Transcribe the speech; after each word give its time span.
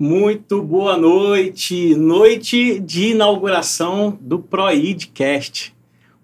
Muito 0.00 0.62
boa 0.62 0.96
noite, 0.96 1.92
noite 1.96 2.78
de 2.78 3.08
inauguração 3.08 4.16
do 4.20 4.38
ProIdcast. 4.38 5.74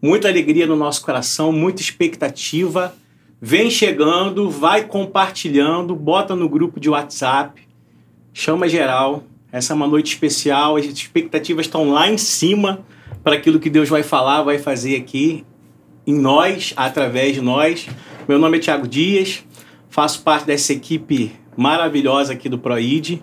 Muita 0.01 0.29
alegria 0.29 0.65
no 0.65 0.77
nosso 0.77 1.05
coração, 1.05 1.51
muita 1.51 1.83
expectativa. 1.83 2.95
Vem 3.43 3.69
chegando, 3.69 4.49
vai 4.49 4.85
compartilhando, 4.85 5.97
bota 5.97 6.37
no 6.37 6.49
grupo 6.49 6.79
de 6.79 6.89
WhatsApp, 6.89 7.63
chama 8.33 8.69
geral. 8.69 9.25
Essa 9.51 9.73
é 9.73 9.75
uma 9.75 9.89
noite 9.89 10.13
especial, 10.13 10.77
as 10.77 10.85
expectativas 10.85 11.67
estão 11.67 11.91
lá 11.91 12.09
em 12.09 12.17
cima 12.17 12.87
para 13.25 13.35
aquilo 13.35 13.59
que 13.59 13.69
Deus 13.69 13.89
vai 13.89 14.05
falar, 14.05 14.45
vai 14.45 14.61
fazer 14.61 14.95
aqui 14.95 15.45
em 16.07 16.15
nós, 16.15 16.73
através 16.77 17.35
de 17.35 17.41
nós. 17.41 17.89
Meu 18.29 18.39
nome 18.39 18.59
é 18.59 18.61
Tiago 18.61 18.87
Dias, 18.87 19.45
faço 19.91 20.23
parte 20.23 20.47
dessa 20.47 20.73
equipe 20.73 21.33
maravilhosa 21.57 22.35
aqui 22.35 22.49
do 22.49 22.57
ProID 22.57 23.21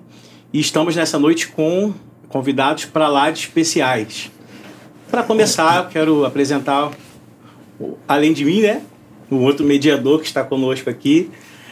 e 0.54 0.60
estamos 0.60 0.96
nessa 0.96 1.18
noite 1.18 1.48
com 1.48 1.94
convidados 2.28 2.86
para 2.86 3.08
lá 3.08 3.32
de 3.32 3.40
especiais. 3.40 4.32
Para 5.10 5.24
começar, 5.24 5.84
eu 5.84 5.90
quero 5.90 6.26
apresentar, 6.26 6.92
além 8.08 8.34
de 8.34 8.46
mim, 8.46 8.62
né, 8.62 8.82
o 9.30 9.38
outro 9.38 9.66
mediador 9.66 10.20
que 10.20 10.26
está 10.26 10.44
conosco 10.44 10.90
aqui, 10.90 11.30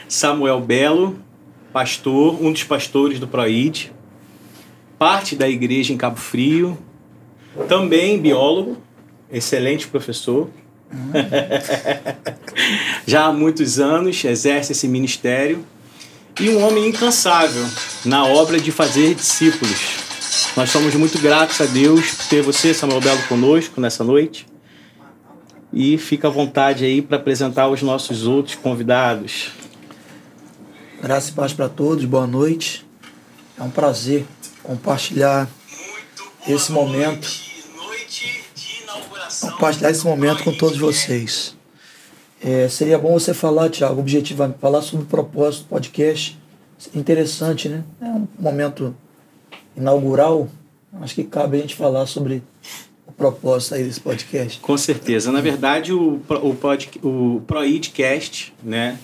Samuel 0.07 0.61
Belo, 0.61 1.17
pastor, 1.71 2.41
um 2.41 2.51
dos 2.51 2.63
pastores 2.63 3.19
do 3.19 3.27
Proid, 3.27 3.91
parte 4.97 5.35
da 5.35 5.47
igreja 5.47 5.93
em 5.93 5.97
Cabo 5.97 6.17
Frio, 6.17 6.77
também 7.67 8.19
biólogo, 8.19 8.77
excelente 9.31 9.87
professor. 9.87 10.49
Já 13.05 13.25
há 13.25 13.31
muitos 13.31 13.79
anos 13.79 14.23
exerce 14.23 14.71
esse 14.71 14.87
ministério 14.87 15.63
e 16.39 16.49
um 16.49 16.63
homem 16.65 16.87
incansável 16.87 17.65
na 18.05 18.25
obra 18.25 18.59
de 18.59 18.71
fazer 18.71 19.15
discípulos. 19.15 19.97
Nós 20.55 20.69
somos 20.69 20.93
muito 20.95 21.19
gratos 21.19 21.59
a 21.61 21.65
Deus 21.65 22.11
por 22.11 22.25
ter 22.27 22.41
você, 22.41 22.73
Samuel 22.73 23.01
Belo, 23.01 23.21
conosco 23.23 23.79
nessa 23.79 24.03
noite. 24.03 24.47
E 25.71 25.97
fica 25.97 26.27
à 26.27 26.31
vontade 26.31 26.83
aí 26.83 27.01
para 27.01 27.17
apresentar 27.17 27.69
os 27.69 27.81
nossos 27.81 28.25
outros 28.25 28.55
convidados. 28.55 29.51
Graça 31.01 31.29
e 31.29 31.33
paz 31.33 31.53
para 31.53 31.69
todos, 31.69 32.03
boa 32.05 32.27
noite. 32.27 32.85
É 33.57 33.63
um 33.63 33.69
prazer 33.69 34.25
compartilhar 34.63 35.47
esse 36.47 36.71
momento. 36.71 37.27
Compartilhar 39.41 39.91
esse 39.91 40.05
momento 40.05 40.43
com 40.43 40.53
todos 40.53 40.77
vocês. 40.77 41.58
É, 42.41 42.69
seria 42.69 42.97
bom 42.97 43.13
você 43.13 43.33
falar, 43.33 43.69
Tiago, 43.69 43.99
objetivamente, 43.99 44.59
falar 44.59 44.81
sobre 44.81 45.05
o 45.05 45.07
propósito 45.07 45.63
do 45.63 45.69
podcast. 45.69 46.39
Interessante, 46.95 47.67
né? 47.67 47.83
É 48.01 48.05
um 48.05 48.27
momento 48.39 48.95
inaugural. 49.75 50.47
Acho 51.01 51.15
que 51.15 51.23
cabe 51.23 51.57
a 51.57 51.61
gente 51.61 51.75
falar 51.75 52.05
sobre 52.05 52.41
o 53.05 53.11
propósito 53.11 53.75
aí 53.75 53.83
desse 53.83 53.99
podcast. 53.99 54.59
Com 54.61 54.77
certeza. 54.77 55.31
Na 55.31 55.41
verdade, 55.41 55.91
o, 55.91 56.21
o, 56.29 57.07
o 57.07 57.41
ProIdcast, 57.41 58.53
né? 58.63 58.97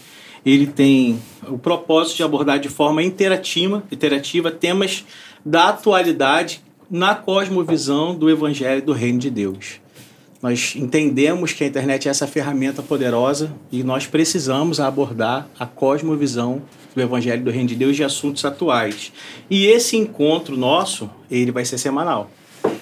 Ele 0.45 0.67
tem 0.67 1.20
o 1.47 1.58
propósito 1.58 2.17
de 2.17 2.23
abordar 2.23 2.59
de 2.59 2.70
forma 2.70 3.02
interativa, 3.03 3.83
interativa 3.92 4.52
temas 4.52 5.03
da 5.44 5.70
atualidade 5.70 6.64
na 6.89 7.16
cosmovisão 7.16 8.16
do 8.16 8.30
Evangelho 8.30 8.81
do 8.81 8.94
Reino 8.94 9.20
de 9.20 9.30
Deus. 9.30 9.81
Nós 10.46 10.76
entendemos 10.76 11.54
que 11.54 11.64
a 11.64 11.68
internet 11.68 12.08
é 12.08 12.12
essa 12.12 12.28
ferramenta 12.28 12.84
poderosa 12.84 13.52
e 13.72 13.82
nós 13.82 14.06
precisamos 14.06 14.80
abordar 14.80 15.50
a 15.58 15.66
cosmovisão 15.66 16.62
do 16.94 17.02
Evangelho 17.02 17.44
do 17.44 17.50
Reino 17.50 17.68
de 17.68 17.76
Deus 17.76 17.96
de 17.96 18.04
assuntos 18.04 18.46
atuais. 18.46 19.12
E 19.50 19.66
esse 19.66 19.98
encontro 19.98 20.56
nosso, 20.56 21.10
ele 21.32 21.52
vai 21.52 21.66
ser 21.66 21.80
semanal. 21.80 22.30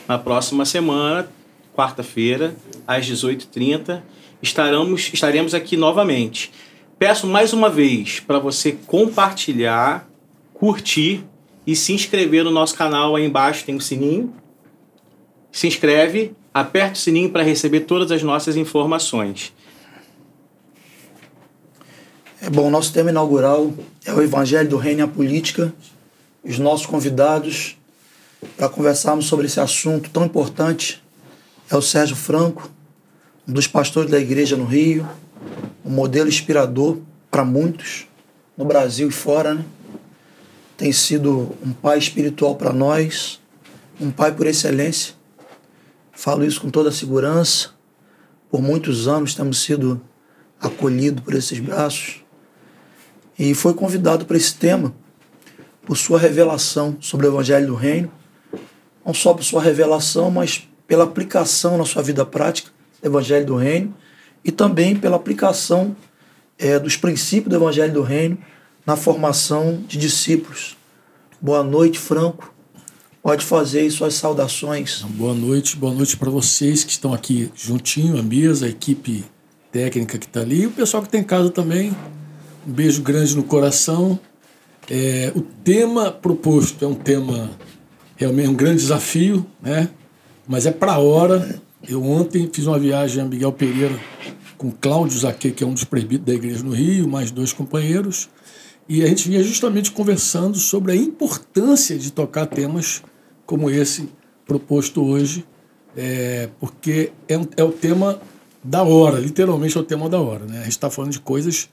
Na 0.05 0.19
próxima 0.19 0.65
semana, 0.65 1.25
quarta-feira, 1.73 2.53
às 2.85 3.07
18h30, 3.07 4.01
estaremos, 4.41 5.11
estaremos 5.13 5.53
aqui 5.53 5.77
novamente. 5.77 6.51
Peço 6.99 7.25
mais 7.25 7.53
uma 7.53 7.69
vez 7.69 8.19
para 8.19 8.39
você 8.39 8.73
compartilhar, 8.73 10.05
curtir 10.53 11.23
e 11.65 11.77
se 11.77 11.93
inscrever 11.93 12.43
no 12.43 12.51
nosso 12.51 12.75
canal. 12.75 13.15
Aí 13.15 13.25
embaixo 13.25 13.63
tem 13.63 13.73
o 13.73 13.77
um 13.77 13.81
sininho. 13.81 14.33
Se 15.49 15.65
inscreve 15.65 16.35
aperte 16.53 16.99
o 16.99 17.01
sininho 17.01 17.31
para 17.31 17.41
receber 17.41 17.81
todas 17.81 18.11
as 18.11 18.21
nossas 18.21 18.55
informações. 18.55 19.51
É 22.41 22.49
bom, 22.49 22.69
nosso 22.69 22.93
tema 22.93 23.09
inaugural 23.09 23.73
é 24.05 24.13
o 24.13 24.21
Evangelho 24.21 24.69
do 24.69 24.77
Reino 24.77 24.99
e 24.99 25.03
a 25.03 25.07
Política. 25.07 25.73
Os 26.43 26.59
nossos 26.59 26.85
convidados 26.85 27.77
para 28.57 28.69
conversarmos 28.69 29.25
sobre 29.25 29.45
esse 29.45 29.59
assunto 29.59 30.09
tão 30.09 30.25
importante 30.25 31.01
é 31.71 31.75
o 31.75 31.81
Sérgio 31.81 32.15
Franco, 32.15 32.69
um 33.47 33.53
dos 33.53 33.65
pastores 33.65 34.11
da 34.11 34.19
igreja 34.19 34.57
no 34.57 34.65
Rio, 34.65 35.07
um 35.85 35.89
modelo 35.89 36.27
inspirador 36.27 36.97
para 37.31 37.45
muitos, 37.45 38.05
no 38.57 38.65
Brasil 38.65 39.07
e 39.07 39.11
fora, 39.11 39.55
né? 39.55 39.65
Tem 40.77 40.91
sido 40.91 41.55
um 41.65 41.71
pai 41.71 41.97
espiritual 41.97 42.55
para 42.55 42.73
nós, 42.73 43.39
um 44.01 44.11
pai 44.11 44.33
por 44.33 44.45
excelência 44.45 45.13
Falo 46.15 46.45
isso 46.45 46.61
com 46.61 46.69
toda 46.69 46.89
a 46.89 46.91
segurança. 46.91 47.71
Por 48.49 48.61
muitos 48.61 49.07
anos 49.07 49.33
temos 49.33 49.61
sido 49.61 49.99
acolhidos 50.61 51.23
por 51.23 51.33
esses 51.33 51.59
braços. 51.59 52.23
E 53.37 53.55
foi 53.55 53.73
convidado 53.73 54.23
para 54.23 54.37
esse 54.37 54.53
tema 54.55 54.93
por 55.83 55.97
sua 55.97 56.19
revelação 56.19 56.95
sobre 57.01 57.25
o 57.25 57.31
Evangelho 57.31 57.67
do 57.67 57.75
Reino. 57.75 58.11
Não 59.03 59.13
só 59.13 59.33
por 59.33 59.43
sua 59.43 59.61
revelação, 59.61 60.29
mas 60.29 60.69
pela 60.87 61.03
aplicação 61.03 61.77
na 61.79 61.83
sua 61.83 62.03
vida 62.03 62.23
prática 62.23 62.69
do 63.01 63.07
Evangelho 63.07 63.45
do 63.47 63.55
Reino 63.55 63.93
e 64.45 64.51
também 64.51 64.95
pela 64.95 65.15
aplicação 65.15 65.95
é, 66.59 66.77
dos 66.77 66.95
princípios 66.95 67.49
do 67.49 67.55
Evangelho 67.55 67.91
do 67.91 68.03
Reino 68.03 68.37
na 68.85 68.95
formação 68.95 69.83
de 69.87 69.97
discípulos. 69.97 70.77
Boa 71.41 71.63
noite, 71.63 71.97
Franco 71.97 72.52
pode 73.23 73.45
fazer 73.45 73.89
suas 73.89 74.15
saudações. 74.15 75.01
Boa 75.11 75.33
noite, 75.33 75.77
boa 75.77 75.93
noite 75.93 76.17
para 76.17 76.29
vocês 76.29 76.83
que 76.83 76.91
estão 76.91 77.13
aqui 77.13 77.49
juntinho, 77.55 78.19
a 78.19 78.21
mesa, 78.21 78.65
a 78.65 78.69
equipe 78.69 79.23
técnica 79.71 80.17
que 80.17 80.25
está 80.25 80.41
ali, 80.41 80.63
e 80.63 80.67
o 80.67 80.71
pessoal 80.71 81.01
que 81.01 81.07
tem 81.07 81.21
em 81.21 81.23
casa 81.23 81.49
também. 81.49 81.95
Um 82.67 82.71
beijo 82.71 83.01
grande 83.01 83.33
no 83.33 83.43
coração. 83.43 84.19
É, 84.89 85.31
o 85.33 85.41
tema 85.41 86.11
proposto 86.11 86.83
é 86.83 86.87
um 86.87 86.93
tema 86.93 87.49
realmente 88.17 88.49
um 88.49 88.53
grande 88.53 88.81
desafio, 88.81 89.45
né? 89.61 89.89
Mas 90.45 90.65
é 90.65 90.71
para 90.71 90.93
a 90.93 90.99
hora. 90.99 91.61
Eu 91.87 92.03
ontem 92.03 92.49
fiz 92.51 92.67
uma 92.67 92.77
viagem 92.77 93.23
a 93.23 93.25
Miguel 93.25 93.53
Pereira 93.53 93.97
com 94.57 94.69
Cláudio 94.69 95.17
Zaque, 95.17 95.51
que 95.51 95.63
é 95.63 95.67
um 95.67 95.73
dos 95.73 95.85
presbíteros 95.85 96.25
da 96.25 96.33
igreja 96.33 96.63
no 96.63 96.71
Rio, 96.71 97.07
mais 97.07 97.31
dois 97.31 97.53
companheiros. 97.53 98.29
E 98.87 99.01
a 99.01 99.07
gente 99.07 99.29
vinha 99.29 99.41
justamente 99.41 99.91
conversando 99.91 100.57
sobre 100.57 100.91
a 100.91 100.95
importância 100.95 101.97
de 101.97 102.11
tocar 102.11 102.45
temas 102.45 103.01
como 103.45 103.69
esse 103.69 104.09
proposto 104.45 105.03
hoje, 105.03 105.45
é, 105.95 106.49
porque 106.59 107.11
é, 107.27 107.35
é 107.57 107.63
o 107.63 107.71
tema 107.71 108.19
da 108.63 108.83
hora, 108.83 109.19
literalmente 109.19 109.77
é 109.77 109.81
o 109.81 109.83
tema 109.83 110.09
da 110.09 110.19
hora. 110.19 110.45
Né? 110.45 110.59
A 110.59 110.63
gente 110.63 110.71
está 110.71 110.89
falando 110.89 111.11
de 111.11 111.19
coisas 111.19 111.69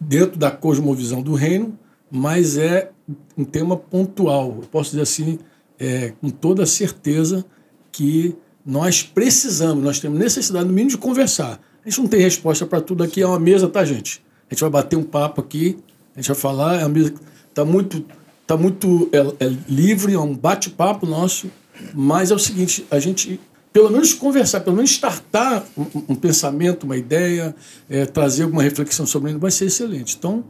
dentro 0.00 0.38
da 0.38 0.50
cosmovisão 0.50 1.22
do 1.22 1.34
reino, 1.34 1.78
mas 2.10 2.56
é 2.56 2.90
um 3.36 3.44
tema 3.44 3.76
pontual. 3.76 4.58
Eu 4.62 4.68
posso 4.68 4.90
dizer 4.90 5.02
assim, 5.02 5.38
é, 5.78 6.12
com 6.20 6.30
toda 6.30 6.64
certeza, 6.66 7.44
que 7.90 8.36
nós 8.64 9.02
precisamos, 9.02 9.82
nós 9.82 9.98
temos 9.98 10.18
necessidade, 10.18 10.66
no 10.66 10.72
mínimo, 10.72 10.90
de 10.90 10.98
conversar. 10.98 11.60
A 11.84 11.88
gente 11.88 12.00
não 12.00 12.08
tem 12.08 12.20
resposta 12.20 12.66
para 12.66 12.80
tudo 12.80 13.02
aqui, 13.02 13.22
é 13.22 13.26
uma 13.26 13.40
mesa, 13.40 13.68
tá, 13.68 13.84
gente? 13.84 14.22
A 14.48 14.54
gente 14.54 14.60
vai 14.60 14.70
bater 14.70 14.96
um 14.96 15.02
papo 15.02 15.40
aqui, 15.40 15.78
a 16.14 16.20
gente 16.20 16.28
vai 16.28 16.36
falar, 16.36 16.80
é 16.80 16.84
uma 16.84 16.90
mesa 16.90 17.14
está 17.58 17.64
muito 17.64 18.04
Está 18.48 18.56
muito 18.56 19.10
é, 19.12 19.44
é 19.44 19.56
livre, 19.68 20.14
é 20.14 20.18
um 20.18 20.34
bate-papo 20.34 21.04
nosso, 21.04 21.50
mas 21.92 22.30
é 22.30 22.34
o 22.34 22.38
seguinte: 22.38 22.82
a 22.90 22.98
gente, 22.98 23.38
pelo 23.70 23.90
menos 23.90 24.14
conversar, 24.14 24.60
pelo 24.60 24.74
menos 24.74 24.90
startar 24.92 25.66
um, 25.76 25.84
um 26.08 26.14
pensamento, 26.14 26.84
uma 26.84 26.96
ideia, 26.96 27.54
é, 27.90 28.06
trazer 28.06 28.44
alguma 28.44 28.62
reflexão 28.62 29.04
sobre 29.04 29.32
ele, 29.32 29.38
vai 29.38 29.50
ser 29.50 29.66
excelente. 29.66 30.16
Então, 30.18 30.42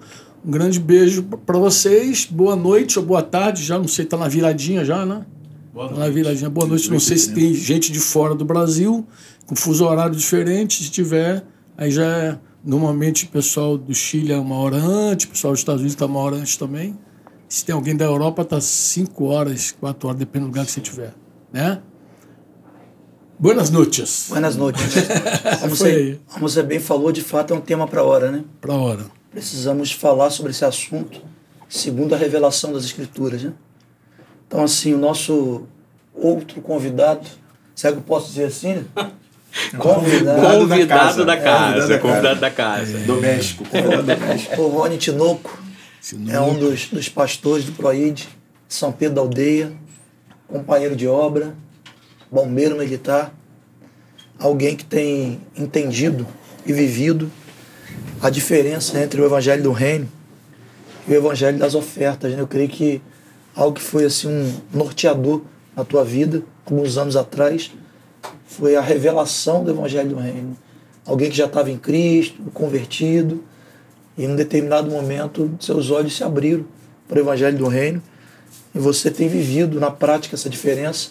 um 0.46 0.50
grande 0.52 0.78
beijo 0.78 1.24
para 1.24 1.58
vocês, 1.58 2.24
boa 2.24 2.54
noite 2.54 3.00
ou 3.00 3.04
boa 3.04 3.20
tarde, 3.20 3.64
já 3.64 3.76
não 3.76 3.88
sei, 3.88 4.04
está 4.04 4.16
na 4.16 4.28
viradinha 4.28 4.84
já, 4.84 5.04
né? 5.04 5.26
Boa 5.74 5.88
tá 5.88 5.96
na 5.96 6.08
viradinha, 6.08 6.48
boa 6.48 6.68
noite. 6.68 6.88
Não 6.92 7.00
sei 7.00 7.18
se 7.18 7.34
tem 7.34 7.52
gente 7.52 7.90
de 7.90 7.98
fora 7.98 8.32
do 8.32 8.44
Brasil, 8.44 9.04
com 9.44 9.56
fuso 9.56 9.84
horário 9.84 10.14
diferente, 10.14 10.84
se 10.84 10.90
tiver, 10.92 11.44
aí 11.76 11.90
já 11.90 12.06
é. 12.06 12.38
Normalmente 12.64 13.24
o 13.24 13.28
pessoal 13.28 13.76
do 13.76 13.92
Chile 13.92 14.32
é 14.32 14.38
uma 14.38 14.54
hora 14.54 14.76
antes, 14.76 15.26
o 15.26 15.30
pessoal 15.30 15.52
dos 15.52 15.60
Estados 15.60 15.80
Unidos 15.80 15.94
está 15.94 16.06
uma 16.06 16.20
hora 16.20 16.36
antes 16.36 16.56
também. 16.56 16.96
Se 17.48 17.64
tem 17.64 17.74
alguém 17.74 17.96
da 17.96 18.04
Europa, 18.04 18.42
está 18.42 18.60
5 18.60 19.24
horas, 19.24 19.74
4 19.80 20.08
horas, 20.08 20.18
depende 20.18 20.44
do 20.44 20.48
lugar 20.48 20.66
que 20.66 20.72
você 20.72 20.80
estiver. 20.80 21.14
Né? 21.50 21.80
Buenas 23.38 23.70
noches. 23.70 24.26
Buenas 24.28 24.54
noches. 24.56 24.94
Como 25.60 25.74
você, 25.74 26.18
como 26.28 26.48
você 26.48 26.62
bem 26.62 26.80
falou, 26.80 27.12
de 27.12 27.22
fato 27.22 27.54
é 27.54 27.56
um 27.56 27.60
tema 27.60 27.86
para 27.86 28.00
a 28.00 28.04
hora, 28.04 28.30
né? 28.30 28.44
Para 28.60 28.74
a 28.74 28.76
hora. 28.76 29.06
Precisamos 29.30 29.92
falar 29.92 30.30
sobre 30.30 30.50
esse 30.50 30.64
assunto 30.64 31.22
segundo 31.68 32.14
a 32.14 32.18
revelação 32.18 32.72
das 32.72 32.84
Escrituras. 32.84 33.42
Né? 33.42 33.52
Então, 34.46 34.62
assim, 34.62 34.92
o 34.92 34.98
nosso 34.98 35.62
outro 36.12 36.60
convidado, 36.60 37.26
será 37.74 37.92
que 37.92 37.98
eu 38.00 38.02
posso 38.02 38.28
dizer 38.28 38.46
assim? 38.46 38.74
Né? 38.74 38.84
Convidado, 39.78 40.58
convidado 40.58 41.24
da 41.24 41.36
casa. 41.36 41.94
É, 41.94 41.98
convidado 41.98 42.38
da 42.38 42.50
casa. 42.50 42.98
É. 42.98 43.00
Doméstico. 43.00 43.64
Convidado 43.64 44.02
doméstico. 44.02 44.60
O 44.60 44.68
Rony 44.68 44.98
Tinoco 44.98 45.58
é 46.30 46.40
um 46.40 46.58
dos, 46.58 46.88
dos 46.88 47.08
pastores 47.08 47.64
do 47.64 47.72
Proid, 47.72 48.28
São 48.68 48.92
Pedro 48.92 49.16
da 49.16 49.20
Aldeia, 49.20 49.72
companheiro 50.46 50.94
de 50.94 51.06
obra, 51.06 51.54
bombeiro 52.30 52.76
militar, 52.76 53.34
alguém 54.38 54.76
que 54.76 54.84
tem 54.84 55.40
entendido 55.56 56.26
e 56.64 56.72
vivido 56.72 57.30
a 58.20 58.30
diferença 58.30 58.98
entre 59.00 59.20
o 59.20 59.24
Evangelho 59.24 59.62
do 59.62 59.72
Reino 59.72 60.08
e 61.06 61.12
o 61.12 61.14
Evangelho 61.14 61.58
das 61.58 61.74
ofertas. 61.74 62.32
Né? 62.32 62.40
Eu 62.40 62.46
creio 62.46 62.68
que 62.68 63.02
algo 63.54 63.74
que 63.74 63.82
foi 63.82 64.04
assim 64.04 64.28
um 64.28 64.60
norteador 64.72 65.42
na 65.76 65.84
tua 65.84 66.04
vida, 66.04 66.42
alguns 66.64 66.96
anos 66.96 67.16
atrás, 67.16 67.72
foi 68.46 68.76
a 68.76 68.80
revelação 68.80 69.64
do 69.64 69.70
Evangelho 69.70 70.10
do 70.10 70.16
Reino. 70.16 70.56
Alguém 71.04 71.30
que 71.30 71.36
já 71.36 71.46
estava 71.46 71.70
em 71.70 71.78
Cristo, 71.78 72.42
convertido, 72.52 73.42
e 74.18 74.24
em 74.24 74.28
um 74.28 74.36
determinado 74.36 74.90
momento 74.90 75.56
seus 75.60 75.90
olhos 75.90 76.16
se 76.16 76.24
abriram 76.24 76.66
para 77.06 77.18
o 77.18 77.20
Evangelho 77.20 77.56
do 77.56 77.68
Reino, 77.68 78.02
e 78.74 78.78
você 78.78 79.10
tem 79.10 79.28
vivido 79.28 79.80
na 79.80 79.90
prática 79.90 80.34
essa 80.34 80.50
diferença 80.50 81.10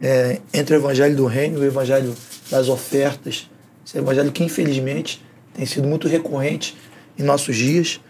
é, 0.00 0.40
entre 0.54 0.74
o 0.74 0.78
Evangelho 0.78 1.16
do 1.16 1.26
Reino 1.26 1.58
e 1.58 1.60
o 1.60 1.64
Evangelho 1.64 2.14
das 2.50 2.68
ofertas. 2.68 3.50
Esse 3.84 3.98
Evangelho 3.98 4.32
que, 4.32 4.42
infelizmente, 4.42 5.22
tem 5.52 5.66
sido 5.66 5.86
muito 5.86 6.08
recorrente 6.08 6.76
em 7.18 7.22
nossos 7.22 7.56
dias. 7.56 8.00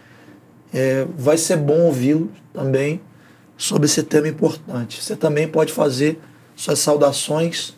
É, 0.73 1.05
vai 1.17 1.37
ser 1.37 1.57
bom 1.57 1.81
ouvi-lo 1.81 2.31
também 2.53 3.01
sobre 3.57 3.85
esse 3.87 4.03
tema 4.03 4.27
importante. 4.27 5.01
Você 5.03 5.15
também 5.15 5.47
pode 5.47 5.73
fazer 5.73 6.19
suas 6.55 6.79
saudações 6.79 7.75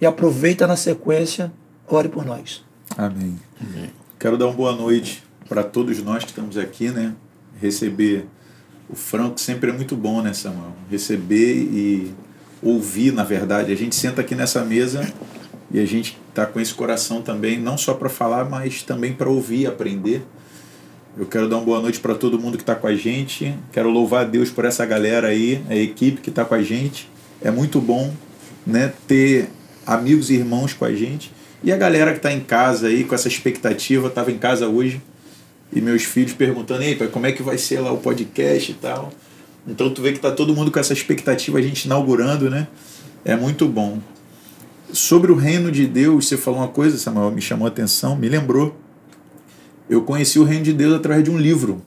e 0.00 0.06
aproveita 0.06 0.66
na 0.66 0.76
sequência, 0.76 1.50
ore 1.88 2.08
por 2.08 2.24
nós. 2.24 2.62
Amém. 2.96 3.38
Amém. 3.60 3.90
Quero 4.18 4.36
dar 4.36 4.46
uma 4.46 4.54
boa 4.54 4.72
noite 4.72 5.26
para 5.48 5.62
todos 5.62 6.02
nós 6.02 6.24
que 6.24 6.30
estamos 6.30 6.56
aqui, 6.56 6.90
né? 6.90 7.14
Receber 7.60 8.26
o 8.88 8.94
Franco 8.94 9.40
sempre 9.40 9.70
é 9.70 9.72
muito 9.72 9.96
bom, 9.96 10.22
né, 10.22 10.32
Samuel? 10.32 10.72
Receber 10.90 11.56
e 11.56 12.12
ouvir, 12.62 13.12
na 13.12 13.24
verdade. 13.24 13.72
A 13.72 13.76
gente 13.76 13.94
senta 13.94 14.20
aqui 14.20 14.34
nessa 14.34 14.64
mesa 14.64 15.12
e 15.70 15.80
a 15.80 15.84
gente 15.84 16.18
está 16.28 16.46
com 16.46 16.60
esse 16.60 16.72
coração 16.72 17.20
também, 17.20 17.58
não 17.58 17.76
só 17.76 17.94
para 17.94 18.08
falar, 18.08 18.48
mas 18.48 18.82
também 18.82 19.12
para 19.12 19.28
ouvir 19.28 19.66
aprender. 19.66 20.22
Eu 21.18 21.26
quero 21.26 21.48
dar 21.48 21.56
uma 21.56 21.64
boa 21.64 21.80
noite 21.80 21.98
para 21.98 22.14
todo 22.14 22.38
mundo 22.38 22.56
que 22.56 22.62
está 22.62 22.74
com 22.74 22.86
a 22.86 22.94
gente. 22.94 23.54
Quero 23.72 23.90
louvar 23.90 24.22
a 24.22 24.28
Deus 24.28 24.50
por 24.50 24.64
essa 24.64 24.84
galera 24.84 25.28
aí, 25.28 25.64
a 25.68 25.74
equipe 25.74 26.20
que 26.20 26.30
está 26.30 26.44
com 26.44 26.54
a 26.54 26.62
gente. 26.62 27.08
É 27.42 27.50
muito 27.50 27.80
bom 27.80 28.12
né, 28.66 28.92
ter 29.08 29.48
amigos 29.86 30.30
e 30.30 30.34
irmãos 30.34 30.74
com 30.74 30.84
a 30.84 30.92
gente. 30.92 31.32
E 31.64 31.72
a 31.72 31.76
galera 31.76 32.12
que 32.12 32.18
está 32.18 32.30
em 32.30 32.40
casa 32.40 32.88
aí, 32.88 33.02
com 33.02 33.14
essa 33.14 33.28
expectativa, 33.28 34.08
estava 34.08 34.30
em 34.30 34.38
casa 34.38 34.68
hoje, 34.68 35.00
e 35.72 35.80
meus 35.80 36.04
filhos 36.04 36.32
perguntando, 36.32 36.82
ei, 36.82 36.94
pai, 36.94 37.08
como 37.08 37.26
é 37.26 37.32
que 37.32 37.42
vai 37.42 37.58
ser 37.58 37.80
lá 37.80 37.92
o 37.92 37.98
podcast 37.98 38.70
e 38.70 38.74
tal. 38.74 39.12
Então 39.66 39.90
tu 39.90 40.00
vê 40.00 40.12
que 40.12 40.18
está 40.18 40.30
todo 40.30 40.54
mundo 40.54 40.70
com 40.70 40.78
essa 40.78 40.92
expectativa, 40.92 41.58
a 41.58 41.62
gente 41.62 41.84
inaugurando, 41.84 42.48
né? 42.48 42.68
É 43.24 43.36
muito 43.36 43.66
bom. 43.66 43.98
Sobre 44.92 45.32
o 45.32 45.34
reino 45.34 45.72
de 45.72 45.86
Deus, 45.86 46.28
você 46.28 46.36
falou 46.36 46.60
uma 46.60 46.68
coisa, 46.68 46.96
Samuel, 46.96 47.32
me 47.32 47.42
chamou 47.42 47.66
a 47.66 47.68
atenção, 47.68 48.14
me 48.16 48.28
lembrou. 48.28 48.76
Eu 49.90 50.02
conheci 50.02 50.38
o 50.38 50.44
reino 50.44 50.64
de 50.64 50.72
Deus 50.72 50.94
através 50.94 51.24
de 51.24 51.30
um 51.30 51.38
livro. 51.38 51.82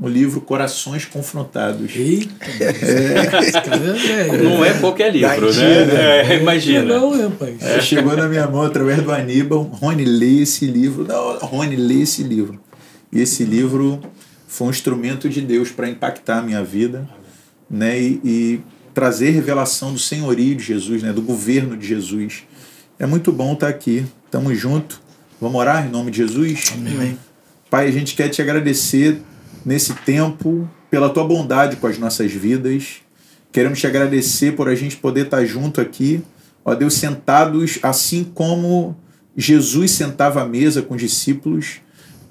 O 0.00 0.08
livro 0.08 0.40
Corações 0.40 1.04
Confrontados. 1.04 1.94
Eita! 1.94 2.32
É. 2.62 4.36
Não 4.42 4.64
é 4.64 4.72
qualquer 4.74 5.12
livro, 5.12 5.52
né? 5.52 6.32
É, 6.32 6.40
imagina. 6.40 6.82
Não, 6.82 7.10
rapaz. 7.10 7.62
É. 7.62 7.80
Chegou 7.80 8.16
na 8.16 8.28
minha 8.28 8.46
mão 8.46 8.62
através 8.62 9.02
do 9.02 9.12
Aníbal. 9.12 9.62
Rony, 9.62 10.04
lê 10.04 10.42
esse 10.42 10.66
livro. 10.66 11.04
Não, 11.06 11.38
Rony, 11.38 11.76
lê 11.76 12.02
esse 12.02 12.22
livro. 12.22 12.58
E 13.12 13.20
esse 13.20 13.44
livro 13.44 14.00
foi 14.48 14.68
um 14.68 14.70
instrumento 14.70 15.28
de 15.28 15.40
Deus 15.40 15.70
para 15.70 15.88
impactar 15.88 16.38
a 16.38 16.42
minha 16.42 16.64
vida 16.64 17.08
né? 17.72 17.98
E, 17.98 18.20
e, 18.22 18.60
trazer 18.92 19.30
revelação 19.30 19.94
do 19.94 19.98
senhorio 19.98 20.54
de 20.54 20.62
Jesus, 20.62 21.02
né? 21.02 21.14
do 21.14 21.22
governo 21.22 21.78
de 21.78 21.86
Jesus. 21.86 22.42
É 22.98 23.06
muito 23.06 23.32
bom 23.32 23.54
estar 23.54 23.68
aqui. 23.68 24.04
Tamo 24.30 24.54
junto. 24.54 25.00
Vamos 25.40 25.58
orar 25.58 25.86
em 25.86 25.90
nome 25.90 26.10
de 26.10 26.18
Jesus? 26.18 26.74
Amém. 26.74 27.18
Pai, 27.70 27.88
a 27.88 27.90
gente 27.90 28.14
quer 28.14 28.28
te 28.28 28.42
agradecer 28.42 29.22
nesse 29.64 29.94
tempo 29.94 30.68
pela 30.90 31.08
tua 31.08 31.24
bondade 31.24 31.76
com 31.76 31.86
as 31.86 31.96
nossas 31.96 32.30
vidas. 32.30 32.96
Queremos 33.50 33.80
te 33.80 33.86
agradecer 33.86 34.52
por 34.52 34.68
a 34.68 34.74
gente 34.74 34.96
poder 34.96 35.24
estar 35.24 35.42
junto 35.46 35.80
aqui, 35.80 36.22
ó 36.62 36.74
Deus, 36.74 36.92
sentados 36.92 37.78
assim 37.82 38.24
como 38.24 38.94
Jesus 39.34 39.92
sentava 39.92 40.42
à 40.42 40.46
mesa 40.46 40.82
com 40.82 40.94
os 40.94 41.00
discípulos, 41.00 41.80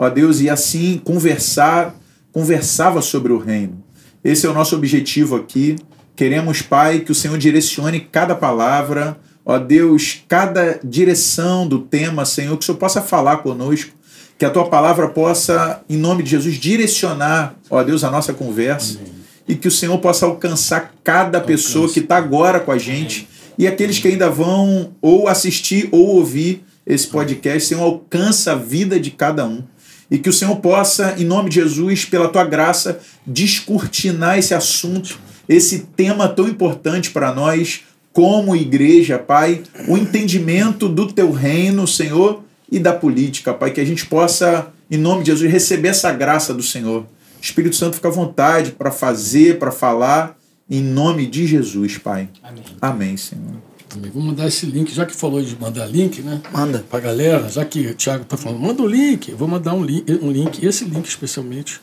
ó 0.01 0.09
Deus, 0.09 0.41
e 0.41 0.49
assim 0.49 0.99
conversar, 1.05 1.95
conversava 2.31 3.03
sobre 3.03 3.31
o 3.31 3.37
reino. 3.37 3.83
Esse 4.23 4.47
é 4.47 4.49
o 4.49 4.53
nosso 4.53 4.75
objetivo 4.75 5.35
aqui. 5.35 5.75
Queremos, 6.15 6.63
Pai, 6.63 7.01
que 7.01 7.11
o 7.11 7.15
Senhor 7.15 7.37
direcione 7.37 7.99
cada 7.99 8.33
palavra, 8.33 9.15
ó 9.45 9.59
Deus, 9.59 10.23
cada 10.27 10.79
direção 10.83 11.67
do 11.67 11.77
tema, 11.77 12.25
Senhor, 12.25 12.57
que 12.57 12.63
o 12.63 12.65
Senhor 12.65 12.79
possa 12.79 12.99
falar 12.99 13.37
conosco, 13.37 13.91
que 14.39 14.45
a 14.45 14.49
tua 14.49 14.67
palavra 14.67 15.07
possa, 15.07 15.83
em 15.87 15.97
nome 15.97 16.23
de 16.23 16.31
Jesus, 16.31 16.55
direcionar, 16.55 17.53
ó 17.69 17.83
Deus, 17.83 18.03
a 18.03 18.09
nossa 18.09 18.33
conversa. 18.33 18.97
Amém. 18.97 19.21
E 19.47 19.55
que 19.55 19.67
o 19.67 19.71
Senhor 19.71 19.99
possa 19.99 20.25
alcançar 20.25 20.95
cada 21.03 21.39
pessoa 21.39 21.87
que 21.87 21.99
está 21.99 22.17
agora 22.17 22.59
com 22.59 22.71
a 22.71 22.77
gente 22.79 23.27
Amém. 23.27 23.53
e 23.59 23.67
aqueles 23.67 23.99
que 23.99 24.07
ainda 24.07 24.31
vão 24.31 24.95
ou 24.99 25.27
assistir 25.27 25.89
ou 25.91 26.07
ouvir 26.15 26.63
esse 26.87 27.05
podcast. 27.05 27.67
Senhor, 27.67 27.83
alcança 27.83 28.53
a 28.53 28.55
vida 28.55 28.99
de 28.99 29.11
cada 29.11 29.45
um. 29.45 29.63
E 30.11 30.19
que 30.19 30.29
o 30.29 30.33
Senhor 30.33 30.57
possa, 30.57 31.15
em 31.17 31.23
nome 31.23 31.49
de 31.49 31.55
Jesus, 31.55 32.03
pela 32.03 32.27
tua 32.27 32.43
graça, 32.43 32.99
descortinar 33.25 34.37
esse 34.37 34.53
assunto, 34.53 35.17
esse 35.47 35.79
tema 35.95 36.27
tão 36.27 36.47
importante 36.49 37.11
para 37.11 37.33
nós, 37.33 37.83
como 38.11 38.55
igreja, 38.55 39.17
Pai, 39.17 39.63
o 39.87 39.97
entendimento 39.97 40.89
do 40.89 41.11
teu 41.11 41.31
reino, 41.31 41.87
Senhor, 41.87 42.43
e 42.69 42.77
da 42.77 42.93
política, 42.93 43.53
Pai, 43.53 43.71
que 43.71 43.81
a 43.81 43.85
gente 43.85 44.05
possa, 44.05 44.67
em 44.89 44.97
nome 44.97 45.23
de 45.23 45.31
Jesus, 45.31 45.49
receber 45.49 45.89
essa 45.89 46.11
graça 46.11 46.53
do 46.53 46.63
Senhor. 46.63 47.05
Espírito 47.41 47.75
Santo 47.75 47.95
fica 47.95 48.09
à 48.09 48.11
vontade 48.11 48.71
para 48.71 48.91
fazer, 48.91 49.59
para 49.59 49.71
falar, 49.71 50.37
em 50.69 50.81
nome 50.81 51.25
de 51.25 51.47
Jesus, 51.47 51.97
Pai. 51.97 52.29
Amém, 52.43 52.63
Amém 52.81 53.17
Senhor. 53.17 53.70
Amém. 53.93 54.11
Vou 54.11 54.23
mandar 54.23 54.47
esse 54.47 54.65
link, 54.65 54.93
já 54.93 55.05
que 55.05 55.15
falou 55.15 55.41
de 55.41 55.55
mandar 55.59 55.85
link, 55.85 56.21
né? 56.21 56.41
Manda. 56.51 56.85
Pra 56.89 56.99
galera, 56.99 57.49
já 57.49 57.65
que 57.65 57.87
o 57.87 57.95
Thiago 57.95 58.25
tá 58.25 58.37
falando, 58.37 58.59
manda 58.59 58.81
o 58.81 58.87
link. 58.87 59.31
vou 59.33 59.47
mandar 59.47 59.73
um 59.73 59.83
link, 59.83 60.11
um 60.21 60.31
link 60.31 60.65
esse 60.65 60.85
link 60.85 61.05
especialmente, 61.05 61.81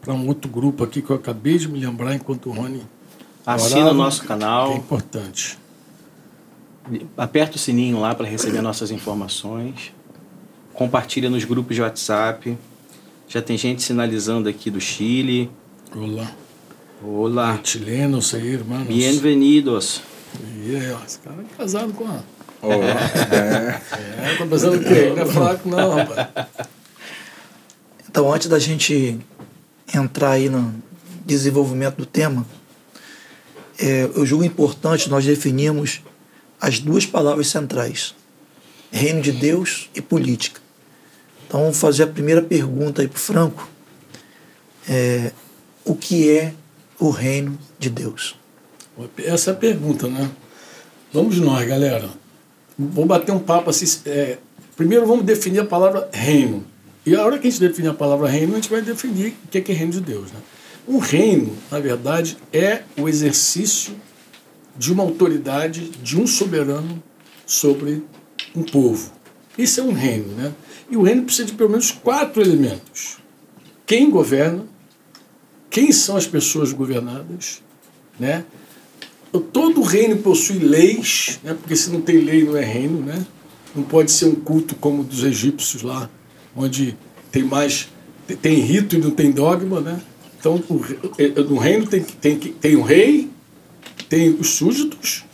para 0.00 0.12
um 0.12 0.26
outro 0.26 0.50
grupo 0.50 0.82
aqui 0.84 1.00
que 1.00 1.10
eu 1.10 1.16
acabei 1.16 1.58
de 1.58 1.68
me 1.68 1.78
lembrar 1.78 2.14
enquanto 2.14 2.50
o 2.50 2.52
Rony. 2.52 2.82
Assina 3.46 3.90
o 3.90 3.94
nosso 3.94 4.24
canal. 4.24 4.72
é 4.72 4.76
importante. 4.76 5.58
Aperta 7.16 7.56
o 7.56 7.58
sininho 7.58 8.00
lá 8.00 8.14
para 8.14 8.26
receber 8.26 8.60
nossas 8.60 8.90
informações 8.90 9.92
compartilha 10.74 11.30
nos 11.30 11.44
grupos 11.44 11.76
de 11.76 11.82
WhatsApp. 11.82 12.58
Já 13.28 13.40
tem 13.40 13.56
gente 13.56 13.82
sinalizando 13.82 14.48
aqui 14.48 14.70
do 14.70 14.80
Chile. 14.80 15.50
Olá. 15.94 16.30
Olá. 17.02 17.60
Chilenos 17.62 18.34
aí, 18.34 18.48
irmãos. 18.48 18.86
Bienvenidos. 18.86 20.02
E 20.40 20.76
aí, 20.76 20.92
ó, 20.92 21.04
esse 21.04 21.18
cara 21.18 21.42
é 21.42 21.56
casado 21.56 21.92
com 21.92 22.06
a... 22.06 22.20
Oh, 22.62 22.72
é. 22.72 23.80
é, 24.32 24.36
tá 24.38 24.46
pensando 24.46 24.76
o 24.76 24.80
quê? 24.82 25.12
Não 25.14 25.22
é 25.22 25.26
fraco 25.26 25.68
não, 25.68 25.94
rapaz. 25.96 26.28
Então, 28.08 28.32
antes 28.32 28.48
da 28.48 28.58
gente 28.58 29.18
entrar 29.92 30.30
aí 30.30 30.48
no 30.48 30.74
desenvolvimento 31.26 31.96
do 31.96 32.06
tema, 32.06 32.46
é, 33.78 34.04
eu 34.04 34.24
julgo 34.24 34.44
importante 34.44 35.10
nós 35.10 35.24
definirmos 35.24 36.00
as 36.60 36.78
duas 36.78 37.04
palavras 37.04 37.48
centrais: 37.48 38.14
reino 38.90 39.20
de 39.20 39.32
Deus 39.32 39.90
e 39.94 40.00
política. 40.00 40.60
Então, 41.46 41.60
vamos 41.60 41.78
fazer 41.78 42.04
a 42.04 42.06
primeira 42.06 42.40
pergunta 42.40 43.02
aí 43.02 43.08
para 43.08 43.16
o 43.16 43.20
Franco. 43.20 43.68
É, 44.88 45.32
o 45.84 45.94
que 45.94 46.30
é 46.30 46.54
o 46.98 47.10
reino 47.10 47.58
de 47.78 47.90
Deus? 47.90 48.36
Essa 49.18 49.50
é 49.50 49.52
a 49.52 49.56
pergunta, 49.56 50.08
né? 50.08 50.30
Vamos 51.12 51.38
nós, 51.38 51.66
galera. 51.66 52.08
Vamos 52.78 53.08
bater 53.08 53.32
um 53.32 53.38
papo 53.38 53.70
assim. 53.70 54.00
É, 54.06 54.38
primeiro, 54.76 55.06
vamos 55.06 55.24
definir 55.24 55.60
a 55.60 55.64
palavra 55.64 56.08
reino. 56.12 56.64
E 57.06 57.14
a 57.14 57.24
hora 57.24 57.38
que 57.38 57.46
a 57.46 57.50
gente 57.50 57.60
definir 57.60 57.88
a 57.88 57.94
palavra 57.94 58.28
reino, 58.28 58.52
a 58.52 58.56
gente 58.56 58.70
vai 58.70 58.82
definir 58.82 59.34
o 59.44 59.48
que 59.48 59.58
é, 59.58 59.60
que 59.60 59.72
é 59.72 59.74
reino 59.74 59.92
de 59.92 60.00
Deus. 60.00 60.32
Né? 60.32 60.38
Um 60.86 60.98
reino, 60.98 61.56
na 61.70 61.78
verdade, 61.78 62.36
é 62.52 62.82
o 62.96 63.08
exercício 63.08 63.94
de 64.76 64.92
uma 64.92 65.02
autoridade, 65.02 65.88
de 65.88 66.18
um 66.18 66.26
soberano 66.26 67.02
sobre 67.46 68.02
um 68.54 68.62
povo. 68.62 69.12
Isso 69.56 69.80
é 69.80 69.82
um 69.82 69.92
reino, 69.92 70.34
né? 70.34 70.52
E 70.90 70.96
o 70.96 71.02
reino 71.02 71.22
precisa 71.22 71.46
de 71.46 71.54
pelo 71.54 71.70
menos 71.70 71.90
quatro 71.90 72.42
elementos: 72.42 73.18
quem 73.86 74.10
governa, 74.10 74.66
quem 75.70 75.92
são 75.92 76.16
as 76.16 76.26
pessoas 76.26 76.72
governadas, 76.72 77.62
né? 78.18 78.44
Todo 79.40 79.82
reino 79.82 80.16
possui 80.18 80.58
leis, 80.58 81.40
né? 81.42 81.54
porque 81.54 81.74
se 81.74 81.90
não 81.90 82.00
tem 82.00 82.18
lei 82.18 82.44
não 82.44 82.56
é 82.56 82.64
reino, 82.64 83.00
né? 83.00 83.26
Não 83.74 83.82
pode 83.82 84.12
ser 84.12 84.26
um 84.26 84.34
culto 84.34 84.76
como 84.76 85.02
o 85.02 85.04
dos 85.04 85.24
egípcios 85.24 85.82
lá, 85.82 86.08
onde 86.54 86.96
tem 87.32 87.42
mais 87.42 87.88
tem 88.40 88.60
rito 88.60 88.96
e 88.96 88.98
não 88.98 89.10
tem 89.10 89.30
dogma, 89.30 89.80
né? 89.80 90.00
Então, 90.38 90.62
no 91.48 91.58
reino 91.58 91.86
tem, 91.86 92.02
tem, 92.02 92.38
tem 92.38 92.76
o 92.76 92.82
rei, 92.82 93.30
tem 94.08 94.30
os 94.30 94.50
súditos, 94.50 95.24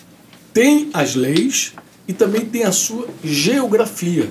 tem 0.53 0.89
as 0.93 1.15
leis 1.15 1.73
e 2.07 2.13
também 2.13 2.45
tem 2.45 2.63
a 2.65 2.73
sua 2.73 3.09
geografia. 3.23 4.31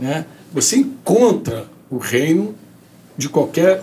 Né? 0.00 0.26
Você 0.52 0.76
encontra 0.76 1.68
o 1.90 1.98
reino 1.98 2.54
de 3.16 3.28
qualquer 3.28 3.82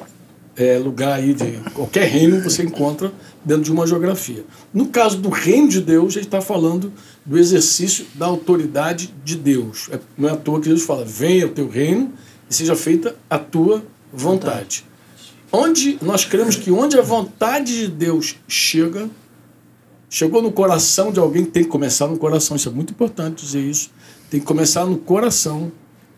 é, 0.55 0.77
lugar 0.77 1.19
aí, 1.19 1.33
de 1.33 1.57
qualquer 1.71 2.07
reino 2.07 2.41
você 2.41 2.63
encontra 2.63 3.11
dentro 3.45 3.63
de 3.63 3.71
uma 3.71 3.85
geografia. 3.85 4.45
No 4.73 4.87
caso 4.87 5.17
do 5.17 5.29
reino 5.29 5.67
de 5.67 5.81
Deus, 5.81 6.15
ele 6.15 6.25
está 6.25 6.41
falando 6.41 6.91
do 7.25 7.37
exercício 7.37 8.05
da 8.15 8.25
autoridade 8.25 9.13
de 9.23 9.35
Deus. 9.35 9.89
É, 9.91 9.99
não 10.17 10.29
é 10.29 10.31
à 10.31 10.35
toa 10.35 10.59
que 10.59 10.67
Jesus 10.67 10.85
fala: 10.85 11.03
venha 11.05 11.47
o 11.47 11.49
teu 11.49 11.67
reino 11.67 12.13
e 12.49 12.53
seja 12.53 12.75
feita 12.75 13.15
a 13.29 13.37
tua 13.37 13.83
vontade. 14.11 14.85
Onde 15.51 15.99
nós 16.01 16.25
cremos 16.25 16.55
que 16.55 16.71
onde 16.71 16.97
a 16.97 17.01
vontade 17.01 17.77
de 17.77 17.87
Deus 17.87 18.35
chega, 18.47 19.09
chegou 20.09 20.41
no 20.41 20.51
coração 20.51 21.11
de 21.11 21.19
alguém, 21.19 21.45
tem 21.45 21.63
que 21.63 21.69
começar 21.69 22.07
no 22.07 22.17
coração. 22.17 22.57
Isso 22.57 22.69
é 22.69 22.71
muito 22.71 22.91
importante 22.91 23.45
dizer 23.45 23.61
isso. 23.61 23.91
Tem 24.29 24.39
que 24.39 24.45
começar 24.45 24.85
no 24.85 24.97
coração 24.97 25.71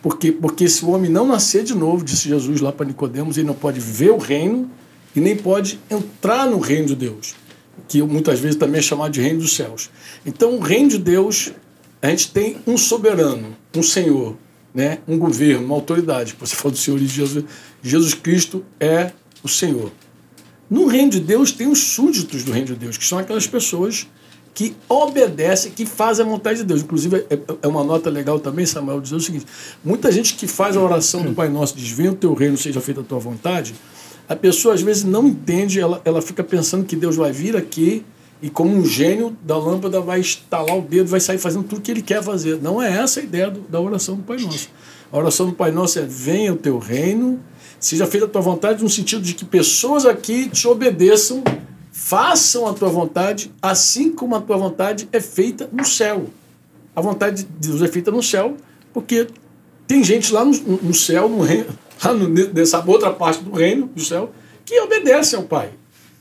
porque, 0.05 0.31
porque 0.31 0.69
se 0.69 0.85
o 0.85 0.91
homem 0.91 1.09
não 1.09 1.27
nascer 1.27 1.63
de 1.63 1.73
novo, 1.73 2.05
disse 2.05 2.29
Jesus 2.29 2.61
lá 2.61 2.71
para 2.71 2.85
Nicodemos, 2.85 3.39
ele 3.39 3.47
não 3.47 3.55
pode 3.55 3.79
ver 3.79 4.11
o 4.11 4.17
reino 4.17 4.69
e 5.15 5.19
nem 5.19 5.35
pode 5.35 5.79
entrar 5.89 6.45
no 6.47 6.59
reino 6.59 6.87
de 6.87 6.95
Deus, 6.95 7.35
que 7.87 8.01
muitas 8.01 8.39
vezes 8.39 8.57
também 8.57 8.79
é 8.79 8.81
chamado 8.81 9.11
de 9.11 9.21
reino 9.21 9.39
dos 9.39 9.55
céus. 9.55 9.89
Então, 10.25 10.55
o 10.55 10.59
reino 10.59 10.89
de 10.89 10.97
Deus, 10.97 11.51
a 12.01 12.09
gente 12.09 12.31
tem 12.31 12.57
um 12.67 12.77
soberano, 12.77 13.55
um 13.75 13.83
senhor, 13.83 14.35
né? 14.73 14.99
um 15.07 15.17
governo, 15.17 15.65
uma 15.65 15.75
autoridade. 15.75 16.35
Você 16.39 16.53
falou 16.57 16.71
do 16.71 16.77
Senhor 16.77 16.99
de 16.99 17.07
Jesus. 17.07 17.45
Jesus 17.81 18.13
Cristo 18.13 18.65
é 18.79 19.11
o 19.41 19.47
Senhor. 19.47 19.91
No 20.69 20.87
reino 20.87 21.11
de 21.11 21.19
Deus 21.19 21.51
tem 21.51 21.67
os 21.67 21.79
súditos 21.79 22.43
do 22.43 22.51
reino 22.51 22.67
de 22.67 22.75
Deus, 22.75 22.97
que 22.97 23.05
são 23.05 23.19
aquelas 23.19 23.47
pessoas 23.47 24.07
que 24.53 24.75
obedece, 24.89 25.69
que 25.69 25.85
faz 25.85 26.19
a 26.19 26.23
vontade 26.23 26.59
de 26.59 26.65
Deus. 26.65 26.81
Inclusive, 26.81 27.25
é, 27.29 27.39
é 27.61 27.67
uma 27.67 27.83
nota 27.83 28.09
legal 28.09 28.39
também, 28.39 28.65
Samuel, 28.65 28.99
dizer 28.99 29.15
o 29.15 29.19
seguinte: 29.19 29.45
muita 29.83 30.11
gente 30.11 30.33
que 30.33 30.47
faz 30.47 30.75
a 30.75 30.81
oração 30.81 31.23
do 31.23 31.33
Pai 31.33 31.49
Nosso, 31.49 31.75
diz: 31.75 31.89
Venha 31.91 32.11
o 32.11 32.15
teu 32.15 32.33
reino, 32.33 32.57
seja 32.57 32.81
feita 32.81 33.01
a 33.01 33.03
tua 33.03 33.19
vontade. 33.19 33.75
A 34.27 34.35
pessoa 34.35 34.73
às 34.73 34.81
vezes 34.81 35.03
não 35.03 35.27
entende, 35.27 35.79
ela, 35.79 36.01
ela 36.03 36.21
fica 36.21 36.43
pensando 36.43 36.85
que 36.85 36.95
Deus 36.95 37.15
vai 37.15 37.31
vir 37.31 37.55
aqui 37.55 38.03
e, 38.41 38.49
como 38.49 38.75
um 38.75 38.85
gênio 38.85 39.35
da 39.41 39.57
lâmpada, 39.57 40.01
vai 40.01 40.19
estalar 40.19 40.77
o 40.77 40.81
dedo, 40.81 41.07
vai 41.07 41.19
sair 41.19 41.37
fazendo 41.37 41.63
tudo 41.63 41.81
que 41.81 41.91
ele 41.91 42.01
quer 42.01 42.23
fazer. 42.23 42.61
Não 42.61 42.81
é 42.81 42.91
essa 42.91 43.19
a 43.19 43.23
ideia 43.23 43.49
do, 43.49 43.61
da 43.61 43.79
oração 43.79 44.15
do 44.15 44.23
Pai 44.23 44.37
Nosso. 44.37 44.69
A 45.11 45.17
oração 45.17 45.45
do 45.47 45.53
Pai 45.53 45.71
Nosso 45.71 45.99
é: 45.99 46.03
Venha 46.03 46.53
o 46.53 46.55
teu 46.55 46.77
reino, 46.79 47.39
seja 47.79 48.05
feita 48.07 48.25
a 48.25 48.29
tua 48.29 48.41
vontade, 48.41 48.83
no 48.83 48.89
sentido 48.89 49.21
de 49.21 49.33
que 49.33 49.45
pessoas 49.45 50.05
aqui 50.05 50.49
te 50.49 50.67
obedeçam 50.67 51.43
façam 51.95 52.67
a 52.67 52.73
tua 52.73 52.89
vontade, 52.89 53.49
assim 53.61 54.11
como 54.11 54.35
a 54.35 54.41
tua 54.41 54.57
vontade 54.57 55.07
é 55.13 55.21
feita 55.21 55.69
no 55.71 55.85
céu. 55.85 56.25
A 56.93 56.99
vontade 56.99 57.43
de 57.43 57.69
Deus 57.69 57.81
é 57.81 57.87
feita 57.87 58.11
no 58.11 58.21
céu, 58.21 58.57
porque 58.93 59.27
tem 59.87 60.03
gente 60.03 60.33
lá 60.33 60.43
no, 60.43 60.51
no 60.51 60.93
céu, 60.93 61.29
no 61.29 61.41
reino, 61.41 61.67
lá 62.13 62.27
nessa 62.53 62.83
outra 62.85 63.11
parte 63.11 63.43
do 63.43 63.51
reino 63.51 63.87
do 63.87 64.01
céu, 64.01 64.31
que 64.65 64.79
obedece 64.81 65.35
ao 65.35 65.43
Pai. 65.43 65.71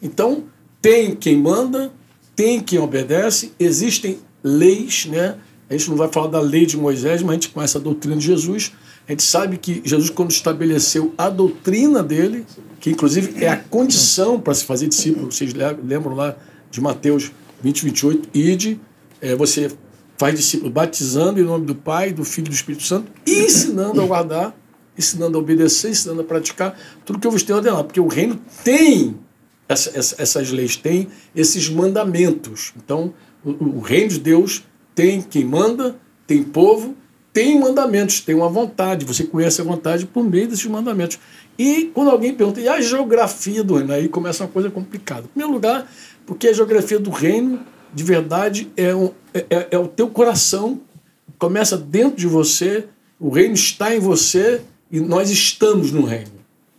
Então, 0.03 0.45
tem 0.81 1.15
quem 1.15 1.37
manda, 1.37 1.93
tem 2.37 2.61
quem 2.61 2.79
obedece, 2.79 3.53
existem 3.59 4.19
leis, 4.43 5.07
né? 5.07 5.37
A 5.69 5.73
gente 5.73 5.89
não 5.89 5.97
vai 5.97 6.09
falar 6.09 6.29
da 6.29 6.41
lei 6.41 6.67
de 6.67 6.77
Moisés, 6.77 7.23
mas 7.23 7.31
a 7.31 7.35
gente 7.35 7.49
conhece 7.49 7.77
a 7.77 7.81
doutrina 7.81 8.17
de 8.17 8.27
Jesus. 8.27 8.73
A 9.09 9.13
gente 9.13 9.23
sabe 9.23 9.57
que 9.57 9.81
Jesus, 9.85 10.11
quando 10.11 10.31
estabeleceu 10.31 11.15
a 11.17 11.31
doutrina 11.31 12.03
dele, 12.03 12.45
que 12.81 12.91
inclusive 12.91 13.43
é 13.43 13.49
a 13.49 13.57
condição 13.57 14.39
para 14.39 14.53
se 14.53 14.65
fazer 14.65 14.89
discípulo. 14.89 15.33
Vocês 15.33 15.55
lembram 15.55 16.15
lá 16.15 16.37
de 16.71 16.81
Mateus 16.81 17.33
20, 17.63 17.85
28? 17.85 18.29
Ide, 18.35 18.81
é, 19.23 19.35
você 19.35 19.71
faz 20.19 20.35
discípulo 20.35 20.71
batizando 20.71 21.41
em 21.41 21.45
nome 21.45 21.67
do 21.67 21.75
Pai, 21.75 22.13
do 22.13 22.25
Filho 22.25 22.47
e 22.47 22.51
do 22.51 22.55
Espírito 22.55 22.85
Santo, 22.85 23.11
e 23.27 23.45
ensinando 23.45 24.01
a 24.03 24.07
guardar, 24.07 24.57
ensinando 24.97 25.37
a 25.37 25.41
obedecer, 25.41 25.91
ensinando 25.91 26.21
a 26.21 26.25
praticar 26.25 26.79
tudo 27.05 27.19
que 27.19 27.27
eu 27.27 27.31
vos 27.31 27.43
tenho 27.43 27.59
ordenado. 27.59 27.85
Porque 27.85 28.01
o 28.01 28.07
reino 28.07 28.41
tem 28.63 29.17
essa, 29.69 29.97
essa, 29.99 30.23
essas 30.23 30.51
leis, 30.51 30.77
tem 30.77 31.09
esses 31.35 31.69
mandamentos. 31.69 32.73
Então, 32.77 33.13
o, 33.45 33.51
o 33.51 33.81
reino 33.81 34.11
de 34.11 34.21
Deus 34.21 34.65
tem 34.95 35.21
quem 35.21 35.45
manda, 35.45 35.97
tem 36.27 36.43
povo, 36.43 36.95
tem 37.33 37.59
mandamentos, 37.59 38.21
tem 38.21 38.35
uma 38.35 38.49
vontade. 38.49 39.05
Você 39.05 39.25
conhece 39.25 39.61
a 39.61 39.65
vontade 39.65 40.07
por 40.07 40.23
meio 40.23 40.49
desses 40.49 40.67
mandamentos. 40.67 41.19
E 41.59 41.91
quando 41.95 42.11
alguém 42.11 42.35
pergunta, 42.35 42.61
e 42.61 42.69
a 42.69 42.81
geografia 42.81 43.63
do 43.63 43.77
reino? 43.77 43.93
Aí 43.93 44.09
começa 44.09 44.45
uma 44.45 44.51
coisa 44.51 44.71
complicada. 44.71 45.25
Em 45.25 45.29
primeiro 45.29 45.53
lugar, 45.53 45.91
porque 46.27 46.49
a 46.49 46.53
geografia 46.53 46.99
do 46.99 47.11
reino, 47.11 47.61
de 47.93 48.05
verdade, 48.05 48.71
é, 48.77 48.95
um, 48.95 49.11
é, 49.33 49.47
é, 49.51 49.69
é 49.73 49.79
o 49.79 49.89
teu 49.89 50.09
coração, 50.09 50.81
começa 51.39 51.77
dentro 51.77 52.17
de 52.17 52.27
você, 52.27 52.87
o 53.19 53.29
reino 53.29 53.55
está 53.55 53.95
em 53.95 53.99
você 53.99 54.63
e 54.95 55.01
nós 55.01 55.29
estamos 55.29 55.91
no 55.91 56.05
reino. 56.05 56.31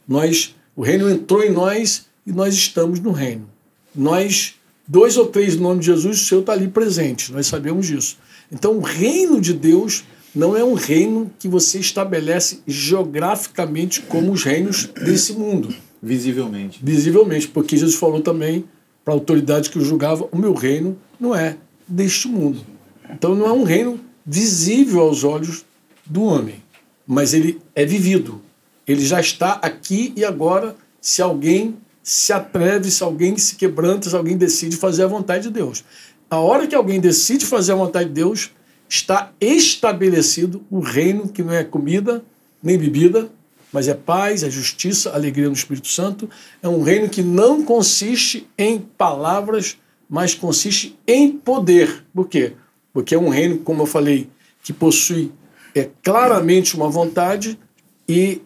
Nós, 0.07 0.55
o 0.73 0.81
reino 0.81 1.09
entrou 1.09 1.43
em 1.43 1.51
nós 1.51 2.05
e 2.25 2.31
nós 2.31 2.53
estamos 2.53 3.01
no 3.01 3.11
reino. 3.11 3.45
Nós, 3.93 4.55
dois 4.87 5.17
ou 5.17 5.25
três 5.25 5.57
no 5.57 5.63
nome 5.63 5.81
de 5.81 5.87
Jesus, 5.87 6.21
o 6.21 6.23
Senhor 6.23 6.39
está 6.39 6.53
ali 6.53 6.69
presente, 6.69 7.33
nós 7.33 7.45
sabemos 7.45 7.87
disso. 7.87 8.17
Então, 8.49 8.77
o 8.77 8.79
reino 8.79 9.41
de 9.41 9.51
Deus 9.51 10.05
não 10.33 10.55
é 10.55 10.63
um 10.63 10.75
reino 10.75 11.29
que 11.37 11.49
você 11.49 11.77
estabelece 11.77 12.61
geograficamente 12.65 14.01
como 14.03 14.31
os 14.31 14.43
reinos 14.43 14.85
desse 14.85 15.33
mundo. 15.33 15.75
Visivelmente. 16.01 16.79
Visivelmente, 16.81 17.49
porque 17.49 17.75
Jesus 17.75 17.95
falou 17.95 18.21
também 18.21 18.63
para 19.03 19.13
a 19.13 19.17
autoridade 19.17 19.69
que 19.69 19.77
o 19.77 19.83
julgava: 19.83 20.25
o 20.31 20.37
meu 20.37 20.53
reino 20.53 20.97
não 21.19 21.35
é 21.35 21.57
deste 21.85 22.29
mundo. 22.29 22.61
Então 23.09 23.35
não 23.35 23.45
é 23.45 23.51
um 23.51 23.63
reino 23.63 23.99
visível 24.25 25.01
aos 25.01 25.25
olhos 25.25 25.65
do 26.05 26.23
homem, 26.23 26.63
mas 27.05 27.33
ele 27.33 27.61
é 27.73 27.85
vivido. 27.85 28.41
Ele 28.87 29.05
já 29.05 29.19
está 29.19 29.53
aqui 29.53 30.13
e 30.15 30.23
agora, 30.23 30.75
se 31.01 31.21
alguém 31.21 31.77
se 32.03 32.31
atreve, 32.31 32.91
se 32.91 33.03
alguém 33.03 33.37
se 33.37 33.55
quebranta, 33.55 34.09
se 34.09 34.15
alguém 34.15 34.37
decide 34.37 34.77
fazer 34.77 35.03
a 35.03 35.07
vontade 35.07 35.43
de 35.43 35.49
Deus. 35.49 35.83
A 36.29 36.37
hora 36.37 36.67
que 36.67 36.75
alguém 36.75 36.99
decide 36.99 37.45
fazer 37.45 37.71
a 37.71 37.75
vontade 37.75 38.09
de 38.09 38.15
Deus, 38.15 38.51
está 38.87 39.31
estabelecido 39.41 40.63
o 40.69 40.79
reino 40.79 41.27
que 41.27 41.43
não 41.43 41.53
é 41.53 41.63
comida 41.63 42.23
nem 42.61 42.77
bebida, 42.77 43.29
mas 43.71 43.87
é 43.87 43.93
paz, 43.93 44.41
é 44.41 44.49
justiça, 44.49 45.13
alegria 45.13 45.47
no 45.47 45.53
Espírito 45.53 45.87
Santo. 45.87 46.29
É 46.61 46.69
um 46.69 46.81
reino 46.81 47.09
que 47.09 47.21
não 47.21 47.63
consiste 47.63 48.47
em 48.57 48.79
palavras, 48.79 49.77
mas 50.09 50.33
consiste 50.33 50.97
em 51.05 51.31
poder. 51.31 52.05
Por 52.13 52.27
quê? 52.27 52.53
Porque 52.93 53.13
é 53.13 53.19
um 53.19 53.29
reino, 53.29 53.57
como 53.57 53.81
eu 53.81 53.85
falei, 53.85 54.29
que 54.63 54.71
possui 54.71 55.31
é, 55.75 55.89
claramente 56.01 56.75
uma 56.75 56.89
vontade 56.89 57.59
e 58.07 58.41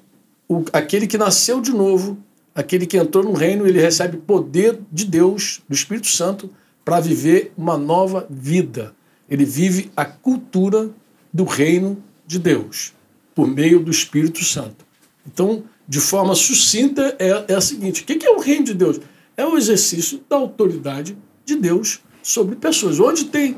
o, 0.47 0.65
aquele 0.73 1.05
que 1.05 1.17
nasceu 1.17 1.61
de 1.61 1.71
novo, 1.71 2.17
aquele 2.55 2.85
que 2.85 2.97
entrou 2.97 3.23
no 3.23 3.33
reino, 3.33 3.67
ele 3.67 3.79
recebe 3.79 4.17
poder 4.17 4.79
de 4.91 5.05
Deus, 5.05 5.61
do 5.69 5.75
Espírito 5.75 6.07
Santo, 6.07 6.49
para 6.83 6.99
viver 6.99 7.53
uma 7.55 7.77
nova 7.77 8.25
vida 8.29 8.93
ele 9.29 9.45
vive 9.45 9.91
a 9.95 10.03
cultura 10.03 10.89
do 11.31 11.43
reino 11.43 12.01
de 12.25 12.39
Deus, 12.39 12.93
por 13.35 13.47
meio 13.47 13.79
do 13.79 13.91
Espírito 13.91 14.43
Santo. 14.43 14.85
Então, 15.25 15.63
de 15.87 15.99
forma 15.99 16.33
sucinta, 16.33 17.15
é, 17.19 17.45
é 17.47 17.55
a 17.55 17.61
seguinte: 17.61 18.01
o 18.01 18.05
que 18.05 18.25
é 18.25 18.31
o 18.31 18.39
reino 18.39 18.65
de 18.65 18.73
Deus? 18.73 18.99
É 19.37 19.45
o 19.45 19.55
exercício 19.55 20.21
da 20.27 20.35
autoridade 20.35 21.15
de 21.45 21.55
Deus 21.55 22.01
sobre 22.29 22.55
pessoas. 22.55 22.99
Onde 22.99 23.25
tem 23.25 23.57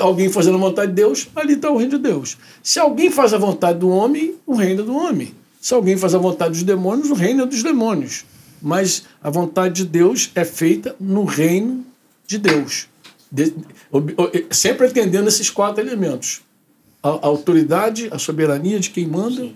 alguém 0.00 0.30
fazendo 0.30 0.54
a 0.54 0.60
vontade 0.60 0.88
de 0.88 0.94
Deus, 0.94 1.28
ali 1.36 1.52
está 1.52 1.70
o 1.70 1.76
reino 1.76 1.98
de 1.98 2.02
Deus. 2.02 2.38
Se 2.62 2.80
alguém 2.80 3.10
faz 3.10 3.34
a 3.34 3.38
vontade 3.38 3.78
do 3.78 3.90
homem, 3.90 4.36
o 4.46 4.54
reino 4.54 4.80
é 4.80 4.84
do 4.84 4.96
homem. 4.96 5.34
Se 5.60 5.74
alguém 5.74 5.98
faz 5.98 6.14
a 6.14 6.18
vontade 6.18 6.52
dos 6.52 6.62
demônios, 6.62 7.10
o 7.10 7.14
reino 7.14 7.42
é 7.42 7.46
dos 7.46 7.62
demônios. 7.62 8.24
Mas 8.62 9.04
a 9.22 9.28
vontade 9.28 9.82
de 9.82 9.84
Deus 9.84 10.30
é 10.34 10.46
feita 10.46 10.96
no 10.98 11.24
reino 11.24 11.84
de 12.26 12.38
Deus. 12.38 12.88
De, 13.30 13.52
sempre 14.50 14.86
atendendo 14.86 15.28
esses 15.28 15.50
quatro 15.50 15.84
elementos: 15.84 16.40
a, 17.02 17.10
a, 17.10 17.26
autoridade, 17.26 18.08
a 18.10 18.18
soberania 18.18 18.80
de 18.80 18.88
quem 18.88 19.06
manda, 19.06 19.50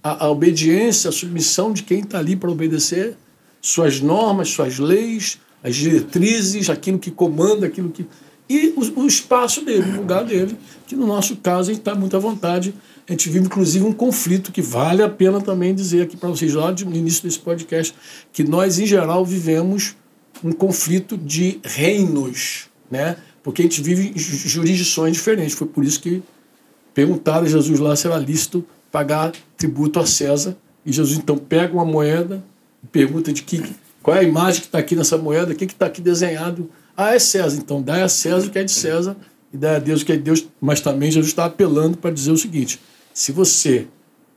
a, 0.00 0.26
a, 0.26 0.30
obediência, 0.30 1.08
a 1.08 1.12
submissão 1.12 1.72
de 1.72 1.82
quem 1.82 2.00
está 2.00 2.18
ali 2.18 2.36
para 2.36 2.50
obedecer, 2.50 3.16
suas 3.60 4.00
normas, 4.00 4.50
suas 4.50 4.78
leis, 4.78 5.40
as 5.66 5.74
diretrizes, 5.74 6.70
aquilo 6.70 6.98
que 6.98 7.10
comanda, 7.10 7.66
aquilo 7.66 7.90
que, 7.90 8.06
e 8.48 8.72
o, 8.76 9.00
o 9.00 9.06
espaço 9.06 9.64
dele, 9.64 9.90
o 9.90 9.96
lugar 9.96 10.24
dele, 10.24 10.56
que 10.86 10.94
no 10.94 11.06
nosso 11.06 11.36
caso 11.36 11.70
a 11.70 11.74
gente 11.74 11.80
está 11.80 11.94
muito 11.94 12.16
à 12.16 12.20
vontade. 12.20 12.72
A 13.08 13.12
gente 13.12 13.28
vive, 13.28 13.46
inclusive, 13.46 13.84
um 13.84 13.92
conflito 13.92 14.52
que 14.52 14.62
vale 14.62 15.02
a 15.02 15.08
pena 15.08 15.40
também 15.40 15.74
dizer 15.74 16.02
aqui 16.02 16.16
para 16.16 16.28
vocês, 16.28 16.54
lá 16.54 16.70
no 16.70 16.94
início 16.94 17.24
desse 17.24 17.38
podcast, 17.38 17.94
que 18.32 18.44
nós, 18.44 18.78
em 18.78 18.86
geral, 18.86 19.24
vivemos 19.24 19.96
um 20.44 20.52
conflito 20.52 21.16
de 21.16 21.58
reinos, 21.64 22.68
né? 22.90 23.16
porque 23.42 23.62
a 23.62 23.64
gente 23.64 23.82
vive 23.82 24.12
em 24.14 24.18
jurisdições 24.18 25.12
diferentes. 25.12 25.54
Foi 25.54 25.66
por 25.66 25.84
isso 25.84 26.00
que 26.00 26.22
perguntaram 26.94 27.46
a 27.46 27.48
Jesus 27.48 27.78
lá 27.78 27.94
se 27.94 28.06
era 28.06 28.18
lícito 28.18 28.64
pagar 28.90 29.32
tributo 29.56 29.98
a 29.98 30.06
César. 30.06 30.56
E 30.84 30.92
Jesus 30.92 31.18
então 31.18 31.36
pega 31.36 31.72
uma 31.72 31.84
moeda 31.84 32.44
e 32.82 32.86
pergunta 32.86 33.32
de 33.32 33.42
que, 33.42 33.62
qual 34.06 34.16
é 34.16 34.20
a 34.20 34.22
imagem 34.22 34.60
que 34.60 34.68
está 34.68 34.78
aqui 34.78 34.94
nessa 34.94 35.18
moeda, 35.18 35.52
o 35.52 35.56
que 35.56 35.64
está 35.64 35.86
aqui 35.86 36.00
desenhado. 36.00 36.70
Ah, 36.96 37.16
é 37.16 37.18
César. 37.18 37.58
Então 37.58 37.82
dá 37.82 38.04
a 38.04 38.08
César 38.08 38.46
o 38.46 38.50
que 38.50 38.58
é 38.60 38.62
de 38.62 38.70
César 38.70 39.16
e 39.52 39.56
dá 39.56 39.74
a 39.74 39.78
Deus 39.80 40.02
o 40.02 40.06
que 40.06 40.12
é 40.12 40.16
de 40.16 40.22
Deus. 40.22 40.46
Mas 40.60 40.80
também 40.80 41.10
Jesus 41.10 41.32
está 41.32 41.46
apelando 41.46 41.96
para 41.96 42.12
dizer 42.12 42.30
o 42.30 42.36
seguinte: 42.36 42.80
se 43.12 43.32
você 43.32 43.88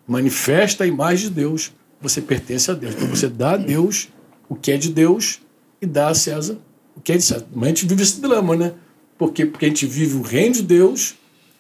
manifesta 0.08 0.86
a 0.86 0.88
imagem 0.88 1.30
de 1.30 1.36
Deus, 1.36 1.72
você 2.02 2.20
pertence 2.20 2.72
a 2.72 2.74
Deus. 2.74 2.96
Então 2.96 3.08
você 3.10 3.28
dá 3.28 3.52
a 3.52 3.58
Deus 3.58 4.10
o 4.50 4.56
que 4.56 4.72
é 4.72 4.78
de 4.78 4.90
Deus 4.90 5.40
e 5.80 5.86
dá 5.86 6.08
a 6.08 6.16
César 6.16 6.58
o 6.96 7.00
que 7.00 7.12
é 7.12 7.18
de 7.18 7.24
César. 7.24 7.46
Mas 7.54 7.66
a 7.66 7.68
gente 7.68 7.86
vive 7.86 8.02
esse 8.02 8.20
drama, 8.20 8.56
né? 8.56 8.74
Por 9.20 9.32
quê? 9.32 9.46
Porque 9.46 9.66
a 9.66 9.70
gente 9.70 9.86
vive 9.86 10.18
o 10.18 10.24
reino 10.24 10.56
de 10.56 10.64
Deus 10.64 11.14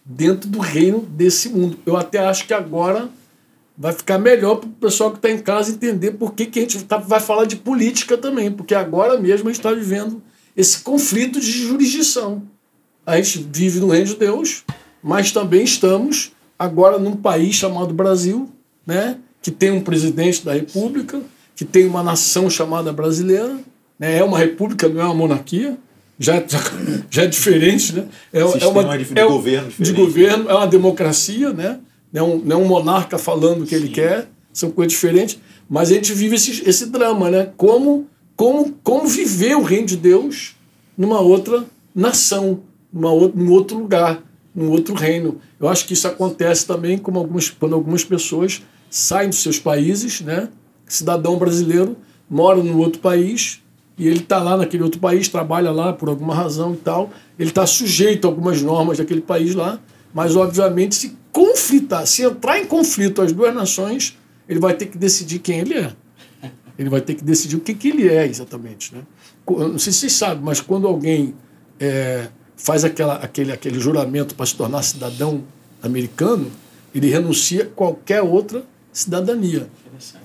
dentro 0.03 0.49
do 0.49 0.57
reino 0.57 1.01
desse 1.01 1.47
mundo. 1.49 1.77
Eu 1.85 1.95
até 1.95 2.17
acho 2.17 2.47
que 2.47 2.55
agora 2.55 3.07
vai 3.79 3.93
ficar 3.93 4.19
melhor 4.19 4.55
para 4.57 4.67
o 4.67 4.73
pessoal 4.73 5.09
que 5.09 5.17
está 5.19 5.31
em 5.31 5.39
casa 5.39 5.71
entender 5.71 6.11
por 6.11 6.33
que, 6.33 6.45
que 6.45 6.59
a 6.59 6.61
gente 6.63 6.83
tá, 6.83 6.97
vai 6.97 7.21
falar 7.21 7.45
de 7.45 7.55
política 7.55 8.17
também, 8.17 8.51
porque 8.51 8.75
agora 8.75 9.17
mesmo 9.17 9.47
a 9.47 9.53
gente 9.53 9.61
está 9.61 9.71
vivendo 9.71 10.21
esse 10.55 10.79
conflito 10.79 11.39
de 11.39 11.49
jurisdição. 11.49 12.43
A 13.05 13.15
gente 13.15 13.47
vive 13.49 13.79
no 13.79 13.87
reino 13.87 14.07
de 14.07 14.15
Deus, 14.15 14.65
mas 15.01 15.31
também 15.31 15.63
estamos 15.63 16.33
agora 16.57 16.99
num 16.99 17.15
país 17.15 17.55
chamado 17.55 17.93
Brasil, 17.93 18.49
né, 18.85 19.17
que 19.41 19.49
tem 19.49 19.71
um 19.71 19.79
presidente 19.79 20.43
da 20.43 20.53
República, 20.53 21.21
que 21.55 21.63
tem 21.63 21.87
uma 21.87 22.03
nação 22.03 22.49
chamada 22.49 22.91
brasileira, 22.91 23.57
né, 23.97 24.17
é 24.17 24.23
uma 24.23 24.37
república, 24.37 24.89
não 24.89 24.99
é 24.99 25.05
uma 25.05 25.15
monarquia, 25.15 25.77
já, 26.19 26.35
já, 26.45 26.59
já 27.09 27.23
é 27.23 27.27
diferente, 27.27 27.93
né? 27.93 28.05
É, 28.33 28.41
é 28.41 28.67
uma 28.67 28.97
de, 28.97 29.05
de 29.05 29.17
é, 29.17 29.25
governo 29.25 29.71
de 29.79 29.93
governo, 29.93 30.49
é 30.49 30.53
uma 30.53 30.67
democracia, 30.67 31.53
né? 31.53 31.79
Não 32.11 32.21
é 32.21 32.23
um, 32.23 32.37
não 32.39 32.55
é 32.55 32.59
um 32.59 32.67
monarca 32.67 33.17
falando 33.17 33.61
o 33.61 33.65
que 33.65 33.77
Sim. 33.77 33.83
ele 33.83 33.89
quer, 33.89 34.29
são 34.51 34.71
coisas 34.71 34.93
diferentes, 34.93 35.39
mas 35.69 35.91
a 35.91 35.93
gente 35.93 36.13
vive 36.13 36.35
esse, 36.35 36.67
esse 36.67 36.87
drama, 36.87 37.29
né? 37.29 37.51
Como, 37.55 38.07
como, 38.35 38.73
como 38.83 39.07
viver 39.07 39.55
o 39.55 39.61
reino 39.61 39.87
de 39.87 39.97
Deus 39.97 40.55
numa 40.97 41.19
outra 41.19 41.65
nação, 41.93 42.61
numa 42.91 43.11
outra, 43.11 43.39
num 43.41 43.51
outro 43.51 43.77
lugar, 43.77 44.23
num 44.53 44.71
outro 44.71 44.95
reino. 44.95 45.39
Eu 45.59 45.67
acho 45.67 45.85
que 45.85 45.93
isso 45.93 46.07
acontece 46.07 46.65
também 46.65 46.97
como 46.97 47.19
algumas, 47.19 47.49
quando 47.49 47.75
algumas 47.75 48.03
pessoas 48.03 48.61
saem 48.89 49.29
dos 49.29 49.41
seus 49.41 49.59
países, 49.59 50.21
né? 50.21 50.49
Cidadão 50.87 51.37
brasileiro 51.37 51.95
mora 52.29 52.61
num 52.61 52.77
outro 52.77 52.99
país 52.99 53.61
e 53.97 54.07
ele 54.07 54.19
está 54.19 54.41
lá 54.41 54.55
naquele 54.55 54.83
outro 54.83 54.99
país, 54.99 55.27
trabalha 55.27 55.71
lá 55.71 55.91
por 55.91 56.09
alguma 56.09 56.33
razão 56.33 56.73
e 56.73 56.77
tal, 56.77 57.09
ele 57.37 57.49
está 57.49 57.65
sujeito 57.67 58.25
a 58.25 58.29
algumas 58.29 58.61
normas 58.61 58.97
daquele 58.97 59.21
país 59.21 59.53
lá, 59.53 59.79
mas 60.13 60.35
obviamente 60.35 60.95
se 60.95 61.17
conflitar, 61.31 62.05
se 62.07 62.23
entrar 62.23 62.59
em 62.59 62.65
conflito 62.65 63.21
as 63.21 63.31
duas 63.31 63.53
nações, 63.53 64.17
ele 64.47 64.59
vai 64.59 64.73
ter 64.73 64.87
que 64.87 64.97
decidir 64.97 65.39
quem 65.39 65.59
ele 65.59 65.75
é. 65.75 65.93
Ele 66.77 66.89
vai 66.89 67.01
ter 67.01 67.13
que 67.13 67.23
decidir 67.23 67.57
o 67.57 67.59
que, 67.59 67.73
que 67.73 67.89
ele 67.89 68.07
é 68.07 68.25
exatamente. 68.25 68.95
Né? 68.95 69.01
Não 69.47 69.77
sei 69.77 69.91
se 69.91 69.99
vocês 69.99 70.13
sabem, 70.13 70.41
mas 70.41 70.61
quando 70.61 70.87
alguém 70.87 71.33
é, 71.79 72.27
faz 72.55 72.85
aquela, 72.85 73.15
aquele, 73.15 73.51
aquele 73.51 73.79
juramento 73.79 74.33
para 74.33 74.45
se 74.45 74.55
tornar 74.55 74.81
cidadão 74.81 75.43
americano, 75.83 76.49
ele 76.95 77.09
renuncia 77.09 77.63
a 77.63 77.65
qualquer 77.65 78.21
outra 78.21 78.63
cidadania. 78.93 79.67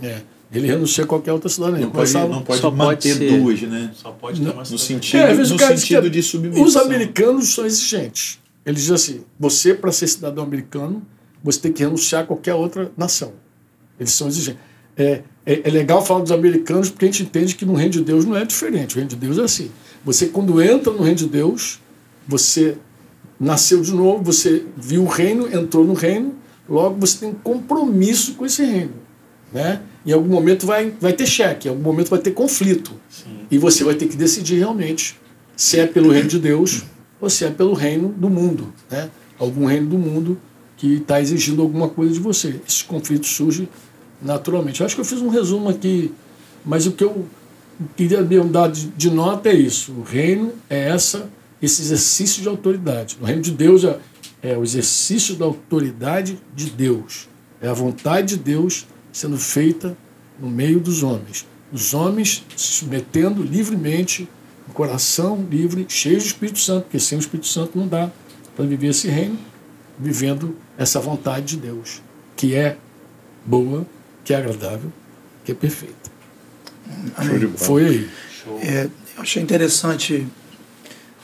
É. 0.01 0.21
Ele 0.53 0.69
renuncia 0.69 1.03
a 1.03 1.07
qualquer 1.07 1.33
outra 1.33 1.49
cidadania. 1.49 1.87
Não 1.87 1.91
pode, 1.91 2.13
não 2.13 2.43
pode 2.43 2.61
Só 2.61 2.71
manter 2.71 3.19
pode 3.19 3.39
duas, 3.39 3.63
né? 3.63 3.91
Só 3.95 4.11
pode 4.13 4.41
ter 4.41 4.51
uma 4.51 4.63
No 4.63 4.79
sentido, 4.79 5.21
é, 5.21 5.35
no 5.35 5.59
sentido 5.59 6.09
de 6.09 6.23
submissão. 6.23 6.65
Os 6.65 6.77
americanos 6.77 7.53
são 7.53 7.67
exigentes. 7.67 8.39
Eles 8.65 8.83
dizem 8.83 8.95
assim: 8.95 9.25
você, 9.39 9.75
para 9.75 9.93
ser 9.93 10.07
cidadão 10.07 10.45
americano, 10.45 11.03
você 11.43 11.61
tem 11.61 11.73
que 11.73 11.83
renunciar 11.83 12.23
a 12.23 12.27
qualquer 12.27 12.55
outra 12.55 12.91
nação. 12.97 13.33
Eles 13.99 14.13
são 14.13 14.29
exigentes. 14.29 14.61
É, 14.97 15.23
é, 15.45 15.63
é, 15.65 15.71
legal 15.71 16.05
falar 16.05 16.21
dos 16.21 16.31
americanos 16.31 16.89
porque 16.89 17.05
a 17.05 17.09
gente 17.09 17.25
entende 17.25 17.55
que 17.57 17.67
no 17.67 17.75
reino 17.75 17.91
de 17.91 18.01
Deus 18.03 18.25
não 18.25 18.37
é 18.37 18.45
diferente. 18.45 18.95
O 18.95 18.97
reino 18.97 19.11
de 19.11 19.17
Deus 19.17 19.39
é 19.39 19.43
assim. 19.43 19.71
Você, 20.05 20.27
quando 20.27 20.63
entra 20.63 20.93
no 20.93 21.03
reino 21.03 21.17
de 21.17 21.27
Deus, 21.27 21.81
você 22.27 22.77
nasceu 23.39 23.83
de 23.83 23.93
novo, 23.93 24.23
você 24.23 24.65
viu 24.77 25.03
o 25.03 25.09
reino, 25.09 25.53
entrou 25.55 25.85
no 25.85 25.95
reino, 25.95 26.35
logo 26.69 26.99
você 26.99 27.19
tem 27.19 27.29
um 27.29 27.35
compromisso 27.35 28.35
com 28.35 28.47
esse 28.47 28.65
reino. 28.65 28.93
Né? 29.53 29.81
Em 30.07 30.13
algum 30.13 30.29
momento 30.29 30.67
vai, 30.67 30.91
vai 31.01 31.13
ter 31.13 31.27
cheque, 31.27 31.69
em 31.69 31.71
algum 31.71 31.83
momento 31.83 32.09
vai 32.09 32.21
ter 32.21 32.31
conflito. 32.31 32.93
Sim. 33.09 33.47
E 33.51 33.59
você 33.59 33.85
vai 33.85 33.95
ter 33.95 34.07
que 34.07 34.17
decidir 34.17 34.59
realmente 34.59 35.19
se 35.57 35.79
é 35.79 35.87
pelo 35.87 36.11
reino 36.11 36.29
de 36.29 36.39
Deus 36.39 36.85
ou 37.21 37.31
se 37.31 37.45
é 37.45 37.51
pelo 37.51 37.75
reino 37.75 38.09
do 38.09 38.29
mundo. 38.29 38.73
Né? 38.91 39.11
Algum 39.39 39.67
reino 39.67 39.89
do 39.89 39.99
mundo 39.99 40.39
que 40.77 40.95
está 40.95 41.21
exigindo 41.21 41.63
alguma 41.63 41.89
coisa 41.89 42.13
de 42.13 42.21
você. 42.21 42.61
Esses 42.67 42.83
conflitos 42.83 43.31
surgem 43.31 43.69
naturalmente. 44.21 44.81
Eu 44.81 44.87
acho 44.87 44.95
que 44.95 45.01
eu 45.01 45.05
fiz 45.05 45.21
um 45.21 45.29
resumo 45.29 45.69
aqui, 45.69 46.13
mas 46.65 46.87
o 46.87 46.93
que 46.93 47.05
eu 47.05 47.27
queria 47.97 48.23
dar 48.23 48.69
de, 48.69 48.89
de 48.89 49.11
nota 49.11 49.49
é 49.49 49.55
isso. 49.55 49.93
O 49.93 50.03
reino 50.03 50.53
é 50.69 50.89
essa, 50.89 51.29
esse 51.61 51.83
exercício 51.83 52.43
de 52.43 52.49
autoridade. 52.49 53.17
O 53.21 53.25
reino 53.25 53.43
de 53.43 53.51
Deus 53.51 53.85
é, 53.85 53.99
é 54.43 54.57
o 54.57 54.63
exercício 54.63 55.35
da 55.35 55.45
autoridade 55.45 56.39
de 56.55 56.71
Deus. 56.71 57.29
É 57.61 57.69
a 57.69 57.75
vontade 57.75 58.37
de 58.37 58.43
Deus 58.43 58.87
sendo 59.13 59.39
feita 59.39 59.97
no 60.41 60.51
meio 60.51 60.81
dos 60.81 61.03
homens. 61.03 61.47
Os 61.73 61.95
homens 61.95 62.45
se 62.57 62.73
submetendo 62.73 63.43
livremente, 63.43 64.29
o 64.69 64.73
coração 64.73 65.47
livre, 65.51 65.87
cheio 65.89 66.19
de 66.19 66.27
Espírito 66.27 66.59
Santo, 66.59 66.85
porque 66.85 67.01
sem 67.01 67.19
o 67.19 67.21
Espírito 67.21 67.47
Santo 67.47 67.79
não 67.79 67.87
dá 67.87 68.11
para 68.57 68.65
viver 68.65 68.89
esse 68.89 69.09
reino, 69.09 69.39
vivendo 69.99 70.57
essa 70.79 71.01
vontade 71.01 71.47
de 71.47 71.57
Deus, 71.57 72.03
que 72.37 72.55
é 72.55 72.77
boa, 73.45 73.87
que 74.25 74.33
é 74.33 74.37
agradável, 74.37 74.93
que 75.45 75.53
é 75.53 75.55
perfeita. 75.55 76.11
Foi 77.57 77.85
aí. 77.85 78.11
É, 78.61 78.89
eu 79.17 79.23
achei 79.23 79.43
interessante 79.43 80.27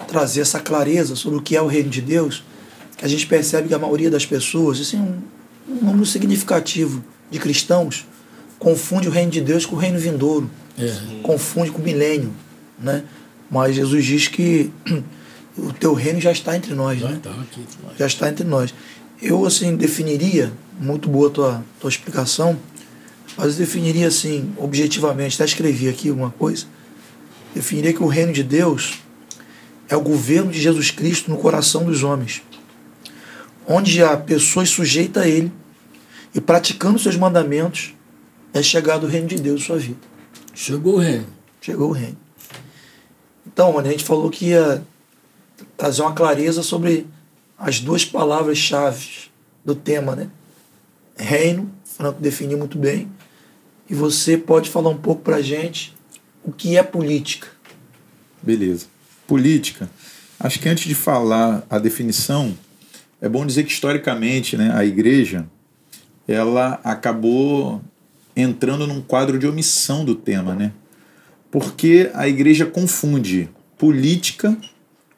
trazer 0.09 0.41
essa 0.41 0.61
clareza 0.61 1.15
sobre 1.15 1.39
o 1.39 1.43
que 1.43 1.57
é 1.57 1.63
o 1.63 1.67
reino 1.67 1.91
de 1.91 2.01
Deus, 2.01 2.43
que 2.97 3.05
a 3.05 3.09
gente 3.09 3.27
percebe 3.27 3.69
que 3.69 3.75
a 3.75 3.79
maioria 3.79 4.11
das 4.11 4.27
pessoas, 4.27 4.81
assim, 4.81 4.99
um, 4.99 5.21
um 5.69 5.85
número 5.87 6.07
significativo, 6.07 7.05
de 7.31 7.39
cristãos 7.39 8.07
confunde 8.59 9.09
o 9.09 9.11
reino 9.11 9.31
de 9.31 9.41
Deus 9.41 9.65
com 9.65 9.77
o 9.77 9.79
reino 9.79 9.99
vindouro. 9.99 10.51
É. 10.79 11.23
Confunde 11.23 11.71
com 11.71 11.81
o 11.81 11.85
milênio. 11.85 12.33
Né? 12.79 13.05
Mas 13.51 13.75
Jesus 13.75 14.05
diz 14.05 14.29
que 14.29 14.71
o 15.59 15.73
teu 15.73 15.93
reino 15.93 16.21
já 16.21 16.31
está 16.31 16.57
entre 16.57 16.75
nós. 16.75 17.01
Já, 17.01 17.09
né? 17.09 17.17
está, 17.17 17.31
aqui, 17.31 17.67
já 17.99 18.07
está 18.07 18.29
entre 18.29 18.45
nós. 18.45 18.73
Eu 19.21 19.45
assim 19.45 19.77
definiria, 19.77 20.53
muito 20.79 21.09
boa 21.09 21.29
a 21.29 21.31
tua, 21.31 21.65
tua 21.81 21.91
explicação, 21.91 22.59
mas 23.37 23.53
eu 23.53 23.59
definiria 23.59 24.09
assim, 24.09 24.53
objetivamente, 24.57 25.35
até 25.35 25.45
escrevi 25.45 25.89
aqui 25.89 26.09
alguma 26.09 26.31
coisa, 26.31 26.67
definiria 27.55 27.93
que 27.93 28.03
o 28.03 28.07
reino 28.07 28.33
de 28.33 28.43
Deus 28.43 29.01
é 29.89 29.97
o 29.97 30.01
governo 30.01 30.51
de 30.51 30.61
Jesus 30.61 30.91
Cristo 30.91 31.31
no 31.31 31.37
coração 31.37 31.85
dos 31.85 32.03
homens, 32.03 32.43
onde 33.67 34.03
há 34.03 34.17
pessoas 34.17 34.71
sujeitas 34.71 35.23
a 35.23 35.29
ele, 35.29 35.53
e 36.35 36.41
praticando 36.41 36.99
seus 36.99 37.17
mandamentos, 37.17 37.95
é 38.55 38.63
chegado 38.63 39.05
o 39.05 39.09
reino 39.09 39.27
de 39.27 39.37
Deus 39.37 39.63
em 39.63 39.65
sua 39.65 39.79
vida. 39.79 39.99
Chegou 40.55 40.95
o 40.95 40.99
reino. 40.99 41.27
Chegou 41.61 41.91
o 41.91 41.93
reino. 41.93 42.17
Então, 43.61 43.79
a 43.79 43.85
gente 43.85 44.05
falou 44.05 44.31
que 44.31 44.47
ia 44.47 44.83
trazer 45.77 46.01
uma 46.01 46.15
clareza 46.15 46.63
sobre 46.63 47.07
as 47.59 47.79
duas 47.79 48.07
palavras-chave 48.07 49.07
do 49.63 49.75
tema, 49.75 50.17
né? 50.17 50.31
Reino, 51.15 51.71
Franco 51.85 52.23
definiu 52.23 52.57
muito 52.57 52.79
bem. 52.79 53.07
E 53.87 53.95
você 53.95 54.39
pode 54.39 54.71
falar 54.71 54.89
um 54.89 54.97
pouco 54.97 55.21
para 55.21 55.37
a 55.37 55.43
gente 55.43 55.95
o 56.43 56.51
que 56.51 56.79
é 56.79 56.83
política. 56.83 57.49
Beleza. 58.43 58.87
Política. 59.27 59.91
Acho 60.39 60.59
que 60.59 60.67
antes 60.67 60.89
de 60.89 60.95
falar 60.95 61.63
a 61.69 61.79
definição, 61.79 62.57
é 63.21 63.29
bom 63.29 63.45
dizer 63.45 63.65
que 63.65 63.73
historicamente 63.73 64.57
né, 64.57 64.73
a 64.75 64.87
igreja 64.87 65.47
ela 66.27 66.81
acabou 66.83 67.83
entrando 68.35 68.87
num 68.87 69.03
quadro 69.03 69.39
de 69.39 69.47
omissão 69.47 70.03
do 70.03 70.15
tema, 70.15 70.55
né? 70.55 70.73
Porque 71.51 72.11
a 72.15 72.29
igreja 72.29 72.65
confunde 72.67 73.49
política 73.77 74.57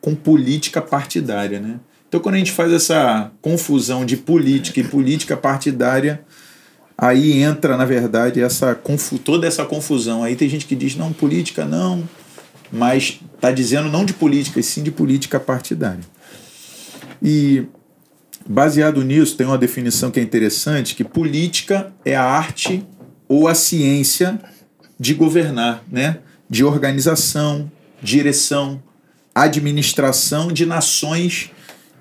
com 0.01 0.15
política 0.15 0.81
partidária, 0.81 1.61
né? 1.61 1.79
Então, 2.09 2.21
quando 2.21 2.35
a 2.35 2.39
gente 2.39 2.53
faz 2.53 2.71
essa 2.73 3.31
confusão 3.41 4.05
de 4.05 4.17
política 4.17 4.79
e 4.81 4.85
política 4.85 5.37
partidária, 5.37 6.23
aí 6.97 7.41
entra, 7.41 7.77
na 7.77 7.87
verdade, 7.87 8.41
essa 8.41 8.79
toda 9.25 9.47
essa 9.47 9.65
confusão. 9.65 10.23
Aí 10.23 10.37
tem 10.37 10.49
gente 10.49 10.67
que 10.67 10.77
diz, 10.77 10.95
não, 10.95 11.13
política 11.13 11.65
não, 11.65 12.07
mas 12.71 13.19
está 13.35 13.51
dizendo 13.51 13.89
não 13.89 14.05
de 14.05 14.13
política, 14.13 14.61
e 14.61 14.63
sim 14.63 14.83
de 14.83 14.91
política 14.91 15.41
partidária. 15.41 16.05
E 17.23 17.65
baseado 18.47 19.03
nisso, 19.03 19.37
tem 19.37 19.47
uma 19.47 19.57
definição 19.59 20.11
que 20.11 20.21
é 20.21 20.23
interessante, 20.23 20.95
que 20.95 21.05
política 21.05 21.93
é 22.05 22.15
a 22.15 22.25
arte 22.25 22.85
ou 23.27 23.49
a 23.49 23.55
ciência 23.55 24.39
de 25.03 25.15
governar, 25.15 25.83
né? 25.91 26.19
de 26.49 26.63
organização, 26.63 27.69
direção, 28.01 28.81
administração 29.35 30.53
de 30.53 30.65
nações 30.65 31.51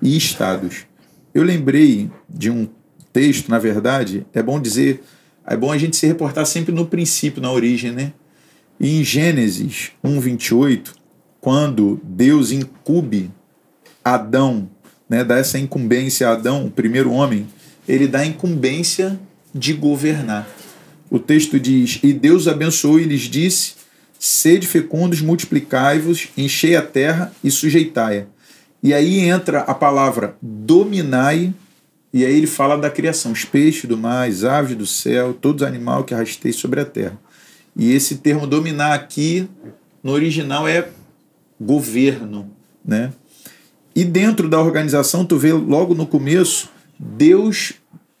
e 0.00 0.16
estados. 0.16 0.86
Eu 1.34 1.42
lembrei 1.42 2.08
de 2.30 2.48
um 2.48 2.68
texto, 3.12 3.50
na 3.50 3.58
verdade, 3.58 4.24
é 4.32 4.40
bom 4.40 4.60
dizer, 4.60 5.02
é 5.44 5.56
bom 5.56 5.72
a 5.72 5.78
gente 5.78 5.96
se 5.96 6.06
reportar 6.06 6.46
sempre 6.46 6.72
no 6.72 6.86
princípio, 6.86 7.42
na 7.42 7.50
origem, 7.50 7.90
né? 7.90 8.12
E 8.78 9.00
em 9.00 9.02
Gênesis 9.02 9.90
1:28, 10.04 10.94
quando 11.40 12.00
Deus 12.04 12.52
incube 12.52 13.32
Adão, 14.04 14.70
né, 15.08 15.24
dá 15.24 15.38
essa 15.38 15.58
incumbência 15.58 16.28
a 16.28 16.34
Adão, 16.34 16.66
o 16.66 16.70
primeiro 16.70 17.10
homem, 17.10 17.48
ele 17.88 18.06
dá 18.06 18.20
a 18.20 18.26
incumbência 18.26 19.18
de 19.52 19.72
governar. 19.72 20.61
O 21.12 21.18
texto 21.18 21.60
diz: 21.60 22.00
"E 22.02 22.10
Deus 22.10 22.48
abençoou 22.48 22.98
e 22.98 23.04
lhes 23.04 23.20
disse: 23.20 23.74
Sede 24.18 24.66
fecundos, 24.66 25.20
multiplicai-vos, 25.20 26.28
enchei 26.38 26.74
a 26.74 26.80
terra 26.80 27.30
e 27.44 27.50
sujeitai-a. 27.50 28.24
E 28.82 28.94
aí 28.94 29.20
entra 29.20 29.60
a 29.60 29.74
palavra 29.74 30.38
dominai, 30.40 31.52
e 32.14 32.24
aí 32.24 32.34
ele 32.34 32.46
fala 32.46 32.78
da 32.78 32.88
criação, 32.88 33.32
os 33.32 33.44
peixes 33.44 33.84
do 33.84 33.98
mar, 33.98 34.26
as 34.26 34.42
aves 34.42 34.74
do 34.74 34.86
céu, 34.86 35.34
todos 35.34 35.60
os 35.60 35.68
animais 35.68 36.06
que 36.06 36.14
arrastei 36.14 36.50
sobre 36.50 36.80
a 36.80 36.84
terra. 36.86 37.18
E 37.76 37.92
esse 37.92 38.16
termo 38.16 38.46
dominar 38.46 38.94
aqui, 38.94 39.46
no 40.02 40.12
original, 40.12 40.66
é 40.66 40.88
governo, 41.60 42.50
né? 42.82 43.12
E 43.94 44.02
dentro 44.02 44.48
da 44.48 44.58
organização, 44.58 45.26
tu 45.26 45.36
vê 45.36 45.52
logo 45.52 45.94
no 45.94 46.06
começo, 46.06 46.70
Deus 46.98 47.74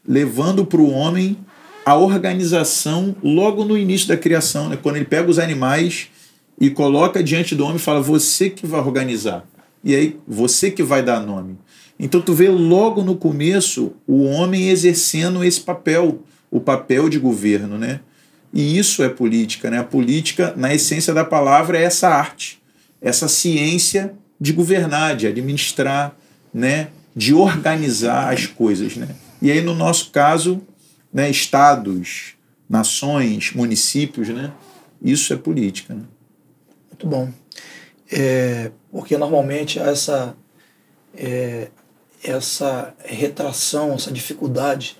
levando 0.06 0.66
para 0.66 0.80
o 0.80 0.90
homem 0.90 1.38
a 1.84 1.96
organização 1.96 3.16
logo 3.22 3.64
no 3.64 3.76
início 3.76 4.08
da 4.08 4.16
criação, 4.16 4.68
né? 4.68 4.78
quando 4.80 4.96
ele 4.96 5.04
pega 5.04 5.30
os 5.30 5.38
animais 5.38 6.08
e 6.60 6.70
coloca 6.70 7.22
diante 7.22 7.54
do 7.54 7.64
homem 7.64 7.76
e 7.76 7.80
fala: 7.80 8.00
Você 8.00 8.50
que 8.50 8.66
vai 8.66 8.80
organizar. 8.80 9.44
E 9.84 9.94
aí, 9.94 10.16
você 10.26 10.70
que 10.70 10.82
vai 10.82 11.02
dar 11.02 11.20
nome. 11.20 11.58
Então, 11.98 12.20
tu 12.20 12.32
vê 12.32 12.48
logo 12.48 13.02
no 13.02 13.16
começo 13.16 13.92
o 14.06 14.24
homem 14.24 14.68
exercendo 14.68 15.44
esse 15.44 15.60
papel, 15.60 16.22
o 16.50 16.60
papel 16.60 17.08
de 17.08 17.18
governo, 17.18 17.76
né? 17.76 18.00
E 18.52 18.78
isso 18.78 19.02
é 19.02 19.08
política, 19.08 19.70
né? 19.70 19.78
A 19.78 19.84
política, 19.84 20.54
na 20.56 20.72
essência 20.72 21.12
da 21.12 21.24
palavra, 21.24 21.78
é 21.78 21.82
essa 21.82 22.08
arte, 22.08 22.60
essa 23.00 23.26
ciência 23.26 24.14
de 24.40 24.52
governar, 24.52 25.16
de 25.16 25.26
administrar, 25.26 26.14
né? 26.52 26.88
De 27.14 27.34
organizar 27.34 28.32
as 28.32 28.46
coisas, 28.46 28.96
né? 28.96 29.08
E 29.40 29.50
aí, 29.50 29.60
no 29.60 29.74
nosso 29.74 30.10
caso, 30.10 30.62
né, 31.12 31.30
estados, 31.30 32.34
nações, 32.68 33.52
municípios, 33.52 34.28
né? 34.28 34.52
Isso 35.00 35.32
é 35.32 35.36
política. 35.36 35.94
Né? 35.94 36.02
Muito 36.90 37.06
bom. 37.06 37.30
É, 38.10 38.70
porque 38.90 39.16
normalmente 39.18 39.78
essa, 39.78 40.34
é, 41.16 41.68
essa 42.22 42.94
retração, 43.04 43.94
essa 43.94 44.10
dificuldade 44.10 44.96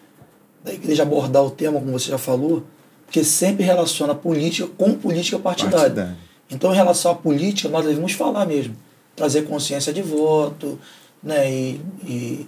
da 0.65 0.73
igreja 0.73 1.03
abordar 1.03 1.43
o 1.45 1.51
tema, 1.51 1.81
como 1.81 1.93
você 1.93 2.11
já 2.11 2.19
falou, 2.19 2.65
porque 3.05 3.25
sempre 3.25 3.65
relaciona 3.65 4.15
política 4.15 4.69
com 4.77 4.95
política 4.95 5.39
partidária. 5.39 5.79
partidária. 5.79 6.17
Então, 6.51 6.73
em 6.73 6.77
relação 6.77 7.13
à 7.13 7.15
política, 7.15 7.69
nós 7.69 7.85
devemos 7.85 8.13
falar 8.13 8.47
mesmo, 8.47 8.77
trazer 9.17 9.43
consciência 9.43 9.93
de 9.93 10.03
voto, 10.03 10.79
né, 11.23 11.51
e, 11.51 11.81
e 12.05 12.47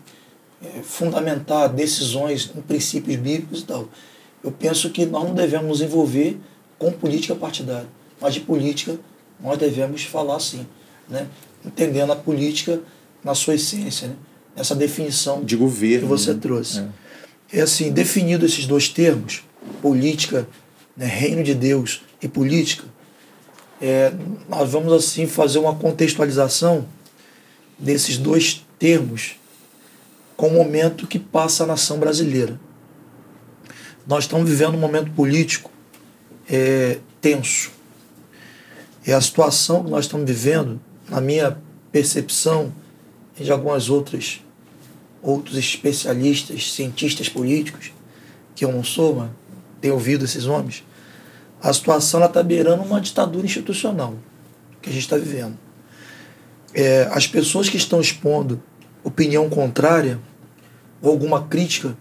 é, 0.62 0.82
fundamentar 0.82 1.68
decisões 1.68 2.50
em 2.56 2.60
princípios 2.60 3.16
bíblicos 3.16 3.60
e 3.60 3.64
tal. 3.64 3.88
Eu 4.42 4.52
penso 4.52 4.90
que 4.90 5.06
nós 5.06 5.24
não 5.24 5.34
devemos 5.34 5.66
nos 5.66 5.80
envolver 5.80 6.38
com 6.78 6.92
política 6.92 7.34
partidária, 7.34 7.88
mas 8.20 8.34
de 8.34 8.40
política 8.40 8.98
nós 9.40 9.58
devemos 9.58 10.04
falar 10.04 10.38
sim, 10.40 10.66
né? 11.08 11.26
entendendo 11.64 12.12
a 12.12 12.16
política 12.16 12.80
na 13.22 13.34
sua 13.34 13.54
essência, 13.54 14.08
né? 14.08 14.16
essa 14.56 14.74
definição 14.74 15.42
de 15.42 15.56
governo 15.56 16.02
que 16.02 16.08
você 16.08 16.32
né? 16.32 16.38
trouxe. 16.40 16.80
É. 17.52 17.58
é 17.58 17.60
assim, 17.62 17.90
definido 17.90 18.44
esses 18.44 18.66
dois 18.66 18.88
termos, 18.88 19.42
política, 19.80 20.46
né, 20.96 21.06
reino 21.06 21.42
de 21.42 21.54
Deus 21.54 22.02
e 22.22 22.28
política, 22.28 22.84
é, 23.80 24.12
nós 24.48 24.70
vamos 24.70 24.92
assim 24.92 25.26
fazer 25.26 25.58
uma 25.58 25.74
contextualização 25.74 26.86
desses 27.78 28.16
dois 28.16 28.64
termos 28.78 29.36
com 30.36 30.48
o 30.48 30.52
momento 30.52 31.06
que 31.06 31.18
passa 31.18 31.64
a 31.64 31.66
nação 31.66 31.98
brasileira. 31.98 32.58
Nós 34.06 34.24
estamos 34.24 34.48
vivendo 34.48 34.74
um 34.74 34.80
momento 34.80 35.10
político 35.12 35.70
é, 36.48 36.98
tenso. 37.20 37.72
E 39.06 39.12
a 39.12 39.20
situação 39.20 39.84
que 39.84 39.90
nós 39.90 40.06
estamos 40.06 40.26
vivendo, 40.26 40.80
na 41.08 41.20
minha 41.20 41.58
percepção 41.92 42.72
e 43.38 43.44
de 43.44 43.52
algumas 43.52 43.88
outras 43.88 44.40
outros 45.22 45.56
especialistas, 45.56 46.70
cientistas 46.72 47.30
políticos, 47.30 47.92
que 48.54 48.62
eu 48.62 48.70
não 48.70 48.84
sou, 48.84 49.16
mas 49.16 49.30
tenho 49.80 49.94
ouvido 49.94 50.24
esses 50.24 50.44
nomes, 50.44 50.84
a 51.62 51.72
situação 51.72 52.22
está 52.22 52.42
beirando 52.42 52.82
uma 52.82 53.00
ditadura 53.00 53.46
institucional 53.46 54.14
que 54.82 54.90
a 54.90 54.92
gente 54.92 55.02
está 55.02 55.16
vivendo. 55.16 55.58
É, 56.74 57.08
as 57.10 57.26
pessoas 57.26 57.70
que 57.70 57.78
estão 57.78 58.00
expondo 58.00 58.62
opinião 59.04 59.48
contrária 59.48 60.18
ou 61.00 61.10
alguma 61.10 61.46
crítica, 61.46 61.96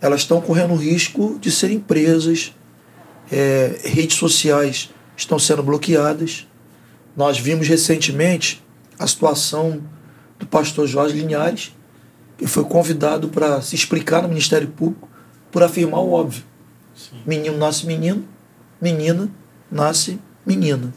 elas 0.00 0.20
estão 0.20 0.40
correndo 0.40 0.74
risco 0.76 1.36
de 1.40 1.50
serem 1.50 1.80
presas, 1.80 2.54
é, 3.30 3.80
redes 3.84 4.16
sociais 4.16 4.90
estão 5.16 5.38
sendo 5.38 5.62
bloqueadas. 5.62 6.46
Nós 7.16 7.38
vimos 7.38 7.66
recentemente 7.66 8.64
a 8.98 9.06
situação 9.06 9.82
do 10.38 10.46
pastor 10.46 10.86
Jorge 10.86 11.18
Linhares, 11.18 11.74
que 12.38 12.46
foi 12.46 12.64
convidado 12.64 13.28
para 13.28 13.60
se 13.60 13.74
explicar 13.74 14.22
no 14.22 14.28
Ministério 14.28 14.68
Público 14.68 15.08
por 15.50 15.62
afirmar 15.62 16.00
o 16.00 16.12
óbvio. 16.12 16.44
Sim. 16.94 17.20
Menino 17.26 17.58
nasce 17.58 17.84
menino, 17.84 18.24
menina 18.80 19.28
nasce 19.70 20.18
menina. 20.46 20.94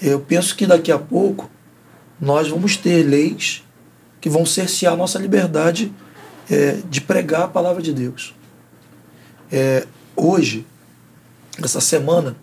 Eu 0.00 0.20
penso 0.20 0.56
que 0.56 0.66
daqui 0.66 0.90
a 0.90 0.98
pouco 0.98 1.50
nós 2.20 2.48
vamos 2.48 2.76
ter 2.76 3.02
leis 3.02 3.62
que 4.20 4.28
vão 4.28 4.44
cercear 4.44 4.92
a 4.92 4.96
nossa 4.96 5.18
liberdade 5.18 5.92
é, 6.50 6.78
de 6.88 7.00
pregar 7.00 7.42
a 7.42 7.48
palavra 7.48 7.82
de 7.82 7.92
Deus. 7.92 8.34
É, 9.50 9.86
hoje, 10.16 10.66
essa 11.62 11.80
semana, 11.80 12.36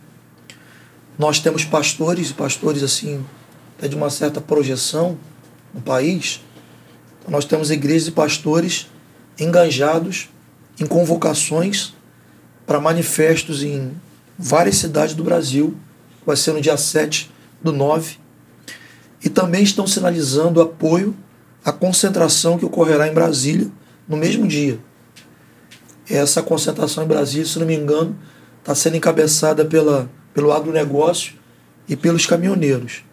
nós 1.17 1.39
temos 1.39 1.63
pastores, 1.63 2.31
pastores 2.31 2.83
assim, 2.83 3.25
até 3.77 3.88
de 3.88 3.95
uma 3.95 4.09
certa 4.09 4.41
projeção 4.41 5.17
no 5.73 5.81
país. 5.81 6.41
Nós 7.27 7.45
temos 7.45 7.71
igrejas 7.71 8.07
e 8.07 8.11
pastores 8.11 8.88
engajados 9.39 10.29
em 10.79 10.85
convocações 10.85 11.93
para 12.65 12.79
manifestos 12.79 13.63
em 13.63 13.91
várias 14.38 14.77
cidades 14.77 15.15
do 15.15 15.23
Brasil, 15.23 15.75
vai 16.25 16.35
ser 16.35 16.51
no 16.51 16.61
dia 16.61 16.75
7 16.75 17.31
do 17.61 17.71
9, 17.71 18.17
e 19.23 19.29
também 19.29 19.63
estão 19.63 19.88
sinalizando 19.88 20.61
apoio 20.61 21.15
à 21.65 21.73
concentração 21.73 22.60
que 22.60 22.65
ocorrerá 22.65 23.08
em 23.08 23.13
Brasília 23.13 23.71
no 24.08 24.15
mesmo 24.15 24.47
dia. 24.47 24.80
Essa 26.08 26.43
concentração 26.43 27.04
em 27.04 27.08
Brasília, 27.08 27.45
se 27.45 27.58
não 27.58 27.65
me 27.65 27.75
engano, 27.75 28.15
está 28.60 28.75
sendo 28.75 28.95
encabeçada 28.95 29.65
pela, 29.65 30.08
pelo 30.32 30.51
agronegócio 30.51 31.34
e 31.89 31.95
pelos 31.95 32.28
caminhoneiros. 32.28 33.04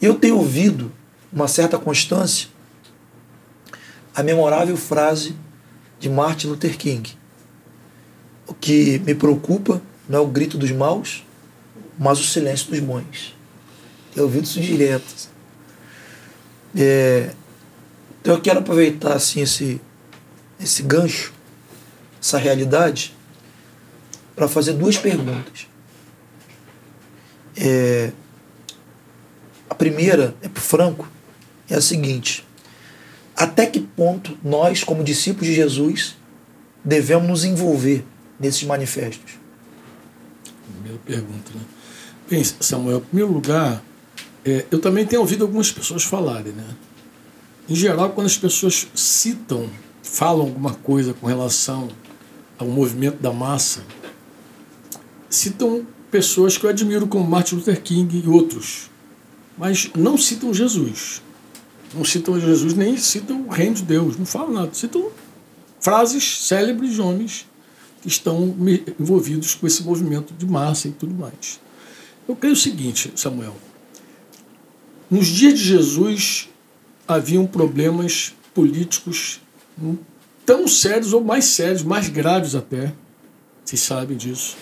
Eu 0.00 0.14
tenho 0.14 0.38
ouvido, 0.38 0.90
uma 1.30 1.46
certa 1.46 1.78
constância, 1.78 2.48
a 4.14 4.22
memorável 4.22 4.76
frase 4.76 5.36
de 6.00 6.08
Martin 6.08 6.46
Luther 6.46 6.78
King. 6.78 7.16
O 8.46 8.54
que 8.54 8.98
me 9.00 9.14
preocupa 9.14 9.82
não 10.08 10.20
é 10.20 10.22
o 10.22 10.26
grito 10.26 10.56
dos 10.56 10.70
maus, 10.70 11.22
mas 11.98 12.18
o 12.18 12.24
silêncio 12.24 12.70
dos 12.70 12.80
bons. 12.80 13.36
Tenho 14.14 14.24
ouvido 14.24 14.44
isso 14.44 14.60
direto. 14.60 15.28
É, 16.74 17.30
então 18.28 18.36
eu 18.36 18.42
quero 18.42 18.58
aproveitar 18.58 19.14
assim, 19.14 19.40
esse, 19.40 19.80
esse 20.60 20.82
gancho, 20.82 21.32
essa 22.20 22.36
realidade, 22.36 23.16
para 24.36 24.46
fazer 24.46 24.74
duas 24.74 24.98
perguntas. 24.98 25.66
É, 27.56 28.12
a 29.70 29.74
primeira 29.74 30.34
é 30.42 30.48
para 30.48 30.60
o 30.60 30.62
Franco, 30.62 31.08
é 31.70 31.76
a 31.76 31.80
seguinte: 31.80 32.46
até 33.34 33.64
que 33.64 33.80
ponto 33.80 34.36
nós, 34.44 34.84
como 34.84 35.02
discípulos 35.02 35.46
de 35.46 35.54
Jesus, 35.54 36.14
devemos 36.84 37.26
nos 37.26 37.44
envolver 37.44 38.04
nesses 38.38 38.64
manifestos? 38.64 39.38
Primeira 40.70 40.98
pergunta, 41.06 41.50
né? 41.54 41.62
Bem, 42.28 42.44
Samuel, 42.44 42.98
em 42.98 43.04
primeiro 43.04 43.32
lugar, 43.32 43.82
é, 44.44 44.66
eu 44.70 44.78
também 44.78 45.06
tenho 45.06 45.22
ouvido 45.22 45.46
algumas 45.46 45.72
pessoas 45.72 46.04
falarem, 46.04 46.52
né? 46.52 46.76
Em 47.68 47.74
geral, 47.74 48.10
quando 48.10 48.26
as 48.26 48.38
pessoas 48.38 48.86
citam, 48.94 49.68
falam 50.02 50.46
alguma 50.46 50.72
coisa 50.72 51.12
com 51.12 51.26
relação 51.26 51.88
ao 52.58 52.66
movimento 52.66 53.20
da 53.20 53.30
massa, 53.30 53.82
citam 55.28 55.86
pessoas 56.10 56.56
que 56.56 56.64
eu 56.64 56.70
admiro 56.70 57.06
como 57.06 57.28
Martin 57.28 57.56
Luther 57.56 57.82
King 57.82 58.22
e 58.24 58.26
outros, 58.26 58.88
mas 59.58 59.90
não 59.94 60.16
citam 60.16 60.54
Jesus. 60.54 61.20
Não 61.94 62.04
citam 62.04 62.40
Jesus 62.40 62.72
nem 62.72 62.96
citam 62.96 63.42
o 63.42 63.48
reino 63.48 63.74
de 63.74 63.82
Deus, 63.82 64.16
não 64.16 64.24
falam 64.24 64.52
nada. 64.52 64.72
Citam 64.72 65.10
frases 65.78 66.46
célebres 66.46 66.94
de 66.94 67.02
homens 67.02 67.46
que 68.00 68.08
estão 68.08 68.54
envolvidos 68.98 69.54
com 69.54 69.66
esse 69.66 69.82
movimento 69.82 70.32
de 70.32 70.46
massa 70.46 70.88
e 70.88 70.92
tudo 70.92 71.14
mais. 71.14 71.60
Eu 72.26 72.34
creio 72.34 72.54
o 72.54 72.56
seguinte, 72.56 73.12
Samuel. 73.14 73.56
Nos 75.10 75.26
dias 75.26 75.58
de 75.58 75.64
Jesus 75.64 76.48
haviam 77.08 77.46
problemas 77.46 78.34
políticos 78.54 79.40
tão 80.44 80.68
sérios 80.68 81.12
ou 81.12 81.24
mais 81.24 81.46
sérios, 81.46 81.82
mais 81.82 82.08
graves 82.08 82.54
até. 82.54 82.92
Vocês 83.64 83.80
sabem 83.80 84.16
disso. 84.16 84.56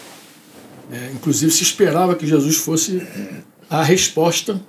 É, 0.91 1.11
inclusive 1.13 1.51
se 1.51 1.63
esperava 1.63 2.15
que 2.15 2.27
Jesus 2.27 2.57
fosse 2.57 3.03
a 3.69 3.83
resposta, 3.83 4.61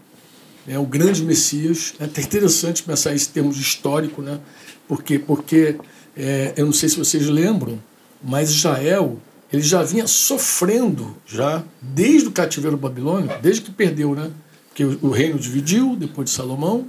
né, 0.65 0.77
o 0.77 0.85
grande 0.85 1.23
Messias. 1.23 1.93
É 1.99 2.05
até 2.05 2.21
interessante 2.21 2.83
pensar 2.83 3.13
isso 3.13 3.29
em 3.29 3.33
termos 3.33 3.57
históricos, 3.57 4.25
né? 4.25 4.39
Porque, 4.87 5.19
porque 5.19 5.77
é, 6.15 6.53
eu 6.57 6.65
não 6.65 6.73
sei 6.73 6.89
se 6.89 6.97
vocês 6.97 7.27
lembram, 7.27 7.81
mas 8.23 8.49
Israel 8.49 9.19
ele 9.51 9.61
já 9.61 9.81
vinha 9.81 10.07
sofrendo 10.07 11.15
já 11.25 11.63
desde 11.81 12.27
o 12.27 12.31
cativeiro 12.31 12.75
babilônico, 12.75 13.39
desde 13.41 13.61
que 13.61 13.71
perdeu, 13.71 14.13
né? 14.13 14.31
Porque 14.67 14.83
o, 14.83 14.99
o 15.03 15.09
reino 15.09 15.39
dividiu 15.39 15.95
depois 15.95 16.29
de 16.29 16.35
Salomão. 16.35 16.87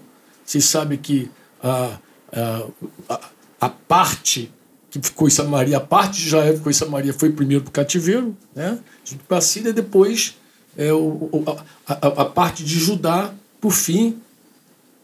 Vocês 0.49 0.65
sabem 0.65 0.97
que 0.97 1.31
a, 1.63 1.99
a, 2.33 3.21
a, 3.61 3.69
parte 3.69 4.51
que 4.91 4.99
ficou 4.99 5.29
em 5.29 5.31
Samaria, 5.31 5.77
a 5.77 5.81
parte 5.81 6.23
de 6.23 6.29
Israel 6.29 6.53
que 6.53 6.57
ficou 6.57 6.71
em 6.71 6.75
Samaria 6.75 7.13
foi 7.13 7.29
primeiro 7.29 7.65
para 7.65 7.69
o 7.69 7.73
cativeiro, 7.73 8.35
né? 8.57 8.79
Junto 9.05 9.35
a 9.35 9.43
Síria, 9.43 9.75
depois 9.75 10.39
é, 10.75 10.91
o, 10.91 11.45
a, 11.87 11.93
a, 11.93 12.07
a 12.23 12.25
parte 12.25 12.65
de 12.65 12.79
Judá, 12.79 13.35
por 13.61 13.73
fim, 13.73 14.17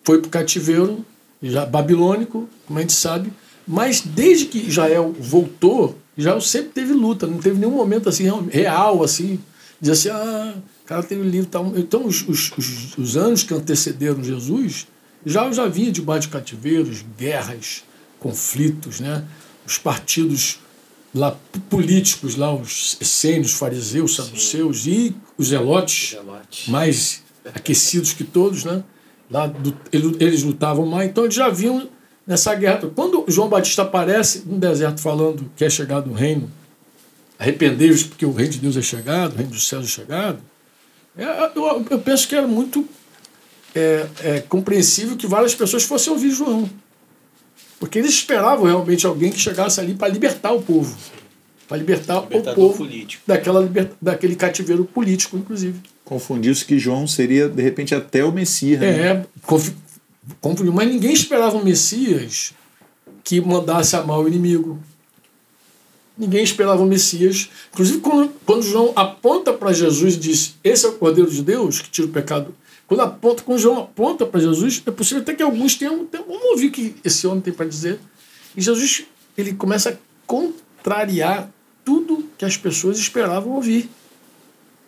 foi 0.02 0.18
para 0.18 0.28
o 0.28 0.30
cativeiro 0.30 1.04
já 1.42 1.66
babilônico, 1.66 2.48
como 2.66 2.78
a 2.78 2.80
gente 2.82 2.94
sabe. 2.94 3.30
Mas 3.68 4.00
desde 4.00 4.46
que 4.46 4.66
Israel 4.66 5.14
voltou, 5.20 5.98
Israel 6.16 6.40
sempre 6.40 6.70
teve 6.70 6.94
luta, 6.94 7.26
não 7.26 7.36
teve 7.36 7.58
nenhum 7.58 7.76
momento 7.76 8.08
assim 8.08 8.24
real, 8.48 9.04
assim, 9.04 9.38
dizer 9.78 9.92
assim, 9.92 10.08
ah, 10.08 10.54
o 10.84 10.86
cara 10.86 11.02
teve 11.02 11.22
livro. 11.22 11.50
Tal. 11.50 11.70
Então, 11.76 12.06
os, 12.06 12.26
os, 12.26 12.96
os, 12.96 13.16
anos 13.18 13.42
que 13.42 13.52
antecederam 13.52 14.24
Jesus, 14.24 14.86
já 15.24 15.50
já 15.52 15.66
vinha 15.66 15.90
debaixo 15.90 16.28
de 16.28 16.32
cativeiros, 16.32 17.04
guerras, 17.16 17.84
conflitos, 18.18 19.00
né? 19.00 19.24
os 19.66 19.78
partidos 19.78 20.58
lá 21.14 21.36
políticos, 21.70 22.36
lá 22.36 22.52
os 22.54 22.96
essênios, 23.00 23.52
fariseus, 23.52 24.16
saduceus 24.16 24.82
Sim. 24.82 24.90
e 24.90 25.16
os 25.38 25.48
zelotes, 25.48 26.10
Zelote. 26.10 26.70
mais 26.70 27.22
aquecidos 27.54 28.12
que 28.12 28.24
todos, 28.24 28.64
né? 28.64 28.82
Lá 29.30 29.46
do, 29.46 29.74
eles 29.92 30.42
lutavam 30.42 30.86
mais, 30.86 31.08
então 31.08 31.24
eles 31.24 31.34
já 31.34 31.48
vinham 31.48 31.88
nessa 32.26 32.54
guerra. 32.54 32.90
Quando 32.94 33.24
João 33.28 33.48
Batista 33.48 33.82
aparece 33.82 34.42
no 34.46 34.58
deserto 34.58 35.00
falando 35.00 35.50
que 35.56 35.64
é 35.64 35.70
chegado 35.70 36.10
o 36.10 36.14
reino, 36.14 36.50
arrependei-vos 37.38 38.02
porque 38.02 38.26
o 38.26 38.32
reino 38.32 38.52
de 38.52 38.58
Deus 38.58 38.76
é 38.76 38.82
chegado, 38.82 39.34
o 39.34 39.36
reino 39.36 39.52
dos 39.52 39.66
céus 39.66 39.84
é 39.84 39.88
chegado, 39.88 40.38
é, 41.16 41.52
eu, 41.54 41.86
eu 41.90 41.98
penso 42.00 42.26
que 42.28 42.34
era 42.34 42.46
muito 42.46 42.86
é, 43.74 44.06
é, 44.22 44.40
compreensível 44.40 45.16
que 45.16 45.26
várias 45.26 45.54
pessoas 45.54 45.82
fossem 45.82 46.12
ouvir 46.12 46.30
João. 46.30 46.70
Porque 47.78 47.98
eles 47.98 48.12
esperavam 48.12 48.66
realmente 48.66 49.06
alguém 49.06 49.30
que 49.30 49.38
chegasse 49.38 49.80
ali 49.80 49.94
para 49.94 50.08
libertar 50.08 50.52
o 50.52 50.62
povo. 50.62 50.96
Para 51.66 51.76
libertar 51.76 52.18
o 52.18 52.26
povo 52.26 52.76
político. 52.76 53.22
Daquela 53.26 53.60
liber, 53.60 53.90
daquele 54.00 54.36
cativeiro 54.36 54.84
político, 54.84 55.36
inclusive. 55.36 55.80
Confundiu-se 56.04 56.64
que 56.64 56.78
João 56.78 57.06
seria, 57.06 57.48
de 57.48 57.62
repente, 57.62 57.94
até 57.94 58.24
o 58.24 58.30
Messias. 58.30 58.80
Né? 58.80 59.00
É, 59.00 59.26
confundiu. 60.40 60.72
Mas 60.72 60.88
ninguém 60.88 61.12
esperava 61.12 61.56
um 61.56 61.64
Messias 61.64 62.54
que 63.22 63.40
mandasse 63.40 63.96
amar 63.96 64.20
o 64.20 64.28
inimigo. 64.28 64.78
Ninguém 66.16 66.44
esperava 66.44 66.82
um 66.82 66.86
Messias. 66.86 67.48
Inclusive, 67.72 67.98
quando, 67.98 68.32
quando 68.46 68.62
João 68.62 68.92
aponta 68.94 69.52
para 69.52 69.72
Jesus 69.72 70.14
e 70.14 70.18
diz: 70.18 70.54
Esse 70.62 70.86
é 70.86 70.88
o 70.90 70.92
Cordeiro 70.92 71.30
de 71.30 71.42
Deus 71.42 71.80
que 71.80 71.90
tira 71.90 72.06
o 72.06 72.10
pecado 72.10 72.54
quando, 72.86 73.00
aponta, 73.00 73.42
quando 73.42 73.58
João 73.58 73.80
aponta 73.80 74.26
para 74.26 74.40
Jesus, 74.40 74.82
é 74.84 74.90
possível 74.90 75.22
até 75.22 75.34
que 75.34 75.42
alguns 75.42 75.74
tenham, 75.74 76.04
tenham. 76.04 76.26
Vamos 76.26 76.44
ouvir 76.50 76.68
o 76.68 76.72
que 76.72 76.94
esse 77.02 77.26
homem 77.26 77.40
tem 77.40 77.52
para 77.52 77.66
dizer. 77.66 77.98
E 78.56 78.60
Jesus 78.60 79.06
ele 79.36 79.54
começa 79.54 79.90
a 79.90 79.96
contrariar 80.26 81.50
tudo 81.84 82.28
que 82.38 82.44
as 82.44 82.56
pessoas 82.56 82.98
esperavam 82.98 83.52
ouvir, 83.52 83.88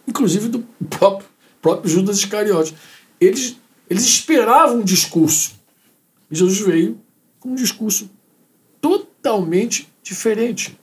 inclusive 0.07 0.49
do 0.49 0.61
próprio, 0.89 1.29
próprio 1.61 1.91
Judas 1.91 2.19
Iscariote. 2.19 2.75
Eles, 3.21 3.57
eles 3.89 4.05
esperavam 4.05 4.81
um 4.81 4.85
discurso. 4.85 5.55
E 6.31 6.37
Jesus 6.37 6.61
veio 6.61 7.01
com 7.41 7.51
um 7.51 7.55
discurso 7.55 8.11
totalmente 8.81 9.89
diferente. 10.03 10.79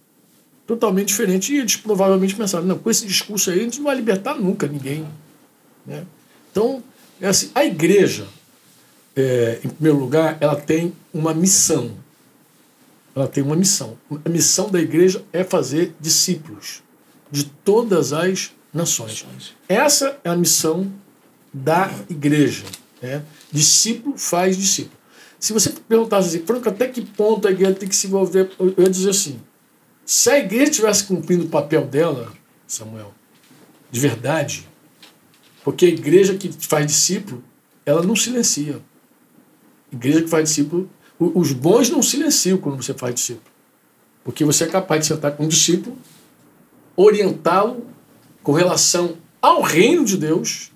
Totalmente 0.65 1.09
diferente. 1.09 1.53
E 1.53 1.59
eles 1.59 1.75
provavelmente 1.75 2.35
pensaram: 2.35 2.65
não, 2.65 2.77
com 2.77 2.89
esse 2.89 3.05
discurso 3.05 3.49
aí 3.51 3.59
a 3.59 3.63
gente 3.63 3.77
não 3.77 3.85
vai 3.85 3.95
libertar 3.95 4.35
nunca 4.35 4.67
ninguém. 4.67 5.05
Né? 5.85 6.05
Então, 6.51 6.83
é 7.21 7.27
assim, 7.27 7.51
a 7.53 7.63
igreja, 7.63 8.27
é, 9.15 9.59
em 9.63 9.69
primeiro 9.69 9.99
lugar, 9.99 10.37
ela 10.39 10.55
tem 10.55 10.93
uma 11.13 11.33
missão. 11.33 11.91
Ela 13.15 13.27
tem 13.27 13.43
uma 13.43 13.55
missão. 13.55 13.97
A 14.25 14.29
missão 14.29 14.69
da 14.69 14.79
igreja 14.79 15.23
é 15.31 15.43
fazer 15.43 15.95
discípulos 15.99 16.81
de 17.31 17.45
todas 17.45 18.11
as 18.13 18.51
nações. 18.73 19.25
Essa 19.69 20.19
é 20.23 20.29
a 20.29 20.35
missão 20.35 20.91
da 21.53 21.91
igreja. 22.09 22.65
Né? 23.01 23.23
Discípulo 23.51 24.17
faz 24.17 24.57
discípulo. 24.57 24.97
Se 25.39 25.51
você 25.51 25.71
perguntasse 25.71 26.29
assim, 26.29 26.45
Franco, 26.45 26.69
até 26.69 26.87
que 26.87 27.01
ponto 27.01 27.47
a 27.47 27.51
igreja 27.51 27.75
tem 27.75 27.89
que 27.89 27.95
se 27.95 28.07
envolver? 28.07 28.49
Eu 28.57 28.73
ia 28.77 28.89
dizer 28.89 29.09
assim: 29.09 29.39
se 30.05 30.29
a 30.29 30.39
igreja 30.39 30.71
estivesse 30.71 31.03
cumprindo 31.03 31.45
o 31.45 31.49
papel 31.49 31.85
dela, 31.85 32.31
Samuel, 32.65 33.13
de 33.91 33.99
verdade, 33.99 34.67
porque 35.63 35.85
a 35.85 35.89
igreja 35.89 36.35
que 36.35 36.51
faz 36.51 36.85
discípulo, 36.85 37.43
ela 37.85 38.03
não 38.03 38.15
silencia. 38.15 38.79
Igreja 39.91 40.21
que 40.21 40.27
faz 40.27 40.49
discípulo, 40.49 40.89
os 41.19 41.53
bons 41.53 41.89
não 41.89 42.01
silenciam 42.01 42.57
quando 42.57 42.81
você 42.81 42.93
faz 42.93 43.15
discípulo. 43.15 43.45
Porque 44.23 44.43
você 44.43 44.65
é 44.65 44.67
capaz 44.67 45.01
de 45.01 45.07
sentar 45.07 45.31
com 45.33 45.45
um 45.45 45.47
discípulo, 45.47 45.97
orientá-lo 46.95 47.85
com 48.41 48.51
relação 48.51 49.17
ao 49.41 49.61
reino 49.61 50.05
de 50.05 50.17
Deus 50.17 50.71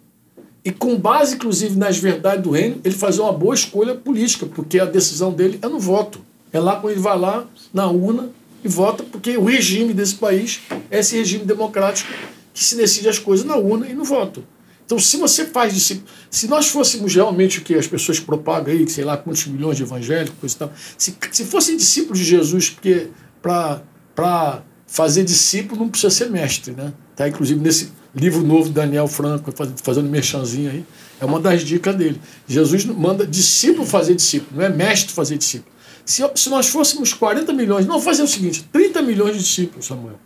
e 0.63 0.71
com 0.71 0.97
base, 0.97 1.35
inclusive, 1.35 1.77
nas 1.77 1.97
verdades 1.97 2.43
do 2.43 2.51
reino, 2.51 2.79
ele 2.83 2.95
fazer 2.95 3.21
uma 3.21 3.31
boa 3.31 3.55
escolha 3.55 3.95
política, 3.95 4.45
porque 4.45 4.79
a 4.79 4.85
decisão 4.85 5.31
dele 5.31 5.59
é 5.61 5.67
no 5.67 5.79
voto. 5.79 6.19
É 6.51 6.59
lá 6.59 6.75
quando 6.77 6.91
ele 6.91 7.01
vai 7.01 7.17
lá 7.17 7.45
na 7.73 7.87
urna 7.89 8.29
e 8.63 8.67
vota, 8.67 9.03
porque 9.03 9.37
o 9.37 9.45
regime 9.45 9.93
desse 9.93 10.15
país 10.15 10.61
é 10.89 10.99
esse 10.99 11.15
regime 11.15 11.45
democrático 11.45 12.11
que 12.53 12.63
se 12.63 12.75
decide 12.75 13.07
as 13.07 13.19
coisas 13.19 13.45
na 13.45 13.55
urna 13.55 13.87
e 13.87 13.93
no 13.93 14.03
voto. 14.03 14.43
Então, 14.87 14.97
se 14.97 15.17
você 15.17 15.43
faz 15.43 15.73
discípulo, 15.73 16.07
se 16.31 16.47
nós 16.47 16.69
fôssemos 16.69 17.13
realmente 17.13 17.59
o 17.59 17.61
que 17.61 17.75
as 17.75 17.85
pessoas 17.85 18.21
propagam 18.21 18.73
aí, 18.73 18.89
sei 18.89 19.03
lá 19.03 19.17
quantos 19.17 19.45
milhões 19.45 19.75
de 19.75 19.83
evangélicos, 19.83 20.39
coisa 20.39 20.55
e 20.55 20.59
tal, 20.59 20.71
se, 20.97 21.17
se 21.29 21.43
fossem 21.43 21.75
discípulos 21.75 22.19
de 22.19 22.23
Jesus, 22.23 22.69
porque 22.69 23.09
para 23.41 24.63
fazer 24.87 25.25
discípulo 25.25 25.81
não 25.81 25.89
precisa 25.89 26.09
ser 26.09 26.29
mestre, 26.29 26.71
né? 26.71 26.93
Tá, 27.17 27.27
inclusive 27.27 27.59
nesse 27.59 27.91
livro 28.15 28.41
novo 28.41 28.69
do 28.69 28.75
Daniel 28.75 29.09
Franco, 29.09 29.53
fazendo 29.83 30.07
merchanzinho 30.07 30.71
aí, 30.71 30.85
é 31.19 31.25
uma 31.25 31.41
das 31.41 31.63
dicas 31.63 31.93
dele. 31.93 32.21
Jesus 32.47 32.85
manda 32.85 33.27
discípulo 33.27 33.85
fazer 33.85 34.15
discípulo, 34.15 34.61
não 34.61 34.65
é 34.65 34.69
mestre 34.69 35.13
fazer 35.13 35.37
discípulo. 35.37 35.75
Se, 36.05 36.23
se 36.33 36.49
nós 36.49 36.69
fôssemos 36.69 37.13
40 37.13 37.51
milhões, 37.51 37.85
não, 37.85 37.99
fazer 37.99 38.23
o 38.23 38.27
seguinte, 38.27 38.63
30 38.71 39.01
milhões 39.01 39.33
de 39.33 39.43
discípulos, 39.43 39.85
Samuel. 39.85 40.17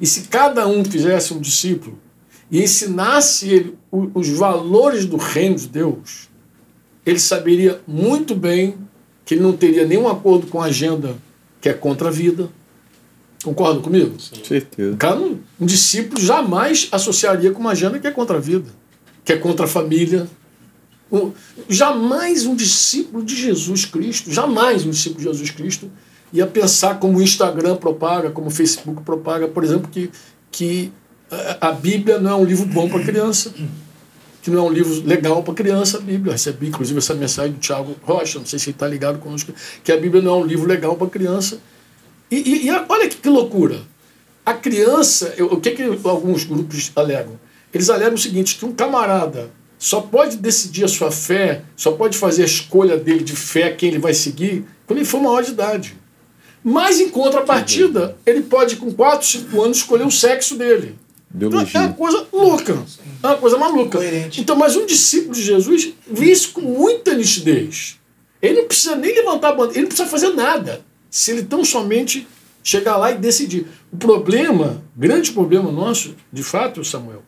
E 0.00 0.06
se 0.06 0.28
cada 0.28 0.68
um 0.68 0.84
fizesse 0.84 1.34
um 1.34 1.40
discípulo, 1.40 1.98
e 2.54 2.62
ensinasse 2.62 3.48
ele 3.48 3.76
os 3.90 4.28
valores 4.28 5.06
do 5.06 5.16
reino 5.16 5.56
de 5.56 5.66
Deus, 5.66 6.28
ele 7.04 7.18
saberia 7.18 7.80
muito 7.84 8.32
bem 8.32 8.76
que 9.24 9.34
ele 9.34 9.42
não 9.42 9.56
teria 9.56 9.84
nenhum 9.84 10.06
acordo 10.06 10.46
com 10.46 10.62
a 10.62 10.66
agenda 10.66 11.16
que 11.60 11.68
é 11.68 11.72
contra 11.72 12.10
a 12.10 12.12
vida. 12.12 12.48
Concorda 13.42 13.80
comigo? 13.80 14.20
Sim. 14.20 14.44
Certeza. 14.44 14.96
Cara, 14.96 15.16
um, 15.16 15.40
um 15.60 15.66
discípulo 15.66 16.20
jamais 16.20 16.88
associaria 16.92 17.50
com 17.50 17.58
uma 17.58 17.72
agenda 17.72 17.98
que 17.98 18.06
é 18.06 18.12
contra 18.12 18.36
a 18.36 18.40
vida, 18.40 18.70
que 19.24 19.32
é 19.32 19.36
contra 19.36 19.64
a 19.64 19.68
família. 19.68 20.28
Um, 21.10 21.32
jamais 21.68 22.46
um 22.46 22.54
discípulo 22.54 23.24
de 23.24 23.34
Jesus 23.34 23.84
Cristo, 23.84 24.30
jamais 24.30 24.86
um 24.86 24.90
discípulo 24.90 25.18
de 25.18 25.24
Jesus 25.24 25.50
Cristo 25.50 25.90
ia 26.32 26.46
pensar 26.46 27.00
como 27.00 27.18
o 27.18 27.22
Instagram 27.22 27.74
propaga, 27.74 28.30
como 28.30 28.46
o 28.46 28.50
Facebook 28.50 29.02
propaga, 29.02 29.48
por 29.48 29.64
exemplo, 29.64 29.90
que, 29.90 30.08
que 30.52 30.92
a 31.60 31.72
Bíblia 31.72 32.18
não 32.18 32.30
é 32.30 32.34
um 32.34 32.44
livro 32.44 32.66
bom 32.66 32.88
para 32.88 33.02
criança. 33.02 33.52
que 34.42 34.50
não 34.50 34.66
é 34.66 34.68
um 34.68 34.72
livro 34.72 35.02
legal 35.06 35.42
para 35.42 35.54
criança, 35.54 35.96
a 35.96 36.00
Bíblia. 36.00 36.28
Eu 36.28 36.32
recebi, 36.32 36.68
inclusive, 36.68 36.98
essa 36.98 37.14
mensagem 37.14 37.52
do 37.52 37.58
Tiago 37.58 37.96
Rocha, 38.02 38.38
não 38.38 38.44
sei 38.44 38.58
se 38.58 38.66
ele 38.66 38.76
está 38.76 38.86
ligado 38.86 39.18
conosco, 39.18 39.54
que 39.82 39.90
a 39.90 39.96
Bíblia 39.96 40.22
não 40.22 40.34
é 40.34 40.36
um 40.36 40.44
livro 40.44 40.66
legal 40.66 40.96
para 40.96 41.06
criança. 41.06 41.58
E, 42.30 42.36
e, 42.36 42.66
e, 42.66 42.70
olha 42.70 43.08
que, 43.08 43.16
que, 43.16 43.28
loucura. 43.28 43.80
A 44.44 44.52
criança, 44.52 45.32
eu, 45.38 45.46
o 45.46 45.60
que, 45.60 45.70
que 45.70 45.82
alguns 46.04 46.44
grupos 46.44 46.92
alegam? 46.94 47.40
Eles 47.72 47.88
alegam 47.88 48.14
o 48.14 48.18
seguinte, 48.18 48.56
que 48.56 48.66
um 48.66 48.72
camarada 48.72 49.50
só 49.78 50.00
pode 50.00 50.36
decidir 50.36 50.84
a 50.84 50.88
sua 50.88 51.10
fé, 51.10 51.62
só 51.76 51.92
pode 51.92 52.16
fazer 52.18 52.42
a 52.42 52.46
escolha 52.46 52.96
dele 52.96 53.24
de 53.24 53.34
fé, 53.34 53.70
quem 53.70 53.88
ele 53.88 53.98
vai 53.98 54.12
seguir, 54.12 54.64
quando 54.86 54.98
ele 54.98 55.06
for 55.06 55.22
maior 55.22 55.42
de 55.42 55.52
idade. 55.52 55.96
Mas, 56.62 57.00
em 57.00 57.10
contrapartida, 57.10 58.16
ele 58.24 58.42
pode, 58.42 58.76
com 58.76 58.92
4, 58.92 59.26
5 59.26 59.62
anos, 59.62 59.76
escolher 59.78 60.06
o 60.06 60.10
sexo 60.10 60.56
dele. 60.56 60.96
Biologia. 61.34 61.80
É 61.80 61.86
uma 61.86 61.92
coisa 61.94 62.26
louca. 62.32 62.84
É 63.20 63.26
uma 63.26 63.36
coisa 63.36 63.58
maluca. 63.58 63.98
Coerente. 63.98 64.40
Então, 64.40 64.54
mas 64.54 64.76
um 64.76 64.86
discípulo 64.86 65.34
de 65.34 65.42
Jesus 65.42 65.92
vê 66.08 66.26
isso 66.30 66.52
com 66.52 66.60
muita 66.60 67.12
nitidez. 67.12 67.98
Ele 68.40 68.60
não 68.60 68.68
precisa 68.68 68.94
nem 68.94 69.12
levantar 69.12 69.48
a 69.48 69.52
bandeira, 69.52 69.72
ele 69.72 69.82
não 69.82 69.88
precisa 69.88 70.08
fazer 70.08 70.28
nada. 70.28 70.82
Se 71.10 71.32
ele 71.32 71.42
tão 71.42 71.64
somente 71.64 72.28
chegar 72.62 72.96
lá 72.96 73.10
e 73.10 73.18
decidir. 73.18 73.66
O 73.92 73.96
problema, 73.96 74.82
grande 74.96 75.32
problema 75.32 75.72
nosso, 75.72 76.14
de 76.32 76.42
fato, 76.42 76.84
Samuel, 76.84 77.22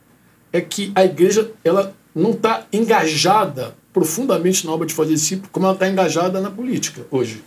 é 0.53 0.61
que 0.61 0.93
a 0.95 1.05
igreja 1.05 1.51
ela 1.65 1.95
não 2.15 2.31
está 2.31 2.65
engajada 2.73 3.77
profundamente 3.93 4.65
na 4.65 4.73
obra 4.73 4.87
de 4.87 4.95
fazer 4.95 5.15
discípulo 5.15 5.49
como 5.51 5.67
ela 5.67 5.75
está 5.75 5.89
engajada 5.89 6.41
na 6.41 6.51
política 6.51 7.05
hoje. 7.11 7.43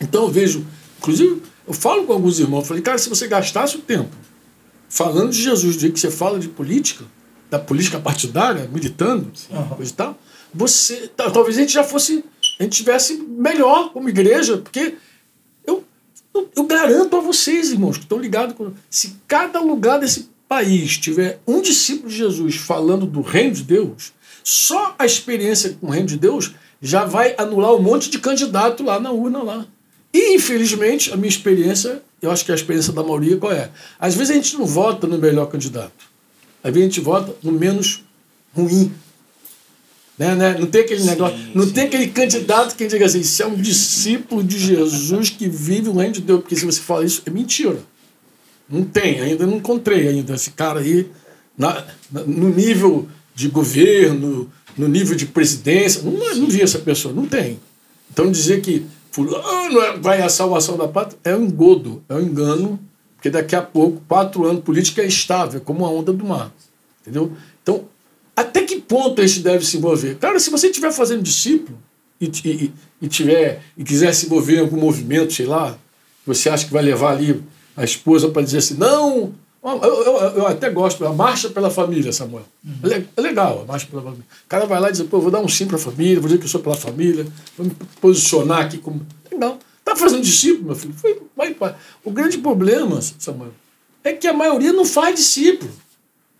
Então 0.00 0.22
eu 0.22 0.28
vejo, 0.28 0.64
inclusive, 0.98 1.42
eu 1.66 1.74
falo 1.74 2.04
com 2.04 2.12
alguns 2.12 2.40
irmãos, 2.40 2.66
falei, 2.66 2.82
cara, 2.82 2.96
se 2.96 3.08
você 3.08 3.28
gastasse 3.28 3.76
o 3.76 3.80
tempo 3.80 4.27
falando 4.88 5.30
de 5.30 5.42
Jesus, 5.42 5.76
do 5.76 5.80
jeito 5.80 5.94
que 5.94 6.00
você 6.00 6.10
fala 6.10 6.38
de 6.38 6.48
política, 6.48 7.04
da 7.50 7.58
política 7.58 7.98
partidária, 7.98 8.68
militando, 8.72 9.30
uhum. 9.50 9.68
coisa 9.68 9.90
e 9.90 9.94
tal, 9.94 10.18
você, 10.52 11.10
talvez 11.16 11.56
a 11.56 11.60
gente 11.60 11.72
já 11.72 11.84
fosse, 11.84 12.24
a 12.58 12.62
gente 12.62 12.76
tivesse 12.76 13.14
melhor 13.14 13.92
como 13.92 14.08
igreja, 14.08 14.58
porque 14.58 14.94
eu, 15.66 15.84
eu, 16.34 16.50
eu 16.56 16.64
garanto 16.64 17.16
a 17.16 17.20
vocês, 17.20 17.70
irmãos, 17.70 17.96
que 17.96 18.04
estão 18.04 18.18
ligados 18.18 18.54
com. 18.54 18.72
Se 18.88 19.16
cada 19.26 19.60
lugar 19.60 20.00
desse 20.00 20.30
país 20.48 20.96
tiver 20.96 21.40
um 21.46 21.60
discípulo 21.60 22.08
de 22.08 22.16
Jesus 22.16 22.56
falando 22.56 23.04
do 23.04 23.20
reino 23.20 23.54
de 23.54 23.62
Deus, 23.62 24.12
só 24.42 24.94
a 24.98 25.04
experiência 25.04 25.76
com 25.78 25.88
o 25.88 25.90
reino 25.90 26.08
de 26.08 26.16
Deus 26.16 26.52
já 26.80 27.04
vai 27.04 27.34
anular 27.36 27.74
um 27.74 27.82
monte 27.82 28.08
de 28.08 28.18
candidato 28.18 28.82
lá 28.82 28.98
na 28.98 29.10
urna 29.10 29.42
lá. 29.42 29.66
E, 30.12 30.34
infelizmente, 30.34 31.12
a 31.12 31.16
minha 31.16 31.28
experiência, 31.28 32.02
eu 32.20 32.30
acho 32.30 32.44
que 32.44 32.52
a 32.52 32.54
experiência 32.54 32.92
da 32.92 33.02
maioria, 33.02 33.36
qual 33.36 33.52
é? 33.52 33.70
Às 33.98 34.14
vezes 34.14 34.30
a 34.30 34.34
gente 34.34 34.56
não 34.56 34.66
vota 34.66 35.06
no 35.06 35.18
melhor 35.18 35.46
candidato. 35.46 36.06
Às 36.62 36.72
vezes 36.72 36.88
a 36.88 36.90
gente 36.90 37.00
vota 37.00 37.34
no 37.42 37.52
menos 37.52 38.02
ruim. 38.54 38.92
Né, 40.18 40.34
né? 40.34 40.56
Não 40.58 40.66
tem 40.66 40.80
aquele 40.80 41.00
sim, 41.00 41.06
negócio, 41.06 41.38
não 41.54 41.64
sim. 41.64 41.70
tem 41.70 41.84
aquele 41.84 42.08
candidato 42.08 42.74
que 42.74 42.88
diga 42.88 43.06
assim, 43.06 43.22
se 43.22 43.40
é 43.40 43.46
um 43.46 43.54
discípulo 43.54 44.42
de 44.42 44.58
Jesus 44.58 45.30
que 45.30 45.48
vive 45.48 45.88
o 45.88 45.92
reino 45.92 46.14
de 46.14 46.20
Deus, 46.20 46.40
porque 46.40 46.56
se 46.56 46.66
você 46.66 46.80
fala 46.80 47.04
isso, 47.04 47.22
é 47.24 47.30
mentira. 47.30 47.78
Não 48.68 48.82
tem, 48.82 49.20
ainda 49.20 49.46
não 49.46 49.58
encontrei 49.58 50.08
ainda 50.08 50.34
esse 50.34 50.50
cara 50.50 50.80
aí 50.80 51.08
na, 51.56 51.84
na 52.10 52.22
no 52.24 52.48
nível 52.48 53.08
de 53.32 53.48
governo, 53.48 54.50
no 54.76 54.88
nível 54.88 55.16
de 55.16 55.26
presidência, 55.26 56.02
não, 56.02 56.12
não 56.12 56.48
vi 56.48 56.62
essa 56.62 56.80
pessoa, 56.80 57.14
não 57.14 57.26
tem. 57.26 57.60
Então 58.10 58.30
dizer 58.30 58.60
que 58.60 58.84
fulano 59.18 59.80
é, 59.80 59.96
vai 59.98 60.22
à 60.22 60.28
salvação 60.28 60.76
da 60.76 60.86
pátria, 60.86 61.18
é 61.24 61.34
um 61.34 61.46
engodo, 61.46 62.02
é 62.08 62.14
um 62.14 62.20
engano, 62.20 62.78
porque 63.16 63.30
daqui 63.30 63.56
a 63.56 63.62
pouco, 63.62 64.00
quatro 64.06 64.44
anos, 64.44 64.62
política 64.62 65.02
é 65.02 65.06
estável, 65.06 65.60
como 65.60 65.84
a 65.84 65.90
onda 65.90 66.12
do 66.12 66.24
mar. 66.24 66.52
Entendeu? 67.00 67.32
Então, 67.62 67.84
até 68.36 68.62
que 68.62 68.80
ponto 68.80 69.20
a 69.20 69.26
gente 69.26 69.40
deve 69.40 69.66
se 69.66 69.76
envolver? 69.76 70.16
Cara, 70.16 70.38
se 70.38 70.50
você 70.50 70.68
estiver 70.68 70.92
fazendo 70.92 71.22
discípulo 71.22 71.76
e, 72.20 72.30
e, 72.44 72.72
e, 73.02 73.08
tiver, 73.08 73.62
e 73.76 73.82
quiser 73.82 74.14
se 74.14 74.26
envolver 74.26 74.56
em 74.56 74.60
algum 74.60 74.78
movimento, 74.78 75.32
sei 75.32 75.46
lá, 75.46 75.76
você 76.24 76.48
acha 76.48 76.66
que 76.66 76.72
vai 76.72 76.82
levar 76.82 77.12
ali 77.12 77.42
a 77.76 77.82
esposa 77.82 78.28
para 78.28 78.42
dizer 78.42 78.58
assim, 78.58 78.74
não, 78.74 79.32
eu, 79.62 80.02
eu, 80.04 80.16
eu, 80.36 80.46
até 80.46 80.70
gosto, 80.70 81.04
a 81.04 81.12
marcha 81.12 81.50
pela 81.50 81.70
família, 81.70 82.12
Samuel. 82.12 82.44
Uhum. 82.64 83.04
É 83.16 83.20
legal 83.20 83.62
a 83.62 83.64
marcha 83.64 83.86
pela 83.86 84.02
família. 84.02 84.24
O 84.44 84.48
cara 84.48 84.66
vai 84.66 84.80
lá 84.80 84.88
e 84.88 84.92
diz, 84.92 85.02
pô, 85.02 85.20
vou 85.20 85.30
dar 85.30 85.40
um 85.40 85.48
sim 85.48 85.66
para 85.66 85.76
a 85.76 85.80
família, 85.80 86.20
vou 86.20 86.28
dizer 86.28 86.38
que 86.38 86.44
eu 86.44 86.48
sou 86.48 86.60
pela 86.60 86.76
família, 86.76 87.26
vou 87.56 87.66
me 87.66 87.72
posicionar 88.00 88.66
aqui 88.66 88.78
como. 88.78 89.04
Legal. 89.30 89.58
Tá 89.84 89.96
fazendo 89.96 90.22
discípulo, 90.22 90.66
meu 90.66 90.76
filho? 90.76 90.94
Foi, 90.94 91.22
vai, 91.36 91.54
vai. 91.54 91.74
O 92.04 92.10
grande 92.10 92.38
problema, 92.38 93.00
Samuel, 93.00 93.52
é 94.04 94.12
que 94.12 94.26
a 94.26 94.32
maioria 94.32 94.72
não 94.72 94.84
faz 94.84 95.16
discípulo. 95.16 95.70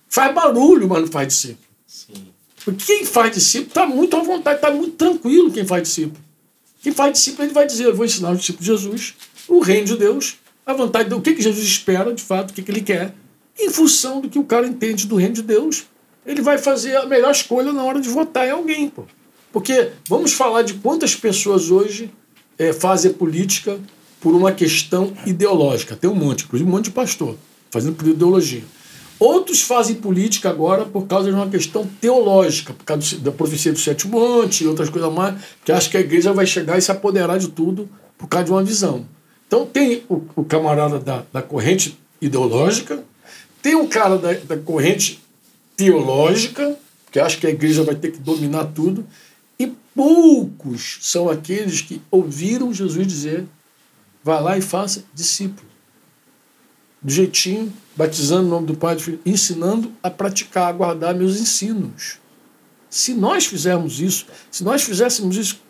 Faz 0.09 0.35
barulho, 0.35 0.89
mas 0.89 1.01
não 1.01 1.09
faz 1.09 1.29
discípulo. 1.29 1.67
Sim. 1.87 2.29
Porque 2.65 2.85
quem 2.85 3.05
faz 3.05 3.35
discípulo 3.35 3.69
está 3.69 3.87
muito 3.87 4.17
à 4.17 4.23
vontade, 4.23 4.57
está 4.57 4.71
muito 4.71 4.97
tranquilo 4.97 5.51
quem 5.51 5.67
faz 5.67 5.83
discípulo. 5.83 6.21
Quem 6.83 6.93
faz 6.93 7.13
discípulo, 7.13 7.45
ele 7.45 7.55
vai 7.55 7.67
dizer, 7.67 7.85
eu 7.85 7.95
vou 7.97 8.05
ensinar 8.05 8.31
o 8.31 8.37
discípulo 8.37 8.61
de 8.61 8.67
Jesus, 8.67 9.15
o 9.49 9.61
reino 9.61 9.87
de 9.87 9.97
Deus, 9.97 10.37
a 10.69 10.75
vontade 10.75 11.09
do 11.09 11.19
que, 11.23 11.33
que 11.33 11.41
Jesus 11.41 11.67
espera, 11.67 12.13
de 12.13 12.23
fato, 12.23 12.51
o 12.51 12.53
que, 12.53 12.61
que 12.61 12.71
ele 12.71 12.83
quer, 12.83 13.15
em 13.59 13.71
função 13.71 14.21
do 14.21 14.29
que 14.29 14.39
o 14.39 14.45
cara 14.45 14.67
entende 14.67 15.07
do 15.07 15.17
reino 15.17 15.33
de 15.33 15.41
Deus, 15.41 15.87
ele 16.27 16.43
vai 16.43 16.59
fazer 16.59 16.95
a 16.95 17.07
melhor 17.07 17.33
escolha 17.33 17.73
na 17.73 17.83
hora 17.83 17.99
de 17.99 18.09
votar 18.11 18.47
em 18.47 18.51
alguém. 18.51 18.91
Pô. 18.91 19.05
Porque 19.51 19.93
vamos 20.07 20.35
falar 20.35 20.61
de 20.61 20.75
quantas 20.75 21.17
pessoas 21.17 21.71
hoje 21.71 22.11
é, 22.59 22.75
fazem 22.75 23.15
política 23.15 23.81
por 24.21 24.35
uma 24.35 24.53
questão 24.53 25.15
ideológica. 25.25 25.97
Tem 25.97 26.11
um 26.11 26.15
monte, 26.15 26.45
inclusive 26.45 26.69
um 26.69 26.73
monte 26.75 26.85
de 26.85 26.91
pastor, 26.91 27.35
fazendo 27.71 27.97
por 27.97 28.07
ideologia. 28.07 28.63
Outros 29.19 29.63
fazem 29.63 29.97
política 29.97 30.51
agora 30.51 30.85
por 30.85 31.07
causa 31.07 31.31
de 31.31 31.35
uma 31.35 31.49
questão 31.49 31.89
teológica, 31.99 32.75
por 32.75 32.85
causa 32.85 33.17
da 33.17 33.33
profecia 33.33 33.73
do 33.73 33.79
sétimo 33.79 34.21
monte 34.21 34.65
e 34.65 34.67
outras 34.67 34.91
coisas 34.91 35.11
mais, 35.11 35.35
que 35.65 35.73
acha 35.73 35.89
que 35.89 35.97
a 35.97 36.01
igreja 36.01 36.31
vai 36.31 36.45
chegar 36.45 36.77
e 36.77 36.83
se 36.83 36.93
apoderar 36.93 37.39
de 37.39 37.49
tudo 37.49 37.89
por 38.19 38.29
causa 38.29 38.45
de 38.45 38.51
uma 38.51 38.63
visão. 38.63 39.07
Então 39.49 39.65
tem 39.65 40.05
o, 40.09 40.23
o 40.37 40.45
camarada 40.45 41.01
da, 41.01 41.25
da 41.33 41.43
corrente 41.43 41.99
ideológica, 42.21 43.03
tem 43.63 43.75
um 43.75 43.89
cara 43.89 44.19
da, 44.19 44.35
da 44.35 44.57
corrente 44.59 45.21
teológica, 45.75 46.79
que 47.11 47.19
acha 47.19 47.39
que 47.39 47.47
a 47.47 47.51
igreja 47.51 47.83
vai 47.83 47.95
ter 47.95 48.13
que 48.13 48.19
dominar 48.19 48.67
tudo, 48.67 49.07
e 49.59 49.67
poucos 49.95 50.99
são 51.01 51.31
aqueles 51.31 51.81
que 51.81 52.01
ouviram 52.11 52.73
Jesus 52.75 53.07
dizer: 53.07 53.47
vá 54.23 54.39
lá 54.39 54.59
e 54.59 54.61
faça 54.61 55.03
discípulo. 55.15 55.67
Do 57.01 57.11
jeitinho, 57.11 57.73
batizando 57.97 58.49
o 58.49 58.51
nome 58.51 58.67
do 58.67 58.77
Pai 58.77 58.97
do 58.97 59.03
Filho, 59.03 59.21
ensinando 59.25 59.93
a 60.03 60.11
praticar, 60.11 60.69
a 60.69 60.73
guardar 60.73 61.15
meus 61.15 61.41
ensinos. 61.41 62.19
Se 62.91 63.15
nós 63.15 63.47
fizermos 63.47 64.01
isso, 64.01 64.27
se 64.51 64.65
nós 64.65 64.83
fizéssemos 64.83 65.37
isso, 65.37 65.61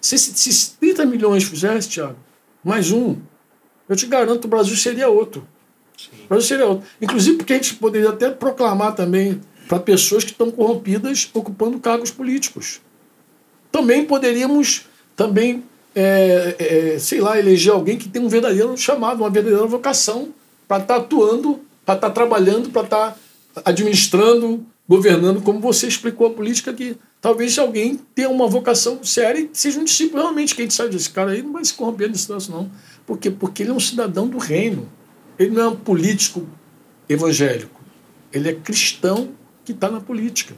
se, 0.00 0.18
se 0.18 0.70
30 0.80 1.04
milhões 1.04 1.44
fizesse, 1.44 1.88
Tiago, 1.88 2.16
mais 2.64 2.92
um, 2.92 3.16
eu 3.88 3.96
te 3.96 4.06
garanto, 4.06 4.44
o 4.44 4.48
Brasil 4.48 4.76
seria 4.76 5.08
outro. 5.08 5.46
Sim. 5.96 6.24
O 6.24 6.28
Brasil 6.28 6.48
seria 6.48 6.66
outro. 6.66 6.86
Inclusive 7.00 7.36
porque 7.36 7.52
a 7.52 7.56
gente 7.56 7.74
poderia 7.74 8.10
até 8.10 8.30
proclamar 8.30 8.94
também 8.94 9.40
para 9.68 9.78
pessoas 9.78 10.24
que 10.24 10.30
estão 10.30 10.50
corrompidas 10.50 11.30
ocupando 11.34 11.78
cargos 11.78 12.10
políticos. 12.10 12.80
Também 13.70 14.04
poderíamos 14.04 14.86
também, 15.16 15.64
é, 15.94 16.56
é, 16.58 16.98
sei 16.98 17.20
lá, 17.20 17.38
eleger 17.38 17.72
alguém 17.72 17.96
que 17.96 18.08
tem 18.08 18.22
um 18.22 18.28
verdadeiro 18.28 18.76
chamado, 18.76 19.20
uma 19.20 19.30
verdadeira 19.30 19.66
vocação 19.66 20.28
para 20.66 20.82
estar 20.82 20.94
tá 20.94 21.00
atuando, 21.00 21.60
para 21.84 21.94
estar 21.94 22.08
tá 22.08 22.14
trabalhando, 22.14 22.70
para 22.70 22.82
estar 22.82 23.18
tá 23.54 23.62
administrando, 23.64 24.64
governando, 24.88 25.40
como 25.42 25.60
você 25.60 25.86
explicou 25.86 26.26
a 26.26 26.30
política 26.30 26.70
aqui. 26.70 26.96
Talvez 27.20 27.56
alguém 27.58 28.00
tenha 28.14 28.28
uma 28.28 28.48
vocação 28.48 29.02
séria 29.04 29.40
e 29.40 29.50
seja 29.52 29.78
um 29.80 29.84
discípulo 29.84 30.22
realmente. 30.22 30.54
Quem 30.54 30.68
sabe 30.68 30.90
desse 30.90 31.10
cara 31.10 31.30
aí 31.30 31.42
não 31.42 31.52
vai 31.52 31.64
se 31.64 31.74
corromper 31.74 32.08
nesse 32.08 32.26
troço, 32.26 32.50
não. 32.50 32.70
Por 33.06 33.18
quê? 33.18 33.30
Porque 33.30 33.62
ele 33.62 33.70
é 33.70 33.74
um 33.74 33.80
cidadão 33.80 34.26
do 34.26 34.38
reino. 34.38 34.88
Ele 35.38 35.50
não 35.50 35.62
é 35.62 35.68
um 35.68 35.76
político 35.76 36.46
evangélico. 37.08 37.80
Ele 38.32 38.48
é 38.48 38.54
cristão 38.54 39.30
que 39.64 39.72
está 39.72 39.90
na 39.90 40.00
política. 40.00 40.54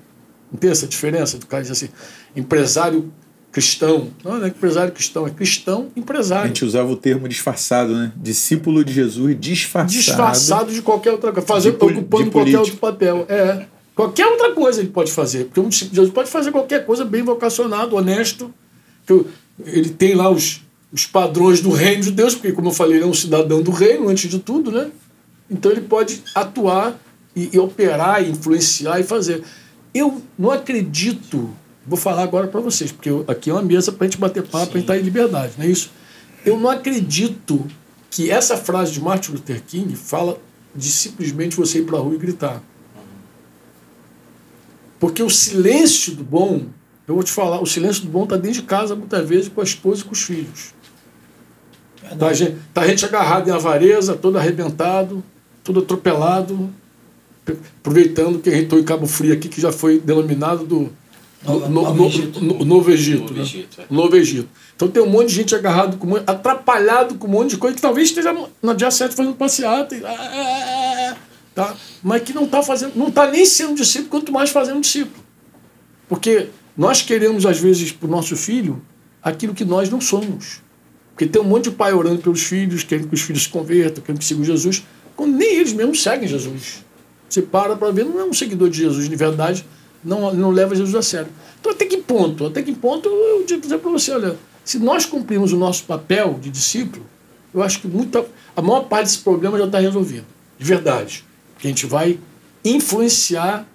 Não 0.51 0.59
tem 0.59 0.71
essa 0.71 0.87
diferença 0.87 1.39
do 1.39 1.47
cara 1.47 1.63
diz 1.63 1.73
assim, 1.73 1.89
empresário 2.35 3.13
cristão. 3.55 4.11
Não, 4.25 4.39
não 4.39 4.45
é 4.45 4.49
empresário 4.49 4.93
cristão, 4.93 5.27
é 5.27 5.31
cristão 5.31 5.89
empresário. 5.95 6.45
A 6.45 6.47
gente 6.49 6.65
usava 6.65 6.91
o 6.91 6.97
termo 6.97 7.29
disfarçado, 7.29 7.95
né? 7.95 8.13
Discípulo 8.17 8.85
de 8.85 8.93
Jesus 8.93 9.37
disfarçado. 9.39 9.93
Disfarçado 9.93 10.73
de 10.73 10.83
qualquer 10.83 11.13
outra 11.13 11.33
coisa. 11.33 11.47
Fazer, 11.47 11.71
ocupando 11.71 12.31
qualquer 12.31 12.59
outro 12.59 12.77
papel. 12.77 13.27
É. 13.29 13.67
Qualquer 13.95 14.27
outra 14.27 14.53
coisa 14.53 14.81
ele 14.81 14.91
pode 14.91 15.13
fazer, 15.13 15.45
porque 15.45 15.61
um 15.61 15.69
discípulo 15.69 16.11
pode 16.11 16.29
fazer 16.29 16.51
qualquer 16.51 16.85
coisa 16.85 17.05
bem 17.05 17.23
vocacionado, 17.23 17.95
honesto. 17.95 18.53
Que 19.07 19.25
ele 19.65 19.91
tem 19.91 20.15
lá 20.15 20.29
os, 20.29 20.63
os 20.93 21.07
padrões 21.07 21.61
do 21.61 21.71
reino 21.71 22.03
de 22.03 22.11
Deus, 22.11 22.35
porque, 22.35 22.53
como 22.53 22.69
eu 22.69 22.73
falei, 22.73 22.97
ele 22.97 23.05
é 23.05 23.07
um 23.07 23.15
cidadão 23.15 23.63
do 23.63 23.71
reino, 23.71 24.09
antes 24.09 24.29
de 24.29 24.39
tudo, 24.41 24.73
né? 24.73 24.91
Então 25.49 25.71
ele 25.71 25.83
pode 25.83 26.23
atuar 26.35 26.99
e, 27.37 27.51
e 27.53 27.59
operar, 27.59 28.25
e 28.25 28.31
influenciar 28.31 28.99
e 28.99 29.05
fazer. 29.05 29.45
Eu 29.95 30.21
não 30.37 30.51
acredito, 30.51 31.51
vou 31.87 31.97
falar 31.97 32.25
agora 32.25 32.49
para 32.49 32.61
vocês, 32.61 32.91
porque 32.91 33.11
eu, 33.11 33.25
aqui 33.29 33.51
é 33.51 33.53
uma 33.53 33.63
mesa 33.63 33.93
para 33.93 34.07
a 34.07 34.11
gente 34.11 34.19
bater 34.19 34.43
papo, 34.43 34.51
para 34.51 34.61
a 34.61 34.67
gente 34.67 34.79
estar 34.81 34.95
tá 34.95 34.99
em 34.99 35.03
liberdade, 35.03 35.53
não 35.57 35.65
é 35.65 35.69
isso? 35.69 35.91
Eu 36.45 36.59
não 36.59 36.69
acredito 36.69 37.65
que 38.11 38.31
essa 38.31 38.57
frase 38.57 38.93
de 38.93 39.01
Martin 39.01 39.33
Luther 39.33 39.63
King 39.65 39.95
fala 39.95 40.39
de 40.75 40.91
simplesmente 40.91 41.57
você 41.57 41.79
ir 41.79 41.85
para 41.85 41.99
a 41.99 42.01
rua 42.01 42.15
e 42.15 42.19
gritar. 42.19 42.61
Porque 45.05 45.23
o 45.23 45.29
silêncio 45.29 46.15
do 46.15 46.25
bom, 46.25 46.63
eu 47.07 47.15
vou 47.15 47.23
te 47.23 47.31
falar, 47.31 47.61
o 47.61 47.67
silêncio 47.67 48.05
do 48.05 48.09
bom 48.09 48.25
está 48.25 48.37
dentro 48.37 48.63
de 48.63 48.67
casa, 48.67 48.97
muitas 48.97 49.29
vezes, 49.29 49.51
com 49.51 49.61
a 49.61 49.65
esposa 49.65 50.01
e 50.01 50.05
com 50.05 50.13
os 50.13 50.23
filhos. 50.23 50.73
Tá 52.19 52.29
a, 52.29 52.33
gente, 52.33 52.57
tá 52.73 52.81
a 52.81 52.87
gente 52.87 53.05
agarrado 53.05 53.47
em 53.47 53.53
avareza, 53.53 54.17
todo 54.17 54.39
arrebentado, 54.39 55.23
todo 55.63 55.81
atropelado, 55.81 56.71
aproveitando 57.81 58.39
que 58.39 58.49
a 58.49 58.55
gente 58.55 58.65
está 58.65 58.77
em 58.77 58.83
Cabo 58.83 59.07
Frio 59.07 59.35
aqui, 59.35 59.47
que 59.47 59.61
já 59.61 59.71
foi 59.71 60.01
denominado 60.01 60.65
do 60.65 60.91
no, 61.47 61.69
no, 61.69 61.95
no, 61.95 62.07
Egito. 62.07 62.41
no 62.43 62.65
Novo 62.65 62.91
Egito. 62.91 63.21
Novo, 63.21 63.35
né? 63.35 63.43
Egito, 63.43 63.81
é. 63.83 63.85
Novo 63.91 64.17
Egito. 64.17 64.49
Então 64.75 64.89
tem 64.89 65.03
um 65.03 65.11
monte 65.11 65.29
de 65.29 65.35
gente 65.35 65.55
agarrado, 65.55 65.99
com, 65.99 66.17
atrapalhado 66.17 67.17
com 67.17 67.27
um 67.27 67.31
monte 67.31 67.51
de 67.51 67.59
coisa 67.59 67.77
que 67.77 67.83
talvez 67.83 68.09
esteja 68.09 68.35
no 68.63 68.75
dia 68.75 68.91
7 68.91 69.15
fazendo 69.15 69.35
passeata. 69.35 69.95
Ah, 70.03 70.17
ah, 70.19 71.11
ah, 71.13 71.17
tá? 71.55 71.77
Mas 72.03 72.23
que 72.23 72.33
não 72.33 72.45
está 72.45 72.63
fazendo, 72.63 72.97
não 72.97 73.09
está 73.09 73.31
nem 73.31 73.47
sendo 73.47 73.75
discípulo, 73.75 74.11
quanto 74.11 74.33
mais 74.33 74.51
fazendo 74.51 74.81
discípulo. 74.81 75.25
Porque 76.09 76.49
nós 76.77 77.01
queremos, 77.03 77.47
às 77.47 77.59
vezes, 77.59 77.93
para 77.93 78.09
o 78.09 78.11
nosso 78.11 78.37
filho, 78.37 78.83
aquilo 79.23 79.55
que 79.55 79.65
nós 79.65 79.89
não 79.89 80.01
somos. 80.01 80.63
Porque 81.11 81.27
tem 81.27 81.41
um 81.41 81.45
monte 81.45 81.65
de 81.65 81.71
pai 81.71 81.93
orando 81.93 82.21
pelos 82.21 82.43
filhos, 82.43 82.83
querendo 82.83 83.09
que 83.09 83.15
os 83.15 83.21
filhos 83.21 83.45
se 83.45 83.49
convertam, 83.49 84.03
querendo 84.03 84.19
que 84.19 84.25
sigam 84.25 84.45
Jesus, 84.45 84.85
quando 85.15 85.37
nem 85.37 85.57
eles 85.57 85.73
mesmos 85.73 86.03
seguem 86.03 86.29
Jesus. 86.29 86.85
Você 87.29 87.41
para 87.41 87.77
para 87.77 87.91
ver, 87.93 88.05
não 88.05 88.21
é 88.21 88.25
um 88.25 88.33
seguidor 88.33 88.69
de 88.69 88.79
Jesus 88.79 89.09
de 89.09 89.17
verdade, 89.17 89.65
não, 90.05 90.35
não 90.35 90.51
leva 90.51 90.75
Jesus 90.75 90.95
a 90.95 91.03
sério. 91.03 91.29
Então, 91.61 91.73
até 91.73 91.87
que 91.87 91.99
ponto? 91.99 92.47
Até 92.47 92.63
que 92.63 92.73
ponto 92.75 93.09
eu 93.09 93.45
digo 93.47 93.67
para 93.67 93.91
você, 93.91 94.13
olha, 94.13 94.37
se 94.65 94.79
nós 94.79 95.07
cumprirmos 95.07 95.53
o 95.53 95.57
nosso 95.57 95.85
papel 95.85 96.39
de 96.41 96.51
discípulo, 96.51 97.07
eu 97.55 97.63
acho 97.63 97.81
que 97.81 97.87
muita, 97.87 98.27
a 98.57 98.61
maior 98.61 98.83
parte 98.83 99.05
desse 99.05 99.19
problema 99.19 99.57
já 99.57 99.67
está 99.67 99.79
resolvido, 99.79 100.27
de 100.59 100.65
verdade. 100.65 101.25
Que 101.65 101.69
a 101.69 101.71
gente 101.71 101.87
vai 101.87 102.21
influenciar 102.63 103.67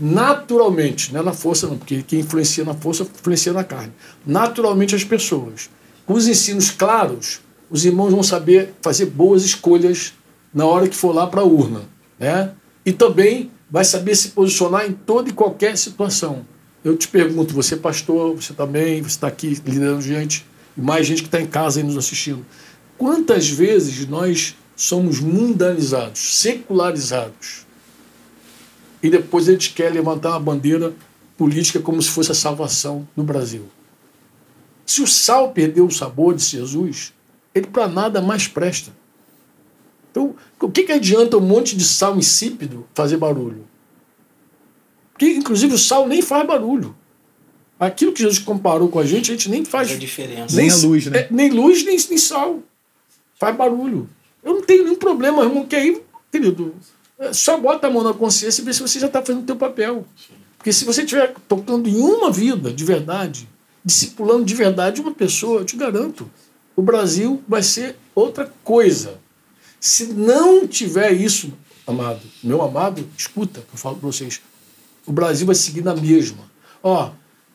naturalmente, 0.00 1.12
não 1.12 1.20
é 1.20 1.22
na 1.22 1.34
força 1.34 1.66
não, 1.66 1.76
porque 1.76 2.02
quem 2.02 2.20
influencia 2.20 2.64
na 2.64 2.72
força 2.72 3.02
influencia 3.02 3.52
na 3.52 3.62
carne. 3.62 3.92
Naturalmente 4.24 4.94
as 4.94 5.04
pessoas. 5.04 5.68
Com 6.06 6.14
os 6.14 6.26
ensinos 6.26 6.70
claros, 6.70 7.42
os 7.68 7.84
irmãos 7.84 8.12
vão 8.12 8.22
saber 8.22 8.72
fazer 8.80 9.04
boas 9.04 9.44
escolhas 9.44 10.14
na 10.54 10.64
hora 10.64 10.88
que 10.88 10.96
for 10.96 11.14
lá 11.14 11.26
para 11.26 11.42
a 11.42 11.44
urna. 11.44 11.82
Né? 12.18 12.50
E 12.82 12.92
também 12.92 13.50
vai 13.70 13.84
saber 13.84 14.16
se 14.16 14.28
posicionar 14.28 14.86
em 14.86 14.92
toda 14.92 15.28
e 15.28 15.34
qualquer 15.34 15.76
situação. 15.76 16.46
Eu 16.82 16.96
te 16.96 17.08
pergunto, 17.08 17.52
você 17.52 17.76
pastor, 17.76 18.34
você 18.34 18.54
também, 18.54 19.02
você 19.02 19.08
está 19.08 19.26
aqui 19.26 19.48
liderando 19.48 20.00
gente, 20.00 20.46
mais 20.74 21.06
gente 21.06 21.20
que 21.20 21.28
está 21.28 21.42
em 21.42 21.46
casa 21.46 21.78
aí 21.78 21.84
nos 21.84 21.98
assistindo. 21.98 22.42
Quantas 22.96 23.50
vezes 23.50 24.08
nós 24.08 24.56
somos 24.76 25.20
mundanizados, 25.20 26.38
secularizados, 26.38 27.66
e 29.02 29.10
depois 29.10 29.48
a 29.48 29.52
gente 29.52 29.72
quer 29.72 29.92
levantar 29.92 30.30
uma 30.30 30.40
bandeira 30.40 30.94
política 31.36 31.80
como 31.80 32.00
se 32.00 32.08
fosse 32.08 32.30
a 32.30 32.34
salvação 32.34 33.06
no 33.16 33.24
Brasil? 33.24 33.68
Se 34.86 35.02
o 35.02 35.06
sal 35.06 35.52
perdeu 35.52 35.86
o 35.86 35.90
sabor 35.90 36.34
de 36.34 36.44
Jesus, 36.44 37.12
ele 37.54 37.66
para 37.66 37.88
nada 37.88 38.20
mais 38.20 38.46
presta. 38.46 38.92
Então, 40.10 40.34
o 40.60 40.70
que, 40.70 40.84
que 40.84 40.92
adianta 40.92 41.36
um 41.36 41.40
monte 41.40 41.76
de 41.76 41.84
sal 41.84 42.16
insípido 42.16 42.86
fazer 42.94 43.16
barulho? 43.16 43.66
Porque, 45.12 45.30
inclusive, 45.30 45.74
o 45.74 45.78
sal 45.78 46.06
nem 46.06 46.20
faz 46.20 46.46
barulho. 46.46 46.94
Aquilo 47.80 48.12
que 48.12 48.22
Jesus 48.22 48.38
comparou 48.38 48.88
com 48.88 48.98
a 48.98 49.04
gente, 49.04 49.30
a 49.30 49.34
gente 49.34 49.48
nem 49.48 49.64
faz. 49.64 49.90
a 49.90 49.96
diferença. 49.96 50.54
Nem, 50.54 50.68
nem 50.68 50.78
a 50.78 50.80
luz, 50.86 51.06
né? 51.06 51.18
É, 51.18 51.28
nem 51.30 51.50
luz, 51.50 51.84
nem, 51.84 51.96
nem 52.08 52.18
sal. 52.18 52.60
Faz 53.34 53.56
barulho. 53.56 54.08
Eu 54.42 54.54
não 54.54 54.62
tenho 54.62 54.84
nenhum 54.84 54.96
problema, 54.96 55.44
irmão, 55.44 55.64
que 55.66 55.76
aí, 55.76 56.02
querido, 56.30 56.74
é, 57.18 57.32
só 57.32 57.58
bota 57.58 57.86
a 57.86 57.90
mão 57.90 58.02
na 58.02 58.12
consciência 58.12 58.62
e 58.62 58.64
vê 58.64 58.72
se 58.72 58.80
você 58.80 58.98
já 58.98 59.06
está 59.06 59.20
fazendo 59.20 59.42
o 59.42 59.46
teu 59.46 59.56
papel. 59.56 60.04
Porque 60.56 60.72
se 60.72 60.84
você 60.84 61.02
estiver 61.02 61.34
tocando 61.48 61.88
em 61.88 61.96
uma 61.96 62.30
vida 62.30 62.72
de 62.72 62.84
verdade, 62.84 63.48
discipulando 63.84 64.44
de 64.44 64.54
verdade 64.54 65.00
uma 65.00 65.12
pessoa, 65.12 65.60
eu 65.60 65.64
te 65.64 65.76
garanto, 65.76 66.30
o 66.76 66.82
Brasil 66.82 67.42
vai 67.48 67.62
ser 67.62 67.96
outra 68.14 68.52
coisa. 68.64 69.18
Se 69.80 70.06
não 70.06 70.66
tiver 70.66 71.12
isso, 71.12 71.52
amado, 71.86 72.20
meu 72.42 72.62
amado, 72.62 73.04
escuta, 73.16 73.60
eu 73.60 73.78
falo 73.78 73.96
para 73.96 74.06
vocês, 74.06 74.40
o 75.06 75.12
Brasil 75.12 75.46
vai 75.46 75.56
seguir 75.56 75.82
na 75.82 75.94
mesma. 75.94 76.50
Ó, 76.82 77.10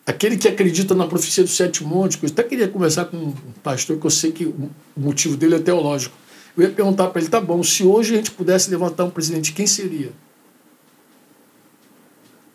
aquele 0.06 0.38
que 0.38 0.48
acredita 0.48 0.94
na 0.94 1.08
profecia 1.08 1.44
do 1.44 1.50
sete 1.50 1.84
montes, 1.84 2.20
eu 2.22 2.30
até 2.30 2.44
queria 2.44 2.68
conversar 2.68 3.06
com 3.06 3.18
um 3.18 3.34
pastor 3.64 3.98
que 3.98 4.06
eu 4.06 4.12
sei 4.12 4.32
que 4.32 4.46
o 4.46 4.72
motivo 4.96 5.38
dele 5.38 5.56
é 5.56 5.60
teológico. 5.60 6.16
Eu 6.58 6.64
ia 6.64 6.70
perguntar 6.70 7.08
para 7.08 7.22
ele, 7.22 7.30
tá 7.30 7.40
bom, 7.40 7.62
se 7.64 7.84
hoje 7.84 8.14
a 8.14 8.18
gente 8.18 8.32
pudesse 8.32 8.70
levantar 8.70 9.04
um 9.06 9.10
presidente, 9.12 9.54
quem 9.54 9.68
seria? 9.68 10.12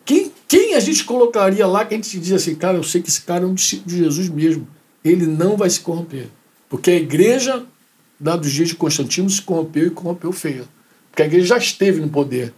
Quem, 0.05 0.33
quem 0.49 0.75
a 0.75 0.81
gente 0.81 1.05
colocaria 1.05 1.67
lá 1.67 1.85
que 1.85 1.95
a 1.95 1.97
gente 1.97 2.19
diz 2.19 2.33
assim, 2.33 2.57
cara, 2.57 2.77
eu 2.77 2.83
sei 2.83 3.01
que 3.01 3.09
esse 3.09 3.23
cara 3.23 3.45
é 3.45 3.47
um 3.47 3.55
discípulo 3.55 3.89
de 3.89 3.99
Jesus 3.99 4.29
mesmo. 4.29 4.67
Ele 5.05 5.27
não 5.27 5.57
vai 5.57 5.71
se 5.71 5.79
corromper. 5.81 6.27
Porque 6.69 6.91
a 6.91 6.97
igreja 6.97 7.65
dados 8.23 8.47
os 8.47 8.53
dias 8.53 8.69
de 8.69 8.77
Constantino, 8.77 9.29
se 9.29 9.43
corrompeu 9.43 9.89
e 9.89 9.91
corrompeu 9.91 10.31
feio. 10.31 10.69
Porque 11.11 11.23
a 11.23 11.27
igreja 11.27 11.47
já 11.47 11.59
esteve 11.59 12.01
no 12.01 12.09
poder. 12.09 12.55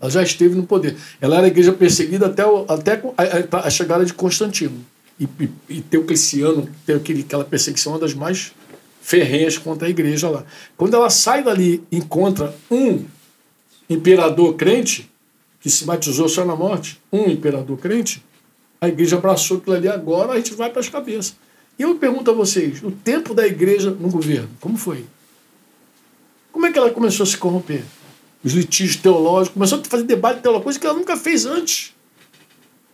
Ela 0.00 0.10
já 0.10 0.22
esteve 0.22 0.54
no 0.54 0.64
poder. 0.64 0.96
Ela 1.20 1.38
era 1.38 1.46
a 1.46 1.48
igreja 1.48 1.72
perseguida 1.72 2.26
até, 2.26 2.44
o, 2.44 2.66
até 2.68 3.02
a, 3.16 3.56
a, 3.56 3.66
a, 3.66 3.70
chegada 3.70 4.04
de 4.04 4.12
Constantino. 4.12 4.84
E, 5.18 5.24
e, 5.24 5.50
e 5.68 5.80
Teocleciano 5.80 6.68
teve 6.84 6.98
aquele, 6.98 7.20
aquela 7.22 7.44
perseguição, 7.44 7.92
uma 7.92 7.98
das 7.98 8.12
mais 8.12 8.52
ferrenhas 9.02 9.58
contra 9.58 9.88
a 9.88 9.90
igreja 9.90 10.30
lá. 10.30 10.44
Quando 10.76 10.94
ela 10.94 11.10
sai 11.10 11.42
dali 11.42 11.82
encontra 11.90 12.54
um 12.70 13.04
imperador 13.90 14.54
crente, 14.54 15.10
que 15.60 15.68
se 15.68 15.84
batizou 15.84 16.28
só 16.28 16.44
na 16.44 16.56
morte, 16.56 17.00
um 17.12 17.28
imperador 17.28 17.76
crente, 17.76 18.24
a 18.80 18.88
igreja 18.88 19.16
abraçou 19.16 19.58
aquilo 19.58 19.76
ali, 19.76 19.88
agora 19.88 20.32
a 20.32 20.36
gente 20.36 20.54
vai 20.54 20.70
para 20.70 20.80
as 20.80 20.88
cabeças. 20.88 21.36
E 21.78 21.82
eu 21.82 21.94
pergunto 21.96 22.30
a 22.30 22.34
vocês, 22.34 22.82
o 22.82 22.90
tempo 22.90 23.34
da 23.34 23.46
igreja 23.46 23.90
no 23.90 24.08
governo, 24.08 24.50
como 24.60 24.76
foi? 24.76 25.04
Como 26.52 26.66
é 26.66 26.72
que 26.72 26.78
ela 26.78 26.90
começou 26.90 27.24
a 27.24 27.26
se 27.26 27.36
corromper? 27.36 27.82
Os 28.44 28.52
litígios 28.52 28.96
teológicos, 28.96 29.54
começou 29.54 29.80
a 29.80 29.84
fazer 29.84 30.04
debate 30.04 30.40
teológico, 30.40 30.64
coisa 30.64 30.78
que 30.78 30.86
ela 30.86 30.98
nunca 30.98 31.16
fez 31.16 31.46
antes. 31.46 31.92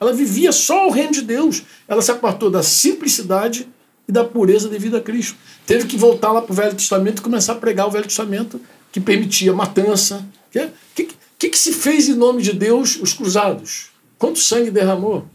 Ela 0.00 0.12
vivia 0.12 0.52
só 0.52 0.86
o 0.86 0.90
reino 0.90 1.12
de 1.12 1.22
Deus. 1.22 1.62
Ela 1.88 2.00
se 2.00 2.10
apartou 2.10 2.50
da 2.50 2.62
simplicidade 2.62 3.68
e 4.06 4.12
da 4.12 4.24
pureza 4.24 4.68
devido 4.68 4.96
a 4.96 5.00
Cristo. 5.00 5.36
Teve 5.68 5.86
que 5.86 5.98
voltar 5.98 6.32
lá 6.32 6.40
para 6.40 6.50
o 6.50 6.54
Velho 6.54 6.74
Testamento 6.74 7.18
e 7.18 7.22
começar 7.22 7.52
a 7.52 7.56
pregar 7.56 7.86
o 7.86 7.90
Velho 7.90 8.06
Testamento 8.06 8.58
que 8.90 8.98
permitia 8.98 9.52
matança. 9.52 10.26
O 10.46 10.50
que, 10.50 10.70
que, 10.94 11.08
que, 11.38 11.48
que 11.50 11.58
se 11.58 11.74
fez 11.74 12.08
em 12.08 12.14
nome 12.14 12.40
de 12.40 12.54
Deus 12.54 12.96
os 12.96 13.12
cruzados? 13.12 13.90
Quanto 14.16 14.38
sangue 14.38 14.70
derramou? 14.70 15.26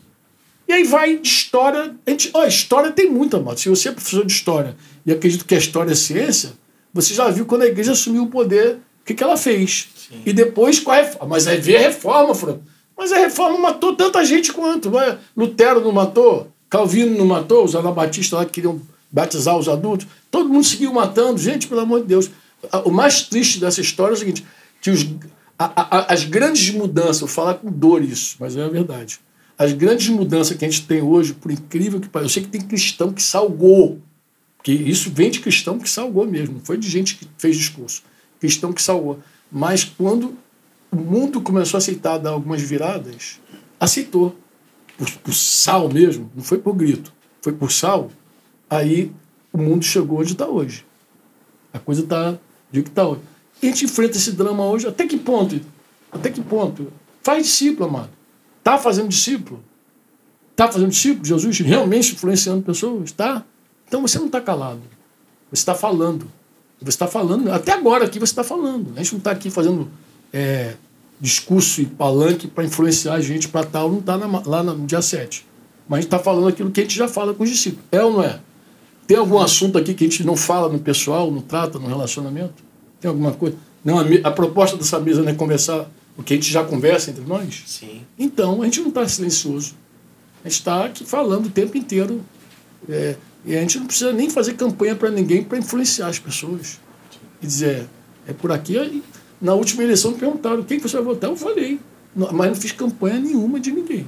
E 0.68 0.74
aí 0.74 0.84
vai 0.86 1.18
de 1.20 1.28
história. 1.28 1.96
A 2.04 2.10
gente, 2.10 2.32
ó, 2.34 2.46
história 2.46 2.90
tem 2.90 3.12
muita, 3.12 3.38
amado. 3.38 3.60
Se 3.60 3.70
você 3.70 3.90
é 3.90 3.92
professor 3.92 4.26
de 4.26 4.34
história 4.34 4.76
e 5.06 5.12
acredita 5.12 5.46
que 5.46 5.54
a 5.54 5.58
história 5.60 5.92
é 5.92 5.96
ciência, 5.96 6.54
você 6.92 7.14
já 7.14 7.30
viu 7.30 7.46
quando 7.46 7.62
a 7.62 7.68
igreja 7.68 7.92
assumiu 7.92 8.24
o 8.24 8.28
poder, 8.28 8.78
o 8.78 9.06
que, 9.06 9.14
que 9.14 9.24
ela 9.24 9.38
fez. 9.38 9.90
Sim. 9.96 10.24
E 10.26 10.34
depois 10.34 10.80
qual 10.80 10.98
é. 10.98 11.16
Mas 11.28 11.46
aí 11.46 11.62
veio 11.62 11.78
a 11.78 11.82
reforma, 11.82 12.34
Fran. 12.34 12.58
Mas 12.98 13.12
a 13.12 13.20
reforma 13.20 13.60
matou 13.60 13.96
tanta 13.96 14.26
gente 14.26 14.52
quanto. 14.52 14.90
Vai. 14.90 15.16
Lutero 15.38 15.80
não 15.80 15.92
matou, 15.92 16.48
Calvino 16.72 17.16
não 17.16 17.28
matou, 17.28 17.64
os 17.64 17.76
anabatistas 17.76 18.40
lá 18.40 18.46
que 18.46 18.54
queriam 18.54 18.82
batizar 19.14 19.58
os 19.58 19.70
adultos. 19.70 20.08
Todo 20.30 20.50
mundo 20.50 20.66
seguiu 20.66 20.92
matando. 20.92 21.40
Gente, 21.40 21.68
pelo 21.68 21.82
amor 21.82 22.02
de 22.02 22.08
Deus. 22.08 22.30
O 22.84 22.92
mais 22.92 23.22
triste 23.22 23.60
dessa 23.60 23.80
história 23.80 24.14
é 24.14 24.18
o 24.18 24.20
seguinte: 24.20 24.44
que 24.82 24.90
os, 24.90 25.06
a, 25.58 26.00
a, 26.00 26.14
as 26.14 26.26
grandes 26.26 26.70
mudanças, 26.72 27.20
vou 27.20 27.30
falar 27.30 27.54
com 27.54 27.72
dor 27.72 28.04
isso, 28.04 28.36
mas 28.40 28.58
é 28.58 28.64
a 28.64 28.68
verdade 28.68 29.20
as 29.58 29.74
grandes 29.74 30.10
mudanças 30.10 30.58
que 30.58 30.66
a 30.66 30.70
gente 30.70 30.86
tem 30.86 31.02
hoje, 31.02 31.34
por 31.34 31.52
incrível 31.52 32.00
que 32.00 32.10
pareça, 32.10 32.28
eu 32.28 32.34
sei 32.34 32.44
que 32.44 32.50
tem 32.50 32.62
cristão 32.62 33.14
que 33.14 33.22
salgou, 33.22 34.00
que 34.64 34.72
isso 34.72 35.12
vem 35.12 35.30
de 35.30 35.40
cristão 35.40 35.78
que 35.78 35.90
salgou 35.90 36.26
mesmo, 36.26 36.56
não 36.56 36.66
foi 36.66 36.78
de 36.78 36.90
gente 36.90 37.16
que 37.16 37.28
fez 37.38 37.56
discurso, 37.56 38.04
cristão 38.40 38.74
que 38.74 38.82
salgou. 38.82 39.20
Mas 39.52 39.84
quando 39.84 40.36
o 40.92 40.96
mundo 40.96 41.42
começou 41.42 41.78
a 41.78 41.80
aceitar 41.80 42.18
dar 42.18 42.32
algumas 42.32 42.62
viradas, 42.62 43.40
aceitou. 43.80 44.36
Por, 44.98 45.10
por 45.10 45.34
sal 45.34 45.90
mesmo, 45.90 46.32
não 46.36 46.44
foi 46.44 46.60
por 46.60 46.74
grito, 46.76 47.12
foi 47.42 47.52
por 47.52 47.72
sal, 47.72 48.12
aí 48.74 49.12
o 49.52 49.58
mundo 49.58 49.84
chegou 49.84 50.20
onde 50.20 50.34
está 50.34 50.48
hoje. 50.48 50.86
A 51.72 51.80
coisa 51.80 52.02
está 52.02 52.38
de 52.72 52.84
que 52.84 52.90
está 52.90 53.08
hoje. 53.08 53.22
E 53.62 53.68
a 53.68 53.70
gente 53.70 53.86
enfrenta 53.86 54.18
esse 54.18 54.32
drama 54.32 54.66
hoje, 54.66 54.88
até 54.88 55.08
que 55.08 55.18
ponto? 55.18 55.60
Até 56.12 56.30
que 56.30 56.42
ponto? 56.42 56.92
Faz 57.22 57.44
discípulo, 57.44 57.90
amado. 57.90 58.10
Está 58.60 58.78
fazendo 58.78 59.08
discípulo? 59.08 59.64
Está 60.52 60.72
fazendo 60.72 60.90
discípulo? 60.90 61.26
Jesus 61.26 61.60
realmente 61.60 62.14
influenciando 62.14 62.62
pessoas? 62.62 63.06
Está? 63.06 63.44
Então 63.88 64.02
você 64.02 64.20
não 64.20 64.28
está 64.28 64.42
calado. 64.42 64.82
Você 65.50 65.62
está 65.62 65.74
falando. 65.74 66.28
Você 66.80 66.90
está 66.90 67.08
falando, 67.08 67.50
até 67.52 67.72
agora 67.72 68.06
aqui 68.06 68.20
você 68.20 68.32
está 68.32 68.44
falando. 68.44 68.92
A 68.96 69.00
gente 69.00 69.14
não 69.14 69.20
está 69.20 69.32
aqui 69.32 69.50
fazendo 69.50 69.90
é, 70.34 70.76
discurso 71.20 71.82
e 71.82 71.86
palanque 71.86 72.48
para 72.48 72.66
influenciar 72.66 73.14
a 73.14 73.22
gente 73.22 73.48
para 73.48 73.66
tal, 73.66 73.90
não 73.90 74.00
está 74.00 74.16
lá 74.18 74.62
no 74.62 74.86
dia 74.86 75.02
7. 75.02 75.46
Mas 75.88 76.00
a 76.00 76.02
gente 76.02 76.08
está 76.08 76.20
falando 76.20 76.50
aquilo 76.50 76.72
que 76.72 76.82
a 76.82 76.84
gente 76.84 76.96
já 76.96 77.08
fala 77.08 77.34
com 77.34 77.44
os 77.44 77.50
discípulos. 77.50 77.86
É 77.92 78.04
ou 78.04 78.14
não 78.14 78.24
é? 78.24 78.40
Tem 79.14 79.20
algum 79.20 79.38
assunto 79.38 79.78
aqui 79.78 79.94
que 79.94 80.04
a 80.06 80.08
gente 80.10 80.24
não 80.24 80.36
fala 80.36 80.68
no 80.74 80.80
pessoal, 80.80 81.30
não 81.30 81.40
trata 81.40 81.78
no 81.78 81.86
relacionamento? 81.88 82.64
Tem 83.00 83.08
alguma 83.08 83.32
coisa? 83.32 83.56
Não, 83.86 84.00
a, 84.00 84.04
a 84.24 84.32
proposta 84.32 84.76
dessa 84.76 85.00
mesa 85.00 85.22
não 85.22 85.30
é 85.30 85.36
conversar 85.36 85.88
Porque 86.16 86.34
a 86.34 86.36
gente 86.36 86.52
já 86.52 86.64
conversa 86.64 87.12
entre 87.12 87.24
nós. 87.24 87.62
Sim. 87.68 88.02
Então, 88.18 88.64
a 88.64 88.66
gente 88.66 88.82
não 88.82 88.88
está 88.88 89.08
silencioso. 89.08 89.76
A 90.44 90.50
gente 90.50 90.58
está 90.58 90.86
aqui 90.86 91.06
falando 91.06 91.46
o 91.46 91.50
tempo 91.52 91.78
inteiro. 91.78 92.24
É, 92.90 93.16
e 93.46 93.56
a 93.56 93.62
gente 93.62 93.78
não 93.78 93.86
precisa 93.86 94.12
nem 94.12 94.32
fazer 94.32 94.54
campanha 94.56 94.96
para 94.96 95.12
ninguém 95.12 95.44
para 95.44 95.60
influenciar 95.60 96.08
as 96.08 96.18
pessoas. 96.18 96.80
E 97.40 97.46
dizer, 97.46 97.88
é 98.28 98.34
por 98.34 98.52
aqui. 98.52 98.80
Aí, 98.80 99.04
na 99.40 99.54
última 99.54 99.84
eleição 99.84 100.10
me 100.10 100.18
perguntaram 100.18 100.64
quem 100.64 100.80
que 100.80 100.90
você 100.90 100.96
vai 100.96 101.06
votar. 101.06 101.30
Eu 101.30 101.36
falei. 101.38 101.80
Não- 102.16 102.34
Mas 102.34 102.48
não 102.48 102.56
fiz 102.56 102.72
campanha 102.72 103.20
nenhuma 103.20 103.60
de 103.60 103.72
ninguém. 103.72 104.08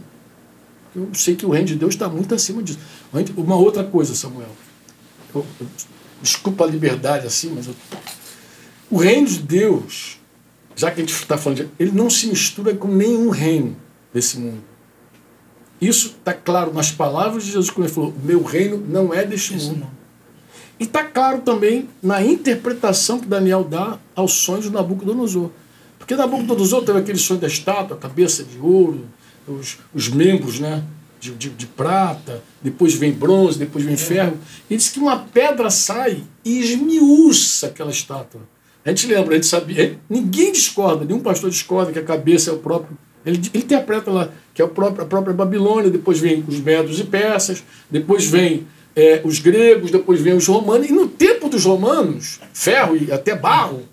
Eu 0.95 1.09
sei 1.13 1.35
que 1.35 1.45
o 1.45 1.51
reino 1.51 1.67
de 1.67 1.75
Deus 1.75 1.93
está 1.93 2.09
muito 2.09 2.33
acima 2.33 2.63
disso. 2.63 2.79
O 3.13 3.41
Uma 3.41 3.55
outra 3.55 3.83
coisa, 3.83 4.15
Samuel. 4.15 4.49
Desculpa 6.21 6.63
a 6.63 6.67
liberdade 6.67 7.27
assim, 7.27 7.51
mas 7.53 7.67
eu, 7.67 7.75
o 8.89 8.97
reino 8.97 9.27
de 9.27 9.39
Deus, 9.39 10.19
já 10.75 10.91
que 10.91 11.01
a 11.01 11.03
gente 11.03 11.13
está 11.13 11.37
falando 11.37 11.57
de, 11.57 11.69
ele 11.79 11.91
não 11.91 12.09
se 12.09 12.27
mistura 12.27 12.73
com 12.75 12.87
nenhum 12.87 13.29
reino 13.29 13.75
desse 14.13 14.37
mundo. 14.37 14.63
Isso 15.81 16.15
está 16.17 16.33
claro 16.33 16.73
nas 16.73 16.91
palavras 16.91 17.43
de 17.43 17.51
Jesus 17.51 17.69
quando 17.69 17.87
ele 17.87 17.93
falou: 17.93 18.13
meu 18.23 18.43
reino 18.43 18.77
não 18.87 19.13
é 19.13 19.25
deste 19.25 19.53
mundo. 19.53 19.87
E 20.79 20.83
está 20.83 21.03
claro 21.03 21.41
também 21.41 21.89
na 22.01 22.23
interpretação 22.23 23.19
que 23.19 23.27
Daniel 23.27 23.63
dá 23.63 23.97
aos 24.15 24.33
sonhos 24.33 24.65
de 24.65 24.71
Nabucodonosor. 24.71 25.49
Porque 25.97 26.15
Nabucodonosor 26.15 26.83
teve 26.83 26.99
aquele 26.99 27.17
sonho 27.17 27.39
da 27.39 27.47
estátua, 27.47 27.95
a 27.95 27.99
cabeça 27.99 28.43
de 28.43 28.59
ouro, 28.59 29.05
os, 29.47 29.77
os 29.93 30.09
membros 30.09 30.59
né, 30.59 30.83
de, 31.19 31.31
de, 31.31 31.49
de 31.49 31.65
prata, 31.67 32.43
depois 32.61 32.93
vem 32.93 33.11
bronze, 33.11 33.57
depois 33.59 33.83
vem 33.83 33.97
ferro. 33.97 34.37
E 34.69 34.75
diz 34.77 34.89
que 34.89 34.99
uma 34.99 35.17
pedra 35.19 35.69
sai 35.69 36.23
e 36.43 36.59
esmiuça 36.59 37.67
aquela 37.67 37.91
estátua. 37.91 38.41
A 38.83 38.89
gente 38.89 39.07
lembra, 39.07 39.31
a 39.31 39.35
gente 39.35 39.47
sabia, 39.47 39.99
ninguém 40.09 40.51
discorda, 40.51 41.05
nenhum 41.05 41.19
pastor 41.19 41.49
discorda 41.49 41.91
que 41.91 41.99
a 41.99 42.03
cabeça 42.03 42.51
é 42.51 42.53
o 42.53 42.57
próprio. 42.59 42.97
Ele, 43.25 43.37
ele 43.53 43.63
interpreta 43.63 44.11
lá 44.11 44.29
que 44.53 44.61
é 44.61 44.65
o 44.65 44.69
próprio, 44.69 45.03
a 45.03 45.05
própria 45.07 45.33
Babilônia, 45.33 45.89
depois 45.89 46.19
vem 46.19 46.43
os 46.47 46.59
medos 46.59 46.99
e 46.99 47.03
persas, 47.03 47.63
depois 47.89 48.25
vem 48.25 48.67
é, 48.95 49.21
os 49.25 49.39
gregos, 49.39 49.89
depois 49.91 50.21
vem 50.21 50.33
os 50.33 50.45
romanos. 50.47 50.87
E 50.87 50.93
no 50.93 51.07
tempo 51.07 51.49
dos 51.49 51.65
romanos, 51.65 52.39
ferro 52.53 52.95
e 52.95 53.11
até 53.11 53.35
barro, 53.35 53.83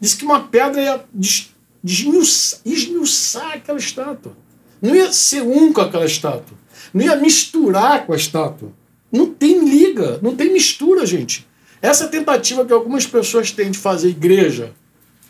diz 0.00 0.14
que 0.14 0.24
uma 0.24 0.40
pedra 0.40 0.80
ia 0.80 1.04
des- 1.12 1.50
desmiuçar, 1.84 2.60
esmiuçar 2.64 3.52
aquela 3.52 3.78
estátua. 3.78 4.32
Não 4.80 4.94
ia 4.94 5.12
ser 5.12 5.42
um 5.42 5.72
com 5.72 5.80
aquela 5.80 6.06
estátua. 6.06 6.56
Não 6.92 7.04
ia 7.04 7.16
misturar 7.16 8.06
com 8.06 8.12
a 8.12 8.16
estátua. 8.16 8.72
Não 9.12 9.26
tem 9.26 9.64
liga, 9.64 10.18
não 10.22 10.34
tem 10.34 10.52
mistura, 10.52 11.04
gente. 11.04 11.46
Essa 11.82 12.08
tentativa 12.08 12.64
que 12.64 12.72
algumas 12.72 13.06
pessoas 13.06 13.50
têm 13.50 13.70
de 13.70 13.78
fazer 13.78 14.08
igreja, 14.08 14.72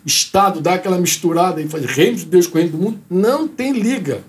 Estado, 0.04 0.60
dar 0.60 0.74
aquela 0.74 0.98
misturada 0.98 1.60
e 1.60 1.68
fazer 1.68 1.86
reino 1.86 2.16
de 2.16 2.24
Deus 2.24 2.46
com 2.46 2.56
o 2.56 2.60
reino 2.60 2.76
do 2.76 2.82
mundo, 2.82 3.00
não 3.08 3.46
tem 3.46 3.72
liga. 3.72 4.24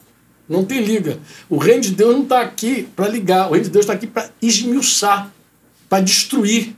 Não 0.47 0.65
tem 0.65 0.81
liga. 0.81 1.17
O 1.49 1.57
reino 1.57 1.81
de 1.81 1.91
Deus 1.91 2.13
não 2.13 2.23
está 2.23 2.41
aqui 2.41 2.87
para 2.93 3.07
ligar. 3.07 3.47
O 3.47 3.51
reino 3.51 3.65
de 3.65 3.71
Deus 3.71 3.83
está 3.83 3.93
aqui 3.93 4.05
para 4.05 4.29
esmiuçar, 4.41 5.31
para 5.87 6.03
destruir 6.03 6.75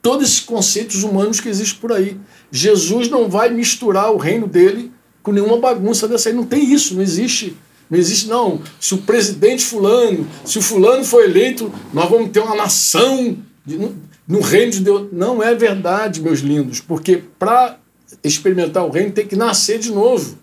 todos 0.00 0.26
esses 0.26 0.40
conceitos 0.40 1.02
humanos 1.02 1.38
que 1.38 1.48
existem 1.50 1.78
por 1.78 1.92
aí. 1.92 2.16
Jesus 2.50 3.10
não 3.10 3.28
vai 3.28 3.50
misturar 3.50 4.10
o 4.10 4.16
reino 4.16 4.46
dele 4.46 4.90
com 5.22 5.32
nenhuma 5.32 5.58
bagunça 5.58 6.08
dessa 6.08 6.30
aí. 6.30 6.34
Não 6.34 6.46
tem 6.46 6.72
isso, 6.72 6.94
não 6.94 7.02
existe. 7.02 7.54
Não 7.90 7.98
existe, 7.98 8.28
não. 8.28 8.60
Se 8.78 8.94
o 8.94 8.98
presidente 8.98 9.64
fulano, 9.64 10.26
se 10.44 10.58
o 10.58 10.62
fulano 10.62 11.04
for 11.04 11.24
eleito, 11.24 11.72
nós 11.92 12.08
vamos 12.08 12.30
ter 12.30 12.38
uma 12.40 12.54
nação 12.54 13.36
de- 13.66 13.76
no, 13.76 13.96
no 14.28 14.40
reino 14.40 14.70
de 14.72 14.80
Deus. 14.80 15.08
Não 15.12 15.42
é 15.42 15.54
verdade, 15.54 16.20
meus 16.22 16.38
lindos, 16.38 16.80
porque 16.80 17.22
para 17.38 17.78
experimentar 18.22 18.84
o 18.86 18.90
reino 18.90 19.10
tem 19.12 19.26
que 19.26 19.34
nascer 19.34 19.78
de 19.78 19.90
novo. 19.90 20.38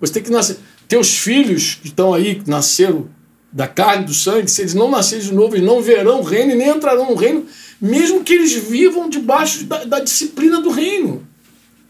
Você 0.00 0.12
tem 0.14 0.22
que 0.22 0.30
nascer. 0.30 0.58
Teus 0.86 1.18
filhos 1.18 1.74
que 1.82 1.88
estão 1.88 2.14
aí, 2.14 2.36
que 2.36 2.48
nasceram 2.48 3.08
da 3.52 3.66
carne 3.66 4.04
do 4.04 4.14
sangue, 4.14 4.48
se 4.48 4.60
eles 4.60 4.74
não 4.74 4.90
nascerem 4.90 5.24
de 5.24 5.34
novo, 5.34 5.56
eles 5.56 5.66
não 5.66 5.82
verão 5.82 6.20
o 6.20 6.22
reino 6.22 6.52
e 6.52 6.54
nem 6.54 6.68
entrarão 6.68 7.10
no 7.10 7.16
reino, 7.16 7.44
mesmo 7.80 8.22
que 8.22 8.34
eles 8.34 8.52
vivam 8.52 9.08
debaixo 9.08 9.64
da, 9.64 9.84
da 9.84 10.00
disciplina 10.00 10.60
do 10.60 10.70
reino. 10.70 11.26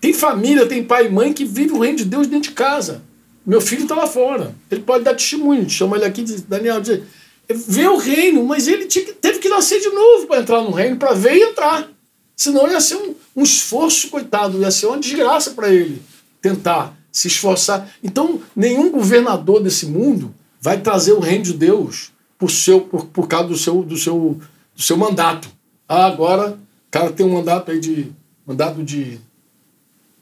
Tem 0.00 0.12
família, 0.12 0.66
tem 0.66 0.82
pai 0.84 1.06
e 1.06 1.10
mãe 1.10 1.32
que 1.32 1.44
vive 1.44 1.72
o 1.72 1.80
reino 1.80 1.98
de 1.98 2.04
Deus 2.04 2.26
dentro 2.26 2.48
de 2.50 2.54
casa. 2.54 3.02
Meu 3.48 3.62
filho 3.62 3.84
está 3.84 3.94
lá 3.94 4.06
fora. 4.06 4.54
Ele 4.70 4.82
pode 4.82 5.04
dar 5.04 5.14
testemunho. 5.14 5.70
Chama 5.70 5.96
ele 5.96 6.04
aqui 6.04 6.20
e 6.20 6.24
diz, 6.24 6.42
Daniel, 6.42 6.82
diz, 6.82 7.00
vê 7.48 7.88
o 7.88 7.96
reino, 7.96 8.44
mas 8.44 8.68
ele 8.68 8.84
tinha 8.84 9.06
teve 9.14 9.38
que 9.38 9.48
nascer 9.48 9.80
de 9.80 9.88
novo 9.88 10.26
para 10.26 10.42
entrar 10.42 10.60
no 10.60 10.70
reino, 10.70 10.98
para 10.98 11.14
ver 11.14 11.34
e 11.34 11.42
entrar. 11.44 11.88
Senão 12.36 12.70
ia 12.70 12.78
ser 12.78 12.96
um, 12.96 13.14
um 13.34 13.42
esforço, 13.42 14.10
coitado, 14.10 14.60
ia 14.60 14.70
ser 14.70 14.84
uma 14.84 14.98
desgraça 14.98 15.52
para 15.52 15.72
ele 15.72 16.02
tentar 16.42 16.94
se 17.10 17.28
esforçar. 17.28 17.88
Então, 18.04 18.38
nenhum 18.54 18.90
governador 18.90 19.62
desse 19.62 19.86
mundo 19.86 20.34
vai 20.60 20.78
trazer 20.78 21.12
o 21.12 21.20
reino 21.20 21.44
de 21.44 21.54
Deus 21.54 22.12
por, 22.38 22.50
seu, 22.50 22.82
por, 22.82 23.06
por 23.06 23.26
causa 23.26 23.48
do 23.48 23.56
seu, 23.56 23.82
do, 23.82 23.96
seu, 23.96 24.38
do 24.76 24.82
seu 24.82 24.96
mandato. 24.98 25.48
Ah, 25.88 26.04
agora 26.04 26.50
o 26.50 26.90
cara 26.90 27.10
tem 27.10 27.24
um 27.24 27.32
mandato 27.32 27.70
aí 27.70 27.80
de. 27.80 28.12
mandato 28.46 28.82
de 28.82 29.18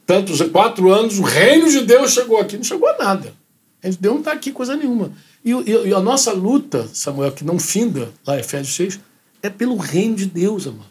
tantos, 0.06 0.40
quatro 0.50 0.90
anos, 0.92 1.18
o 1.18 1.22
reino 1.22 1.68
de 1.68 1.80
Deus 1.82 2.12
chegou 2.12 2.38
aqui. 2.38 2.56
Não 2.56 2.64
chegou 2.64 2.88
a 2.88 2.96
nada. 2.96 3.28
O 3.28 3.82
reino 3.82 3.96
de 3.96 4.00
Deus 4.02 4.14
não 4.14 4.20
está 4.20 4.32
aqui 4.32 4.52
coisa 4.52 4.76
nenhuma. 4.76 5.12
E, 5.44 5.50
e- 5.52 5.88
e 5.88 5.94
a 5.94 6.00
nossa 6.00 6.32
luta, 6.32 6.88
Samuel, 6.92 7.32
que 7.32 7.44
não 7.44 7.58
finda, 7.58 8.10
lá 8.26 8.38
Efésios 8.38 8.74
6, 8.76 9.00
é 9.42 9.50
pelo 9.50 9.76
reino 9.76 10.14
de 10.16 10.26
Deus, 10.26 10.66
amado. 10.66 10.86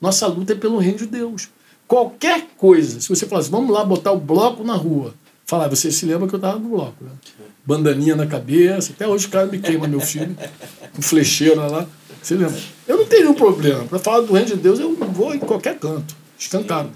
Nossa 0.00 0.26
luta 0.26 0.52
é 0.52 0.56
pelo 0.56 0.78
reino 0.78 0.98
de 0.98 1.06
Deus. 1.06 1.48
Qualquer 1.86 2.46
coisa, 2.56 3.00
se 3.00 3.08
você 3.08 3.26
falar 3.26 3.40
assim, 3.40 3.50
vamos 3.50 3.70
lá 3.74 3.84
botar 3.84 4.12
o 4.12 4.18
bloco 4.20 4.62
na 4.62 4.74
rua. 4.74 5.14
Falar, 5.46 5.68
você 5.68 5.90
se 5.90 6.04
lembra 6.04 6.28
que 6.28 6.34
eu 6.34 6.38
estava 6.38 6.58
no 6.58 6.68
bloco, 6.68 7.02
né? 7.02 7.10
Bandaninha 7.64 8.14
na 8.14 8.26
cabeça, 8.26 8.92
até 8.92 9.06
hoje 9.08 9.26
o 9.26 9.30
cara 9.30 9.46
me 9.46 9.58
queima, 9.58 9.88
meu 9.88 10.00
filho, 10.00 10.36
com 10.94 11.00
flecheira 11.02 11.66
lá. 11.66 11.86
Você 12.22 12.34
lembra? 12.34 12.58
Eu 12.86 12.98
não 12.98 13.06
tenho 13.06 13.22
nenhum 13.22 13.34
problema. 13.34 13.84
Para 13.84 13.98
falar 13.98 14.20
do 14.20 14.32
reino 14.32 14.48
de 14.48 14.56
Deus, 14.56 14.78
eu 14.78 14.94
vou 14.94 15.34
em 15.34 15.38
qualquer 15.38 15.78
canto, 15.78 16.14
escancado. 16.38 16.90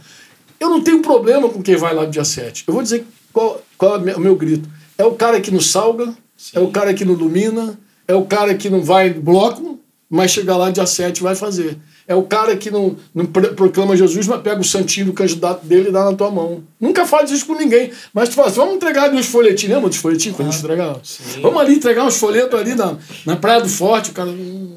Eu 0.63 0.71
não 0.71 0.81
tenho 0.81 1.01
problema 1.03 1.49
com 1.49 1.61
quem 1.63 1.77
vai 1.77 1.93
lá 1.95 2.05
no 2.05 2.11
dia 2.11 2.25
7. 2.25 2.65
Eu 2.67 2.75
vou 2.75 2.83
dizer 2.83 3.05
qual, 3.33 3.61
qual 3.77 3.97
é 3.97 3.99
o 4.15 4.21
meu- 4.21 4.37
grito. 4.37 4.69
É 4.97 5.05
o 5.05 5.13
cara 5.13 5.41
que 5.41 5.51
não 5.51 5.61
salga, 5.61 6.15
é 6.55 6.61
o 6.61 6.69
cara 6.69 6.95
que 6.95 7.05
não 7.05 7.15
ilumina, 7.15 7.79
é 8.07 8.15
o 8.15 8.25
cara 8.25 8.55
que 8.55 8.71
não 8.71 8.83
vai 8.83 9.11
bloco, 9.11 9.79
mas 10.09 10.31
chegar 10.31 10.57
lá 10.57 10.71
dia 10.71 10.87
7 10.87 11.19
e 11.19 11.23
vai 11.23 11.35
fazer. 11.35 11.79
É 12.07 12.15
o 12.15 12.23
cara 12.25 12.57
que 12.57 12.71
não, 12.71 12.97
não 13.15 13.25
pro- 13.27 13.55
proclama 13.55 13.97
Jesus, 13.97 14.27
mas 14.27 14.41
pega 14.43 14.61
o 14.61 14.65
santinho 14.65 15.07
do 15.07 15.13
candidato 15.13 15.65
dele 15.65 15.89
e 15.89 15.93
dá 15.93 16.05
na 16.05 16.15
tua 16.15 16.31
mão. 16.31 16.63
Nunca 16.81 17.07
faz 17.07 17.31
isso 17.31 17.47
com 17.47 17.55
ninguém. 17.55 17.91
Mas 18.13 18.29
tu 18.29 18.35
fala 18.35 18.49
assim, 18.49 18.57
vamos 18.59 18.75
entregar 18.75 19.13
uns 19.13 19.27
folhetinhos. 19.27 19.75
Lembra 19.75 19.89
dos 19.89 19.99
folhetinhos 19.99 20.37
quando 20.37 20.49
a 20.49 20.51
gente 20.53 20.61
entregava? 20.63 21.01
Vamos 21.41 21.61
ali 21.61 21.75
entregar 21.75 22.05
uns 22.05 22.17
folhetos 22.19 22.59
ali 22.61 22.75
na, 22.75 22.97
na 23.25 23.37
Praia 23.37 23.61
do 23.61 23.69
Forte. 23.69 24.11
O 24.11 24.15
cara... 24.15 24.31
hum, 24.31 24.77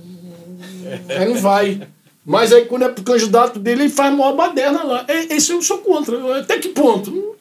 Aí 1.09 1.27
não 1.27 1.35
vai. 1.35 1.81
Mas 2.25 2.51
aí 2.51 2.65
quando 2.65 2.83
é 2.83 2.89
pro 2.89 3.03
candidato 3.03 3.59
dele, 3.59 3.83
ele 3.83 3.89
faz 3.89 4.13
maior 4.13 4.35
baderna 4.35 4.83
lá. 4.83 5.05
É, 5.07 5.35
esse 5.35 5.51
eu 5.51 5.61
sou 5.61 5.77
contra. 5.77 6.39
Até 6.39 6.57
que 6.57 6.69
ponto? 6.69 7.35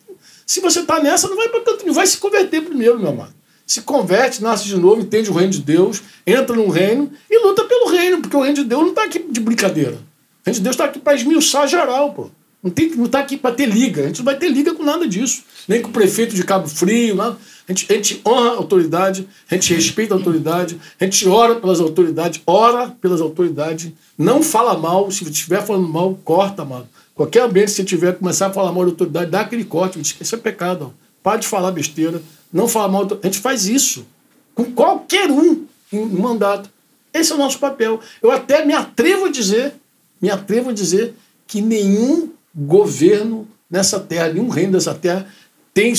Se 0.47 0.61
você 0.61 0.83
tá 0.83 1.01
nessa, 1.01 1.27
não 1.27 1.37
vai 1.37 1.49
para 1.49 1.63
canto, 1.63 1.87
não 1.87 1.95
vai 1.95 2.07
se 2.07 2.19
converter 2.19 2.63
primeiro, 2.63 2.99
meu 2.99 3.09
amado. 3.09 3.35
Se 3.67 3.81
converte, 3.81 4.43
nasce 4.43 4.67
de 4.67 4.77
novo, 4.77 5.01
entende 5.01 5.31
o 5.31 5.33
reino 5.33 5.53
de 5.53 5.61
Deus, 5.61 6.03
entra 6.27 6.55
no 6.55 6.69
reino 6.69 7.11
e 7.31 7.39
luta 7.43 7.65
pelo 7.65 7.87
reino, 7.87 8.21
porque 8.21 8.37
o 8.37 8.41
reino 8.41 8.57
de 8.57 8.65
Deus 8.65 8.83
não 8.83 8.91
está 8.91 9.05
aqui 9.05 9.21
de 9.21 9.41
brincadeira. 9.41 9.93
O 9.93 10.45
reino 10.45 10.59
de 10.59 10.61
Deus 10.61 10.75
está 10.75 10.85
aqui 10.85 10.99
para 10.99 11.15
esmiuçar 11.15 11.67
geral, 11.67 12.13
pô. 12.13 12.31
Não 12.65 12.71
está 12.71 12.97
não 12.97 13.07
tá 13.07 13.19
aqui 13.19 13.37
para 13.37 13.55
ter 13.55 13.67
liga. 13.67 14.05
A 14.05 14.07
gente 14.07 14.19
não 14.21 14.25
vai 14.25 14.39
ter 14.39 14.49
liga 14.49 14.73
com 14.73 14.83
nada 14.83 15.07
disso. 15.07 15.43
Nem 15.69 15.83
com 15.83 15.91
o 15.91 15.93
prefeito 15.93 16.35
de 16.35 16.43
Cabo 16.43 16.67
Frio, 16.67 17.15
nada. 17.15 17.37
A 17.69 17.73
gente, 17.73 17.93
a 17.93 17.97
gente 17.97 18.23
honra 18.27 18.53
a 18.53 18.57
autoridade, 18.57 19.29
a 19.51 19.55
gente 19.55 19.75
respeita 19.75 20.15
a 20.15 20.17
autoridade, 20.17 20.79
a 20.99 21.05
gente 21.05 21.29
ora 21.29 21.57
pelas 21.57 21.81
autoridades, 21.81 22.41
ora 22.47 22.89
pelas 23.01 23.21
autoridades, 23.21 23.91
não 24.19 24.43
fala 24.43 24.77
mal, 24.79 25.11
se 25.11 25.25
estiver 25.25 25.65
falando 25.65 25.89
mal, 25.89 26.19
corta, 26.25 26.65
mano. 26.65 26.89
Qualquer 27.15 27.43
ambiente 27.43 27.67
que 27.67 27.73
você 27.73 27.85
tiver, 27.85 28.17
começar 28.17 28.47
a 28.47 28.53
falar 28.53 28.73
mal 28.73 28.85
da 28.85 28.91
autoridade, 28.91 29.31
dá 29.31 29.41
aquele 29.43 29.65
corte, 29.65 30.01
isso 30.01 30.35
é 30.35 30.39
pecado. 30.39 30.87
Ó. 30.87 31.05
Para 31.23 31.39
de 31.39 31.47
falar 31.47 31.71
besteira, 31.71 32.21
não 32.53 32.67
falar 32.67 32.89
mal. 32.89 33.07
A 33.23 33.27
gente 33.27 33.39
faz 33.39 33.67
isso 33.67 34.07
com 34.55 34.65
qualquer 34.65 35.31
um 35.31 35.65
em 35.93 36.07
mandato. 36.07 36.69
Esse 37.13 37.33
é 37.33 37.35
o 37.35 37.39
nosso 37.39 37.59
papel. 37.59 38.01
Eu 38.23 38.31
até 38.31 38.65
me 38.65 38.75
atrevo 38.75 39.27
a 39.27 39.31
dizer, 39.31 39.75
me 40.21 40.31
atrevo 40.31 40.71
a 40.71 40.73
dizer 40.73 41.15
que 41.47 41.63
nenhum 41.63 42.31
governo 42.55 43.49
nessa 43.71 43.99
terra, 43.99 44.33
nenhum 44.33 44.49
reino 44.49 44.73
dessa 44.73 44.95
terra 44.95 45.27
tem, 45.73 45.93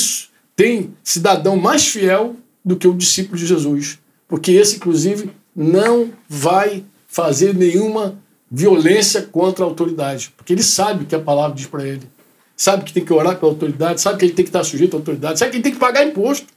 tem 0.55 0.93
cidadão 1.03 1.57
mais 1.57 1.85
fiel 1.87 2.35
do 2.63 2.75
que 2.75 2.87
o 2.87 2.93
discípulo 2.93 3.37
de 3.37 3.45
Jesus. 3.45 3.99
Porque 4.27 4.51
esse, 4.51 4.77
inclusive, 4.77 5.29
não 5.55 6.11
vai 6.27 6.83
fazer 7.07 7.53
nenhuma 7.53 8.17
violência 8.49 9.21
contra 9.21 9.63
a 9.63 9.67
autoridade. 9.67 10.33
Porque 10.35 10.53
ele 10.53 10.63
sabe 10.63 11.03
o 11.03 11.07
que 11.07 11.15
a 11.15 11.19
palavra 11.19 11.55
diz 11.55 11.67
para 11.67 11.85
ele. 11.85 12.03
Sabe 12.55 12.85
que 12.85 12.93
tem 12.93 13.03
que 13.03 13.11
orar 13.11 13.37
pela 13.37 13.51
autoridade, 13.51 13.99
sabe 13.99 14.17
que 14.17 14.25
ele 14.25 14.33
tem 14.33 14.45
que 14.45 14.49
estar 14.49 14.63
sujeito 14.63 14.95
à 14.95 14.99
autoridade, 14.99 15.37
sabe 15.37 15.51
que 15.51 15.57
ele 15.57 15.63
tem 15.63 15.73
que 15.73 15.79
pagar 15.79 16.05
imposto. 16.05 16.47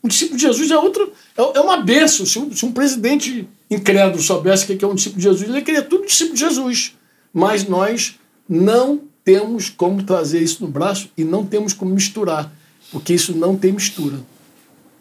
O 0.00 0.08
discípulo 0.08 0.36
de 0.36 0.42
Jesus 0.46 0.70
é 0.70 0.78
outro, 0.78 1.12
é, 1.36 1.42
é 1.42 1.60
uma 1.60 1.78
benção. 1.78 2.24
Se 2.24 2.38
um, 2.38 2.54
se 2.54 2.64
um 2.64 2.72
presidente 2.72 3.48
incrédulo 3.68 4.22
soubesse 4.22 4.64
o 4.64 4.78
que 4.78 4.84
é 4.84 4.88
um 4.88 4.94
discípulo 4.94 5.20
de 5.20 5.28
Jesus, 5.28 5.48
ele 5.48 5.62
queria 5.62 5.82
tudo 5.82 6.06
discípulo 6.06 6.34
de 6.34 6.40
Jesus. 6.40 6.96
Mas 7.34 7.64
nós 7.64 8.14
não 8.48 9.02
temos 9.24 9.68
como 9.68 10.02
trazer 10.02 10.40
isso 10.40 10.62
no 10.64 10.68
braço 10.70 11.10
e 11.16 11.24
não 11.24 11.44
temos 11.44 11.72
como 11.72 11.94
misturar. 11.94 12.52
Porque 12.90 13.14
isso 13.14 13.34
não 13.36 13.56
tem 13.56 13.72
mistura. 13.72 14.18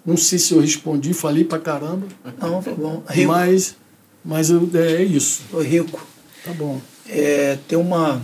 Não 0.05 0.15
sei 0.17 0.37
se 0.39 0.53
eu 0.53 0.59
respondi, 0.61 1.13
falei 1.13 1.43
pra 1.43 1.59
caramba. 1.59 2.07
Não, 2.39 2.61
tá 2.61 2.71
bom. 2.71 3.03
Rico. 3.09 3.27
Mas, 3.31 3.75
mas 4.23 4.49
eu- 4.49 4.69
é 4.73 5.03
isso. 5.03 5.41
Ô, 5.51 5.59
Rico, 5.59 6.05
Tá 6.43 6.53
bom. 6.53 6.79
é, 7.07 7.57
tem 7.67 7.77
uma. 7.77 8.21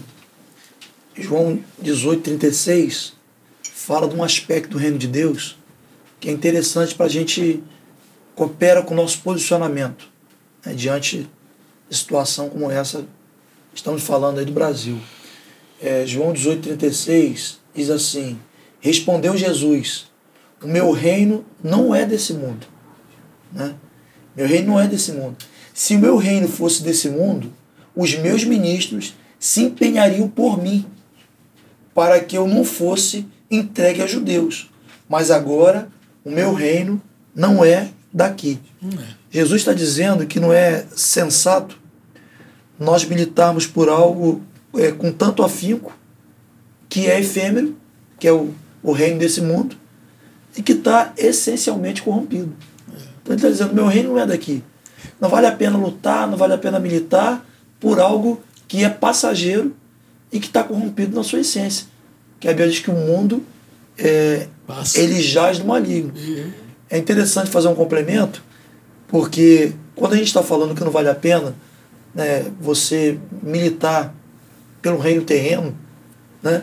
João 1.17 1.59
18, 1.81 2.21
36 2.23 3.13
fala 3.63 4.07
de 4.07 4.15
um 4.15 4.23
aspecto 4.23 4.71
do 4.71 4.77
reino 4.77 4.97
de 4.97 5.07
Deus 5.07 5.57
que 6.19 6.27
é 6.29 6.31
interessante 6.31 6.93
para 6.95 7.05
a 7.05 7.09
gente 7.09 7.63
coopera 8.35 8.81
com 8.81 8.93
o 8.93 8.97
nosso 8.97 9.19
posicionamento 9.21 10.07
né, 10.65 10.73
diante 10.73 11.29
de 11.89 11.95
situação 11.95 12.49
como 12.49 12.69
essa 12.69 13.05
estamos 13.73 14.01
falando 14.03 14.39
aí 14.39 14.45
do 14.45 14.51
Brasil. 14.51 14.99
É, 15.81 16.05
João 16.05 16.33
18, 16.33 16.61
36 16.61 17.59
diz 17.73 17.89
assim: 17.89 18.39
Respondeu 18.79 19.35
Jesus: 19.35 20.05
O 20.61 20.67
meu 20.67 20.91
reino 20.91 21.45
não 21.63 21.93
é 21.93 22.05
desse 22.05 22.33
mundo. 22.33 22.67
Né? 23.51 23.75
Meu 24.35 24.47
reino 24.47 24.67
não 24.67 24.79
é 24.79 24.87
desse 24.87 25.11
mundo. 25.11 25.37
Se 25.73 25.95
o 25.95 25.99
meu 25.99 26.17
reino 26.17 26.47
fosse 26.47 26.83
desse 26.83 27.09
mundo, 27.09 27.51
os 27.95 28.15
meus 28.15 28.43
ministros 28.43 29.15
se 29.39 29.63
empenhariam 29.63 30.27
por 30.27 30.61
mim, 30.61 30.85
para 31.93 32.19
que 32.19 32.37
eu 32.37 32.47
não 32.47 32.63
fosse 32.63 33.25
entregue 33.49 34.01
a 34.01 34.07
judeus. 34.07 34.69
Mas 35.07 35.29
agora 35.31 35.89
o 36.23 36.31
meu 36.31 36.53
reino 36.53 37.01
não 37.33 37.63
é 37.63 37.89
daqui. 38.11 38.59
Jesus 39.29 39.61
está 39.61 39.73
dizendo 39.73 40.25
que 40.25 40.39
não 40.39 40.51
é 40.51 40.85
sensato 40.95 41.77
nós 42.79 43.05
militarmos 43.05 43.67
por 43.67 43.89
algo 43.89 44.41
é, 44.77 44.91
com 44.91 45.11
tanto 45.11 45.43
afinco, 45.43 45.93
que 46.89 47.07
é 47.07 47.19
efêmero, 47.19 47.75
que 48.19 48.27
é 48.27 48.31
o, 48.31 48.53
o 48.83 48.91
reino 48.91 49.19
desse 49.19 49.41
mundo, 49.41 49.75
e 50.57 50.61
que 50.61 50.71
está 50.73 51.13
essencialmente 51.17 52.01
corrompido. 52.01 52.53
Então 53.21 53.33
ele 53.33 53.35
está 53.35 53.49
dizendo: 53.49 53.73
meu 53.73 53.85
reino 53.87 54.09
não 54.09 54.19
é 54.19 54.25
daqui. 54.25 54.63
Não 55.19 55.29
vale 55.29 55.47
a 55.47 55.51
pena 55.51 55.77
lutar, 55.77 56.27
não 56.27 56.37
vale 56.37 56.53
a 56.53 56.57
pena 56.57 56.79
militar 56.79 57.45
por 57.79 57.99
algo 57.99 58.41
que 58.67 58.83
é 58.83 58.89
passageiro 58.89 59.75
e 60.31 60.39
que 60.39 60.47
está 60.47 60.63
corrompido 60.63 61.15
na 61.15 61.23
sua 61.23 61.39
essência. 61.39 61.87
Que 62.39 62.47
a 62.47 62.51
Bíblia 62.51 62.69
diz 62.69 62.79
que 62.79 62.89
o 62.91 62.93
mundo 62.95 63.43
é, 63.97 64.47
ele 64.99 65.21
jaz 65.21 65.59
no 65.59 65.65
maligno. 65.65 66.11
E- 66.17 66.53
É 66.89 66.97
interessante 66.97 67.49
fazer 67.49 67.67
um 67.67 67.75
complemento, 67.75 68.43
porque 69.07 69.73
quando 69.95 70.13
a 70.13 70.17
gente 70.17 70.27
está 70.27 70.43
falando 70.43 70.75
que 70.75 70.83
não 70.83 70.91
vale 70.91 71.09
a 71.09 71.15
pena 71.15 71.55
né, 72.13 72.45
você 72.61 73.17
militar 73.41 74.13
pelo 74.85 74.99
reino 74.99 75.23
terreno, 75.23 75.75
né, 76.43 76.61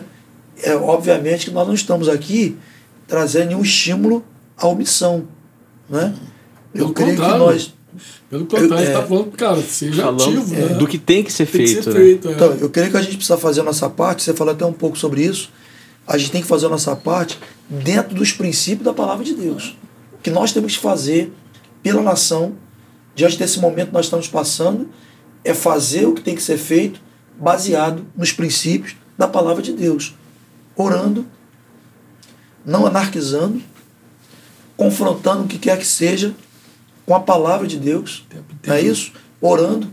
é 0.61 0.73
obviamente 0.77 1.47
que 1.47 1.51
nós 1.51 1.67
não 1.67 1.73
estamos 1.73 2.07
aqui 2.07 2.57
trazendo 3.05 3.47
nenhum 3.49 3.61
estímulo 3.61 4.23
à 4.57 4.65
omissão. 4.65 5.25
Né? 5.89 6.13
Eu 6.73 6.85
Pelo 6.85 6.93
creio 6.93 7.09
que 7.11 7.17
contrário. 7.17 7.45
nós. 7.45 7.73
Pelo 8.29 8.45
contrário, 8.45 8.69
Eu- 8.71 8.77
a 8.77 8.85
gente 8.85 8.95
é. 8.97 9.05
falando, 9.05 9.31
cara, 9.33 9.61
seja 9.61 10.09
ativo, 10.09 10.55
né? 10.55 10.67
do 10.75 10.87
que 10.87 10.97
tem 10.97 11.21
que 11.21 11.33
ser 11.33 11.45
tem 11.45 11.65
que 11.65 11.67
feito. 11.73 11.83
ser 11.83 11.93
né? 11.93 11.99
feito. 11.99 12.29
é. 12.29 12.31
Então, 12.31 12.53
eu 12.53 12.69
creio 12.69 12.89
que 12.91 12.95
a 12.95 13.01
gente 13.01 13.17
precisa 13.17 13.37
fazer 13.37 13.59
a 13.59 13.63
nossa 13.65 13.89
parte, 13.89 14.23
você 14.23 14.33
falou 14.33 14.53
até 14.53 14.65
um 14.65 14.71
pouco 14.71 14.97
sobre 14.97 15.21
isso. 15.21 15.51
A 16.07 16.17
gente 16.17 16.31
tem 16.31 16.41
que 16.41 16.47
fazer 16.47 16.67
a 16.67 16.69
nossa 16.69 16.95
parte 16.95 17.37
dentro 17.69 18.15
dos 18.15 18.31
princípios 18.31 18.85
da 18.85 18.93
palavra 18.93 19.25
de 19.25 19.33
Deus. 19.33 19.75
O 20.13 20.17
que 20.23 20.29
nós 20.31 20.53
temos 20.53 20.77
que 20.77 20.81
fazer 20.81 21.29
pela 21.83 22.01
nação, 22.01 22.53
diante 23.13 23.37
desse 23.37 23.59
momento 23.59 23.87
que 23.87 23.93
nós 23.93 24.05
estamos 24.05 24.29
passando, 24.29 24.87
é 25.43 25.53
fazer 25.53 26.05
o 26.05 26.13
que 26.13 26.21
tem 26.21 26.35
que 26.35 26.41
ser 26.41 26.57
feito 26.57 27.01
baseado 27.37 28.05
nos 28.15 28.31
princípios 28.31 28.95
da 29.17 29.27
palavra 29.27 29.61
de 29.61 29.73
Deus. 29.73 30.13
Orando, 30.75 31.25
não 32.65 32.85
anarquizando, 32.85 33.61
confrontando 34.75 35.43
o 35.43 35.47
que 35.47 35.57
quer 35.57 35.77
que 35.77 35.85
seja 35.85 36.33
com 37.05 37.15
a 37.15 37.19
palavra 37.19 37.67
de 37.67 37.77
Deus. 37.77 38.25
Não 38.65 38.75
é 38.75 38.81
isso? 38.81 39.11
Orando, 39.41 39.89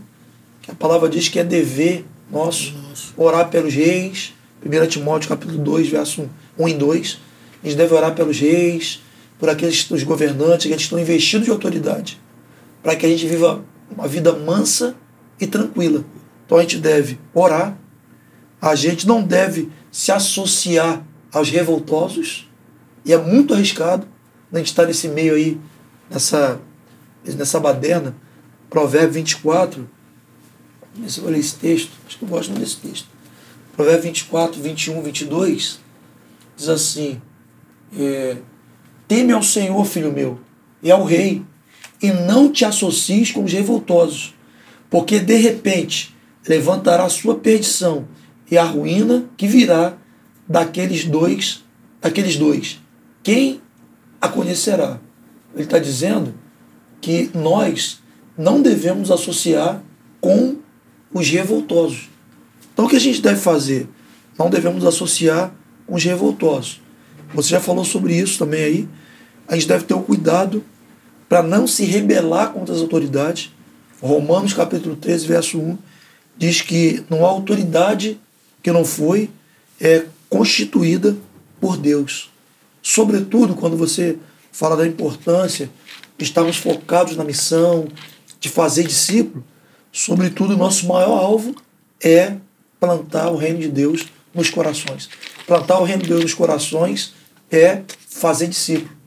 que 0.61 0.71
a 0.71 0.75
palavra 0.75 1.09
diz 1.09 1.27
que 1.27 1.39
é 1.39 1.43
dever 1.43 2.05
nosso 2.31 2.73
orar 3.17 3.49
pelos 3.49 3.73
reis. 3.73 4.33
1 4.63 4.87
Timóteo 4.87 5.29
capítulo 5.29 5.57
2, 5.59 5.89
verso 5.89 6.29
1 6.57 6.67
e 6.67 6.73
2. 6.73 7.19
A 7.63 7.67
gente 7.67 7.77
deve 7.77 7.93
orar 7.93 8.13
pelos 8.15 8.39
reis, 8.39 9.01
por 9.39 9.49
aqueles 9.49 9.89
os 9.89 10.03
governantes, 10.03 10.67
que 10.67 10.81
estão 10.81 10.99
investidos 10.99 11.45
de 11.45 11.51
autoridade, 11.51 12.19
para 12.81 12.95
que 12.95 13.05
a 13.05 13.09
gente 13.09 13.25
viva 13.27 13.63
uma 13.89 14.07
vida 14.07 14.31
mansa 14.33 14.95
e 15.39 15.47
tranquila. 15.47 16.03
Então 16.51 16.59
a 16.59 16.63
gente 16.63 16.79
deve 16.79 17.17
orar, 17.33 17.77
a 18.61 18.75
gente 18.75 19.07
não 19.07 19.23
deve 19.23 19.69
se 19.89 20.11
associar 20.11 21.01
aos 21.31 21.49
revoltosos, 21.49 22.51
e 23.05 23.13
é 23.13 23.17
muito 23.17 23.53
arriscado 23.53 24.05
a 24.51 24.57
gente 24.57 24.67
estar 24.67 24.85
nesse 24.85 25.07
meio 25.07 25.33
aí, 25.33 25.57
nessa, 26.09 26.59
nessa 27.23 27.57
baderna. 27.57 28.13
Provérbio 28.69 29.13
24, 29.13 29.89
não 30.93 31.07
sei 31.07 31.09
se 31.09 31.19
eu 31.21 31.31
ler 31.31 31.39
esse 31.39 31.55
texto, 31.55 31.91
acho 32.05 32.17
que 32.17 32.25
eu 32.25 32.27
gosto 32.27 32.51
desse 32.51 32.75
texto. 32.75 33.07
Provérbio 33.73 34.03
24, 34.03 34.61
21, 34.61 35.01
22, 35.03 35.79
diz 36.57 36.67
assim: 36.67 37.21
é, 37.97 38.35
Teme 39.07 39.31
ao 39.31 39.41
Senhor, 39.41 39.85
filho 39.85 40.11
meu, 40.11 40.37
e 40.83 40.91
ao 40.91 41.05
rei, 41.05 41.45
e 42.01 42.11
não 42.11 42.51
te 42.51 42.65
associes 42.65 43.31
com 43.31 43.45
os 43.45 43.53
revoltosos, 43.53 44.35
porque 44.89 45.17
de 45.17 45.37
repente 45.37 46.10
levantará 46.47 47.05
a 47.05 47.09
sua 47.09 47.35
perdição 47.35 48.07
e 48.49 48.57
a 48.57 48.63
ruína 48.63 49.25
que 49.37 49.47
virá 49.47 49.97
daqueles 50.47 51.05
dois, 51.05 51.63
daqueles 52.01 52.35
dois. 52.35 52.81
Quem 53.23 53.61
a 54.19 54.27
conhecerá? 54.27 54.99
Ele 55.53 55.63
está 55.63 55.79
dizendo 55.79 56.33
que 56.99 57.29
nós 57.33 58.01
não 58.37 58.61
devemos 58.61 59.11
associar 59.11 59.81
com 60.19 60.57
os 61.13 61.29
revoltosos. 61.29 62.09
Então 62.73 62.85
o 62.85 62.89
que 62.89 62.95
a 62.95 62.99
gente 62.99 63.21
deve 63.21 63.39
fazer? 63.39 63.87
Não 64.37 64.49
devemos 64.49 64.85
associar 64.85 65.53
com 65.85 65.95
os 65.95 66.03
revoltosos. 66.03 66.81
Você 67.33 67.49
já 67.49 67.59
falou 67.59 67.85
sobre 67.85 68.15
isso 68.15 68.37
também 68.37 68.63
aí. 68.63 68.89
A 69.47 69.55
gente 69.55 69.67
deve 69.67 69.83
ter 69.85 69.93
o 69.93 70.01
cuidado 70.01 70.63
para 71.27 71.41
não 71.41 71.65
se 71.65 71.85
rebelar 71.85 72.51
contra 72.51 72.73
as 72.73 72.81
autoridades. 72.81 73.53
Romanos 74.01 74.53
capítulo 74.53 74.95
13, 74.95 75.27
verso 75.27 75.59
1, 75.59 75.77
diz 76.41 76.59
que 76.59 77.03
não 77.07 77.23
há 77.23 77.29
autoridade 77.29 78.19
que 78.63 78.71
não 78.71 78.83
foi 78.83 79.29
é, 79.79 80.05
constituída 80.27 81.15
por 81.59 81.77
Deus. 81.77 82.31
Sobretudo 82.81 83.53
quando 83.53 83.77
você 83.77 84.17
fala 84.51 84.75
da 84.75 84.87
importância 84.87 85.69
de 86.17 86.25
estarmos 86.25 86.57
focados 86.57 87.15
na 87.15 87.23
missão, 87.23 87.87
de 88.39 88.49
fazer 88.49 88.85
discípulo, 88.85 89.45
sobretudo 89.91 90.55
o 90.55 90.57
nosso 90.57 90.87
maior 90.87 91.15
alvo 91.15 91.55
é 92.03 92.37
plantar 92.79 93.29
o 93.29 93.37
reino 93.37 93.59
de 93.59 93.67
Deus 93.67 94.07
nos 94.33 94.49
corações. 94.49 95.09
Plantar 95.45 95.79
o 95.79 95.83
reino 95.83 96.01
de 96.01 96.09
Deus 96.09 96.23
nos 96.23 96.33
corações 96.33 97.13
é 97.51 97.83
fazer 98.09 98.47
discípulo. 98.47 98.97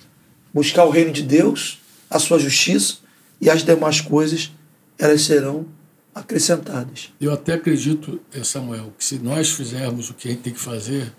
Buscar 0.52 0.84
o 0.84 0.90
reino 0.90 1.10
de 1.10 1.22
Deus, 1.22 1.80
a 2.08 2.20
sua 2.20 2.38
justiça 2.38 2.98
e 3.40 3.50
as 3.50 3.64
demais 3.64 4.00
coisas, 4.00 4.52
elas 4.96 5.22
serão 5.22 5.66
acrescentadas. 6.14 7.12
Eu 7.20 7.32
até 7.32 7.54
acredito, 7.54 8.20
eh, 8.32 8.44
Samuel, 8.44 8.92
que 8.98 9.04
se 9.04 9.18
nós 9.18 9.50
fizermos 9.50 10.10
o 10.10 10.14
que 10.14 10.28
a 10.28 10.30
gente 10.30 10.42
tem 10.42 10.52
que 10.52 10.60
fazer, 10.60 11.12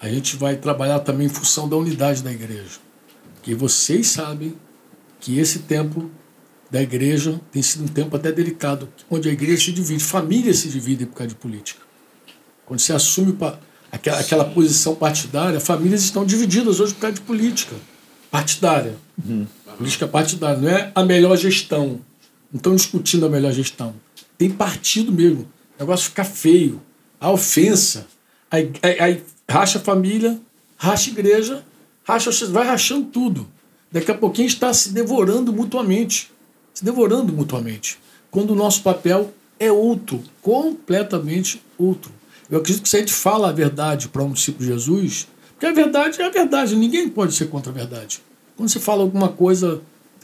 a 0.00 0.08
gente 0.08 0.36
vai 0.36 0.56
trabalhar 0.56 1.00
também 1.00 1.26
em 1.26 1.30
função 1.30 1.68
da 1.68 1.76
unidade 1.76 2.22
da 2.22 2.32
igreja. 2.32 2.80
Porque 3.34 3.54
vocês 3.54 4.08
sabem 4.08 4.54
que 5.20 5.38
esse 5.38 5.60
tempo 5.60 6.10
da 6.70 6.82
igreja 6.82 7.40
tem 7.52 7.62
sido 7.62 7.84
um 7.84 7.88
tempo 7.88 8.16
até 8.16 8.32
delicado, 8.32 8.88
onde 9.10 9.28
a 9.28 9.32
igreja 9.32 9.64
se 9.66 9.72
divide, 9.72 10.02
famílias 10.02 10.56
se 10.58 10.68
dividem 10.68 11.06
por 11.06 11.14
causa 11.16 11.28
de 11.28 11.34
política. 11.34 11.80
Quando 12.66 12.80
você 12.80 12.92
assume 12.92 13.34
pa- 13.34 13.58
aquela, 13.90 14.18
aquela 14.18 14.44
posição 14.44 14.94
partidária, 14.94 15.60
famílias 15.60 16.02
estão 16.02 16.24
divididas 16.24 16.80
hoje 16.80 16.94
por 16.94 17.00
causa 17.00 17.14
de 17.16 17.20
política 17.20 17.76
partidária. 18.30 18.96
Política 19.76 20.08
partidária, 20.08 20.58
não 20.58 20.68
é 20.68 20.90
a 20.94 21.04
melhor 21.04 21.36
gestão. 21.36 22.00
Não 22.52 22.58
estão 22.58 22.76
discutindo 22.76 23.24
a 23.26 23.28
melhor 23.28 23.52
gestão. 23.52 23.94
Tem 24.36 24.50
partido 24.50 25.10
mesmo. 25.10 25.42
O 25.76 25.80
negócio 25.80 26.10
fica 26.10 26.24
feio. 26.24 26.80
A 27.20 27.30
ofensa. 27.30 28.06
Aí, 28.50 28.70
aí- 28.82 29.00
aí 29.00 29.22
racha 29.48 29.78
a 29.78 29.82
família, 29.82 30.38
racha 30.76 31.08
a 31.10 31.12
igreja, 31.12 31.64
racha, 32.04 32.30
vai 32.48 32.66
rachando 32.66 33.06
tudo. 33.06 33.48
Daqui 33.90 34.10
a 34.10 34.14
pouquinho 34.14 34.46
está 34.48 34.72
se 34.74 34.90
devorando 34.90 35.52
mutuamente. 35.52 36.30
Se 36.74 36.84
devorando 36.84 37.32
mutuamente. 37.32 37.98
Quando 38.30 38.50
o 38.50 38.56
nosso 38.56 38.82
papel 38.82 39.32
é 39.58 39.70
outro, 39.70 40.22
completamente 40.40 41.62
outro. 41.78 42.10
Eu 42.50 42.58
acredito 42.58 42.82
que 42.82 42.88
se 42.88 42.96
a 42.96 43.00
gente 43.00 43.12
fala 43.12 43.48
a 43.48 43.52
verdade 43.52 44.08
para 44.08 44.22
um 44.22 44.32
discípulo 44.32 44.66
de 44.66 44.72
Jesus, 44.72 45.28
porque 45.52 45.66
a 45.66 45.72
verdade 45.72 46.20
é 46.20 46.26
a 46.26 46.30
verdade, 46.30 46.74
ninguém 46.76 47.08
pode 47.08 47.34
ser 47.34 47.46
contra 47.46 47.70
a 47.70 47.74
verdade. 47.74 48.20
Quando 48.56 48.68
você 48.68 48.80
fala 48.80 49.02
alguma 49.02 49.28
coisa 49.28 49.80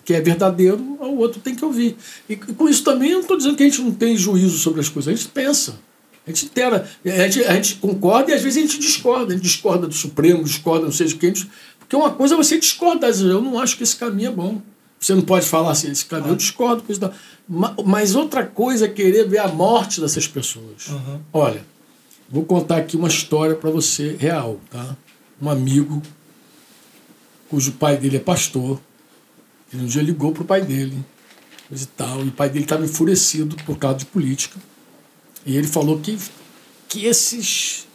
que 0.08 0.14
é 0.14 0.22
verdadeiro, 0.22 0.78
o 1.00 1.18
outro 1.18 1.38
tem 1.38 1.54
que 1.54 1.62
ouvir. 1.62 1.94
E 2.26 2.34
com 2.34 2.66
isso 2.66 2.82
também 2.82 3.10
eu 3.10 3.16
não 3.16 3.20
estou 3.20 3.36
dizendo 3.36 3.58
que 3.58 3.62
a 3.62 3.66
gente 3.66 3.82
não 3.82 3.92
tem 3.92 4.16
juízo 4.16 4.56
sobre 4.56 4.80
as 4.80 4.88
coisas, 4.88 5.12
a 5.12 5.14
gente 5.14 5.28
pensa. 5.28 5.78
A 6.26 6.30
gente 6.30 6.46
intera, 6.46 6.88
a 7.04 7.28
gente, 7.28 7.44
a 7.44 7.54
gente 7.56 7.74
concorda 7.74 8.30
e 8.30 8.34
às 8.34 8.40
vezes 8.40 8.56
a 8.56 8.66
gente 8.66 8.78
discorda. 8.78 9.34
A 9.34 9.36
gente 9.36 9.44
discorda 9.44 9.86
do 9.86 9.92
Supremo, 9.92 10.42
discorda, 10.42 10.86
não 10.86 10.92
sei 10.92 11.08
de 11.08 11.16
quem. 11.16 11.34
Porque 11.78 11.94
uma 11.94 12.10
coisa 12.10 12.32
é 12.32 12.38
você 12.38 12.58
discordar, 12.58 13.10
eu 13.20 13.42
não 13.42 13.60
acho 13.60 13.76
que 13.76 13.82
esse 13.82 13.96
caminho 13.96 14.28
é 14.28 14.32
bom. 14.32 14.62
Você 14.98 15.14
não 15.14 15.20
pode 15.20 15.46
falar 15.46 15.72
assim, 15.72 15.90
esse 15.90 16.06
caminho, 16.06 16.30
eu 16.30 16.36
discordo 16.36 16.82
com 16.82 16.90
isso. 16.90 17.02
Mas 17.84 18.14
outra 18.14 18.46
coisa 18.46 18.86
é 18.86 18.88
querer 18.88 19.28
ver 19.28 19.40
a 19.40 19.48
morte 19.48 20.00
dessas 20.00 20.26
pessoas. 20.26 20.88
Uhum. 20.88 21.20
Olha, 21.34 21.62
vou 22.30 22.46
contar 22.46 22.78
aqui 22.78 22.96
uma 22.96 23.08
história 23.08 23.54
para 23.54 23.68
você 23.68 24.16
real, 24.18 24.58
tá? 24.70 24.96
Um 25.38 25.50
amigo 25.50 26.00
cujo 27.50 27.72
pai 27.72 27.98
dele 27.98 28.16
é 28.16 28.20
pastor. 28.20 28.80
Ele 29.72 29.82
um 29.82 29.86
dia 29.86 30.02
ligou 30.02 30.32
pro 30.32 30.44
pai 30.44 30.62
dele, 30.62 31.04
e 31.70 31.86
tal, 31.86 32.24
e 32.24 32.28
o 32.28 32.32
pai 32.32 32.48
dele 32.48 32.64
estava 32.64 32.84
enfurecido 32.84 33.56
por 33.64 33.76
causa 33.78 33.98
de 33.98 34.06
política. 34.06 34.58
E 35.44 35.56
ele 35.56 35.66
falou 35.66 35.98
que, 36.00 36.18
que 36.88 37.04
esses 37.04 37.86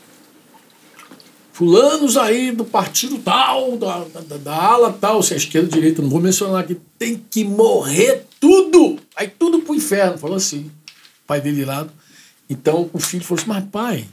fulanos 1.52 2.18
aí 2.18 2.52
do 2.52 2.66
partido 2.66 3.18
tal, 3.20 3.78
da, 3.78 4.04
da, 4.06 4.38
da 4.38 4.56
ala 4.56 4.94
tal, 4.94 5.22
se 5.24 5.34
é 5.34 5.38
esquerda 5.38 5.70
direita, 5.70 6.02
não 6.02 6.10
vou 6.10 6.22
mencionar 6.22 6.62
aqui, 6.62 6.78
tem 6.98 7.24
que 7.30 7.44
morrer 7.44 8.26
tudo. 8.40 9.00
Aí 9.16 9.28
tudo 9.28 9.60
pro 9.60 9.76
inferno. 9.76 10.18
Falou 10.18 10.38
assim, 10.38 10.72
o 11.24 11.28
pai 11.28 11.42
dele 11.42 11.66
lá. 11.66 11.88
Então 12.50 12.90
o 12.94 13.00
filho 13.00 13.24
falou 13.24 13.42
assim, 13.42 13.50
mas 13.50 13.66
pai, 13.72 14.08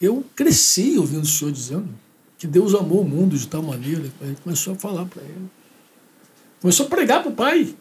eu 0.00 0.24
cresci 0.34 0.96
ouvindo 0.98 1.24
o 1.24 1.26
senhor 1.26 1.50
dizendo 1.50 1.88
que 2.38 2.46
Deus 2.46 2.74
amou 2.74 3.02
o 3.02 3.08
mundo 3.08 3.36
de 3.36 3.46
tal 3.46 3.62
maneira. 3.62 4.10
Ele 4.20 4.36
começou 4.42 4.74
a 4.74 4.76
falar 4.76 5.04
para 5.04 5.22
ele. 5.22 5.59
Começou 6.60 6.86
a 6.86 6.88
pregar 6.88 7.22
para 7.22 7.30
o 7.30 7.34
pai. 7.34 7.74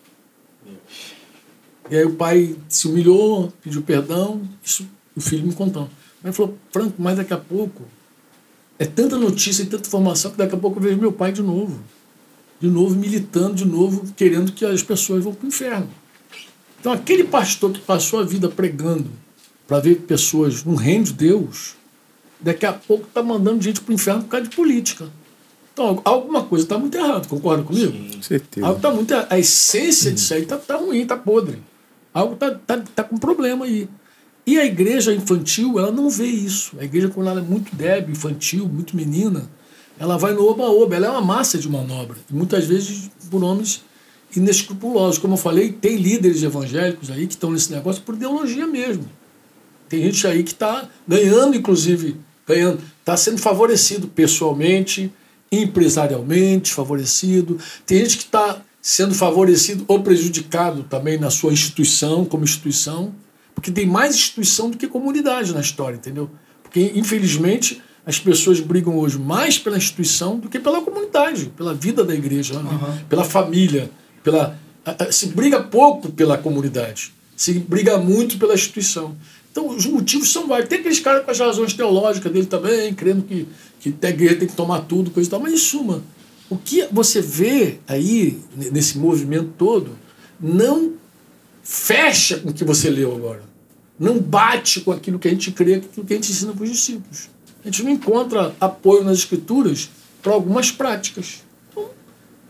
E 1.90 1.98
aí 1.98 2.06
o 2.06 2.16
pai 2.16 2.56
se 2.68 2.88
humilhou, 2.88 3.52
pediu 3.62 3.82
perdão, 3.82 4.42
isso 4.64 4.88
o 5.16 5.22
filho 5.22 5.46
me 5.46 5.54
contou. 5.54 5.90
Mas 6.24 6.36
falou, 6.36 6.58
Franco, 6.72 6.96
mas 7.00 7.18
daqui 7.18 7.34
a 7.34 7.38
pouco 7.38 7.84
é 8.78 8.86
tanta 8.86 9.18
notícia 9.18 9.64
e 9.64 9.66
tanta 9.66 9.88
informação 9.88 10.32
que 10.32 10.38
daqui 10.38 10.56
a 10.56 10.58
pouco 10.58 10.78
eu 10.78 10.84
vejo 10.84 10.98
meu 10.98 11.12
pai 11.12 11.32
de 11.32 11.42
novo. 11.42 11.80
De 12.60 12.68
novo 12.68 12.96
militando, 12.96 13.56
de 13.56 13.66
novo 13.66 14.14
querendo 14.16 14.52
que 14.52 14.66
as 14.66 14.84
pessoas 14.84 15.24
vão 15.24 15.34
para 15.34 15.46
o 15.46 15.48
inferno. 15.48 15.90
Então 16.80 16.92
aquele 16.92 17.26
pastor 17.26 17.72
que 17.72 17.80
passou 17.80 18.20
a 18.20 18.24
vida 18.24 18.48
pregando 18.48 19.10
para 19.68 19.80
ver 19.80 19.96
pessoas 20.02 20.64
no 20.64 20.76
reino 20.76 21.06
de 21.06 21.14
Deus, 21.14 21.76
daqui 22.40 22.66
a 22.66 22.74
pouco 22.74 23.08
está 23.08 23.22
mandando 23.22 23.62
gente 23.62 23.82
para 23.82 23.92
o 23.92 23.96
inferno 23.96 24.24
por 24.24 24.30
causa 24.30 24.48
de 24.48 24.56
política. 24.56 25.10
Então, 25.80 26.02
alguma 26.04 26.44
coisa 26.44 26.66
está 26.66 26.78
muito 26.78 26.98
errada, 26.98 27.26
concorda 27.26 27.64
comigo? 27.64 27.94
Sim, 27.94 28.22
certeza. 28.22 28.68
Algo 28.68 28.82
tá 28.82 28.92
muito, 28.92 29.14
a 29.30 29.40
essência 29.40 30.12
disso 30.12 30.34
aí 30.34 30.44
está 30.44 30.58
tá 30.58 30.76
ruim, 30.76 31.04
está 31.04 31.16
podre. 31.16 31.64
Algo 32.14 32.34
está 32.34 32.52
tá, 32.52 32.84
tá 32.94 33.02
com 33.02 33.18
problema 33.18 33.64
aí. 33.64 33.88
E 34.46 34.60
a 34.60 34.66
igreja 34.66 35.14
infantil, 35.14 35.80
ela 35.80 35.90
não 35.90 36.10
vê 36.10 36.26
isso. 36.26 36.76
A 36.82 36.84
igreja, 36.84 37.08
quando 37.08 37.30
ela 37.30 37.40
é 37.40 37.44
muito 37.44 37.74
débil, 37.74 38.12
infantil, 38.12 38.68
muito 38.68 38.94
menina, 38.94 39.50
ela 39.98 40.18
vai 40.18 40.34
no 40.34 40.46
oba-oba, 40.46 40.98
ela 40.98 41.08
é 41.08 41.10
uma 41.12 41.22
massa 41.22 41.58
de 41.58 41.70
manobra. 41.70 42.18
E 42.30 42.34
muitas 42.34 42.66
vezes 42.66 43.10
por 43.32 43.42
homens 43.42 43.82
inescrupulosos. 44.36 45.18
Como 45.18 45.36
eu 45.36 45.38
falei, 45.38 45.72
tem 45.72 45.96
líderes 45.96 46.44
evangélicos 46.44 47.10
aí 47.10 47.26
que 47.26 47.36
estão 47.36 47.52
nesse 47.52 47.72
negócio 47.72 48.02
por 48.02 48.16
ideologia 48.16 48.68
mesmo. 48.68 49.06
Tem 49.88 50.04
gente 50.04 50.28
aí 50.28 50.44
que 50.44 50.52
está 50.52 50.90
ganhando, 51.08 51.56
inclusive, 51.56 52.18
ganhando, 52.46 52.82
está 53.00 53.16
sendo 53.16 53.38
favorecido 53.38 54.10
pessoalmente, 54.10 55.10
empresarialmente, 55.52 56.74
favorecido. 56.74 57.58
Tem 57.86 58.00
gente 58.00 58.18
que 58.18 58.24
está 58.24 58.62
sendo 58.82 59.14
favorecido 59.14 59.84
ou 59.88 60.02
prejudicado 60.02 60.84
também 60.84 61.18
na 61.18 61.30
sua 61.30 61.52
instituição, 61.52 62.26
como 62.26 62.44
instituição. 62.44 63.14
Porque 63.54 63.72
tem 63.72 63.86
mais 63.86 64.16
instituição 64.16 64.70
do 64.70 64.78
que 64.78 64.88
comunidade 64.88 65.54
na 65.54 65.60
história, 65.60 65.98
entendeu? 65.98 66.30
Porque, 66.64 66.94
infelizmente, 66.96 67.82
as 68.06 68.20
pessoas 68.20 68.60
brigam 68.60 68.98
hoje 68.98 69.20
mais 69.20 69.58
pela 69.58 69.78
instituição 69.78 70.40
do 70.40 70.48
que 70.48 70.60
pela 70.60 70.82
comunidade, 70.82 71.52
pela 71.58 71.74
vida 71.74 72.04
da 72.04 72.16
igreja, 72.16 72.58
uhum. 72.58 72.98
pela 73.10 73.24
família, 73.24 73.90
pela 74.24 74.58
se 75.12 75.28
briga 75.28 75.62
pouco 75.62 76.12
pela 76.12 76.38
comunidade, 76.38 77.14
se 77.36 77.54
briga 77.54 77.98
muito 77.98 78.38
pela 78.38 78.54
instituição. 78.54 79.16
Então, 79.52 79.68
os 79.68 79.86
motivos 79.86 80.32
são 80.32 80.48
vários. 80.48 80.70
Tem 80.70 80.80
aqueles 80.80 81.00
caras 81.00 81.26
com 81.26 81.32
as 81.32 81.40
razões 81.40 81.74
teológicas 81.74 82.32
dele 82.32 82.46
também, 82.46 82.94
crendo 82.94 83.24
que, 83.24 83.48
que 83.80 83.96
a 84.02 84.10
igreja 84.10 84.36
tem 84.36 84.48
que 84.48 84.56
tomar 84.56 84.82
tudo, 84.82 85.12
coisa 85.12 85.28
e 85.28 85.32
tal. 85.32 85.40
Mas, 85.40 85.54
em 85.54 85.58
suma, 85.58 86.04
o 86.50 86.58
que 86.58 86.88
você 86.92 87.22
vê 87.22 87.80
aí, 87.88 88.40
nesse 88.72 88.98
movimento 88.98 89.54
todo, 89.58 89.92
não 90.40 90.94
fecha 91.64 92.40
com 92.40 92.50
o 92.50 92.54
que 92.54 92.64
você 92.64 92.90
leu 92.90 93.16
agora 93.16 93.50
não 94.00 94.18
bate 94.18 94.80
com 94.80 94.92
aquilo 94.92 95.20
que 95.20 95.28
a 95.28 95.32
gente 95.32 95.52
crê, 95.52 95.80
com 95.80 95.88
aquilo 95.88 96.06
que 96.06 96.14
a 96.14 96.16
gente 96.16 96.32
ensina 96.32 96.54
para 96.54 96.64
os 96.64 96.72
discípulos. 96.72 97.30
A 97.64 97.68
gente 97.68 97.84
não 97.84 97.92
encontra 97.92 98.56
apoio 98.60 99.04
nas 99.04 99.18
escrituras 99.18 99.90
para 100.24 100.32
algumas 100.32 100.72
práticas. 100.72 101.44
Então, 101.70 101.90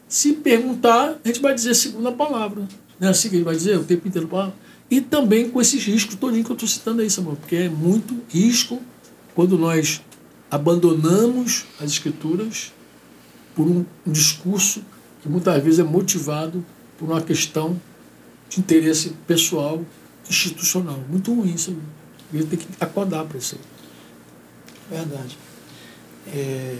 se 0.07 0.33
perguntar, 0.33 1.19
a 1.23 1.27
gente 1.27 1.41
vai 1.41 1.55
dizer 1.55 1.73
segundo 1.73 2.07
a 2.07 2.11
palavra. 2.11 2.67
Não 2.99 3.07
é 3.07 3.11
assim 3.11 3.29
que 3.29 3.35
a 3.35 3.37
gente 3.39 3.45
vai 3.45 3.55
dizer 3.55 3.77
o 3.77 3.83
tempo 3.83 4.07
inteiro 4.07 4.27
a 4.27 4.29
palavra? 4.29 4.55
E 4.91 5.01
também 5.01 5.49
com 5.49 5.59
esses 5.59 5.83
riscos 5.83 6.15
todinho 6.15 6.43
que 6.43 6.51
eu 6.51 6.55
estou 6.55 6.69
citando 6.69 7.01
aí, 7.01 7.09
Samuel, 7.09 7.37
porque 7.37 7.55
é 7.55 7.69
muito 7.69 8.15
risco 8.29 8.79
quando 9.33 9.57
nós 9.57 10.01
abandonamos 10.49 11.65
as 11.79 11.91
escrituras 11.91 12.73
por 13.55 13.67
um 13.67 13.85
discurso 14.05 14.81
que 15.21 15.29
muitas 15.29 15.61
vezes 15.63 15.79
é 15.79 15.83
motivado 15.83 16.63
por 16.97 17.09
uma 17.09 17.21
questão 17.21 17.79
de 18.49 18.59
interesse 18.59 19.13
pessoal 19.27 19.83
institucional. 20.29 20.99
Muito 21.09 21.33
ruim 21.33 21.53
isso. 21.53 21.75
Ele 22.33 22.45
tem 22.45 22.59
que 22.59 22.67
acordar 22.79 23.25
para 23.25 23.37
isso 23.37 23.55
aí. 23.55 24.97
Verdade. 24.97 25.37
É... 26.33 26.75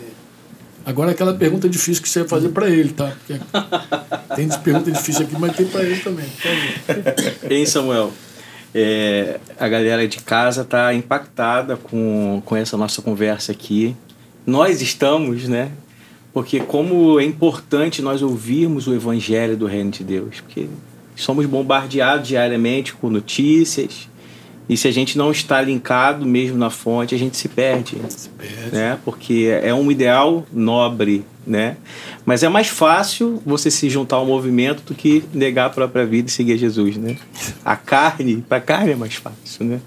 Agora 0.85 1.11
aquela 1.11 1.33
pergunta 1.33 1.67
difícil 1.67 2.01
que 2.01 2.09
você 2.09 2.19
vai 2.19 2.29
fazer 2.29 2.49
para 2.49 2.69
ele, 2.69 2.93
tá? 2.93 3.15
Porque 3.17 3.39
tem 4.35 4.49
pergunta 4.59 4.91
difícil 4.91 5.25
aqui, 5.25 5.35
mas 5.37 5.55
tem 5.55 5.67
para 5.67 5.83
ele 5.83 5.99
também. 5.99 6.29
Hein, 7.49 7.65
Samuel? 7.65 8.13
É, 8.73 9.39
a 9.59 9.67
galera 9.67 10.07
de 10.07 10.19
casa 10.19 10.61
está 10.61 10.93
impactada 10.93 11.75
com, 11.75 12.41
com 12.45 12.55
essa 12.55 12.77
nossa 12.77 13.01
conversa 13.01 13.51
aqui. 13.51 13.95
Nós 14.45 14.81
estamos, 14.81 15.47
né? 15.47 15.71
Porque 16.31 16.59
como 16.59 17.19
é 17.19 17.23
importante 17.23 18.01
nós 18.01 18.21
ouvirmos 18.21 18.87
o 18.87 18.93
evangelho 18.93 19.57
do 19.57 19.65
reino 19.65 19.91
de 19.91 20.03
Deus. 20.03 20.41
Porque 20.41 20.67
somos 21.15 21.45
bombardeados 21.45 22.27
diariamente 22.27 22.93
com 22.93 23.09
notícias. 23.09 24.07
E 24.69 24.77
se 24.77 24.87
a 24.87 24.91
gente 24.91 25.17
não 25.17 25.31
está 25.31 25.59
linkado 25.59 26.27
mesmo 26.27 26.55
na 26.55 26.69
fonte, 26.69 27.15
a 27.15 27.17
gente 27.17 27.35
se 27.35 27.49
perde. 27.49 27.97
Se 28.07 28.29
perde. 28.29 28.71
Né? 28.71 28.99
Porque 29.03 29.49
é 29.63 29.73
um 29.73 29.91
ideal 29.91 30.45
nobre, 30.53 31.25
né? 31.45 31.77
Mas 32.23 32.43
é 32.43 32.49
mais 32.49 32.67
fácil 32.67 33.41
você 33.43 33.71
se 33.71 33.89
juntar 33.89 34.17
ao 34.17 34.27
movimento 34.27 34.83
do 34.83 34.93
que 34.93 35.23
negar 35.33 35.65
a 35.65 35.69
própria 35.71 36.05
vida 36.05 36.29
e 36.29 36.31
seguir 36.31 36.55
Jesus, 36.59 36.97
né? 36.97 37.17
A 37.65 37.75
carne, 37.75 38.45
para 38.47 38.59
a 38.59 38.61
carne 38.61 38.91
é 38.91 38.95
mais 38.95 39.15
fácil, 39.15 39.65
né? 39.65 39.79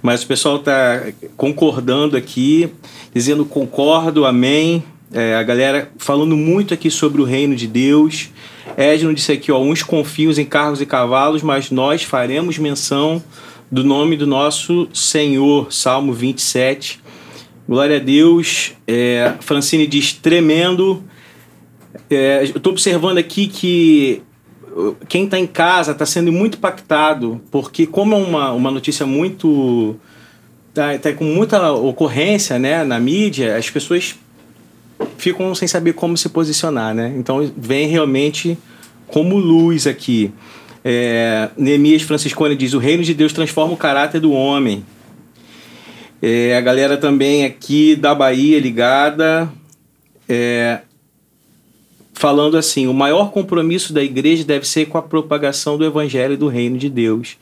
Mas 0.00 0.22
o 0.22 0.26
pessoal 0.26 0.56
está 0.56 1.02
concordando 1.36 2.16
aqui, 2.16 2.72
dizendo 3.14 3.44
concordo, 3.44 4.24
amém. 4.24 4.82
É, 5.12 5.34
a 5.34 5.42
galera 5.42 5.90
falando 5.98 6.34
muito 6.34 6.72
aqui 6.72 6.90
sobre 6.90 7.20
o 7.20 7.24
reino 7.26 7.54
de 7.54 7.66
Deus. 7.66 8.30
Edno 8.78 9.12
disse 9.12 9.32
aqui, 9.32 9.52
ó, 9.52 9.60
uns 9.60 9.82
confiam 9.82 10.32
em 10.32 10.44
carros 10.46 10.80
e 10.80 10.86
cavalos, 10.86 11.42
mas 11.42 11.70
nós 11.70 12.02
faremos 12.02 12.56
menção 12.56 13.22
do 13.72 13.82
nome 13.82 14.18
do 14.18 14.26
nosso 14.26 14.86
Senhor. 14.92 15.72
Salmo 15.72 16.12
27. 16.12 17.00
Glória 17.66 17.96
a 17.96 17.98
Deus. 17.98 18.74
É, 18.86 19.32
Francine 19.40 19.86
diz, 19.86 20.12
tremendo. 20.12 21.02
É, 22.10 22.40
eu 22.40 22.56
estou 22.56 22.70
observando 22.70 23.16
aqui 23.16 23.46
que 23.46 24.22
quem 25.08 25.24
está 25.24 25.38
em 25.38 25.46
casa 25.46 25.92
está 25.92 26.04
sendo 26.04 26.30
muito 26.30 26.58
impactado, 26.58 27.40
porque 27.50 27.86
como 27.86 28.14
é 28.14 28.18
uma, 28.18 28.52
uma 28.52 28.70
notícia 28.70 29.06
muito... 29.06 29.96
Está 30.68 30.98
tá 30.98 31.12
com 31.12 31.24
muita 31.24 31.72
ocorrência 31.72 32.58
né, 32.58 32.82
na 32.82 32.98
mídia, 32.98 33.56
as 33.56 33.68
pessoas 33.68 34.14
ficam 35.18 35.54
sem 35.54 35.68
saber 35.68 35.92
como 35.92 36.16
se 36.16 36.30
posicionar, 36.30 36.94
né? 36.94 37.12
Então 37.16 37.50
vem 37.56 37.88
realmente 37.88 38.56
como 39.06 39.36
luz 39.36 39.86
aqui. 39.86 40.32
É, 40.84 41.48
Neemias 41.56 42.02
Franciscone 42.02 42.56
diz: 42.56 42.74
o 42.74 42.78
reino 42.78 43.02
de 43.02 43.14
Deus 43.14 43.32
transforma 43.32 43.74
o 43.74 43.76
caráter 43.76 44.20
do 44.20 44.32
homem. 44.32 44.84
É, 46.20 46.56
a 46.56 46.60
galera 46.60 46.96
também 46.96 47.44
aqui 47.44 47.96
da 47.96 48.14
Bahia 48.14 48.60
ligada, 48.60 49.52
é, 50.28 50.80
falando 52.12 52.56
assim: 52.56 52.86
o 52.86 52.94
maior 52.94 53.30
compromisso 53.30 53.92
da 53.92 54.02
igreja 54.02 54.44
deve 54.44 54.66
ser 54.66 54.86
com 54.86 54.98
a 54.98 55.02
propagação 55.02 55.76
do 55.76 55.84
evangelho 55.84 56.36
do 56.36 56.48
reino 56.48 56.78
de 56.78 56.88
Deus 56.88 57.36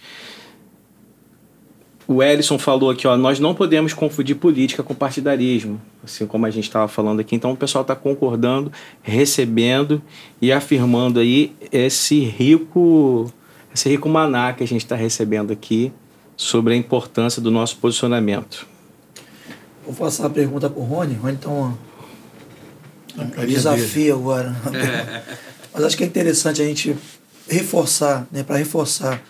o 2.12 2.20
Ellison 2.24 2.58
falou 2.58 2.90
aqui, 2.90 3.06
ó, 3.06 3.16
nós 3.16 3.38
não 3.38 3.54
podemos 3.54 3.94
confundir 3.94 4.34
política 4.34 4.82
com 4.82 4.92
partidarismo, 4.92 5.80
assim 6.02 6.26
como 6.26 6.44
a 6.44 6.50
gente 6.50 6.64
estava 6.64 6.88
falando 6.88 7.20
aqui. 7.20 7.36
Então 7.36 7.52
o 7.52 7.56
pessoal 7.56 7.82
está 7.82 7.94
concordando, 7.94 8.72
recebendo 9.00 10.02
e 10.42 10.50
afirmando 10.50 11.20
aí 11.20 11.54
esse 11.70 12.18
rico, 12.24 13.32
esse 13.72 13.88
rico 13.88 14.08
maná 14.08 14.52
que 14.52 14.64
a 14.64 14.66
gente 14.66 14.84
está 14.84 14.96
recebendo 14.96 15.52
aqui 15.52 15.92
sobre 16.36 16.74
a 16.74 16.76
importância 16.76 17.40
do 17.40 17.48
nosso 17.48 17.76
posicionamento. 17.76 18.66
Vou 19.84 19.94
passar 19.94 20.26
a 20.26 20.30
pergunta 20.30 20.68
para 20.68 20.80
o 20.80 20.84
Rony. 20.84 21.14
Rony, 21.14 21.34
então, 21.34 21.78
um 23.16 23.46
desafio 23.46 24.16
agora. 24.16 24.56
Mas 25.72 25.84
acho 25.84 25.96
que 25.96 26.02
é 26.02 26.06
interessante 26.08 26.60
a 26.60 26.64
gente 26.64 26.96
reforçar, 27.48 28.26
né, 28.32 28.42
para 28.42 28.56
reforçar 28.56 29.22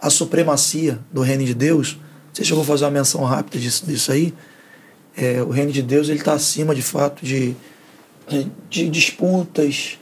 a 0.00 0.08
supremacia 0.08 1.00
do 1.12 1.20
reino 1.20 1.44
de 1.44 1.52
Deus. 1.52 1.98
Você 2.32 2.44
chegou 2.44 2.62
a 2.62 2.66
fazer 2.66 2.84
uma 2.84 2.90
menção 2.90 3.24
rápida 3.24 3.58
disso, 3.58 3.86
disso 3.86 4.12
aí. 4.12 4.34
É, 5.16 5.42
o 5.42 5.48
reino 5.48 5.72
de 5.72 5.82
Deus 5.82 6.08
ele 6.08 6.18
está 6.18 6.32
acima, 6.32 6.74
de 6.74 6.82
fato, 6.82 7.24
de, 7.24 7.54
de, 8.28 8.50
de 8.70 8.88
disputas, 8.88 9.98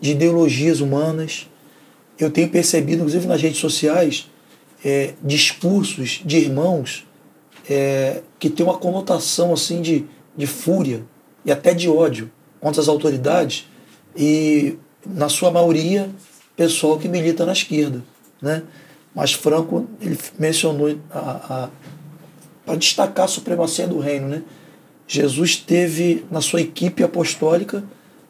de 0.00 0.10
ideologias 0.10 0.80
humanas. 0.80 1.48
Eu 2.18 2.30
tenho 2.30 2.48
percebido, 2.48 2.98
inclusive 2.98 3.26
nas 3.26 3.40
redes 3.40 3.60
sociais, 3.60 4.28
é, 4.84 5.14
discursos 5.22 6.20
de 6.24 6.38
irmãos 6.38 7.06
é, 7.68 8.22
que 8.38 8.48
tem 8.48 8.64
uma 8.64 8.78
conotação 8.78 9.52
assim 9.52 9.80
de, 9.80 10.04
de 10.36 10.46
fúria 10.46 11.02
e 11.44 11.52
até 11.52 11.74
de 11.74 11.88
ódio 11.88 12.30
contra 12.60 12.80
as 12.80 12.88
autoridades 12.88 13.68
e 14.16 14.76
na 15.04 15.28
sua 15.28 15.50
maioria 15.50 16.10
pessoal 16.56 16.98
que 16.98 17.08
milita 17.08 17.44
na 17.44 17.52
esquerda, 17.52 18.02
né? 18.40 18.62
Mas 19.16 19.32
Franco 19.32 19.88
ele 20.00 20.18
mencionou 20.38 20.94
a, 21.10 21.18
a 21.18 21.68
para 22.66 22.74
destacar 22.76 23.24
a 23.24 23.28
supremacia 23.28 23.86
do 23.86 23.98
reino, 23.98 24.28
né? 24.28 24.42
Jesus 25.08 25.56
teve 25.56 26.26
na 26.30 26.40
sua 26.40 26.60
equipe 26.60 27.02
apostólica, 27.02 27.82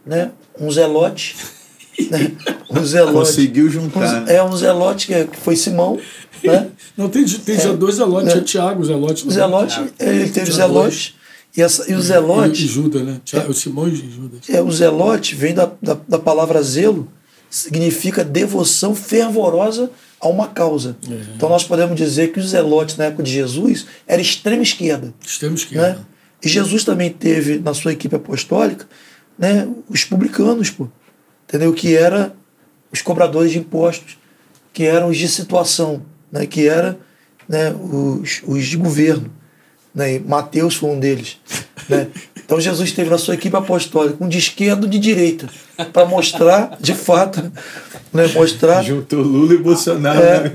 né, 0.05 0.31
um 0.61 0.71
zelote, 0.71 1.35
né? 2.11 2.33
Um 2.71 2.85
zelote. 2.85 3.15
Conseguiu 3.15 3.69
juntar. 3.71 4.25
Um, 4.25 4.29
é 4.29 4.45
um 4.45 4.55
zelote 4.57 5.07
que 5.07 5.15
é- 5.15 5.29
foi 5.41 5.57
Simão, 5.57 5.99
né? 6.45 6.69
Não, 6.97 7.09
tem, 7.09 7.25
tem 7.25 7.59
já 7.59 7.73
dois 7.73 7.97
zelotes, 7.97 8.35
é. 8.35 8.39
é. 8.39 8.41
Tiago, 8.43 8.85
Zelote. 8.85 9.27
O 9.27 9.31
Zelote, 9.31 9.81
ele 9.99 10.29
teve 10.29 10.53
Zelote. 10.53 11.17
E, 11.57 11.63
essa, 11.63 11.91
e 11.91 11.95
o 11.95 11.97
E, 11.97 12.01
e 12.01 12.03
Zelote, 12.03 12.67
Judas, 12.67 13.03
né? 13.03 13.21
Tiago, 13.25 13.55
Simão 13.55 13.89
e 13.89 13.97
Judas. 13.97 14.41
é, 14.51 14.61
o 14.61 14.71
Zelote 14.71 15.35
vem 15.35 15.55
da, 15.55 15.71
da, 15.81 15.97
da 16.07 16.19
palavra 16.19 16.63
zelo, 16.63 17.09
significa 17.51 18.25
devoção 18.25 18.95
fervorosa 18.95 19.91
a 20.21 20.29
uma 20.29 20.49
causa. 20.49 20.97
Então 21.35 21.49
nós 21.49 21.65
podemos 21.65 21.97
dizer 21.97 22.33
que 22.33 22.41
o 22.41 22.43
Zelote, 22.43 22.99
na 22.99 23.07
época 23.07 23.23
de 23.23 23.33
Jesus, 23.33 23.87
era 24.07 24.21
extrema 24.21 24.63
esquerda. 24.63 25.13
Extremo 25.25 25.55
esquerda. 25.55 25.95
Né? 25.95 25.99
E 26.43 26.49
Jesus 26.49 26.85
também 26.85 27.11
teve 27.11 27.59
na 27.59 27.75
sua 27.75 27.93
equipe 27.93 28.15
apostólica 28.15 28.87
né, 29.39 29.69
os 29.89 30.05
publicanos, 30.05 30.71
pô, 30.71 30.89
entendeu? 31.47 31.73
Que 31.73 31.97
era 31.97 32.35
os 32.93 33.03
cobradores 33.03 33.53
de 33.53 33.59
impostos, 33.59 34.19
que 34.73 34.85
eram 34.85 35.09
os 35.09 35.17
de 35.17 35.29
situação, 35.29 36.03
né, 36.31 36.47
que 36.47 36.67
era 36.67 36.99
né, 37.49 37.73
os, 37.73 38.43
os 38.47 38.67
de 38.67 38.77
governo. 38.77 39.31
Né, 39.95 40.19
Mateus 40.19 40.77
foi 40.77 40.91
um 40.91 41.01
deles. 41.01 41.39
Né? 41.89 42.09
Então 42.47 42.61
Jesus 42.61 42.93
teve 42.93 43.11
na 43.11 43.19
sua 43.19 43.35
equipe 43.35 43.57
apostólica 43.57 44.25
um 44.25 44.29
de 44.29 44.39
esquerda 44.39 44.87
e 44.87 44.89
de 44.89 45.01
direita, 45.01 45.49
para 45.93 46.07
mostrar, 46.07 46.79
de 46.81 46.95
fato, 46.95 47.53
né, 48.13 48.29
mostrar 48.29 48.83
Juntou 48.83 49.21
Lula 49.21 49.55
e 49.55 49.59
Bolsonaro 49.59 50.21
é, 50.21 50.49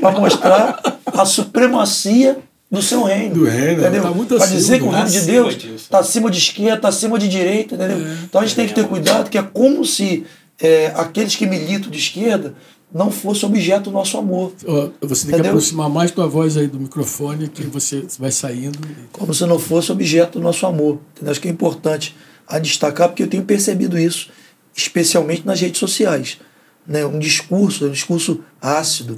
para 0.00 0.18
mostrar 0.18 0.80
a 1.06 1.24
supremacia 1.26 2.38
do 2.70 2.80
seu 2.80 3.02
reino. 3.02 3.34
Do 3.34 3.44
reino, 3.44 3.82
entendeu? 3.82 4.02
tá 4.02 4.10
muito 4.12 4.34
Para 4.36 4.44
acima, 4.44 4.58
dizer 4.58 4.78
que 4.78 4.84
o 4.84 4.92
né? 4.92 4.96
reino 4.96 5.10
de 5.10 5.18
Acima 5.18 5.32
Deus 5.32 5.64
está 5.76 5.98
acima 5.98 6.30
de 6.30 6.38
esquerda, 6.38 6.76
está 6.76 6.88
acima 6.88 7.18
de 7.18 7.28
direita, 7.28 7.74
entendeu? 7.74 7.98
Então 8.24 8.40
a 8.40 8.44
gente 8.46 8.56
tem 8.56 8.66
que 8.66 8.74
ter 8.74 8.86
cuidado, 8.86 9.28
que 9.28 9.36
é 9.36 9.42
como 9.42 9.84
se 9.84 10.24
é, 10.58 10.92
aqueles 10.96 11.36
que 11.36 11.46
militam 11.46 11.90
de 11.90 11.98
esquerda 11.98 12.54
não 12.92 13.10
fossem 13.10 13.48
objeto 13.48 13.84
do 13.84 13.92
nosso 13.92 14.18
amor. 14.18 14.52
Você 14.58 14.66
tem 14.66 14.96
que 15.00 15.28
Entendeu? 15.28 15.52
aproximar 15.52 15.88
mais 15.88 16.10
tua 16.10 16.26
voz 16.26 16.56
aí 16.56 16.66
do 16.66 16.78
microfone, 16.78 17.48
que 17.48 17.62
você 17.64 18.04
vai 18.18 18.32
saindo. 18.32 18.78
Como 19.12 19.32
se 19.32 19.46
não 19.46 19.58
fosse 19.58 19.92
objeto 19.92 20.38
do 20.38 20.42
nosso 20.42 20.66
amor. 20.66 20.98
Entendeu? 21.14 21.30
Acho 21.30 21.40
que 21.40 21.48
é 21.48 21.50
importante 21.50 22.16
a 22.46 22.58
destacar, 22.58 23.08
porque 23.08 23.22
eu 23.22 23.28
tenho 23.28 23.44
percebido 23.44 23.96
isso, 23.96 24.30
especialmente 24.74 25.46
nas 25.46 25.60
redes 25.60 25.78
sociais. 25.78 26.38
Né? 26.86 27.06
Um 27.06 27.18
discurso, 27.18 27.84
é 27.84 27.88
um 27.88 27.92
discurso 27.92 28.42
ácido, 28.60 29.14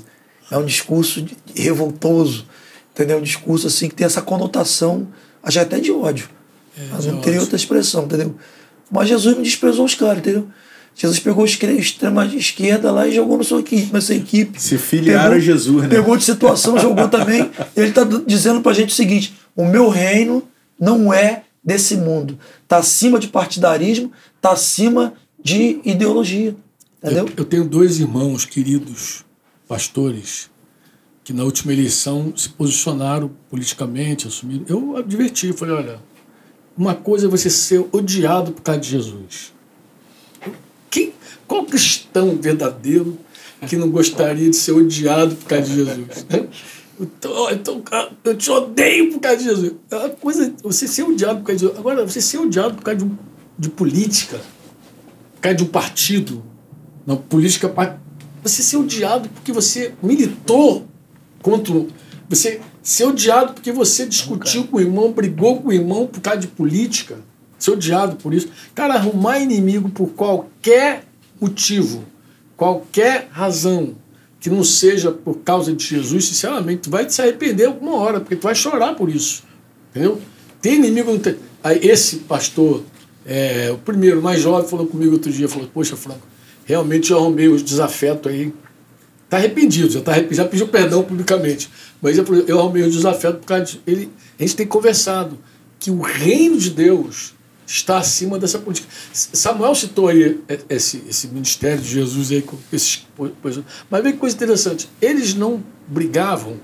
é 0.50 0.58
um 0.58 0.66
discurso 0.66 1.24
revoltoso, 1.56 2.46
entendeu? 2.92 3.18
Um 3.18 3.22
discurso 3.22 3.66
assim 3.66 3.88
que 3.88 3.94
tem 3.94 4.04
essa 4.04 4.20
conotação, 4.20 5.08
acho 5.42 5.58
até 5.58 5.80
de 5.80 5.90
ódio. 5.90 6.28
Mas 6.90 7.04
de 7.04 7.10
não 7.10 7.20
teria 7.20 7.40
outra 7.40 7.56
expressão, 7.56 8.04
entendeu? 8.04 8.34
Mas 8.90 9.08
Jesus 9.08 9.34
não 9.34 9.42
desprezou 9.42 9.86
os 9.86 9.94
caras, 9.94 10.18
entendeu? 10.18 10.46
Jesus 10.94 11.18
pegou 11.18 11.44
os 11.44 11.50
extrema 11.52 12.26
esquerda 12.26 12.92
lá 12.92 13.08
e 13.08 13.14
jogou 13.14 13.38
na 13.38 13.44
sua 13.44 13.60
equipe, 13.60 13.92
na 13.92 14.00
sua 14.00 14.14
equipe. 14.14 14.60
Se 14.60 14.76
filiaram 14.76 15.36
a 15.36 15.38
Jesus, 15.38 15.82
né? 15.82 15.88
Pegou 15.88 16.16
de 16.16 16.24
situação, 16.24 16.78
jogou 16.78 17.08
também. 17.08 17.50
Ele 17.74 17.88
está 17.88 18.04
dizendo 18.04 18.60
pra 18.60 18.72
gente 18.72 18.90
o 18.90 18.94
seguinte: 18.94 19.34
o 19.56 19.64
meu 19.64 19.88
reino 19.88 20.42
não 20.78 21.12
é 21.12 21.44
desse 21.64 21.96
mundo. 21.96 22.38
Está 22.62 22.78
acima 22.78 23.18
de 23.18 23.28
partidarismo, 23.28 24.12
está 24.36 24.52
acima 24.52 25.14
de 25.42 25.80
ideologia. 25.84 26.54
Entendeu? 27.02 27.26
Eu, 27.26 27.32
eu 27.38 27.44
tenho 27.44 27.64
dois 27.64 27.98
irmãos 27.98 28.44
queridos, 28.44 29.24
pastores, 29.66 30.50
que 31.24 31.32
na 31.32 31.44
última 31.44 31.72
eleição 31.72 32.32
se 32.36 32.48
posicionaram 32.48 33.30
politicamente, 33.48 34.26
assumiram. 34.26 34.64
Eu 34.68 34.96
adverti, 34.96 35.52
falei, 35.52 35.74
olha, 35.74 36.00
uma 36.76 36.94
coisa 36.94 37.26
é 37.26 37.30
você 37.30 37.48
ser 37.48 37.84
odiado 37.92 38.52
por 38.52 38.62
causa 38.62 38.80
de 38.80 38.88
Jesus. 38.88 39.52
Quem, 40.92 41.12
qual 41.48 41.64
cristão 41.64 42.36
verdadeiro 42.38 43.18
que 43.66 43.76
não 43.76 43.90
gostaria 43.90 44.50
de 44.50 44.54
ser 44.56 44.72
odiado 44.72 45.34
por 45.36 45.46
causa 45.48 45.64
de 45.64 45.74
Jesus? 45.76 46.26
Então, 47.00 47.50
então, 47.50 47.80
cara, 47.80 48.12
eu 48.22 48.36
te 48.36 48.50
odeio 48.50 49.10
por 49.12 49.20
causa 49.20 49.38
de 49.38 49.44
Jesus. 49.44 49.72
É 49.90 49.96
uma 49.96 50.08
coisa, 50.10 50.54
você 50.62 50.86
ser 50.86 51.02
odiado 51.04 51.40
por 51.40 51.46
causa 51.46 51.58
de 51.58 51.64
Jesus. 51.64 51.78
Agora, 51.78 52.06
você 52.06 52.20
ser 52.20 52.38
odiado 52.38 52.74
por 52.74 52.82
causa 52.82 52.98
de, 52.98 53.04
um- 53.06 53.16
de 53.58 53.70
política, 53.70 54.38
por 55.34 55.40
causa 55.40 55.56
de 55.56 55.64
um 55.64 55.68
partido, 55.68 56.42
não, 57.06 57.16
política. 57.16 57.72
Você 58.42 58.62
ser 58.62 58.76
odiado 58.76 59.28
porque 59.30 59.50
você 59.50 59.94
militou 60.02 60.86
contra. 61.40 61.74
Você 62.28 62.60
ser 62.82 63.04
odiado 63.06 63.54
porque 63.54 63.72
você 63.72 64.04
discutiu 64.06 64.64
com 64.66 64.76
o 64.76 64.80
irmão, 64.80 65.10
brigou 65.12 65.60
com 65.62 65.68
o 65.68 65.72
irmão 65.72 66.06
por 66.06 66.20
causa 66.20 66.40
de 66.40 66.46
política. 66.48 67.18
Ser 67.62 67.70
odiado 67.70 68.16
por 68.16 68.34
isso. 68.34 68.48
Cara, 68.74 68.94
arrumar 68.94 69.38
inimigo 69.38 69.88
por 69.88 70.08
qualquer 70.08 71.04
motivo, 71.40 72.04
qualquer 72.56 73.28
razão, 73.30 73.94
que 74.40 74.50
não 74.50 74.64
seja 74.64 75.12
por 75.12 75.38
causa 75.38 75.72
de 75.72 75.86
Jesus, 75.86 76.24
sinceramente, 76.24 76.82
tu 76.82 76.90
vai 76.90 77.08
se 77.08 77.22
arrepender 77.22 77.66
alguma 77.66 77.94
hora, 77.94 78.18
porque 78.18 78.34
tu 78.34 78.42
vai 78.42 78.54
chorar 78.56 78.96
por 78.96 79.08
isso. 79.08 79.44
Entendeu? 79.90 80.20
Tem 80.60 80.74
inimigo. 80.74 81.16
Tem. 81.20 81.36
Aí 81.62 81.78
esse 81.86 82.16
pastor, 82.16 82.82
é, 83.24 83.70
o 83.70 83.78
primeiro, 83.78 84.20
mais 84.20 84.40
jovem, 84.40 84.68
falou 84.68 84.88
comigo 84.88 85.12
outro 85.12 85.30
dia, 85.30 85.48
falou, 85.48 85.68
poxa, 85.72 85.94
Franco, 85.94 86.26
realmente 86.64 87.12
eu 87.12 87.18
arrumei 87.18 87.46
os 87.46 87.62
desafetos 87.62 88.32
aí. 88.32 88.52
Está 89.24 89.36
arrependido, 89.36 89.88
já, 89.88 90.00
tá 90.00 90.14
já 90.32 90.44
pediu 90.44 90.66
perdão 90.66 91.04
publicamente. 91.04 91.70
Mas 92.02 92.18
eu, 92.18 92.24
eu 92.48 92.58
arrumei 92.58 92.82
os 92.82 92.92
desafetos 92.92 93.38
por 93.38 93.46
causa 93.46 93.66
de. 93.66 93.80
Ele, 93.86 94.10
a 94.36 94.42
gente 94.42 94.56
tem 94.56 94.66
conversado 94.66 95.38
que 95.78 95.92
o 95.92 96.00
reino 96.00 96.58
de 96.58 96.70
Deus 96.70 97.34
está 97.66 97.98
acima 97.98 98.38
dessa 98.38 98.58
política. 98.58 98.88
Samuel 99.12 99.74
citou 99.74 100.08
aí 100.08 100.40
esse, 100.68 101.02
esse 101.08 101.28
ministério 101.28 101.80
de 101.80 101.88
Jesus 101.88 102.30
aí 102.30 102.42
com 102.42 102.56
esses. 102.72 103.06
Mas 103.90 104.02
vê 104.02 104.12
que 104.12 104.18
coisa 104.18 104.34
interessante. 104.34 104.88
Eles 105.00 105.34
não 105.34 105.62
brigavam 105.86 106.56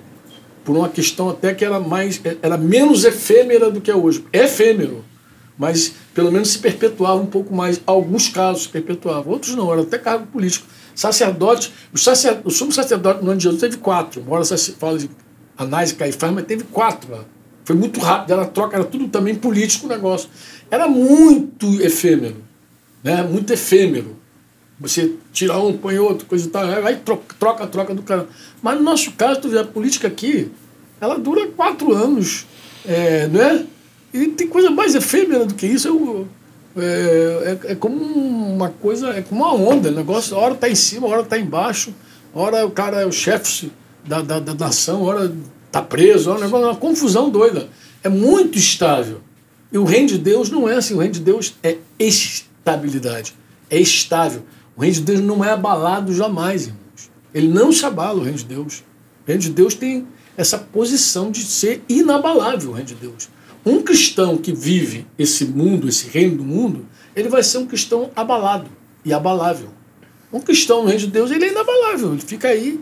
por 0.64 0.76
uma 0.76 0.88
questão 0.88 1.30
até 1.30 1.54
que 1.54 1.64
era 1.64 1.80
mais 1.80 2.20
era 2.42 2.58
menos 2.58 3.04
efêmera 3.04 3.70
do 3.70 3.80
que 3.80 3.90
é 3.90 3.96
hoje. 3.96 4.24
É 4.32 4.44
efêmero, 4.44 5.04
mas 5.56 5.94
pelo 6.12 6.30
menos 6.30 6.50
se 6.50 6.58
perpetuava 6.58 7.20
um 7.20 7.26
pouco 7.26 7.54
mais. 7.54 7.80
Alguns 7.86 8.28
casos 8.28 8.64
se 8.64 8.68
perpetuavam, 8.68 9.32
outros 9.32 9.54
não, 9.54 9.72
era 9.72 9.82
até 9.82 9.98
cargo 9.98 10.26
político. 10.26 10.66
Sacerdote, 10.94 11.72
o, 11.92 11.96
sacer, 11.96 12.40
o 12.44 12.50
sumo 12.50 12.72
sacerdote 12.72 13.24
no 13.24 13.30
ano 13.30 13.38
de 13.38 13.44
Jesus 13.44 13.60
teve 13.60 13.76
quatro, 13.78 14.20
embora 14.20 14.44
se 14.44 14.72
fala 14.72 14.98
de 14.98 15.08
Anás 15.56 15.92
e 15.92 15.94
Caifás, 15.94 16.32
mas 16.34 16.44
teve 16.44 16.64
quatro 16.64 17.12
lá. 17.12 17.24
Foi 17.68 17.76
muito 17.76 18.00
rápido, 18.00 18.32
era 18.32 18.46
troca, 18.46 18.76
era 18.76 18.84
tudo 18.86 19.08
também 19.08 19.34
político 19.34 19.84
o 19.84 19.90
negócio. 19.90 20.30
Era 20.70 20.88
muito 20.88 21.82
efêmero, 21.82 22.36
né? 23.04 23.22
muito 23.22 23.52
efêmero. 23.52 24.16
Você 24.80 25.12
tira 25.34 25.58
um, 25.58 25.76
põe 25.76 25.98
outro, 25.98 26.24
coisa 26.24 26.46
e 26.46 26.50
tal, 26.50 26.64
aí 26.64 26.96
troca, 26.96 27.34
troca, 27.38 27.66
troca 27.66 27.94
do 27.94 28.00
cara. 28.00 28.26
Mas 28.62 28.78
no 28.78 28.82
nosso 28.82 29.12
caso, 29.12 29.42
tu 29.42 29.50
vê, 29.50 29.58
a 29.58 29.64
política 29.64 30.08
aqui, 30.08 30.50
ela 30.98 31.18
dura 31.18 31.46
quatro 31.48 31.92
anos, 31.92 32.46
é, 32.86 33.28
não 33.28 33.42
é? 33.42 33.66
E 34.14 34.28
tem 34.28 34.48
coisa 34.48 34.70
mais 34.70 34.94
efêmera 34.94 35.44
do 35.44 35.52
que 35.52 35.66
isso. 35.66 35.88
Eu, 35.88 36.26
é, 36.74 37.58
é, 37.66 37.72
é, 37.72 37.74
como 37.74 38.02
uma 38.02 38.70
coisa, 38.70 39.10
é 39.10 39.20
como 39.20 39.44
uma 39.44 39.52
onda, 39.52 39.90
o 39.90 39.94
negócio, 39.94 40.34
a 40.34 40.38
hora 40.38 40.54
está 40.54 40.70
em 40.70 40.74
cima, 40.74 41.06
a 41.06 41.10
hora 41.10 41.20
está 41.20 41.38
embaixo, 41.38 41.92
a 42.34 42.40
hora 42.40 42.64
o 42.64 42.70
cara 42.70 43.02
é 43.02 43.04
o 43.04 43.12
chefe 43.12 43.70
da, 44.06 44.22
da, 44.22 44.40
da 44.40 44.54
nação, 44.54 45.02
a 45.02 45.06
hora 45.06 45.32
está 45.68 45.80
preso, 45.80 46.30
é 46.30 46.34
um 46.34 46.40
negócio, 46.40 46.66
uma 46.66 46.76
confusão 46.76 47.30
doida. 47.30 47.68
É 48.02 48.08
muito 48.08 48.58
estável. 48.58 49.20
E 49.70 49.78
o 49.78 49.84
reino 49.84 50.08
de 50.08 50.18
Deus 50.18 50.50
não 50.50 50.68
é 50.68 50.76
assim, 50.76 50.94
o 50.94 50.98
reino 50.98 51.14
de 51.14 51.20
Deus 51.20 51.54
é 51.62 51.76
estabilidade, 51.98 53.34
é 53.70 53.78
estável. 53.78 54.42
O 54.76 54.80
reino 54.80 54.96
de 54.96 55.02
Deus 55.02 55.20
não 55.20 55.44
é 55.44 55.50
abalado 55.50 56.12
jamais, 56.14 56.66
irmãos. 56.66 57.10
Ele 57.34 57.48
não 57.48 57.70
se 57.70 57.84
abala, 57.84 58.18
o 58.18 58.22
reino 58.22 58.38
de 58.38 58.44
Deus. 58.44 58.82
reino 59.26 59.42
de 59.42 59.50
Deus 59.50 59.74
tem 59.74 60.06
essa 60.36 60.56
posição 60.56 61.30
de 61.30 61.42
ser 61.44 61.82
inabalável, 61.88 62.70
o 62.70 62.72
reino 62.72 62.88
de 62.88 62.94
Deus. 62.94 63.28
Um 63.66 63.82
cristão 63.82 64.38
que 64.38 64.52
vive 64.52 65.06
esse 65.18 65.44
mundo, 65.44 65.88
esse 65.88 66.08
reino 66.08 66.36
do 66.38 66.44
mundo, 66.44 66.86
ele 67.14 67.28
vai 67.28 67.42
ser 67.42 67.58
um 67.58 67.66
cristão 67.66 68.10
abalado 68.16 68.70
e 69.04 69.12
abalável. 69.12 69.68
Um 70.32 70.40
cristão 70.40 70.82
no 70.82 70.88
reino 70.88 71.00
de 71.00 71.06
Deus, 71.08 71.30
ele 71.30 71.44
é 71.44 71.48
inabalável, 71.50 72.12
ele 72.12 72.22
fica 72.22 72.48
aí, 72.48 72.80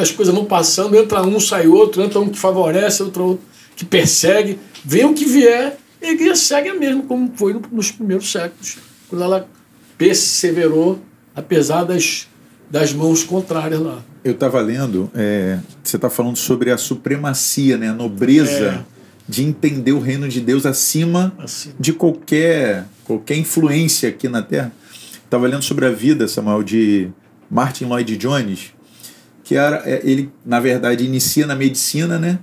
as 0.00 0.10
coisas 0.10 0.34
vão 0.34 0.44
passando, 0.44 0.96
entra 0.96 1.22
um, 1.22 1.38
sai 1.38 1.66
outro, 1.66 2.02
entra 2.02 2.20
um 2.20 2.28
que 2.28 2.38
favorece, 2.38 3.02
outro, 3.02 3.24
outro 3.24 3.44
que 3.76 3.84
persegue, 3.84 4.58
vem 4.84 5.04
o 5.04 5.14
que 5.14 5.24
vier, 5.24 5.78
e 6.00 6.06
a 6.06 6.12
igreja 6.12 6.36
segue 6.36 6.68
a 6.68 6.74
mesma, 6.74 7.02
como 7.02 7.32
foi 7.34 7.58
nos 7.72 7.90
primeiros 7.90 8.30
séculos, 8.30 8.78
quando 9.08 9.22
ela 9.22 9.48
perseverou, 9.96 11.00
apesar 11.34 11.84
das, 11.84 12.28
das 12.70 12.92
mãos 12.92 13.24
contrárias 13.24 13.80
lá. 13.80 14.02
Eu 14.22 14.32
estava 14.32 14.60
lendo, 14.60 15.10
é, 15.14 15.58
você 15.82 15.96
está 15.96 16.08
falando 16.08 16.36
sobre 16.36 16.70
a 16.70 16.78
supremacia, 16.78 17.76
né, 17.76 17.88
a 17.90 17.94
nobreza 17.94 18.66
é. 18.66 18.84
de 19.28 19.44
entender 19.44 19.92
o 19.92 19.98
reino 19.98 20.28
de 20.28 20.40
Deus 20.40 20.66
acima, 20.66 21.34
acima, 21.38 21.74
de 21.78 21.92
qualquer, 21.92 22.86
qualquer 23.04 23.36
influência 23.36 24.08
aqui 24.08 24.28
na 24.28 24.42
Terra. 24.42 24.72
Estava 25.24 25.46
lendo 25.46 25.62
sobre 25.62 25.86
a 25.86 25.90
vida, 25.90 26.28
Samuel, 26.28 26.62
de 26.62 27.08
Martin 27.50 27.86
Lloyd 27.86 28.16
Jones, 28.16 28.73
que 29.44 29.54
era, 29.54 29.82
é, 29.84 30.00
ele, 30.02 30.30
na 30.44 30.58
verdade, 30.58 31.04
inicia 31.04 31.46
na 31.46 31.54
medicina, 31.54 32.18
né? 32.18 32.38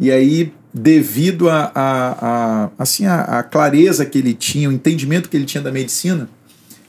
E 0.00 0.10
aí, 0.10 0.52
devido 0.72 1.50
a, 1.50 1.70
a, 1.74 2.26
a 2.64 2.70
assim, 2.78 3.04
a, 3.04 3.20
a, 3.20 3.42
clareza 3.42 4.06
que 4.06 4.18
ele 4.18 4.32
tinha, 4.32 4.68
o 4.68 4.72
entendimento 4.72 5.28
que 5.28 5.36
ele 5.36 5.44
tinha 5.44 5.62
da 5.62 5.70
medicina, 5.70 6.28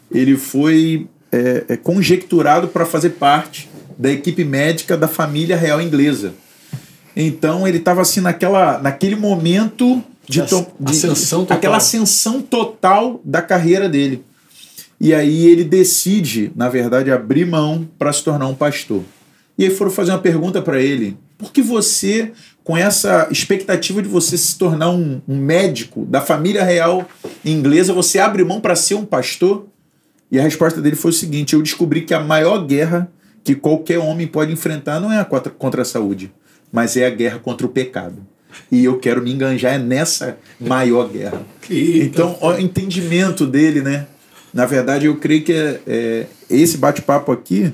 ele 0.09 0.37
foi 0.37 1.07
é, 1.31 1.65
é 1.67 1.77
conjecturado 1.77 2.69
para 2.69 2.85
fazer 2.85 3.11
parte 3.11 3.69
da 3.97 4.09
equipe 4.09 4.45
médica 4.45 4.95
da 4.95 5.07
família 5.07 5.57
real 5.57 5.81
inglesa. 5.81 6.33
Então 7.15 7.67
ele 7.67 7.77
estava 7.77 8.01
assim 8.01 8.21
naquela, 8.21 8.79
naquele 8.79 9.15
momento 9.15 10.01
de, 10.25 10.41
de, 10.41 10.65
ascensão 10.85 11.41
total. 11.41 11.57
aquela 11.57 11.77
ascensão 11.77 12.41
total 12.41 13.19
da 13.25 13.41
carreira 13.41 13.89
dele. 13.89 14.23
E 15.01 15.13
aí 15.13 15.47
ele 15.47 15.63
decide, 15.63 16.51
na 16.55 16.69
verdade, 16.69 17.11
abrir 17.11 17.45
mão 17.45 17.87
para 17.97 18.13
se 18.13 18.23
tornar 18.23 18.47
um 18.47 18.55
pastor. 18.55 19.03
E 19.59 19.65
aí 19.65 19.69
foram 19.69 19.91
fazer 19.91 20.11
uma 20.11 20.19
pergunta 20.19 20.61
para 20.61 20.81
ele: 20.81 21.17
por 21.37 21.51
que 21.51 21.61
você, 21.61 22.31
com 22.63 22.77
essa 22.77 23.27
expectativa 23.29 24.01
de 24.01 24.07
você 24.07 24.37
se 24.37 24.57
tornar 24.57 24.89
um, 24.89 25.21
um 25.27 25.37
médico 25.37 26.05
da 26.05 26.21
família 26.21 26.63
real 26.63 27.05
inglesa, 27.43 27.91
você 27.91 28.19
abre 28.19 28.41
mão 28.45 28.61
para 28.61 28.73
ser 28.73 28.95
um 28.95 29.03
pastor? 29.03 29.67
E 30.31 30.39
a 30.39 30.43
resposta 30.43 30.79
dele 30.81 30.95
foi 30.95 31.11
o 31.11 31.13
seguinte: 31.13 31.53
eu 31.53 31.61
descobri 31.61 32.03
que 32.03 32.13
a 32.13 32.21
maior 32.21 32.65
guerra 32.65 33.11
que 33.43 33.53
qualquer 33.53 33.99
homem 33.99 34.27
pode 34.27 34.53
enfrentar 34.53 35.01
não 35.01 35.11
é 35.11 35.19
a 35.19 35.25
contra, 35.25 35.81
a 35.81 35.85
saúde, 35.85 36.31
mas 36.71 36.95
é 36.95 37.05
a 37.05 37.09
guerra 37.09 37.39
contra 37.39 37.67
o 37.67 37.69
pecado. 37.69 38.25
E 38.71 38.85
eu 38.85 38.97
quero 38.97 39.21
me 39.21 39.31
enganjar 39.31 39.77
nessa 39.77 40.37
maior 40.59 41.09
guerra. 41.09 41.41
Então, 41.69 42.37
o 42.41 42.53
entendimento 42.53 43.45
dele, 43.45 43.81
né? 43.81 44.07
Na 44.53 44.65
verdade, 44.65 45.05
eu 45.07 45.17
creio 45.17 45.43
que 45.43 45.53
é, 45.53 45.79
é 45.85 46.27
esse 46.49 46.77
bate-papo 46.77 47.31
aqui 47.31 47.73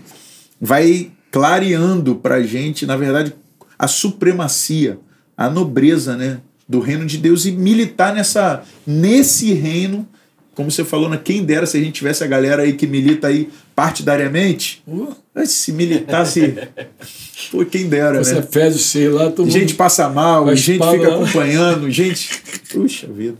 vai 0.59 1.11
clareando 1.35 2.15
para 2.15 2.35
a 2.35 2.41
gente, 2.41 2.85
na 2.85 2.95
verdade, 2.95 3.35
a 3.77 3.89
supremacia, 3.89 4.97
a 5.35 5.49
nobreza 5.49 6.15
né, 6.15 6.39
do 6.65 6.79
reino 6.79 7.05
de 7.05 7.17
Deus 7.17 7.45
e 7.45 7.51
militar 7.51 8.15
nessa, 8.15 8.63
nesse 8.87 9.51
reino 9.51 10.07
como 10.53 10.71
você 10.71 10.85
falou, 10.85 11.09
né, 11.09 11.19
quem 11.21 11.43
dera 11.43 11.65
se 11.65 11.75
a 11.75 11.81
gente 11.81 11.91
tivesse 11.91 12.23
a 12.23 12.27
galera 12.27 12.63
aí 12.63 12.71
que 12.71 12.87
milita 12.87 13.27
aí 13.27 13.49
partidariamente. 13.75 14.81
Uh. 14.87 15.13
Se 15.45 15.73
militasse. 15.73 16.57
Pô, 17.51 17.65
quem 17.65 17.89
dera, 17.89 18.23
Você 18.23 18.35
né? 18.35 18.41
fez 18.41 18.73
o 18.73 18.79
sei 18.79 19.09
lá, 19.09 19.29
todo 19.29 19.51
Gente 19.51 19.71
mundo... 19.71 19.75
passa 19.75 20.07
mal, 20.07 20.55
gente 20.55 20.79
fica 20.79 21.13
acompanhando, 21.13 21.91
gente. 21.91 22.41
Puxa 22.71 23.07
vida. 23.07 23.35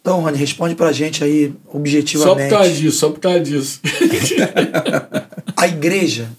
Então, 0.00 0.22
Rony, 0.22 0.38
responde 0.38 0.74
pra 0.74 0.90
gente 0.90 1.22
aí 1.22 1.52
objetivamente. 1.68 2.48
Só 2.48 2.48
por 2.48 2.56
causa 2.56 2.72
disso, 2.72 2.98
só 2.98 3.10
por 3.10 3.20
causa 3.20 3.40
disso. 3.40 3.80
a 5.54 5.68
igreja 5.68 6.30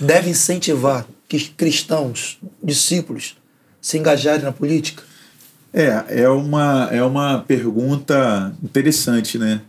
deve 0.00 0.30
incentivar 0.30 1.06
que 1.28 1.38
cristãos, 1.50 2.38
discípulos, 2.62 3.36
se 3.80 3.98
engajarem 3.98 4.44
na 4.44 4.52
política? 4.52 5.02
É, 5.72 6.22
é 6.22 6.28
uma, 6.28 6.88
é 6.90 7.02
uma 7.02 7.40
pergunta 7.40 8.54
interessante, 8.62 9.38
né? 9.38 9.60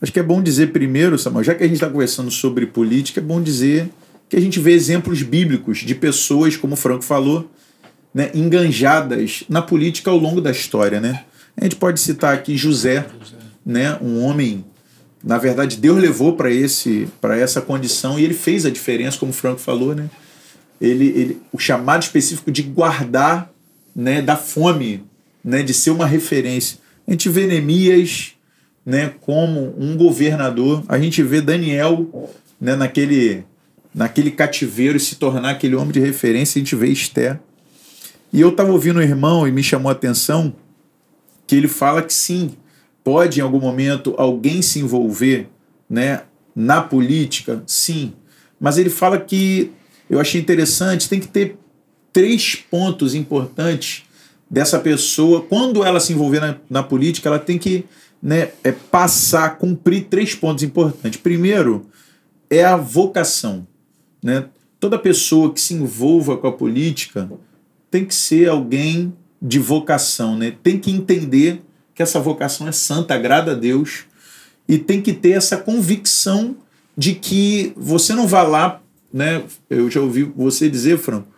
Acho 0.00 0.12
que 0.12 0.20
é 0.20 0.22
bom 0.22 0.42
dizer 0.42 0.72
primeiro, 0.72 1.18
Samuel, 1.18 1.44
já 1.44 1.54
que 1.54 1.64
a 1.64 1.66
gente 1.66 1.76
está 1.76 1.88
conversando 1.88 2.30
sobre 2.30 2.66
política, 2.66 3.20
é 3.20 3.22
bom 3.22 3.42
dizer 3.42 3.90
que 4.28 4.36
a 4.36 4.40
gente 4.40 4.60
vê 4.60 4.72
exemplos 4.72 5.22
bíblicos 5.22 5.78
de 5.78 5.94
pessoas, 5.94 6.56
como 6.56 6.74
o 6.74 6.76
Franco 6.76 7.04
falou, 7.04 7.50
né, 8.12 8.30
enganjadas 8.34 9.44
na 9.48 9.60
política 9.60 10.10
ao 10.10 10.16
longo 10.16 10.40
da 10.40 10.50
história, 10.50 11.00
né? 11.00 11.24
A 11.56 11.64
gente 11.64 11.76
pode 11.76 12.00
citar 12.00 12.34
aqui 12.34 12.56
José, 12.56 13.06
né, 13.64 13.98
um 14.00 14.22
homem, 14.22 14.64
na 15.24 15.38
verdade 15.38 15.78
Deus 15.78 15.98
levou 16.00 16.34
para 16.36 16.50
esse 16.50 17.08
para 17.20 17.38
essa 17.38 17.60
condição 17.60 18.18
e 18.18 18.24
ele 18.24 18.34
fez 18.34 18.66
a 18.66 18.70
diferença, 18.70 19.18
como 19.18 19.30
o 19.30 19.34
Franco 19.34 19.60
falou, 19.60 19.94
né? 19.94 20.10
Ele, 20.80 21.06
ele 21.06 21.42
o 21.52 21.58
chamado 21.58 22.02
específico 22.02 22.52
de 22.52 22.62
guardar, 22.62 23.50
né, 23.96 24.20
da 24.20 24.36
fome 24.36 25.02
né, 25.44 25.62
de 25.62 25.74
ser 25.74 25.90
uma 25.90 26.06
referência. 26.06 26.78
A 27.06 27.10
gente 27.10 27.28
vê 27.28 27.46
Neemias 27.46 28.32
né, 28.84 29.12
como 29.20 29.74
um 29.78 29.96
governador, 29.96 30.82
a 30.88 30.98
gente 30.98 31.22
vê 31.22 31.40
Daniel 31.40 32.32
né, 32.60 32.74
naquele, 32.74 33.44
naquele 33.94 34.30
cativeiro 34.30 34.98
se 34.98 35.16
tornar 35.16 35.50
aquele 35.50 35.74
homem 35.74 35.92
de 35.92 36.00
referência, 36.00 36.58
a 36.58 36.64
gente 36.64 36.74
vê 36.74 36.88
Esther. 36.88 37.38
E 38.32 38.40
eu 38.40 38.48
estava 38.48 38.72
ouvindo 38.72 38.98
um 38.98 39.02
irmão 39.02 39.46
e 39.46 39.52
me 39.52 39.62
chamou 39.62 39.90
a 39.90 39.92
atenção 39.92 40.54
que 41.46 41.54
ele 41.54 41.68
fala 41.68 42.02
que 42.02 42.12
sim, 42.12 42.56
pode 43.04 43.38
em 43.38 43.42
algum 43.42 43.60
momento 43.60 44.14
alguém 44.16 44.62
se 44.62 44.80
envolver 44.80 45.48
né, 45.88 46.22
na 46.56 46.80
política, 46.80 47.62
sim. 47.66 48.14
Mas 48.58 48.78
ele 48.78 48.90
fala 48.90 49.20
que 49.20 49.70
eu 50.08 50.18
achei 50.18 50.40
interessante, 50.40 51.08
tem 51.08 51.20
que 51.20 51.28
ter 51.28 51.58
três 52.12 52.54
pontos 52.56 53.14
importantes 53.14 54.04
dessa 54.50 54.78
pessoa, 54.78 55.42
quando 55.42 55.84
ela 55.84 56.00
se 56.00 56.12
envolver 56.12 56.40
na, 56.40 56.56
na 56.70 56.82
política, 56.82 57.28
ela 57.28 57.38
tem 57.38 57.58
que 57.58 57.84
né, 58.22 58.52
é, 58.62 58.72
passar, 58.72 59.58
cumprir 59.58 60.04
três 60.04 60.34
pontos 60.34 60.62
importantes. 60.62 61.20
Primeiro, 61.20 61.86
é 62.48 62.64
a 62.64 62.76
vocação. 62.76 63.66
Né? 64.22 64.46
Toda 64.78 64.98
pessoa 64.98 65.52
que 65.52 65.60
se 65.60 65.74
envolva 65.74 66.36
com 66.36 66.46
a 66.46 66.52
política 66.52 67.30
tem 67.90 68.04
que 68.04 68.14
ser 68.14 68.48
alguém 68.48 69.12
de 69.42 69.58
vocação, 69.58 70.38
né? 70.38 70.54
tem 70.62 70.78
que 70.78 70.90
entender 70.90 71.62
que 71.94 72.02
essa 72.02 72.20
vocação 72.20 72.66
é 72.66 72.72
santa, 72.72 73.14
agrada 73.14 73.52
a 73.52 73.54
Deus, 73.54 74.04
e 74.68 74.78
tem 74.78 75.00
que 75.00 75.12
ter 75.12 75.30
essa 75.30 75.56
convicção 75.56 76.56
de 76.96 77.14
que 77.14 77.72
você 77.76 78.14
não 78.14 78.26
vai 78.26 78.48
lá, 78.48 78.80
né? 79.12 79.42
Eu 79.68 79.90
já 79.90 80.00
ouvi 80.00 80.24
você 80.24 80.68
dizer, 80.68 80.98
Franco, 80.98 81.28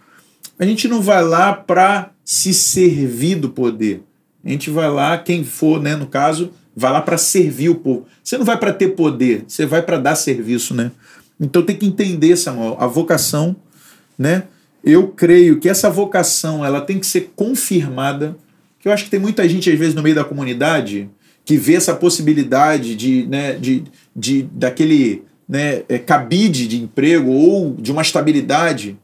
a 0.58 0.64
gente 0.64 0.88
não 0.88 1.02
vai 1.02 1.22
lá 1.22 1.52
para 1.52 2.10
se 2.24 2.54
servir 2.54 3.36
do 3.36 3.50
poder. 3.50 4.02
A 4.44 4.48
gente 4.48 4.70
vai 4.70 4.90
lá, 4.90 5.18
quem 5.18 5.44
for, 5.44 5.82
né, 5.82 5.96
no 5.96 6.06
caso, 6.06 6.52
vai 6.74 6.92
lá 6.92 7.00
para 7.00 7.18
servir 7.18 7.68
o 7.68 7.74
povo. 7.74 8.06
Você 8.22 8.38
não 8.38 8.44
vai 8.44 8.58
para 8.58 8.72
ter 8.72 8.88
poder, 8.90 9.44
você 9.46 9.66
vai 9.66 9.82
para 9.82 9.98
dar 9.98 10.14
serviço, 10.14 10.74
né? 10.74 10.92
Então 11.40 11.62
tem 11.62 11.76
que 11.76 11.86
entender, 11.86 12.36
Samuel, 12.36 12.76
a 12.78 12.86
vocação, 12.86 13.56
né? 14.18 14.44
Eu 14.84 15.08
creio 15.08 15.58
que 15.58 15.68
essa 15.68 15.90
vocação 15.90 16.64
ela 16.64 16.80
tem 16.80 16.98
que 16.98 17.06
ser 17.06 17.32
confirmada. 17.34 18.36
Eu 18.86 18.92
acho 18.92 19.04
que 19.04 19.10
tem 19.10 19.18
muita 19.18 19.48
gente 19.48 19.68
às 19.68 19.76
vezes 19.76 19.94
no 19.94 20.02
meio 20.02 20.14
da 20.14 20.24
comunidade 20.24 21.10
que 21.44 21.56
vê 21.56 21.74
essa 21.74 21.92
possibilidade 21.92 22.94
de, 22.94 23.26
né, 23.26 23.54
de, 23.54 23.82
de 24.14 24.42
daquele 24.52 25.24
né, 25.48 25.82
é, 25.88 25.98
cabide 25.98 26.68
de 26.68 26.80
emprego 26.80 27.30
ou 27.30 27.74
de 27.74 27.90
uma 27.90 28.02
estabilidade 28.02 28.96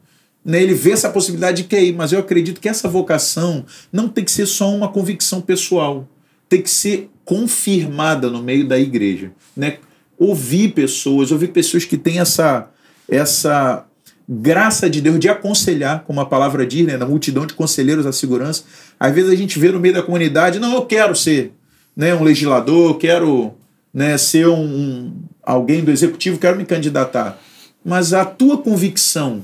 né, 0.43 0.61
ele 0.61 0.73
vê 0.73 0.91
essa 0.91 1.09
possibilidade 1.09 1.63
de 1.63 1.69
QI, 1.69 1.91
mas 1.93 2.13
eu 2.13 2.19
acredito 2.19 2.61
que 2.61 2.69
essa 2.69 2.87
vocação 2.87 3.65
não 3.91 4.09
tem 4.09 4.23
que 4.23 4.31
ser 4.31 4.45
só 4.45 4.69
uma 4.73 4.89
convicção 4.89 5.41
pessoal, 5.41 6.07
tem 6.49 6.61
que 6.61 6.69
ser 6.69 7.09
confirmada 7.25 8.29
no 8.29 8.41
meio 8.41 8.67
da 8.67 8.77
igreja. 8.79 9.31
Né? 9.55 9.77
Ouvir 10.17 10.73
pessoas, 10.73 11.31
ouvir 11.31 11.49
pessoas 11.49 11.85
que 11.85 11.97
têm 11.97 12.19
essa, 12.19 12.69
essa 13.09 13.85
graça 14.27 14.89
de 14.89 15.01
Deus 15.01 15.19
de 15.19 15.29
aconselhar, 15.29 16.03
como 16.05 16.21
a 16.21 16.25
palavra 16.25 16.65
diz, 16.65 16.85
né, 16.85 16.97
na 16.97 17.05
multidão 17.05 17.45
de 17.45 17.53
conselheiros 17.53 18.05
da 18.05 18.11
segurança. 18.11 18.63
Às 18.99 19.13
vezes 19.13 19.29
a 19.31 19.35
gente 19.35 19.59
vê 19.59 19.71
no 19.71 19.79
meio 19.79 19.93
da 19.93 20.01
comunidade, 20.01 20.59
não, 20.59 20.73
eu 20.73 20.85
quero 20.85 21.15
ser 21.15 21.51
né, 21.95 22.13
um 22.15 22.23
legislador, 22.23 22.97
quero 22.97 23.53
né, 23.93 24.17
ser 24.17 24.47
um, 24.47 24.63
um 24.63 25.13
alguém 25.41 25.83
do 25.83 25.91
executivo, 25.91 26.39
quero 26.39 26.57
me 26.57 26.65
candidatar. 26.65 27.37
Mas 27.83 28.13
a 28.13 28.23
tua 28.23 28.57
convicção 28.57 29.43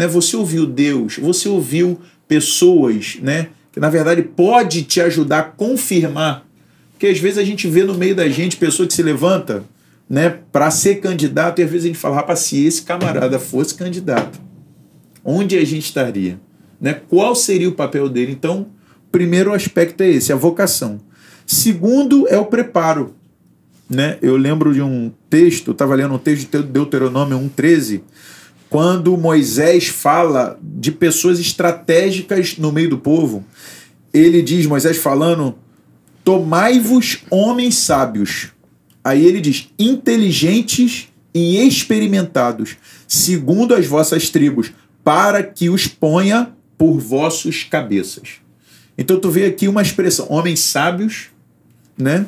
né? 0.00 0.06
Você 0.06 0.34
ouviu 0.34 0.64
Deus, 0.64 1.18
você 1.18 1.46
ouviu 1.46 2.00
pessoas, 2.26 3.18
né? 3.20 3.48
Que 3.70 3.78
na 3.78 3.90
verdade 3.90 4.22
pode 4.22 4.82
te 4.84 4.98
ajudar 5.00 5.38
a 5.38 5.42
confirmar. 5.42 6.46
Porque 6.92 7.06
às 7.06 7.18
vezes 7.18 7.36
a 7.36 7.44
gente 7.44 7.68
vê 7.68 7.84
no 7.84 7.94
meio 7.94 8.14
da 8.14 8.26
gente 8.26 8.56
pessoa 8.56 8.86
que 8.86 8.94
se 8.94 9.02
levanta, 9.02 9.62
né, 10.10 10.40
para 10.50 10.72
ser 10.72 10.96
candidato 10.96 11.60
e 11.60 11.62
às 11.62 11.70
vezes 11.70 11.84
a 11.84 11.86
gente 11.86 11.98
fala, 11.98 12.16
rapaz, 12.16 12.40
se 12.40 12.66
esse 12.66 12.82
camarada 12.82 13.38
fosse 13.38 13.76
candidato, 13.76 14.40
onde 15.24 15.56
a 15.56 15.64
gente 15.64 15.84
estaria? 15.84 16.40
Né? 16.80 17.00
Qual 17.08 17.32
seria 17.36 17.68
o 17.68 17.74
papel 17.74 18.08
dele? 18.08 18.32
Então, 18.32 18.66
primeiro 19.12 19.54
aspecto 19.54 20.02
é 20.02 20.08
esse, 20.08 20.32
a 20.32 20.36
vocação. 20.36 21.00
Segundo 21.46 22.26
é 22.26 22.36
o 22.36 22.46
preparo. 22.46 23.14
Né? 23.88 24.18
Eu 24.20 24.36
lembro 24.36 24.74
de 24.74 24.82
um 24.82 25.12
texto, 25.28 25.70
estava 25.70 25.94
lendo 25.94 26.14
um 26.14 26.18
texto 26.18 26.50
de 26.50 26.62
Deuteronômio 26.64 27.38
1,13, 27.38 28.00
quando 28.68 29.16
Moisés 29.16 29.86
fala 29.86 30.58
de 30.60 30.90
pessoas 30.90 31.38
estratégicas 31.38 32.58
no 32.58 32.72
meio 32.72 32.90
do 32.90 32.98
povo. 32.98 33.44
Ele 34.12 34.42
diz, 34.42 34.66
Moisés 34.66 34.96
falando, 34.96 35.54
tomai-vos 36.24 37.18
homens 37.30 37.76
sábios. 37.76 38.52
Aí 39.02 39.24
ele 39.24 39.40
diz, 39.40 39.68
inteligentes 39.78 41.08
e 41.34 41.66
experimentados, 41.66 42.76
segundo 43.08 43.74
as 43.74 43.86
vossas 43.86 44.28
tribos, 44.28 44.72
para 45.02 45.42
que 45.42 45.70
os 45.70 45.86
ponha 45.86 46.52
por 46.76 46.98
vossos 46.98 47.64
cabeças. 47.64 48.40
Então 48.96 49.18
tu 49.18 49.30
vê 49.30 49.46
aqui 49.46 49.68
uma 49.68 49.82
expressão, 49.82 50.26
homens 50.28 50.60
sábios, 50.60 51.28
né? 51.96 52.26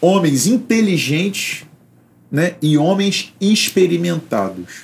Homens 0.00 0.46
inteligentes, 0.46 1.64
né? 2.30 2.54
E 2.62 2.76
homens 2.76 3.34
experimentados, 3.40 4.82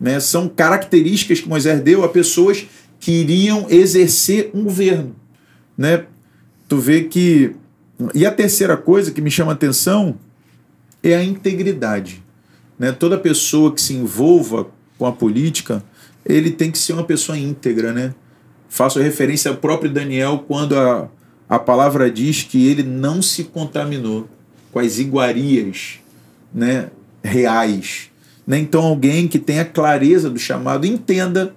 né? 0.00 0.18
São 0.20 0.48
características 0.48 1.40
que 1.40 1.48
Moisés 1.48 1.80
deu 1.80 2.04
a 2.04 2.08
pessoas 2.08 2.64
que 2.98 3.12
iriam 3.12 3.66
exercer 3.68 4.50
um 4.54 4.62
governo, 4.64 5.14
né? 5.76 6.06
Tu 6.68 6.78
vê 6.78 7.04
que 7.04 7.54
e 8.14 8.24
a 8.24 8.32
terceira 8.32 8.76
coisa 8.76 9.12
que 9.12 9.20
me 9.20 9.30
chama 9.30 9.52
a 9.52 9.54
atenção 9.54 10.18
é 11.02 11.14
a 11.14 11.24
integridade, 11.24 12.22
né? 12.78 12.92
Toda 12.92 13.18
pessoa 13.18 13.72
que 13.72 13.80
se 13.80 13.94
envolva 13.94 14.66
com 14.98 15.06
a 15.06 15.12
política, 15.12 15.82
ele 16.24 16.50
tem 16.50 16.70
que 16.70 16.78
ser 16.78 16.92
uma 16.92 17.04
pessoa 17.04 17.36
íntegra, 17.36 17.92
né? 17.92 18.14
Faço 18.68 19.00
referência 19.00 19.50
ao 19.50 19.56
próprio 19.56 19.90
Daniel 19.90 20.44
quando 20.46 20.78
a, 20.78 21.08
a 21.48 21.58
palavra 21.58 22.10
diz 22.10 22.42
que 22.42 22.66
ele 22.66 22.82
não 22.82 23.20
se 23.20 23.44
contaminou 23.44 24.28
com 24.72 24.78
as 24.78 24.98
iguarias 24.98 26.00
né, 26.54 26.88
reais. 27.22 28.10
Né? 28.46 28.58
Então, 28.58 28.82
alguém 28.82 29.28
que 29.28 29.38
tenha 29.38 29.64
clareza 29.64 30.30
do 30.30 30.38
chamado 30.38 30.86
entenda 30.86 31.54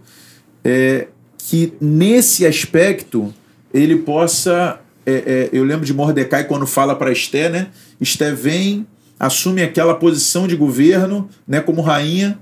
é, 0.64 1.08
que 1.38 1.74
nesse 1.80 2.46
aspecto 2.46 3.34
ele 3.74 3.98
possa. 3.98 4.80
É, 5.06 5.14
é, 5.14 5.50
eu 5.54 5.64
lembro 5.64 5.86
de 5.86 5.94
Mordecai 5.94 6.46
quando 6.46 6.66
fala 6.66 6.96
para 6.96 7.12
Esté, 7.12 7.48
né? 7.48 7.68
Esté 8.02 8.32
vem, 8.32 8.88
assume 9.20 9.64
aquela 9.64 9.96
posição 9.96 10.48
de 10.48 10.56
governo 10.56 11.30
né, 11.48 11.62
como 11.62 11.82
rainha, 11.82 12.40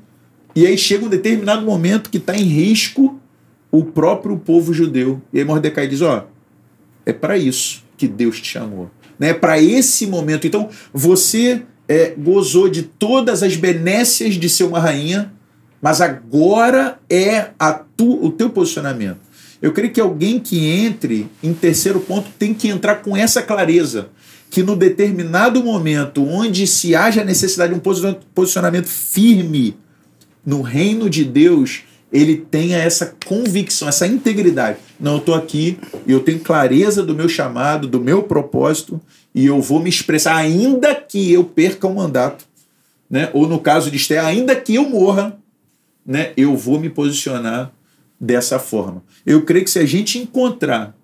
e 0.56 0.66
aí 0.68 0.78
chega 0.78 1.06
um 1.06 1.10
determinado 1.10 1.66
momento 1.66 2.10
que 2.10 2.18
está 2.18 2.36
em 2.36 2.44
risco 2.44 3.20
o 3.72 3.84
próprio 3.84 4.38
povo 4.38 4.72
judeu. 4.74 5.22
E 5.32 5.40
aí 5.40 5.46
Mordecai 5.46 5.88
diz: 5.88 6.02
ó, 6.02 6.28
é 7.06 7.12
para 7.12 7.38
isso 7.38 7.84
que 7.98 8.08
Deus 8.08 8.40
te 8.40 8.48
chamou. 8.48 8.90
Né? 9.18 9.30
É 9.30 9.34
para 9.34 9.60
esse 9.60 10.06
momento. 10.06 10.46
Então, 10.46 10.70
você 10.94 11.64
é, 11.88 12.14
gozou 12.18 12.70
de 12.70 12.84
todas 12.84 13.42
as 13.42 13.56
benécias 13.56 14.36
de 14.36 14.48
ser 14.48 14.66
uma 14.66 14.80
rainha, 14.80 15.34
mas 15.82 16.02
agora 16.02 17.00
é 17.10 17.50
tu, 17.98 18.24
o 18.24 18.32
teu 18.32 18.50
posicionamento. 18.50 19.20
Eu 19.62 19.72
creio 19.72 19.94
que 19.94 20.02
alguém 20.02 20.40
que 20.40 20.68
entre 20.68 21.28
em 21.42 21.54
terceiro 21.54 22.00
ponto 22.02 22.30
tem 22.38 22.54
que 22.54 22.68
entrar 22.68 22.96
com 22.96 23.16
essa 23.16 23.42
clareza. 23.42 24.10
Que 24.54 24.62
no 24.62 24.76
determinado 24.76 25.64
momento, 25.64 26.24
onde 26.24 26.68
se 26.68 26.94
haja 26.94 27.24
necessidade 27.24 27.74
de 27.74 27.80
um 27.80 28.14
posicionamento 28.36 28.86
firme 28.86 29.76
no 30.46 30.62
reino 30.62 31.10
de 31.10 31.24
Deus, 31.24 31.82
ele 32.12 32.38
tenha 32.38 32.78
essa 32.78 33.16
convicção, 33.26 33.88
essa 33.88 34.06
integridade. 34.06 34.78
Não, 35.00 35.14
eu 35.14 35.18
estou 35.18 35.34
aqui, 35.34 35.80
eu 36.08 36.20
tenho 36.20 36.40
clareza 36.40 37.02
do 37.02 37.16
meu 37.16 37.28
chamado, 37.28 37.88
do 37.88 38.00
meu 38.00 38.22
propósito, 38.22 39.02
e 39.34 39.48
eu 39.48 39.60
vou 39.60 39.80
me 39.80 39.90
expressar, 39.90 40.36
ainda 40.36 40.94
que 40.94 41.34
eu 41.34 41.44
perca 41.44 41.88
o 41.88 41.96
mandato, 41.96 42.46
né? 43.10 43.32
ou 43.34 43.48
no 43.48 43.60
caso 43.60 43.90
de 43.90 43.98
Esther, 43.98 44.24
ainda 44.24 44.56
que 44.56 44.76
eu 44.76 44.88
morra, 44.88 45.36
né? 46.06 46.32
eu 46.38 46.56
vou 46.56 46.80
me 46.80 46.92
posicionar 46.92 47.72
dessa 48.22 48.60
forma. 48.60 49.04
Eu 49.26 49.42
creio 49.42 49.66
que 49.66 49.72
se 49.72 49.80
a 49.80 49.86
gente 49.88 50.20
encontrar 50.20 50.96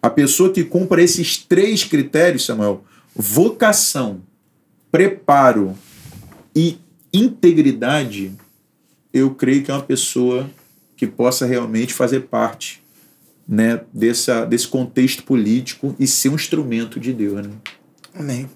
a 0.00 0.08
pessoa 0.08 0.52
que 0.52 0.62
cumpra 0.62 1.02
esses 1.02 1.36
três 1.36 1.82
critérios, 1.82 2.46
Samuel, 2.46 2.84
vocação, 3.14 4.20
preparo 4.90 5.76
e 6.54 6.78
integridade, 7.12 8.32
eu 9.12 9.34
creio 9.34 9.62
que 9.62 9.70
é 9.70 9.74
uma 9.74 9.82
pessoa 9.82 10.48
que 10.96 11.06
possa 11.06 11.46
realmente 11.46 11.92
fazer 11.92 12.20
parte 12.20 12.82
né, 13.46 13.80
dessa, 13.92 14.44
desse 14.44 14.68
contexto 14.68 15.24
político 15.24 15.94
e 15.98 16.06
ser 16.06 16.30
um 16.30 16.34
instrumento 16.34 16.98
de 16.98 17.12
Deus. 17.12 17.46
Né? 17.46 17.52
Amém. 18.14 18.48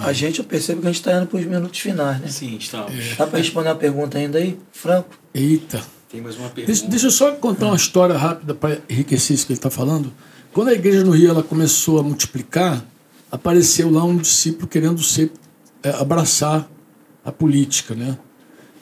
A 0.00 0.12
gente, 0.12 0.40
eu 0.40 0.44
percebo 0.44 0.80
que 0.80 0.88
a 0.88 0.90
gente 0.90 1.00
está 1.00 1.16
indo 1.16 1.26
para 1.26 1.38
os 1.38 1.46
minutos 1.46 1.78
finais, 1.78 2.20
né? 2.20 2.26
Sim, 2.28 2.56
estamos. 2.56 2.92
É. 2.92 3.14
Dá 3.14 3.26
para 3.26 3.38
responder 3.38 3.68
uma 3.68 3.76
pergunta 3.76 4.18
ainda 4.18 4.38
aí, 4.38 4.58
Franco? 4.72 5.16
Eita. 5.32 5.80
Tem 6.10 6.20
mais 6.20 6.36
uma 6.36 6.48
pergunta. 6.48 6.66
Deixa, 6.66 6.88
deixa 6.88 7.06
eu 7.06 7.10
só 7.10 7.30
contar 7.32 7.66
uma 7.66 7.76
história 7.76 8.16
rápida 8.16 8.52
para 8.52 8.80
enriquecer 8.90 9.36
isso 9.36 9.46
que 9.46 9.52
ele 9.52 9.58
está 9.58 9.70
falando. 9.70 10.12
Quando 10.52 10.68
a 10.68 10.72
igreja 10.72 11.04
no 11.04 11.12
Rio 11.12 11.30
ela 11.30 11.42
começou 11.42 12.00
a 12.00 12.02
multiplicar, 12.02 12.84
apareceu 13.30 13.90
lá 13.90 14.04
um 14.04 14.16
discípulo 14.16 14.66
querendo 14.66 15.02
ser, 15.02 15.30
é, 15.82 15.90
abraçar 15.90 16.68
a 17.24 17.32
política, 17.32 17.94
né? 17.94 18.18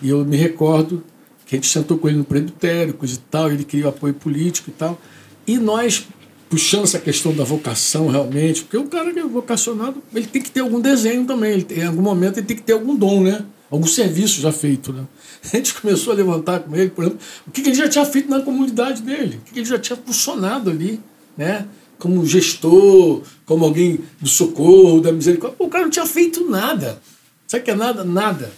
E 0.03 0.11
eu 0.11 0.25
me 0.25 0.37
recordo 0.37 1.03
que 1.47 1.55
a 1.55 1.59
gente 1.59 1.69
sentou 1.69 1.99
com 1.99 2.09
ele 2.09 2.19
no 2.19 2.25
presbitério, 2.25 2.95
coisa 2.95 3.15
e 3.15 3.19
tal, 3.31 3.51
ele 3.51 3.65
queria 3.65 3.89
apoio 3.89 4.15
político 4.15 4.71
e 4.71 4.73
tal. 4.73 5.01
E 5.47 5.59
nós, 5.59 6.07
puxando 6.49 6.85
essa 6.85 6.99
questão 6.99 7.35
da 7.35 7.45
vocação 7.45 8.09
realmente, 8.09 8.63
porque 8.63 8.77
o 8.77 8.87
cara 8.87 9.13
que 9.13 9.19
é 9.19 9.25
vocacionado, 9.25 10.03
ele 10.15 10.27
tem 10.27 10.43
que 10.43 10.51
ter 10.51 10.61
algum 10.61 10.81
desenho 10.81 11.25
também, 11.25 11.53
ele 11.53 11.65
tem, 11.65 11.79
em 11.81 11.87
algum 11.87 12.03
momento 12.03 12.39
ele 12.39 12.47
tem 12.47 12.57
que 12.57 12.63
ter 12.63 12.73
algum 12.73 12.97
dom, 12.97 13.23
né? 13.23 13.45
Algum 13.71 13.87
serviço 13.87 14.41
já 14.41 14.53
feito, 14.53 14.93
né? 14.93 15.05
A 15.53 15.57
gente 15.57 15.75
começou 15.75 16.13
a 16.13 16.17
levantar 16.17 16.61
com 16.61 16.75
ele, 16.75 16.91
por 16.91 17.05
exemplo, 17.05 17.21
o 17.47 17.51
que 17.51 17.61
ele 17.61 17.75
já 17.75 17.89
tinha 17.89 18.05
feito 18.05 18.31
na 18.31 18.41
comunidade 18.41 19.03
dele, 19.03 19.41
o 19.41 19.53
que 19.53 19.59
ele 19.59 19.67
já 19.67 19.79
tinha 19.79 19.97
funcionado 19.97 20.71
ali, 20.71 21.01
né? 21.37 21.67
Como 21.99 22.25
gestor, 22.27 23.23
como 23.47 23.65
alguém 23.65 24.01
do 24.21 24.29
socorro, 24.29 25.01
da 25.01 25.13
misericórdia. 25.13 25.57
o 25.59 25.69
cara 25.69 25.85
não 25.85 25.91
tinha 25.91 26.07
feito 26.07 26.49
nada. 26.49 27.01
Sabe 27.47 27.63
o 27.63 27.65
que 27.65 27.71
é 27.71 27.75
nada? 27.75 28.05
Nada. 28.05 28.53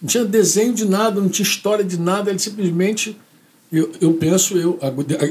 Não 0.00 0.08
tinha 0.08 0.24
desenho 0.24 0.72
de 0.72 0.84
nada, 0.84 1.20
não 1.20 1.28
tinha 1.28 1.46
história 1.46 1.84
de 1.84 1.98
nada, 1.98 2.30
ele 2.30 2.38
simplesmente, 2.38 3.16
eu, 3.72 3.90
eu 4.00 4.14
penso, 4.14 4.56
eu, 4.56 4.78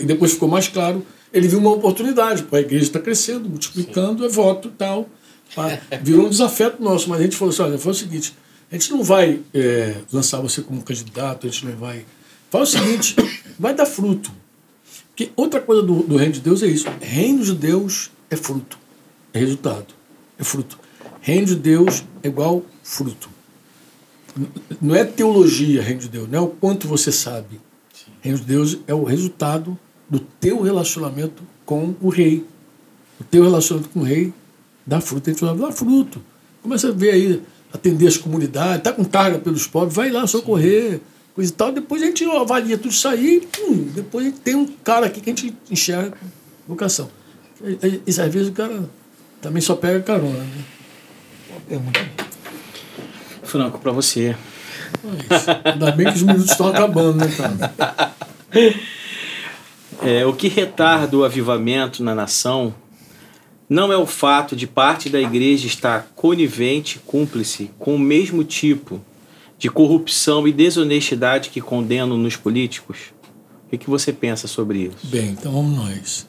depois 0.05 0.33
ficou 0.33 0.49
mais 0.49 0.67
claro, 0.67 1.05
ele 1.33 1.47
viu 1.47 1.59
uma 1.59 1.71
oportunidade, 1.71 2.45
a 2.51 2.59
igreja 2.59 2.83
está 2.83 2.99
crescendo, 2.99 3.49
multiplicando, 3.49 4.25
é 4.25 4.29
voto 4.29 4.67
e 4.67 4.71
tal. 4.71 5.09
Virou 6.03 6.25
um 6.25 6.29
desafeto 6.29 6.81
nosso, 6.83 7.09
mas 7.09 7.19
a 7.19 7.23
gente 7.23 7.37
falou 7.37 7.53
assim: 7.53 7.61
olha, 7.61 7.77
foi 7.77 7.91
o 7.91 7.95
seguinte, 7.95 8.33
a 8.71 8.75
gente 8.75 8.91
não 8.91 9.03
vai 9.03 9.39
é, 9.53 9.95
lançar 10.11 10.41
você 10.41 10.61
como 10.61 10.83
candidato, 10.83 11.47
a 11.47 11.49
gente 11.49 11.65
não 11.65 11.75
vai. 11.77 12.05
Faz 12.49 12.73
o 12.73 12.77
seguinte, 12.77 13.15
vai 13.57 13.73
dar 13.73 13.85
fruto. 13.85 14.31
Porque 15.17 15.31
outra 15.35 15.59
coisa 15.59 15.81
do, 15.81 16.03
do 16.03 16.15
reino 16.15 16.33
de 16.33 16.41
Deus 16.41 16.61
é 16.61 16.67
isso: 16.67 16.87
reino 17.01 17.43
de 17.43 17.55
Deus 17.55 18.11
é 18.29 18.35
fruto, 18.35 18.77
é 19.33 19.39
resultado, 19.39 19.87
é 20.37 20.43
fruto. 20.43 20.77
Reino 21.19 21.47
de 21.47 21.55
Deus 21.55 22.05
é 22.21 22.27
igual 22.27 22.63
fruto 22.83 23.35
não 24.81 24.95
é 24.95 25.03
teologia, 25.03 25.81
reino 25.81 26.01
de 26.01 26.09
Deus, 26.09 26.29
não 26.29 26.39
é 26.39 26.41
o 26.41 26.47
quanto 26.47 26.87
você 26.87 27.11
sabe. 27.11 27.59
Sim. 27.93 28.11
Reino 28.21 28.39
de 28.39 28.45
Deus 28.45 28.77
é 28.87 28.93
o 28.93 29.03
resultado 29.03 29.77
do 30.09 30.19
teu 30.19 30.61
relacionamento 30.61 31.43
com 31.65 31.95
o 32.01 32.09
rei. 32.09 32.45
O 33.19 33.23
teu 33.23 33.43
relacionamento 33.43 33.89
com 33.89 34.01
o 34.01 34.03
rei 34.03 34.33
dá 34.85 35.01
fruto. 35.01 35.29
A 35.29 35.33
gente 35.33 35.39
fala, 35.39 35.57
dá 35.57 35.71
fruto. 35.71 36.21
Começa 36.61 36.89
a 36.89 36.91
ver 36.91 37.11
aí, 37.11 37.41
atender 37.73 38.07
as 38.07 38.17
comunidades, 38.17 38.83
tá 38.83 38.91
com 38.91 39.03
carga 39.03 39.39
pelos 39.39 39.67
pobres, 39.67 39.95
vai 39.95 40.11
lá 40.11 40.27
socorrer, 40.27 40.93
Sim. 40.93 41.01
Coisa 41.37 41.51
e 41.51 41.55
tal. 41.55 41.71
Depois 41.71 42.01
a 42.01 42.07
gente 42.07 42.25
avalia 42.25 42.77
tudo 42.79 42.89
isso 42.89 43.07
aí, 43.07 43.47
pum, 43.51 43.91
depois 43.93 44.25
a 44.25 44.29
gente 44.29 44.39
tem 44.39 44.55
um 44.55 44.65
cara 44.65 45.05
aqui 45.05 45.21
que 45.21 45.29
a 45.29 45.35
gente 45.35 45.55
enxerga 45.69 46.17
vocação. 46.67 47.09
E, 47.63 48.01
e, 48.07 48.09
às 48.09 48.33
vezes 48.33 48.47
o 48.47 48.53
cara 48.53 48.89
também 49.39 49.61
só 49.61 49.75
pega 49.75 50.01
carona. 50.01 50.39
Né? 50.39 50.63
Uma 51.51 51.59
pergunta. 51.61 52.09
Franco, 53.43 53.77
para 53.77 53.91
você. 53.91 54.35
Ainda 55.63 55.91
bem 55.91 56.07
que 56.07 56.15
os 56.15 56.23
minutos 56.23 56.49
estão 56.49 56.69
acabando, 56.69 57.17
né, 57.17 57.31
cara? 57.37 58.15
É, 60.01 60.25
o 60.25 60.33
que 60.33 60.47
retarda 60.47 61.17
o 61.17 61.23
avivamento 61.23 62.03
na 62.03 62.13
nação 62.13 62.73
não 63.69 63.91
é 63.91 63.97
o 63.97 64.05
fato 64.05 64.55
de 64.55 64.65
parte 64.65 65.09
da 65.09 65.19
igreja 65.19 65.67
estar 65.67 66.07
conivente, 66.15 66.99
cúmplice 67.05 67.71
com 67.77 67.95
o 67.95 67.99
mesmo 67.99 68.43
tipo 68.43 69.01
de 69.57 69.69
corrupção 69.69 70.47
e 70.47 70.51
desonestidade 70.51 71.49
que 71.49 71.61
condenam 71.61 72.17
nos 72.17 72.35
políticos? 72.35 73.13
O 73.65 73.69
que, 73.69 73.77
que 73.77 73.89
você 73.89 74.13
pensa 74.13 74.47
sobre 74.47 74.79
isso? 74.83 75.07
Bem, 75.07 75.31
então 75.31 75.51
vamos 75.51 75.75
nós. 75.75 76.27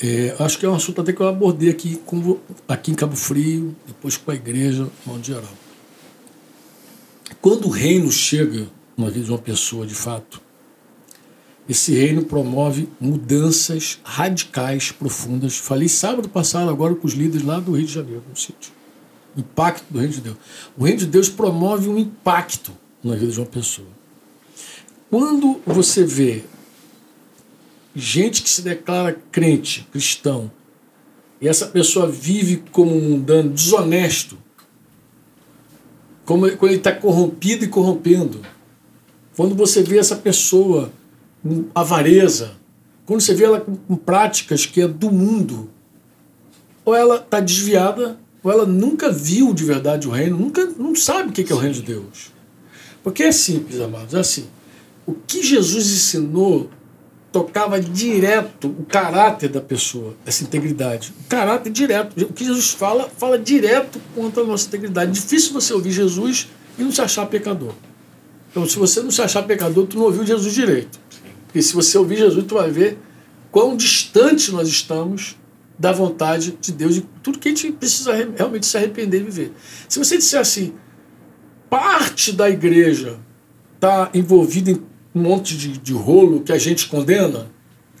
É, 0.00 0.34
acho 0.38 0.58
que 0.58 0.66
é 0.66 0.68
um 0.68 0.74
assunto 0.74 1.00
até 1.00 1.12
que 1.12 1.20
eu 1.20 1.28
abordei 1.28 1.70
aqui, 1.70 1.96
com, 2.04 2.38
aqui 2.68 2.90
em 2.90 2.94
Cabo 2.94 3.16
Frio, 3.16 3.74
depois 3.86 4.16
com 4.16 4.30
a 4.30 4.34
igreja, 4.34 4.82
no 4.82 5.12
modo 5.12 5.24
geral. 5.24 5.52
Quando 7.40 7.66
o 7.66 7.70
reino 7.70 8.10
chega 8.10 8.68
na 8.96 9.08
vida 9.08 9.24
de 9.24 9.30
uma 9.30 9.38
pessoa 9.38 9.86
de 9.86 9.94
fato, 9.94 10.40
esse 11.68 11.94
reino 11.94 12.24
promove 12.24 12.88
mudanças 13.00 13.98
radicais, 14.04 14.92
profundas. 14.92 15.56
Falei 15.56 15.88
sábado 15.88 16.28
passado 16.28 16.70
agora 16.70 16.94
com 16.94 17.06
os 17.06 17.14
líderes 17.14 17.44
lá 17.44 17.58
do 17.58 17.72
Rio 17.72 17.86
de 17.86 17.92
Janeiro, 17.92 18.22
no 18.28 18.36
sítio. 18.36 18.75
Impacto 19.36 19.84
do 19.90 19.98
reino 19.98 20.14
de 20.14 20.20
Deus. 20.20 20.36
O 20.76 20.84
reino 20.84 20.98
de 21.00 21.06
Deus 21.06 21.28
promove 21.28 21.88
um 21.88 21.98
impacto 21.98 22.72
na 23.02 23.14
vida 23.14 23.32
de 23.32 23.38
uma 23.38 23.46
pessoa. 23.46 23.88
Quando 25.10 25.60
você 25.64 26.04
vê 26.04 26.44
gente 27.94 28.42
que 28.42 28.50
se 28.50 28.62
declara 28.62 29.18
crente, 29.32 29.86
cristão, 29.90 30.50
e 31.40 31.48
essa 31.48 31.66
pessoa 31.66 32.06
vive 32.06 32.62
como 32.72 32.94
um 32.94 33.10
mundano, 33.10 33.50
desonesto, 33.50 34.38
como 36.24 36.50
quando 36.56 36.72
ele 36.72 36.78
está 36.78 36.92
corrompido 36.92 37.64
e 37.64 37.68
corrompendo. 37.68 38.40
Quando 39.36 39.54
você 39.54 39.82
vê 39.82 39.98
essa 39.98 40.16
pessoa 40.16 40.90
com 41.42 41.66
avareza, 41.74 42.54
quando 43.04 43.20
você 43.20 43.34
vê 43.34 43.44
ela 43.44 43.60
com, 43.60 43.76
com 43.76 43.96
práticas 43.96 44.66
que 44.66 44.80
é 44.80 44.88
do 44.88 45.10
mundo, 45.10 45.70
ou 46.84 46.94
ela 46.94 47.16
está 47.16 47.40
desviada, 47.40 48.18
ou 48.46 48.52
ela 48.52 48.64
nunca 48.64 49.10
viu 49.10 49.52
de 49.52 49.64
verdade 49.64 50.06
o 50.06 50.10
reino, 50.12 50.38
nunca 50.38 50.64
não 50.78 50.94
sabe 50.94 51.30
o 51.30 51.32
que 51.32 51.52
é 51.52 51.56
o 51.56 51.58
reino 51.58 51.74
de 51.74 51.82
Deus. 51.82 52.32
Porque 53.02 53.24
é 53.24 53.32
simples, 53.32 53.80
amados, 53.80 54.14
é 54.14 54.20
assim. 54.20 54.46
O 55.04 55.14
que 55.14 55.42
Jesus 55.42 55.88
ensinou 55.88 56.70
tocava 57.32 57.80
direto 57.80 58.68
o 58.68 58.84
caráter 58.84 59.48
da 59.48 59.60
pessoa, 59.60 60.14
essa 60.24 60.44
integridade. 60.44 61.12
O 61.24 61.28
caráter 61.28 61.72
direto. 61.72 62.22
O 62.22 62.32
que 62.32 62.44
Jesus 62.44 62.70
fala, 62.70 63.10
fala 63.16 63.36
direto 63.36 64.00
contra 64.14 64.44
a 64.44 64.46
nossa 64.46 64.68
integridade. 64.68 65.10
Difícil 65.10 65.52
você 65.52 65.74
ouvir 65.74 65.90
Jesus 65.90 66.46
e 66.78 66.84
não 66.84 66.92
se 66.92 67.00
achar 67.00 67.26
pecador. 67.26 67.72
Então, 68.52 68.64
se 68.64 68.78
você 68.78 69.02
não 69.02 69.10
se 69.10 69.22
achar 69.22 69.42
pecador, 69.42 69.88
tu 69.88 69.98
não 69.98 70.04
ouviu 70.04 70.24
Jesus 70.24 70.54
direito. 70.54 71.00
Porque 71.46 71.60
se 71.60 71.74
você 71.74 71.98
ouvir 71.98 72.18
Jesus, 72.18 72.44
tu 72.46 72.54
vai 72.54 72.70
ver 72.70 72.96
quão 73.50 73.76
distante 73.76 74.52
nós 74.52 74.68
estamos 74.68 75.34
da 75.78 75.92
vontade 75.92 76.56
de 76.60 76.72
Deus 76.72 76.96
e 76.96 77.06
tudo 77.22 77.38
que 77.38 77.48
a 77.48 77.50
gente 77.50 77.72
precisa 77.72 78.12
realmente 78.36 78.66
se 78.66 78.76
arrepender 78.76 79.20
e 79.20 79.24
viver. 79.24 79.52
Se 79.88 79.98
você 79.98 80.16
disser 80.16 80.40
assim, 80.40 80.72
parte 81.68 82.32
da 82.32 82.48
igreja 82.48 83.18
está 83.74 84.10
envolvida 84.14 84.70
em 84.70 84.82
um 85.14 85.20
monte 85.20 85.56
de, 85.56 85.76
de 85.78 85.92
rolo 85.92 86.40
que 86.40 86.52
a 86.52 86.58
gente 86.58 86.88
condena, 86.88 87.46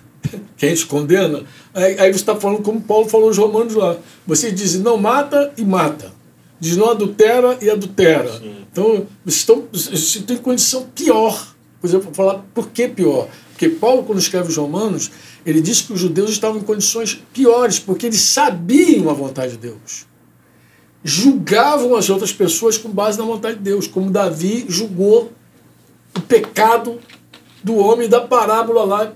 que 0.56 0.66
a 0.66 0.68
gente 0.68 0.86
condena, 0.86 1.44
aí, 1.74 1.98
aí 1.98 2.12
você 2.12 2.20
está 2.20 2.34
falando 2.36 2.62
como 2.62 2.80
Paulo 2.80 3.08
falou 3.08 3.28
aos 3.28 3.38
romanos 3.38 3.74
lá. 3.74 3.96
Você 4.26 4.50
diz 4.50 4.78
não 4.80 4.96
mata 4.96 5.52
e 5.56 5.64
mata. 5.64 6.12
Diz 6.58 6.76
não 6.76 6.90
adultera 6.90 7.58
e 7.60 7.68
adultera. 7.68 8.38
Sim. 8.38 8.56
Então, 8.72 9.06
vocês 9.24 9.36
estão, 9.36 9.64
vocês 9.70 10.16
estão 10.16 10.36
em 10.36 10.38
condição 10.38 10.86
pior. 10.94 11.54
Por 11.80 11.86
exemplo, 11.86 12.14
falar 12.14 12.44
por 12.54 12.70
que 12.70 12.88
pior? 12.88 13.28
Porque 13.56 13.70
Paulo, 13.70 14.02
quando 14.02 14.18
escreve 14.18 14.50
os 14.50 14.56
romanos, 14.58 15.10
ele 15.46 15.62
diz 15.62 15.80
que 15.80 15.90
os 15.90 15.98
judeus 15.98 16.28
estavam 16.28 16.60
em 16.60 16.62
condições 16.62 17.18
piores, 17.32 17.78
porque 17.78 18.04
eles 18.04 18.20
sabiam 18.20 19.08
a 19.08 19.14
vontade 19.14 19.52
de 19.52 19.58
Deus. 19.58 20.04
Julgavam 21.02 21.96
as 21.96 22.10
outras 22.10 22.34
pessoas 22.34 22.76
com 22.76 22.90
base 22.90 23.18
na 23.18 23.24
vontade 23.24 23.56
de 23.56 23.62
Deus, 23.62 23.86
como 23.86 24.10
Davi 24.10 24.66
julgou 24.68 25.32
o 26.14 26.20
pecado 26.20 27.00
do 27.64 27.76
homem 27.76 28.10
da 28.10 28.20
parábola 28.20 28.84
lá 28.84 29.12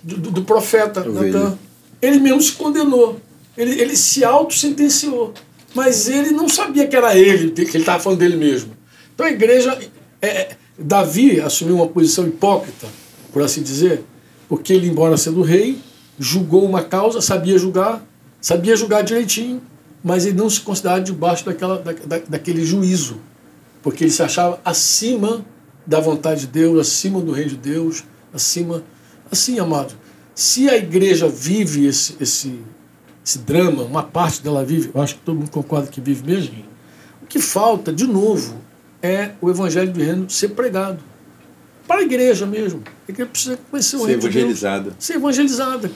do, 0.00 0.30
do 0.30 0.42
profeta 0.44 1.02
Natan. 1.04 1.58
Ele 2.00 2.20
mesmo 2.20 2.40
se 2.40 2.52
condenou. 2.52 3.20
Ele, 3.56 3.80
ele 3.80 3.96
se 3.96 4.24
auto-sentenciou. 4.24 5.34
Mas 5.74 6.08
ele 6.08 6.30
não 6.30 6.48
sabia 6.48 6.86
que 6.86 6.94
era 6.94 7.18
ele, 7.18 7.50
que 7.50 7.62
ele 7.62 7.78
estava 7.78 7.98
falando 7.98 8.20
dele 8.20 8.36
mesmo. 8.36 8.76
Então 9.12 9.26
a 9.26 9.30
igreja. 9.30 9.76
É, 10.20 10.28
é, 10.28 10.56
Davi 10.78 11.40
assumiu 11.40 11.76
uma 11.76 11.88
posição 11.88 12.26
hipócrita, 12.26 12.86
por 13.32 13.42
assim 13.42 13.62
dizer, 13.62 14.04
porque 14.48 14.72
ele, 14.72 14.88
embora 14.88 15.16
sendo 15.16 15.42
rei, 15.42 15.78
julgou 16.18 16.64
uma 16.64 16.82
causa, 16.82 17.20
sabia 17.20 17.58
julgar, 17.58 18.04
sabia 18.40 18.76
julgar 18.76 19.02
direitinho, 19.02 19.62
mas 20.04 20.26
ele 20.26 20.36
não 20.36 20.50
se 20.50 20.60
considerava 20.60 21.00
debaixo 21.00 21.44
daquela, 21.44 21.78
da, 21.78 21.92
da, 21.92 22.18
daquele 22.28 22.64
juízo, 22.64 23.16
porque 23.82 24.04
ele 24.04 24.10
se 24.10 24.22
achava 24.22 24.60
acima 24.64 25.44
da 25.86 26.00
vontade 26.00 26.42
de 26.42 26.46
Deus, 26.48 26.80
acima 26.80 27.20
do 27.20 27.32
reino 27.32 27.50
de 27.50 27.56
Deus, 27.56 28.04
acima. 28.32 28.82
Assim, 29.30 29.58
amado, 29.58 29.94
se 30.34 30.68
a 30.68 30.76
igreja 30.76 31.26
vive 31.28 31.86
esse, 31.86 32.16
esse, 32.20 32.60
esse 33.24 33.38
drama, 33.38 33.82
uma 33.82 34.02
parte 34.02 34.42
dela 34.42 34.64
vive, 34.64 34.90
eu 34.94 35.00
acho 35.00 35.14
que 35.14 35.20
todo 35.22 35.38
mundo 35.38 35.50
concorda 35.50 35.86
que 35.86 36.00
vive 36.00 36.24
mesmo, 36.24 36.54
o 37.22 37.26
que 37.26 37.38
falta, 37.38 37.92
de 37.92 38.06
novo, 38.06 38.56
é 39.02 39.32
o 39.40 39.48
evangelho 39.50 39.90
do 39.90 40.00
reino 40.00 40.28
ser 40.28 40.50
pregado. 40.50 40.98
Para 41.92 42.00
a 42.00 42.04
igreja 42.04 42.46
mesmo. 42.46 42.82
A 43.06 43.12
igreja 43.12 43.28
precisa 43.30 43.58
conhecer 43.70 43.96
o 43.96 43.98
ser 43.98 44.06
reino 44.06 44.22
evangelizada. 44.22 44.78
De 44.78 44.88
Deus, 44.88 45.04
ser 45.04 45.14
evangelizada. 45.16 45.92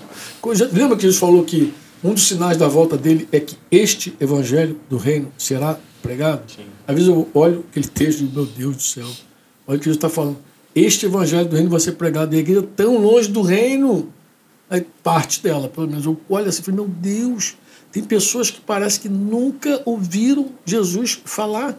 Lembra 0.70 0.94
que 0.94 1.02
Jesus 1.04 1.18
falou 1.18 1.42
que 1.42 1.72
um 2.04 2.12
dos 2.12 2.28
sinais 2.28 2.58
da 2.58 2.68
volta 2.68 2.98
dele 2.98 3.26
é 3.32 3.40
que 3.40 3.56
este 3.70 4.14
evangelho 4.20 4.78
do 4.90 4.98
reino 4.98 5.32
será 5.38 5.80
pregado? 6.02 6.42
Sim. 6.54 6.66
Às 6.86 6.94
vezes 6.94 7.08
eu 7.08 7.26
olho 7.32 7.64
aquele 7.70 7.88
texto 7.88 8.20
e 8.20 8.24
digo, 8.24 8.34
meu 8.34 8.44
Deus 8.44 8.76
do 8.76 8.82
céu, 8.82 9.06
Olha 9.66 9.76
o 9.76 9.78
que 9.78 9.86
Jesus 9.86 9.96
está 9.96 10.10
falando. 10.10 10.36
Este 10.74 11.06
evangelho 11.06 11.48
do 11.48 11.56
reino 11.56 11.70
vai 11.70 11.80
ser 11.80 11.92
pregado 11.92 12.34
e 12.34 12.36
a 12.36 12.40
igreja 12.40 12.68
tão 12.76 12.98
longe 12.98 13.30
do 13.30 13.40
reino. 13.40 14.12
Aí, 14.68 14.84
parte 15.02 15.42
dela, 15.42 15.66
pelo 15.66 15.88
menos. 15.88 16.04
Eu 16.04 16.20
olho 16.28 16.46
assim 16.46 16.60
e 16.60 16.64
falei, 16.66 16.80
meu 16.80 16.88
Deus, 16.90 17.56
tem 17.90 18.04
pessoas 18.04 18.50
que 18.50 18.60
parece 18.60 19.00
que 19.00 19.08
nunca 19.08 19.80
ouviram 19.86 20.50
Jesus 20.66 21.18
falar. 21.24 21.74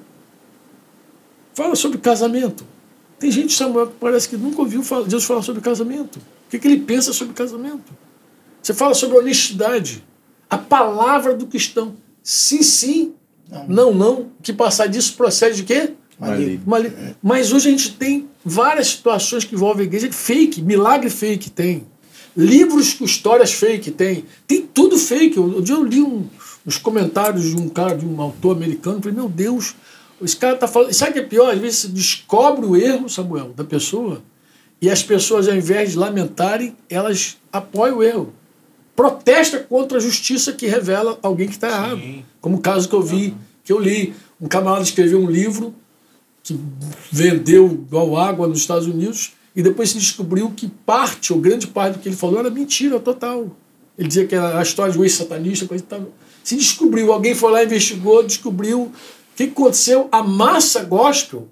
Fala 1.54 1.76
sobre 1.76 2.00
casamento. 2.00 2.66
Tem 3.20 3.32
gente, 3.32 3.54
Samuel, 3.54 3.88
que 3.88 3.94
parece 4.00 4.30
que 4.30 4.38
nunca 4.38 4.62
ouviu 4.62 4.84
Jesus 4.84 5.24
falar 5.24 5.42
sobre 5.42 5.62
casamento. 5.62 6.18
O 6.18 6.50
que, 6.50 6.60
que 6.60 6.68
ele 6.68 6.82
pensa 6.82 7.12
sobre 7.12 7.34
casamento? 7.34 7.94
Você 8.62 8.74
fala 8.74 8.94
sobre 8.94 9.18
honestidade. 9.18 10.04
A 10.50 10.58
palavra 10.58 11.34
do 11.36 11.48
cristão. 11.48 11.96
Sim, 12.22 12.62
sim. 12.62 13.14
Não, 13.50 13.68
não. 13.68 13.94
não. 13.94 14.32
Que 14.42 14.54
passar 14.54 14.88
disso 14.88 15.14
procede 15.14 15.58
de 15.58 15.64
quê? 15.64 15.94
Maligno. 16.20 17.16
Mas 17.22 17.52
hoje 17.52 17.68
a 17.68 17.72
gente 17.72 17.94
tem 17.94 18.28
várias 18.44 18.88
situações 18.88 19.44
que 19.44 19.56
envolvem 19.56 19.84
a 19.84 19.88
igreja 19.88 20.12
fake, 20.12 20.62
milagre 20.62 21.10
fake 21.10 21.50
tem. 21.50 21.86
Livros 22.36 22.94
com 22.94 23.06
histórias 23.06 23.54
fake 23.54 23.92
tem. 23.92 24.26
Tem 24.48 24.62
tudo 24.62 24.98
fake. 24.98 25.40
Um 25.40 25.62
dia 25.62 25.76
eu 25.76 25.84
li 25.84 26.02
um, 26.02 26.28
uns 26.66 26.78
comentários 26.78 27.46
de 27.46 27.58
um 27.58 27.68
cara, 27.70 27.96
de 27.96 28.06
um 28.06 28.22
autor 28.22 28.56
americano, 28.56 29.02
falei, 29.02 29.16
meu 29.16 29.30
Deus, 29.30 29.76
esse 30.22 30.36
cara 30.36 30.56
está 30.56 30.68
falando. 30.68 30.94
Sabe 30.94 31.12
o 31.12 31.14
que 31.14 31.20
é 31.20 31.24
pior? 31.24 31.54
Às 31.54 31.60
vezes 31.60 31.80
você 31.80 31.88
descobre 31.90 32.66
o 32.66 32.76
erro, 32.76 33.10
Samuel, 33.10 33.54
da 33.56 33.64
pessoa, 33.64 34.22
e 34.82 34.90
as 34.90 35.04
pessoas, 35.04 35.48
ao 35.48 35.56
invés 35.56 35.92
de 35.92 35.98
lamentarem, 35.98 36.76
elas 36.90 37.38
apoiam 37.52 37.98
o 37.98 38.04
erro. 38.04 38.34
Protesta 38.96 39.60
contra 39.60 39.98
a 39.98 40.02
justiça 40.02 40.54
que 40.54 40.66
revela 40.66 41.20
alguém 41.22 41.48
que 41.48 41.54
está 41.54 41.68
errado. 41.68 42.02
Como 42.42 42.58
o 42.58 42.60
caso 42.60 42.90
que 42.90 42.96
eu 42.96 43.02
vi, 43.02 43.36
que 43.64 43.72
eu 43.72 43.80
li. 43.80 44.14
Um 44.40 44.48
camarada 44.48 44.84
escreveu 44.84 45.20
um 45.20 45.30
livro 45.30 45.74
que 46.44 46.58
vendeu 47.12 47.66
igual 47.88 48.16
água 48.18 48.48
nos 48.48 48.60
Estados 48.60 48.88
Unidos, 48.88 49.34
e 49.56 49.62
depois 49.62 49.90
se 49.90 49.98
descobriu 49.98 50.52
que 50.56 50.68
parte, 50.86 51.34
ou 51.34 51.40
grande 51.40 51.68
parte 51.68 51.96
do 51.98 52.00
que 52.00 52.10
ele 52.10 52.16
falou, 52.16 52.40
era 52.40 52.50
mentira 52.50 53.00
total. 53.00 53.56
Ele 53.98 54.08
dizia 54.08 54.28
que 54.28 54.36
era 54.36 54.60
a 54.60 54.62
história 54.62 54.94
de 54.94 55.00
um 55.00 55.04
ex-satanista, 55.04 55.66
coisa 55.66 55.84
e 55.84 55.88
tal. 55.88 56.08
Se 56.44 56.56
descobriu, 56.56 57.12
alguém 57.12 57.34
foi 57.34 57.52
lá, 57.52 57.64
investigou, 57.64 58.24
descobriu. 58.24 58.92
O 59.38 59.44
que 59.44 59.44
aconteceu? 59.44 60.10
A 60.12 60.24
massa 60.24 60.84
gospel 60.84 61.48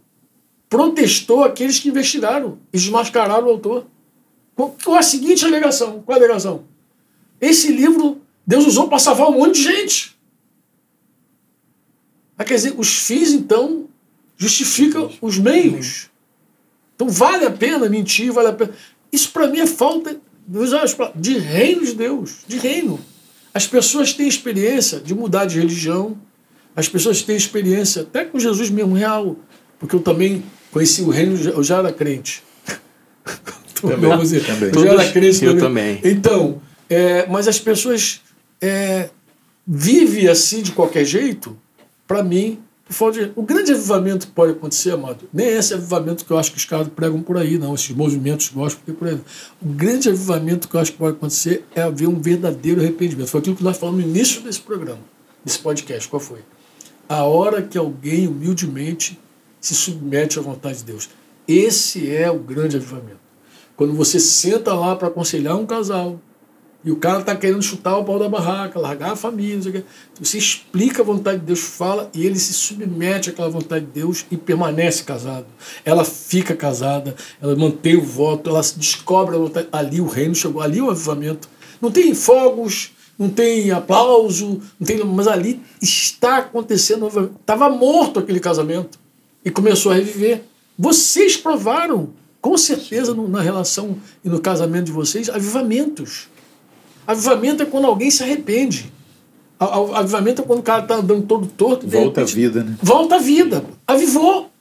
protestou 0.68 1.44
aqueles 1.44 1.78
que 1.78 1.90
investigaram 1.90 2.58
e 2.74 2.78
desmascararam 2.80 3.46
o 3.46 3.52
autor. 3.52 3.86
Com 4.56 4.96
a 4.96 5.04
seguinte 5.04 5.46
alegação: 5.46 6.02
qual 6.02 6.18
a 6.18 6.20
alegação? 6.20 6.64
Esse 7.40 7.72
livro 7.72 8.24
Deus 8.46 8.66
usou 8.66 8.90
para 8.90 8.98
salvar 8.98 9.28
um 9.30 9.34
monte 9.34 9.58
de 9.58 9.64
gente. 9.64 10.18
Ah, 12.36 12.44
quer 12.44 12.56
dizer, 12.56 12.74
os 12.76 12.90
fins, 12.90 13.32
então, 13.32 13.88
justifica 14.36 15.08
os 15.22 15.38
meios. 15.38 16.10
Então 16.96 17.08
vale 17.08 17.46
a 17.46 17.52
pena 17.52 17.88
mentir, 17.88 18.32
vale 18.32 18.48
a 18.48 18.54
pena. 18.54 18.74
Isso 19.12 19.30
para 19.30 19.48
mim 19.48 19.60
é 19.60 19.68
falta 19.68 20.20
de 21.14 21.38
reino 21.38 21.86
de 21.86 21.94
Deus, 21.94 22.40
de 22.48 22.58
reino. 22.58 23.00
As 23.54 23.68
pessoas 23.68 24.12
têm 24.12 24.28
experiência 24.28 25.00
de 25.00 25.14
mudar 25.14 25.46
de 25.46 25.60
religião, 25.60 26.18
as 26.76 26.90
pessoas 26.90 27.22
têm 27.22 27.36
experiência 27.36 28.02
até 28.02 28.26
com 28.26 28.40
Jesus 28.40 28.70
mesmo 28.70 28.96
real, 28.96 29.38
porque 29.80 29.96
eu 29.96 30.00
também 30.00 30.44
conheci 30.72 31.02
o 31.02 31.10
reino, 31.10 31.38
eu 31.38 31.64
já 31.64 31.78
era 31.78 31.92
crente. 31.92 32.44
Também, 33.76 34.18
dizer, 34.20 34.44
também. 34.46 34.72
Eu 34.74 34.82
já 34.82 34.94
era 34.94 35.12
crente. 35.12 35.46
Eu 35.46 35.60
também. 35.60 36.00
Então, 36.04 36.62
é, 36.90 37.28
mas 37.28 37.48
as 37.48 37.60
pessoas 37.60 38.22
é, 38.60 39.10
vivem 39.68 40.28
assim 40.28 40.62
de 40.62 40.72
qualquer 40.72 41.06
jeito, 41.06 41.56
para 42.08 42.24
mim, 42.24 42.58
o 43.36 43.44
grande 43.44 43.72
avivamento 43.72 44.28
que 44.28 44.34
pode 44.34 44.52
acontecer, 44.54 44.92
amado, 44.92 45.28
nem 45.34 45.48
é 45.48 45.58
esse 45.58 45.74
avivamento 45.74 46.24
que 46.24 46.32
eu 46.32 46.38
acho 46.38 46.52
que 46.52 46.58
os 46.58 46.66
caras 46.66 46.88
pregam 46.88 47.22
por 47.22 47.38
aí, 47.38 47.58
não, 47.58 47.74
esses 47.74 47.90
movimentos 47.90 48.50
gospel 48.50 48.94
por 48.94 49.08
aí. 49.08 49.20
O 49.62 49.68
grande 49.68 50.08
avivamento 50.08 50.68
que 50.68 50.76
eu 50.76 50.80
acho 50.80 50.92
que 50.92 50.98
pode 50.98 51.18
acontecer 51.18 51.66
é 51.76 51.82
haver 51.82 52.08
um 52.08 52.20
verdadeiro 52.20 52.82
arrependimento. 52.82 53.28
Foi 53.28 53.40
aquilo 53.40 53.56
que 53.56 53.64
nós 53.64 53.78
falamos 53.78 54.04
no 54.04 54.10
início 54.10 54.42
desse 54.42 54.62
programa, 54.62 55.02
desse 55.44 55.60
podcast. 55.60 56.08
Qual 56.08 56.20
foi? 56.20 56.40
A 57.08 57.24
hora 57.24 57.62
que 57.62 57.78
alguém 57.78 58.28
humildemente 58.28 59.20
se 59.62 59.76
submete 59.76 60.40
à 60.40 60.42
vontade 60.42 60.80
de 60.80 60.86
Deus. 60.86 61.10
Esse 61.48 62.14
é 62.14 62.30
o 62.30 62.40
grande 62.40 62.78
avivamento. 62.78 63.20
Quando 63.76 63.94
você 63.94 64.20
senta 64.20 64.74
lá 64.74 64.96
para 64.96 65.08
aconselhar 65.10 65.56
um 65.58 65.66
casal 65.66 66.20
e 66.84 66.92
o 66.92 66.96
cara 66.96 67.20
está 67.20 67.36
querendo 67.36 67.62
chutar 67.62 67.98
o 67.98 68.04
pau 68.04 68.18
da 68.18 68.30
barraca, 68.30 68.80
largar 68.80 69.12
a 69.12 69.16
família, 69.16 69.84
você 70.20 70.38
explica 70.38 71.02
a 71.02 71.06
vontade 71.06 71.40
de 71.40 71.46
Deus, 71.46 71.60
fala 71.60 72.10
e 72.14 72.26
ele 72.26 72.40
se 72.40 72.54
submete 72.54 73.32
àquela 73.32 73.50
vontade 73.50 73.86
de 73.86 73.92
Deus 73.92 74.26
e 74.32 74.38
permanece 74.38 75.04
casado. 75.04 75.48
Ela 75.84 76.06
fica 76.06 76.56
casada, 76.56 77.16
ela 77.42 77.56
mantém 77.56 77.96
o 77.96 78.04
voto, 78.04 78.50
ela 78.50 78.62
descobre 78.62 79.36
a 79.36 79.40
vontade. 79.40 79.68
Ali 79.72 80.00
o 80.00 80.08
reino 80.08 80.36
chegou, 80.36 80.62
ali 80.62 80.80
o 80.80 80.90
avivamento. 80.90 81.50
Não 81.82 81.92
tem 81.92 82.14
fogos, 82.16 82.92
não 83.18 83.30
tem 83.30 83.72
aplauso, 83.72 84.62
não 84.80 84.86
tem, 84.86 85.04
mas 85.04 85.28
ali 85.28 85.62
está 85.82 86.38
acontecendo. 86.38 87.08
Estava 87.40 87.70
morto 87.70 88.20
aquele 88.20 88.40
casamento 88.40 89.00
e 89.44 89.50
começou 89.50 89.92
a 89.92 89.96
reviver. 89.96 90.44
Vocês 90.78 91.38
provaram, 91.38 92.10
com 92.42 92.58
certeza, 92.58 93.14
no, 93.14 93.28
na 93.28 93.42
relação 93.42 93.98
e 94.24 94.30
no 94.30 94.42
casamento 94.42 94.86
de 94.86 94.92
vocês, 94.92 95.30
avivamentos. 95.30 96.28
Avivamento 97.08 97.64
é 97.64 97.66
quando 97.66 97.86
alguém 97.86 98.12
se 98.12 98.24
arrepende. 98.24 98.92
Avivamento 99.58 100.42
é 100.42 100.46
quando 100.46 100.60
o 100.60 100.64
cara 100.64 100.84
está 100.84 100.96
andando 100.96 101.24
todo 101.24 101.48
torto. 101.48 101.88
Volta 101.88 102.22
repente, 102.22 102.32
a 102.32 102.36
vida, 102.36 102.64
né? 102.64 102.78
Volta 102.82 103.16
a 103.16 103.20
vida. 103.20 103.64
Avivou. 103.88 104.52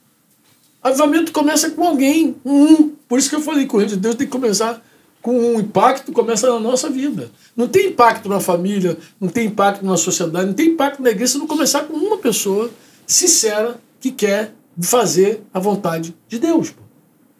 Avivamento 0.80 1.32
começa 1.32 1.70
com 1.70 1.82
alguém, 1.82 2.36
um. 2.44 2.90
Por 3.08 3.18
isso 3.18 3.28
que 3.28 3.34
eu 3.34 3.40
falei 3.40 3.66
reino 3.66 3.86
de 3.86 3.96
Deus 3.96 4.14
tem 4.14 4.26
que 4.26 4.32
começar 4.32 4.80
com 5.24 5.32
um 5.38 5.58
impacto, 5.58 6.12
começa 6.12 6.46
na 6.52 6.60
nossa 6.60 6.90
vida. 6.90 7.30
Não 7.56 7.66
tem 7.66 7.86
impacto 7.86 8.28
na 8.28 8.40
família, 8.40 8.98
não 9.18 9.26
tem 9.26 9.46
impacto 9.46 9.82
na 9.82 9.96
sociedade, 9.96 10.48
não 10.48 10.52
tem 10.52 10.66
impacto 10.66 11.02
na 11.02 11.08
igreja 11.08 11.32
se 11.32 11.38
não 11.38 11.46
começar 11.46 11.84
com 11.84 11.94
uma 11.94 12.18
pessoa 12.18 12.70
sincera 13.06 13.80
que 13.98 14.10
quer 14.10 14.52
fazer 14.82 15.42
a 15.54 15.58
vontade 15.58 16.14
de 16.28 16.38
Deus. 16.38 16.74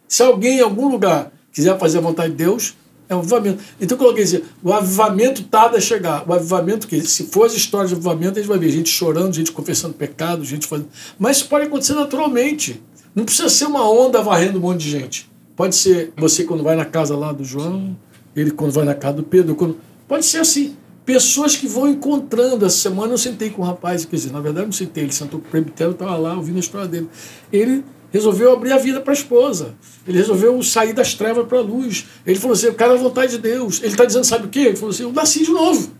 Se 0.08 0.22
alguém 0.22 0.60
em 0.60 0.62
algum 0.62 0.88
lugar 0.88 1.30
quiser 1.52 1.78
fazer 1.78 1.98
a 1.98 2.00
vontade 2.00 2.30
de 2.30 2.38
Deus, 2.38 2.74
é 3.06 3.14
um 3.14 3.18
avivamento. 3.18 3.62
Então, 3.78 3.96
eu 3.96 3.98
coloquei 3.98 4.24
assim: 4.24 4.40
o 4.62 4.72
avivamento 4.72 5.42
tarda 5.42 5.76
a 5.76 5.80
chegar. 5.80 6.26
O 6.26 6.32
avivamento, 6.32 6.88
que 6.88 7.02
se 7.02 7.24
for 7.24 7.44
as 7.44 7.52
histórias 7.52 7.90
de 7.90 7.96
avivamento, 7.96 8.38
a 8.38 8.40
gente 8.40 8.48
vai 8.48 8.58
ver 8.58 8.70
gente 8.70 8.88
chorando, 8.88 9.34
gente 9.34 9.52
confessando 9.52 9.92
pecado, 9.92 10.42
gente 10.42 10.66
fazendo. 10.66 10.88
Mas 11.18 11.36
isso 11.36 11.48
pode 11.48 11.66
acontecer 11.66 11.92
naturalmente. 11.92 12.82
Não 13.14 13.26
precisa 13.26 13.50
ser 13.50 13.66
uma 13.66 13.86
onda 13.86 14.22
varrendo 14.22 14.56
um 14.56 14.62
monte 14.62 14.80
de 14.84 14.90
gente. 14.90 15.33
Pode 15.56 15.76
ser 15.76 16.12
você 16.16 16.44
quando 16.44 16.62
vai 16.62 16.74
na 16.76 16.84
casa 16.84 17.16
lá 17.16 17.32
do 17.32 17.44
João, 17.44 17.96
ele 18.34 18.50
quando 18.50 18.72
vai 18.72 18.84
na 18.84 18.94
casa 18.94 19.16
do 19.16 19.22
Pedro. 19.22 19.54
Quando... 19.54 19.78
Pode 20.08 20.24
ser 20.24 20.38
assim. 20.38 20.76
Pessoas 21.06 21.54
que 21.54 21.66
vão 21.66 21.88
encontrando. 21.88 22.64
Essa 22.64 22.78
semana 22.78 23.12
eu 23.12 23.18
sentei 23.18 23.50
com 23.50 23.62
um 23.62 23.64
rapaz, 23.64 24.04
quer 24.04 24.16
dizer, 24.16 24.32
na 24.32 24.40
verdade 24.40 24.66
não 24.66 24.72
sentei, 24.72 25.04
ele 25.04 25.12
sentou 25.12 25.38
com 25.38 25.46
o 25.46 25.50
presbitério, 25.50 25.92
estava 25.92 26.16
lá 26.16 26.34
ouvindo 26.34 26.56
a 26.56 26.60
história 26.60 26.88
dele. 26.88 27.08
Ele 27.52 27.84
resolveu 28.10 28.52
abrir 28.52 28.72
a 28.72 28.78
vida 28.78 29.00
para 29.00 29.12
a 29.12 29.14
esposa. 29.14 29.74
Ele 30.06 30.18
resolveu 30.18 30.62
sair 30.62 30.92
das 30.92 31.14
trevas 31.14 31.46
para 31.46 31.58
a 31.58 31.62
luz. 31.62 32.06
Ele 32.26 32.38
falou 32.38 32.54
assim: 32.54 32.66
eu 32.66 32.74
quero 32.74 32.92
a 32.94 32.96
vontade 32.96 33.32
de 33.32 33.38
Deus. 33.38 33.78
Ele 33.80 33.88
está 33.88 34.04
dizendo, 34.04 34.24
sabe 34.24 34.46
o 34.46 34.48
quê? 34.48 34.60
Ele 34.60 34.76
falou 34.76 34.90
assim: 34.90 35.02
eu 35.02 35.12
nasci 35.12 35.44
de 35.44 35.50
novo. 35.50 35.90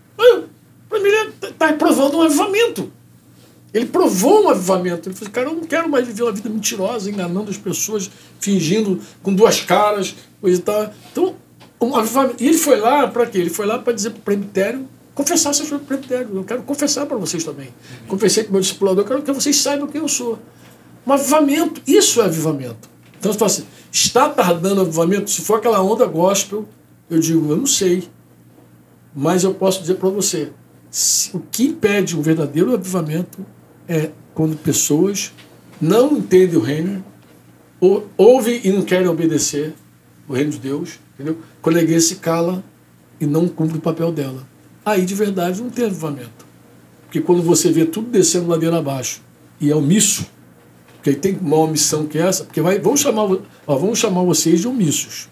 Para 0.89 0.99
mim, 0.99 1.09
ele 1.09 1.33
está 1.43 1.73
provando 1.73 2.17
um 2.17 2.21
avivamento. 2.21 2.91
Ele 3.75 3.87
provou 3.87 4.45
um 4.45 4.49
avivamento. 4.49 5.09
Ele 5.09 5.15
falou 5.15 5.25
assim, 5.25 5.31
cara, 5.31 5.49
eu 5.49 5.53
não 5.53 5.65
quero 5.65 5.89
mais 5.89 6.07
viver 6.07 6.23
uma 6.23 6.31
vida 6.31 6.49
mentirosa, 6.49 7.11
enganando 7.11 7.51
as 7.51 7.57
pessoas, 7.57 8.09
fingindo 8.39 9.01
com 9.21 9.33
duas 9.33 9.59
caras, 9.59 10.15
coisa 10.39 10.57
e 10.57 10.61
tal. 10.61 10.93
Então, 11.11 11.35
um 11.81 11.93
avivamento. 11.93 12.41
E 12.41 12.47
ele 12.47 12.57
foi 12.57 12.79
lá 12.79 13.05
para 13.05 13.25
quê? 13.25 13.37
Ele 13.37 13.49
foi 13.49 13.65
lá 13.65 13.77
para 13.77 13.91
dizer 13.91 14.11
para 14.11 14.19
o 14.19 14.21
presbitério, 14.21 14.87
confessar 15.13 15.53
seus 15.53 15.67
presbitério. 15.81 16.29
Eu 16.33 16.45
quero 16.45 16.63
confessar 16.63 17.05
para 17.05 17.17
vocês 17.17 17.43
também. 17.43 17.67
Confessei 18.07 18.45
com 18.45 18.51
o 18.51 18.53
meu 18.53 18.61
discipulador, 18.61 19.03
eu 19.03 19.07
quero 19.09 19.21
que 19.21 19.33
vocês 19.33 19.57
saibam 19.57 19.87
quem 19.87 19.99
eu 19.99 20.07
sou. 20.07 20.39
Um 21.05 21.11
avivamento. 21.11 21.81
Isso 21.85 22.21
é 22.21 22.25
avivamento. 22.25 22.89
Então 23.19 23.33
você 23.33 23.37
fala 23.37 23.51
assim, 23.51 23.65
está 23.91 24.29
tardando 24.29 24.77
o 24.77 24.81
avivamento? 24.83 25.29
Se 25.29 25.41
for 25.41 25.55
aquela 25.55 25.83
onda 25.83 26.05
gospel, 26.05 26.65
eu 27.09 27.19
digo, 27.19 27.51
eu 27.51 27.57
não 27.57 27.67
sei. 27.67 28.07
Mas 29.13 29.43
eu 29.43 29.53
posso 29.53 29.81
dizer 29.81 29.95
para 29.95 30.07
você, 30.07 30.53
o 31.33 31.39
que 31.39 31.65
impede 31.65 32.17
um 32.17 32.21
verdadeiro 32.21 32.73
avivamento 32.73 33.45
é 33.87 34.11
quando 34.33 34.57
pessoas 34.57 35.31
não 35.79 36.17
entendem 36.17 36.57
o 36.57 36.61
reino, 36.61 37.03
ou, 37.79 38.07
ouvem 38.17 38.61
e 38.63 38.71
não 38.71 38.81
querem 38.81 39.07
obedecer 39.07 39.73
o 40.27 40.33
reino 40.33 40.51
de 40.51 40.59
Deus, 40.59 40.99
entendeu? 41.13 41.37
Quando 41.61 41.77
a 41.77 41.81
igreja 41.81 42.07
se 42.07 42.15
cala 42.15 42.63
e 43.19 43.25
não 43.25 43.47
cumpre 43.47 43.77
o 43.77 43.81
papel 43.81 44.11
dela. 44.11 44.47
Aí 44.85 45.05
de 45.05 45.15
verdade 45.15 45.61
não 45.61 45.69
tem 45.69 45.85
avivamento. 45.85 46.45
Porque 47.03 47.21
quando 47.21 47.41
você 47.41 47.71
vê 47.71 47.85
tudo 47.85 48.09
descendo 48.09 48.47
ladeira 48.47 48.77
abaixo 48.77 49.21
e 49.59 49.71
é 49.71 49.75
omisso, 49.75 50.25
porque 50.95 51.13
tem 51.13 51.37
uma 51.39 51.57
omissão 51.57 52.07
que 52.07 52.17
é 52.17 52.21
essa, 52.21 52.43
porque 52.43 52.61
vai, 52.61 52.79
vamos, 52.79 52.99
chamar, 52.99 53.23
ó, 53.67 53.77
vamos 53.77 53.99
chamar 53.99 54.23
vocês 54.23 54.61
de 54.61 54.67
omissos. 54.67 55.29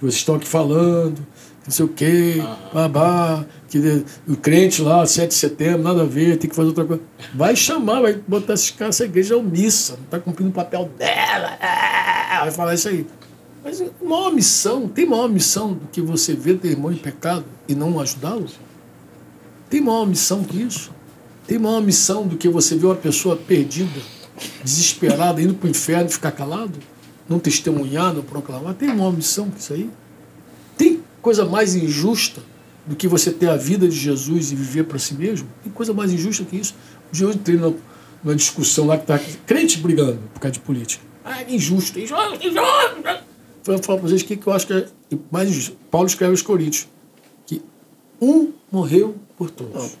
Vocês 0.00 0.16
estão 0.16 0.34
aqui 0.34 0.46
falando, 0.46 1.26
não 1.64 1.70
sei 1.70 1.84
o 1.84 1.88
quê, 1.88 2.42
babá, 2.72 3.44
que 3.68 4.04
o 4.28 4.36
crente 4.36 4.82
lá, 4.82 5.04
7 5.06 5.28
de 5.28 5.34
setembro, 5.34 5.82
nada 5.82 6.02
a 6.02 6.06
ver, 6.06 6.36
tem 6.36 6.48
que 6.48 6.54
fazer 6.54 6.68
outra 6.68 6.84
coisa. 6.84 7.02
Vai 7.34 7.56
chamar, 7.56 8.02
vai 8.02 8.14
botar 8.14 8.54
esses 8.54 8.70
caras, 8.70 8.96
essa 8.96 9.04
igreja 9.04 9.34
é 9.34 9.36
omissa, 9.36 9.94
não 9.96 10.04
está 10.04 10.20
cumprindo 10.20 10.50
o 10.50 10.52
papel 10.52 10.90
dela, 10.98 11.58
é, 11.60 12.40
vai 12.40 12.50
falar 12.50 12.74
isso 12.74 12.88
aí. 12.88 13.06
Mas 13.64 13.82
uma 14.00 14.28
omissão, 14.28 14.86
tem 14.86 15.06
maior 15.06 15.28
missão 15.28 15.72
do 15.72 15.86
que 15.88 16.02
você 16.02 16.34
ver 16.34 16.58
teu 16.58 16.70
irmão 16.70 16.92
em 16.92 16.96
pecado 16.96 17.46
e 17.66 17.74
não 17.74 17.98
ajudá-lo? 17.98 18.46
Tem 19.70 19.80
maior 19.80 20.06
missão 20.06 20.44
que 20.44 20.60
isso? 20.62 20.92
Tem 21.46 21.58
maior 21.58 21.80
missão 21.80 22.26
do 22.26 22.36
que 22.36 22.48
você 22.48 22.76
ver 22.76 22.86
uma 22.86 22.94
pessoa 22.94 23.36
perdida 23.36 24.00
desesperado, 24.62 25.40
indo 25.40 25.54
para 25.54 25.66
o 25.66 25.70
inferno 25.70 26.08
e 26.08 26.12
ficar 26.12 26.32
calado? 26.32 26.78
Não 27.28 27.38
testemunhar, 27.38 28.12
não 28.12 28.22
proclamar? 28.22 28.74
Tem 28.74 28.90
uma 28.90 29.10
missão 29.10 29.50
que 29.50 29.60
isso 29.60 29.72
aí? 29.72 29.90
Tem 30.76 31.02
coisa 31.24 31.46
mais 31.46 31.74
injusta 31.74 32.42
do 32.86 32.94
que 32.94 33.08
você 33.08 33.32
ter 33.32 33.48
a 33.48 33.56
vida 33.56 33.88
de 33.88 33.96
Jesus 33.96 34.52
e 34.52 34.54
viver 34.54 34.84
para 34.84 34.98
si 34.98 35.14
mesmo? 35.14 35.48
Tem 35.62 35.72
coisa 35.72 35.94
mais 35.94 36.12
injusta 36.12 36.44
que 36.44 36.54
isso? 36.54 36.74
Hoje 37.10 37.24
entrei 37.24 37.56
numa 37.56 38.34
discussão 38.36 38.86
lá 38.86 38.98
que 38.98 39.04
está 39.04 39.18
crente 39.46 39.78
brigando 39.78 40.18
por 40.34 40.40
causa 40.40 40.52
de 40.52 40.60
política. 40.60 41.02
Ah, 41.24 41.40
é 41.40 41.54
injusto, 41.54 41.98
injusto, 41.98 42.34
injusto. 42.34 43.24
Vou 43.64 43.78
falar 43.82 43.98
para 43.98 44.08
vocês 44.08 44.20
o 44.20 44.26
que 44.26 44.38
eu 44.46 44.52
acho 44.52 44.66
que 44.66 44.74
é 44.74 44.86
mais 45.32 45.48
injusto. 45.48 45.78
Paulo 45.90 46.06
escreve 46.06 46.32
aos 46.32 46.42
Coríntios 46.42 46.86
que 47.46 47.62
um 48.20 48.52
morreu 48.70 49.16
por 49.38 49.50
todos 49.50 49.92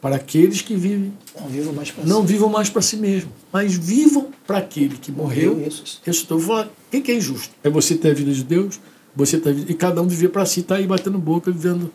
para 0.00 0.16
aqueles 0.16 0.60
que 0.60 0.74
vivem. 0.74 1.16
Não 1.40 1.48
vivam 1.48 1.72
mais 1.72 1.90
para 1.92 2.04
Não 2.04 2.20
si. 2.22 2.26
vivam 2.26 2.50
mais 2.50 2.68
para 2.68 2.82
si 2.82 2.96
mesmo, 2.96 3.30
mas 3.52 3.74
vivam 3.74 4.28
para 4.44 4.58
aquele 4.58 4.98
que 4.98 5.12
morreu. 5.12 5.56
Ressuscitou. 6.02 6.38
O 6.40 6.66
que, 6.90 7.00
que 7.00 7.12
é 7.12 7.14
injusto? 7.14 7.54
É 7.62 7.70
você 7.70 7.94
ter 7.94 8.10
a 8.10 8.14
vida 8.14 8.32
de 8.32 8.42
Deus, 8.42 8.80
você 9.14 9.38
vida, 9.38 9.70
e 9.70 9.74
cada 9.74 10.02
um 10.02 10.08
viver 10.08 10.28
para 10.28 10.44
si, 10.44 10.60
está 10.60 10.76
aí 10.76 10.86
batendo 10.86 11.18
boca, 11.18 11.50
vivendo. 11.50 11.90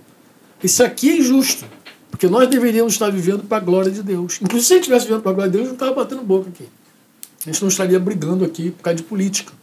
Isso 0.64 0.84
aqui 0.84 1.10
é 1.10 1.18
injusto. 1.18 1.66
Porque 2.10 2.28
nós 2.28 2.50
deveríamos 2.50 2.94
estar 2.94 3.10
vivendo 3.10 3.44
para 3.44 3.58
a 3.58 3.60
glória 3.60 3.92
de 3.92 4.02
Deus. 4.02 4.40
Inclusive, 4.42 4.66
se 4.66 4.74
a 4.74 4.76
gente 4.76 4.84
estivesse 4.84 5.06
vivendo 5.06 5.22
para 5.22 5.32
a 5.32 5.36
glória 5.36 5.52
de 5.52 5.58
Deus, 5.58 5.68
não 5.68 5.76
estava 5.76 5.94
batendo 5.94 6.22
boca 6.24 6.50
aqui. 6.50 6.66
A 7.46 7.52
gente 7.52 7.62
não 7.62 7.70
estaria 7.70 8.00
brigando 8.00 8.44
aqui 8.44 8.72
por 8.72 8.84
causa 8.84 8.98
de 8.98 9.04
política. 9.04 9.54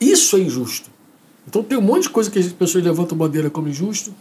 Isso 0.00 0.36
é 0.36 0.40
injusto. 0.40 0.90
Então 1.46 1.62
tem 1.62 1.76
um 1.76 1.82
monte 1.82 2.04
de 2.04 2.10
coisa 2.10 2.30
que 2.30 2.38
as 2.38 2.52
pessoas 2.52 2.82
levantam 2.82 3.16
bandeira 3.16 3.50
como 3.50 3.68
injusto, 3.68 4.14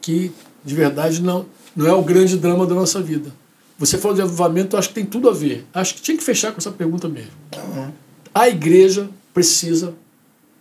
que 0.00 0.32
de 0.64 0.74
verdade 0.74 1.22
não, 1.22 1.46
não 1.74 1.86
é 1.86 1.92
o 1.92 2.02
grande 2.02 2.36
drama 2.36 2.66
da 2.66 2.74
nossa 2.74 3.00
vida. 3.00 3.32
Você 3.78 3.96
falou 3.96 4.14
de 4.14 4.22
avivamento, 4.22 4.76
acho 4.76 4.88
que 4.88 4.94
tem 4.94 5.06
tudo 5.06 5.28
a 5.28 5.32
ver. 5.32 5.66
Acho 5.72 5.94
que 5.94 6.02
tinha 6.02 6.16
que 6.16 6.22
fechar 6.22 6.52
com 6.52 6.58
essa 6.58 6.70
pergunta 6.70 7.08
mesmo. 7.08 7.32
Uhum. 7.56 7.90
A 8.34 8.48
igreja 8.48 9.08
precisa, 9.32 9.94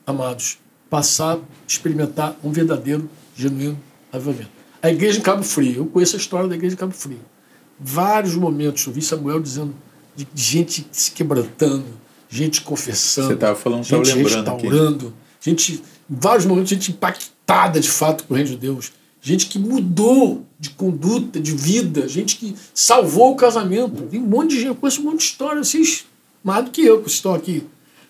amados, 0.05 0.57
passar, 0.89 1.39
experimentar 1.67 2.35
um 2.43 2.51
verdadeiro, 2.51 3.09
genuíno 3.35 3.79
avivamento. 4.11 4.49
A 4.81 4.89
igreja 4.89 5.19
em 5.19 5.21
Cabo 5.21 5.43
Frio, 5.43 5.75
eu 5.75 5.85
conheço 5.85 6.15
a 6.15 6.19
história 6.19 6.47
da 6.47 6.55
igreja 6.55 6.75
em 6.75 6.77
Cabo 6.77 6.93
Frio. 6.93 7.19
Vários 7.79 8.35
momentos, 8.35 8.85
eu 8.85 8.93
vi 8.93 9.01
Samuel 9.01 9.39
dizendo 9.39 9.73
de 10.15 10.27
gente 10.35 10.87
se 10.91 11.11
quebrantando, 11.11 11.85
gente 12.29 12.61
confessando. 12.61 13.27
Você 13.27 13.33
estava 13.33 13.55
falando, 13.55 13.83
gente 13.83 14.11
restaurando, 14.11 15.07
aqui. 15.07 15.49
gente, 15.49 15.83
vários 16.09 16.45
momentos, 16.45 16.69
gente 16.69 16.91
impactada 16.91 17.79
de 17.79 17.89
fato 17.89 18.25
com 18.25 18.33
o 18.33 18.37
reino 18.37 18.51
de 18.51 18.57
Deus 18.57 18.91
gente 19.21 19.47
que 19.47 19.59
mudou 19.59 20.45
de 20.59 20.69
conduta, 20.71 21.39
de 21.39 21.51
vida, 21.51 22.07
gente 22.07 22.37
que 22.37 22.55
salvou 22.73 23.31
o 23.31 23.35
casamento. 23.35 24.03
Tem 24.03 24.19
um 24.19 24.25
monte 24.25 24.51
de 24.51 24.55
gente, 24.57 24.67
eu 24.67 24.75
conheço 24.75 25.01
um 25.01 25.05
monte 25.05 25.19
de 25.19 25.23
história, 25.23 25.63
vocês, 25.63 26.05
mais 26.43 26.65
do 26.65 26.71
que 26.71 26.81
eu 26.81 27.01
que 27.01 27.09
estou 27.09 27.33
aqui. 27.33 27.63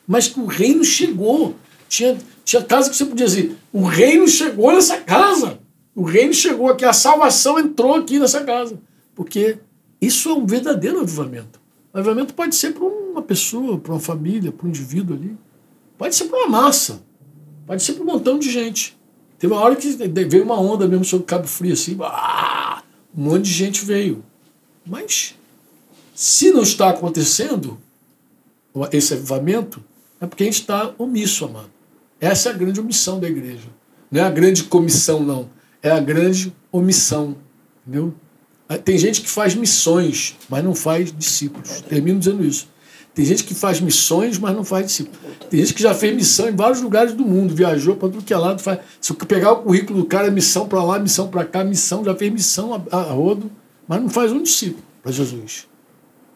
Mas 0.07 0.27
que 0.27 0.39
o 0.39 0.45
reino 0.45 0.83
chegou. 0.83 1.55
Tinha, 1.89 2.17
tinha 2.45 2.63
casa 2.63 2.89
que 2.89 2.95
você 2.95 3.03
podia 3.03 3.25
dizer: 3.25 3.57
o 3.73 3.83
reino 3.83 4.27
chegou 4.27 4.71
nessa 4.71 4.97
casa. 4.97 5.59
O 5.95 6.03
reino 6.03 6.33
chegou 6.33 6.69
aqui, 6.69 6.85
a 6.85 6.93
salvação 6.93 7.59
entrou 7.59 7.95
aqui 7.95 8.19
nessa 8.19 8.43
casa. 8.43 8.79
Porque 9.13 9.57
isso 9.99 10.29
é 10.29 10.33
um 10.33 10.45
verdadeiro 10.45 11.01
avivamento. 11.01 11.59
O 11.91 11.97
avivamento 11.97 12.33
pode 12.33 12.55
ser 12.55 12.73
para 12.73 12.85
uma 12.85 13.21
pessoa, 13.21 13.79
para 13.79 13.91
uma 13.91 13.99
família, 13.99 14.51
para 14.51 14.65
um 14.65 14.69
indivíduo 14.69 15.17
ali. 15.17 15.35
Pode 15.97 16.15
ser 16.15 16.25
para 16.25 16.37
uma 16.37 16.47
massa. 16.47 17.03
Pode 17.65 17.83
ser 17.83 17.93
para 17.93 18.03
um 18.03 18.05
montão 18.05 18.39
de 18.39 18.49
gente. 18.49 18.97
Teve 19.37 19.51
uma 19.51 19.61
hora 19.61 19.75
que 19.75 19.89
veio 19.89 20.43
uma 20.43 20.59
onda 20.59 20.87
mesmo 20.87 21.03
sobre 21.03 21.25
Cabo 21.25 21.47
Frio, 21.47 21.73
assim, 21.73 21.97
ah, 22.01 22.83
um 23.17 23.23
monte 23.23 23.45
de 23.45 23.53
gente 23.53 23.83
veio. 23.83 24.23
Mas, 24.85 25.35
se 26.13 26.51
não 26.51 26.61
está 26.61 26.89
acontecendo 26.89 27.79
esse 28.91 29.13
avivamento, 29.13 29.83
é 30.21 30.27
porque 30.27 30.43
a 30.43 30.45
gente 30.45 30.61
está 30.61 30.93
omisso, 30.97 31.45
amado. 31.45 31.78
Essa 32.19 32.49
é 32.49 32.51
a 32.51 32.55
grande 32.55 32.79
omissão 32.79 33.19
da 33.19 33.27
igreja. 33.27 33.67
Não 34.11 34.21
é 34.21 34.23
a 34.23 34.29
grande 34.29 34.63
comissão, 34.63 35.21
não. 35.21 35.49
É 35.81 35.91
a 35.91 35.99
grande 35.99 36.53
omissão. 36.71 37.37
Entendeu? 37.85 38.13
Tem 38.83 38.97
gente 38.97 39.21
que 39.21 39.29
faz 39.29 39.55
missões, 39.55 40.35
mas 40.49 40.63
não 40.63 40.75
faz 40.75 41.11
discípulos. 41.11 41.81
Termino 41.81 42.19
dizendo 42.19 42.45
isso. 42.45 42.67
Tem 43.13 43.25
gente 43.25 43.43
que 43.43 43.55
faz 43.55 43.81
missões, 43.81 44.37
mas 44.37 44.55
não 44.55 44.63
faz 44.63 44.85
discípulos. 44.85 45.19
Tem 45.49 45.59
gente 45.59 45.73
que 45.73 45.81
já 45.81 45.93
fez 45.93 46.15
missão 46.15 46.47
em 46.47 46.55
vários 46.55 46.79
lugares 46.81 47.13
do 47.13 47.25
mundo, 47.25 47.55
viajou 47.55 47.95
para 47.95 48.09
tudo 48.09 48.23
que 48.23 48.33
é 48.33 48.37
lado. 48.37 48.61
Faz... 48.61 48.79
Se 49.01 49.11
eu 49.11 49.15
pegar 49.15 49.51
o 49.53 49.63
currículo 49.63 49.99
do 50.01 50.05
cara, 50.05 50.29
missão 50.29 50.67
para 50.67 50.83
lá, 50.83 50.99
missão 50.99 51.27
para 51.27 51.43
cá, 51.43 51.63
missão, 51.63 52.05
já 52.05 52.15
fez 52.15 52.31
missão 52.31 52.73
a, 52.73 52.97
a 52.97 53.01
rodo, 53.01 53.51
mas 53.87 54.01
não 54.01 54.09
faz 54.09 54.31
um 54.31 54.43
discípulo 54.43 54.83
para 55.01 55.11
Jesus. 55.11 55.67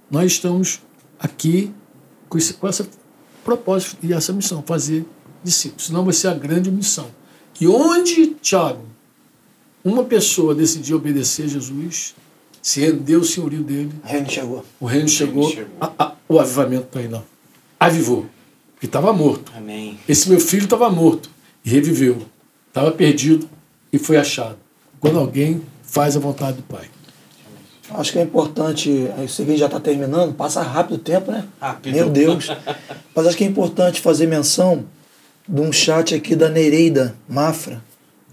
Nós 0.10 0.31
estamos 0.31 0.81
aqui 1.19 1.72
com 2.27 2.38
esse, 2.38 2.55
com 2.55 2.68
essa 2.68 2.88
propósito 3.43 3.97
e 4.01 4.11
essa 4.11 4.34
missão, 4.34 4.64
fazer 4.65 5.05
discípulos. 5.44 5.88
Senão 5.88 6.03
vai 6.03 6.14
ser 6.14 6.30
a 6.30 6.34
grande 6.34 6.72
missão. 6.72 7.07
E 7.60 7.68
onde, 7.68 8.36
Tiago, 8.41 8.84
uma 9.84 10.03
pessoa 10.03 10.56
decidiu 10.56 10.98
obedecer 10.98 11.44
a 11.44 11.48
Jesus, 11.48 12.15
se 12.61 12.80
rendeu 12.80 13.20
o 13.20 13.24
senhorio 13.24 13.64
dele. 13.64 13.91
O 14.03 14.07
reino 14.07 14.30
chegou. 14.30 14.65
O 14.80 14.86
reino 14.86 15.07
chegou. 15.10 15.49
chegou. 15.49 15.76
A, 15.80 15.91
a, 15.99 16.11
o 16.28 16.40
avivamento 16.40 16.86
está 16.86 16.99
aí, 16.99 17.07
não. 17.07 17.24
Avivou. 17.80 18.26
Porque 18.74 18.86
estava 18.86 19.11
morto. 19.11 19.52
Amém. 19.56 19.99
Esse 20.07 20.30
meu 20.30 20.40
filho 20.40 20.64
estava 20.64 20.90
morto 20.90 21.30
e 21.65 21.70
reviveu. 21.70 22.26
Estava 22.70 22.91
perdido 22.91 23.49
e 23.91 23.99
foi 23.99 24.18
achado. 24.18 24.57
Quando 24.99 25.20
alguém 25.20 25.61
faz 25.84 26.15
a 26.15 26.20
vontade 26.20 26.57
do 26.57 26.64
Pai. 26.64 26.90
Acho 27.91 28.14
que 28.14 28.20
é 28.20 28.24
importante, 28.24 28.90
esse 29.24 29.44
vídeo 29.44 29.60
já 29.60 29.65
está 29.68 29.80
terminando, 29.80 30.34
passa 30.34 30.61
rápido 30.61 30.95
o 30.95 30.98
tempo, 30.98 31.32
né? 31.32 31.45
Rápido. 31.61 31.94
Meu 31.94 32.10
Deus. 32.10 32.48
Mas 33.14 33.28
acho 33.28 33.38
que 33.38 33.44
é 33.44 33.48
importante 33.48 34.02
fazer 34.02 34.26
menção 34.26 34.86
de 35.48 35.61
um 35.61 35.72
chat 35.72 36.15
aqui 36.15 36.36
da 36.36 36.49
Nereida 36.49 37.15
Mafra. 37.28 37.84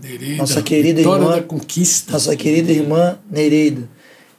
Nereida, 0.03 0.37
nossa 0.37 0.63
querida 0.63 1.01
irmã. 1.01 1.37
Da 1.37 1.43
conquista. 1.43 2.13
Nossa 2.13 2.35
querida 2.37 2.73
irmã 2.73 3.19
Nereida. 3.31 3.89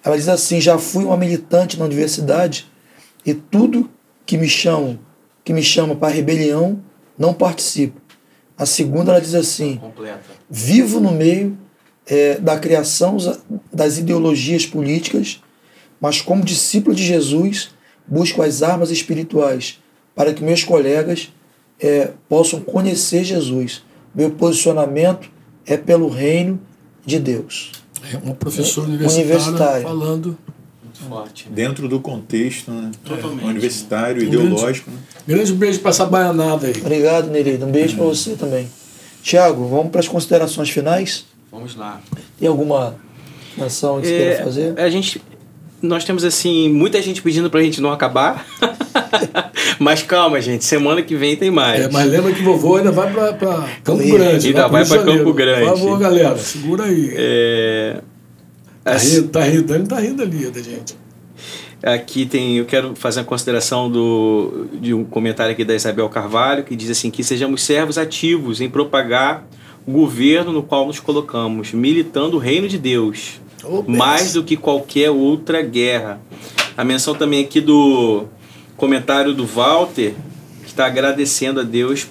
Ela 0.04 0.18
diz 0.18 0.28
assim: 0.28 0.60
já 0.60 0.78
fui 0.78 1.04
uma 1.04 1.18
militante 1.18 1.78
na 1.78 1.86
universidade 1.86 2.68
e 3.26 3.34
tudo 3.34 3.90
que 4.26 4.38
me 4.38 4.50
chamam, 4.50 5.00
que 5.44 5.54
me 5.54 5.62
chama 5.62 5.96
para 5.96 6.14
rebelião, 6.14 6.82
não 7.18 7.34
participo. 7.34 8.02
A 8.58 8.66
segunda 8.66 9.12
ela 9.12 9.22
diz 9.22 9.36
assim: 9.36 9.78
Completa. 9.78 10.22
vivo 10.50 11.00
no 11.00 11.12
meio 11.12 11.58
é, 12.06 12.36
da 12.36 12.58
criação 12.58 13.18
das 13.72 13.98
ideologias 13.98 14.66
políticas, 14.66 15.42
mas 16.00 16.22
como 16.22 16.44
discípulo 16.44 16.96
de 16.96 17.04
Jesus 17.04 17.72
busco 18.08 18.42
as 18.42 18.64
armas 18.64 18.90
espirituais 18.90 19.80
para 20.16 20.34
que 20.34 20.44
meus 20.44 20.64
colegas 20.64 21.32
é, 21.82 22.12
possam 22.30 22.62
conhecer 22.62 23.24
Jesus. 23.24 23.84
Meu 24.14 24.30
posicionamento 24.32 25.30
é 25.66 25.76
pelo 25.76 26.08
reino 26.08 26.60
de 27.06 27.18
Deus. 27.20 27.72
É 28.14 28.18
uma 28.18 28.36
professora 28.36 28.88
universitária, 28.88 29.84
falando. 29.84 30.38
Forte. 31.10 31.50
Dentro 31.50 31.88
do 31.88 32.00
contexto 32.00 32.70
né? 32.70 32.92
Totalmente. 33.04 33.44
universitário, 33.44 34.22
um 34.22 34.26
ideológico. 34.28 34.92
Grande, 34.92 35.06
né? 35.08 35.36
grande 35.36 35.54
beijo 35.54 35.80
para 35.80 35.90
essa 35.90 36.06
baianada 36.06 36.68
aí. 36.68 36.74
Obrigado, 36.80 37.28
Nereida. 37.32 37.66
Um 37.66 37.72
beijo 37.72 37.96
para 37.96 38.06
você 38.06 38.36
também. 38.36 38.70
Tiago, 39.24 39.68
vamos 39.68 39.92
para 39.92 40.00
as 40.00 40.08
considerações 40.08 40.70
finais? 40.70 41.26
Vamos 41.52 41.76
lá. 41.76 42.00
Tem 42.38 42.48
alguma 42.48 42.96
menção 43.58 44.00
que 44.00 44.08
você 44.08 44.14
é, 44.14 44.18
queira 44.18 44.44
fazer? 44.44 44.80
A 44.80 44.90
gente, 44.92 45.22
nós 45.82 46.04
temos 46.04 46.24
assim 46.24 46.70
muita 46.70 47.02
gente 47.02 47.22
pedindo 47.22 47.50
para 47.50 47.60
a 47.60 47.64
gente 47.64 47.82
não 47.82 47.92
acabar. 47.92 48.46
mas 49.80 50.04
calma, 50.04 50.40
gente. 50.40 50.64
Semana 50.64 51.02
que 51.02 51.16
vem 51.16 51.36
tem 51.36 51.50
mais. 51.50 51.82
É, 51.82 51.90
mas 51.90 52.10
lembra 52.10 52.32
que 52.32 52.42
vovô 52.44 52.78
ainda 52.78 52.92
vai 52.92 53.12
para 53.12 53.68
Campo 53.84 54.04
Grande. 54.04 54.48
Ainda 54.48 54.68
vai 54.68 54.86
para 54.86 55.04
Campo 55.04 55.34
Grande. 55.34 55.62
Por 55.62 55.78
favor, 55.78 56.00
galera, 56.00 56.38
segura 56.38 56.86
aí. 56.86 57.12
É... 57.14 58.02
Tá 58.84 58.98
rindo, 58.98 59.28
tá 59.28 59.44
rindo, 59.44 59.76
ele 59.76 59.86
tá 59.86 60.00
rindo 60.00 60.24
ali 60.24 60.50
da 60.50 60.62
gente. 60.62 60.96
Aqui 61.84 62.26
tem, 62.28 62.58
eu 62.58 62.66
quero 62.66 62.96
fazer 62.96 63.22
a 63.22 63.24
consideração 63.24 63.90
do, 63.90 64.68
de 64.74 64.94
um 64.94 65.04
comentário 65.04 65.52
aqui 65.52 65.66
da 65.66 65.74
Isabel 65.74 66.08
Carvalho, 66.10 66.64
que 66.64 66.76
diz 66.76 66.92
assim: 66.92 67.10
que 67.10 67.24
sejamos 67.24 67.64
servos 67.64 67.98
ativos 67.98 68.62
em 68.62 68.70
propagar 68.70 69.46
o 69.86 69.92
governo 69.92 70.52
no 70.52 70.62
qual 70.62 70.86
nos 70.86 71.00
colocamos, 71.00 71.74
militando 71.74 72.38
o 72.38 72.40
reino 72.40 72.68
de 72.68 72.78
Deus, 72.78 73.42
oh, 73.64 73.84
mais 73.88 74.34
do 74.34 74.44
que 74.44 74.56
qualquer 74.56 75.10
outra 75.10 75.62
guerra. 75.62 76.22
A 76.78 76.84
menção 76.84 77.16
também 77.16 77.44
aqui 77.44 77.62
do 77.62 78.26
comentário 78.78 79.34
do 79.34 79.46
Walter, 79.46 80.14
que 80.62 80.70
está 80.70 80.86
agradecendo 80.86 81.60
a 81.60 81.64
Deus. 81.64 82.08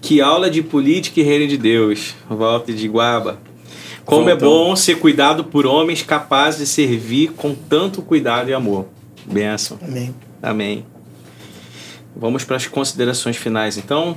Que 0.00 0.20
aula 0.20 0.48
de 0.48 0.62
política 0.62 1.20
e 1.20 1.24
reino 1.24 1.48
de 1.48 1.56
Deus, 1.56 2.14
Walter 2.30 2.72
de 2.72 2.86
Guaba. 2.86 3.40
Como 4.04 4.30
é 4.30 4.34
bom 4.34 4.74
ser 4.74 4.98
cuidado 5.00 5.44
por 5.44 5.66
homens 5.66 6.02
capazes 6.02 6.60
de 6.60 6.66
servir 6.66 7.32
com 7.32 7.54
tanto 7.54 8.00
cuidado 8.00 8.48
e 8.48 8.54
amor. 8.54 8.86
Benção. 9.26 9.78
Amém. 9.82 10.14
Amém. 10.42 10.86
Vamos 12.16 12.42
para 12.42 12.56
as 12.56 12.66
considerações 12.66 13.36
finais, 13.36 13.76
então. 13.76 14.16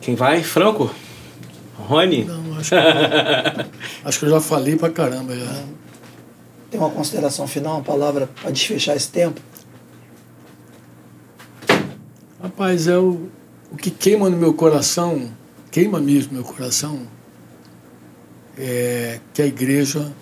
Quem 0.00 0.14
vai? 0.14 0.42
Franco? 0.42 0.90
Rony? 1.76 2.24
Não, 2.24 2.47
acho 2.58 2.70
que, 2.70 2.76
acho 4.04 4.18
que 4.18 4.24
eu 4.24 4.30
já 4.30 4.40
falei 4.40 4.76
pra 4.76 4.90
caramba. 4.90 5.34
Já. 5.34 5.64
Tem 6.70 6.78
uma 6.78 6.90
consideração 6.90 7.46
final, 7.46 7.76
uma 7.76 7.84
palavra 7.84 8.28
para 8.40 8.50
desfechar 8.50 8.94
esse 8.96 9.08
tempo? 9.08 9.40
Rapaz, 12.42 12.86
é 12.86 12.96
o, 12.96 13.28
o 13.72 13.76
que 13.76 13.90
queima 13.90 14.28
no 14.28 14.36
meu 14.36 14.52
coração, 14.52 15.30
queima 15.70 15.98
mesmo 15.98 16.34
meu 16.34 16.44
coração, 16.44 17.00
é, 18.56 19.20
que 19.32 19.42
a 19.42 19.46
igreja 19.46 20.12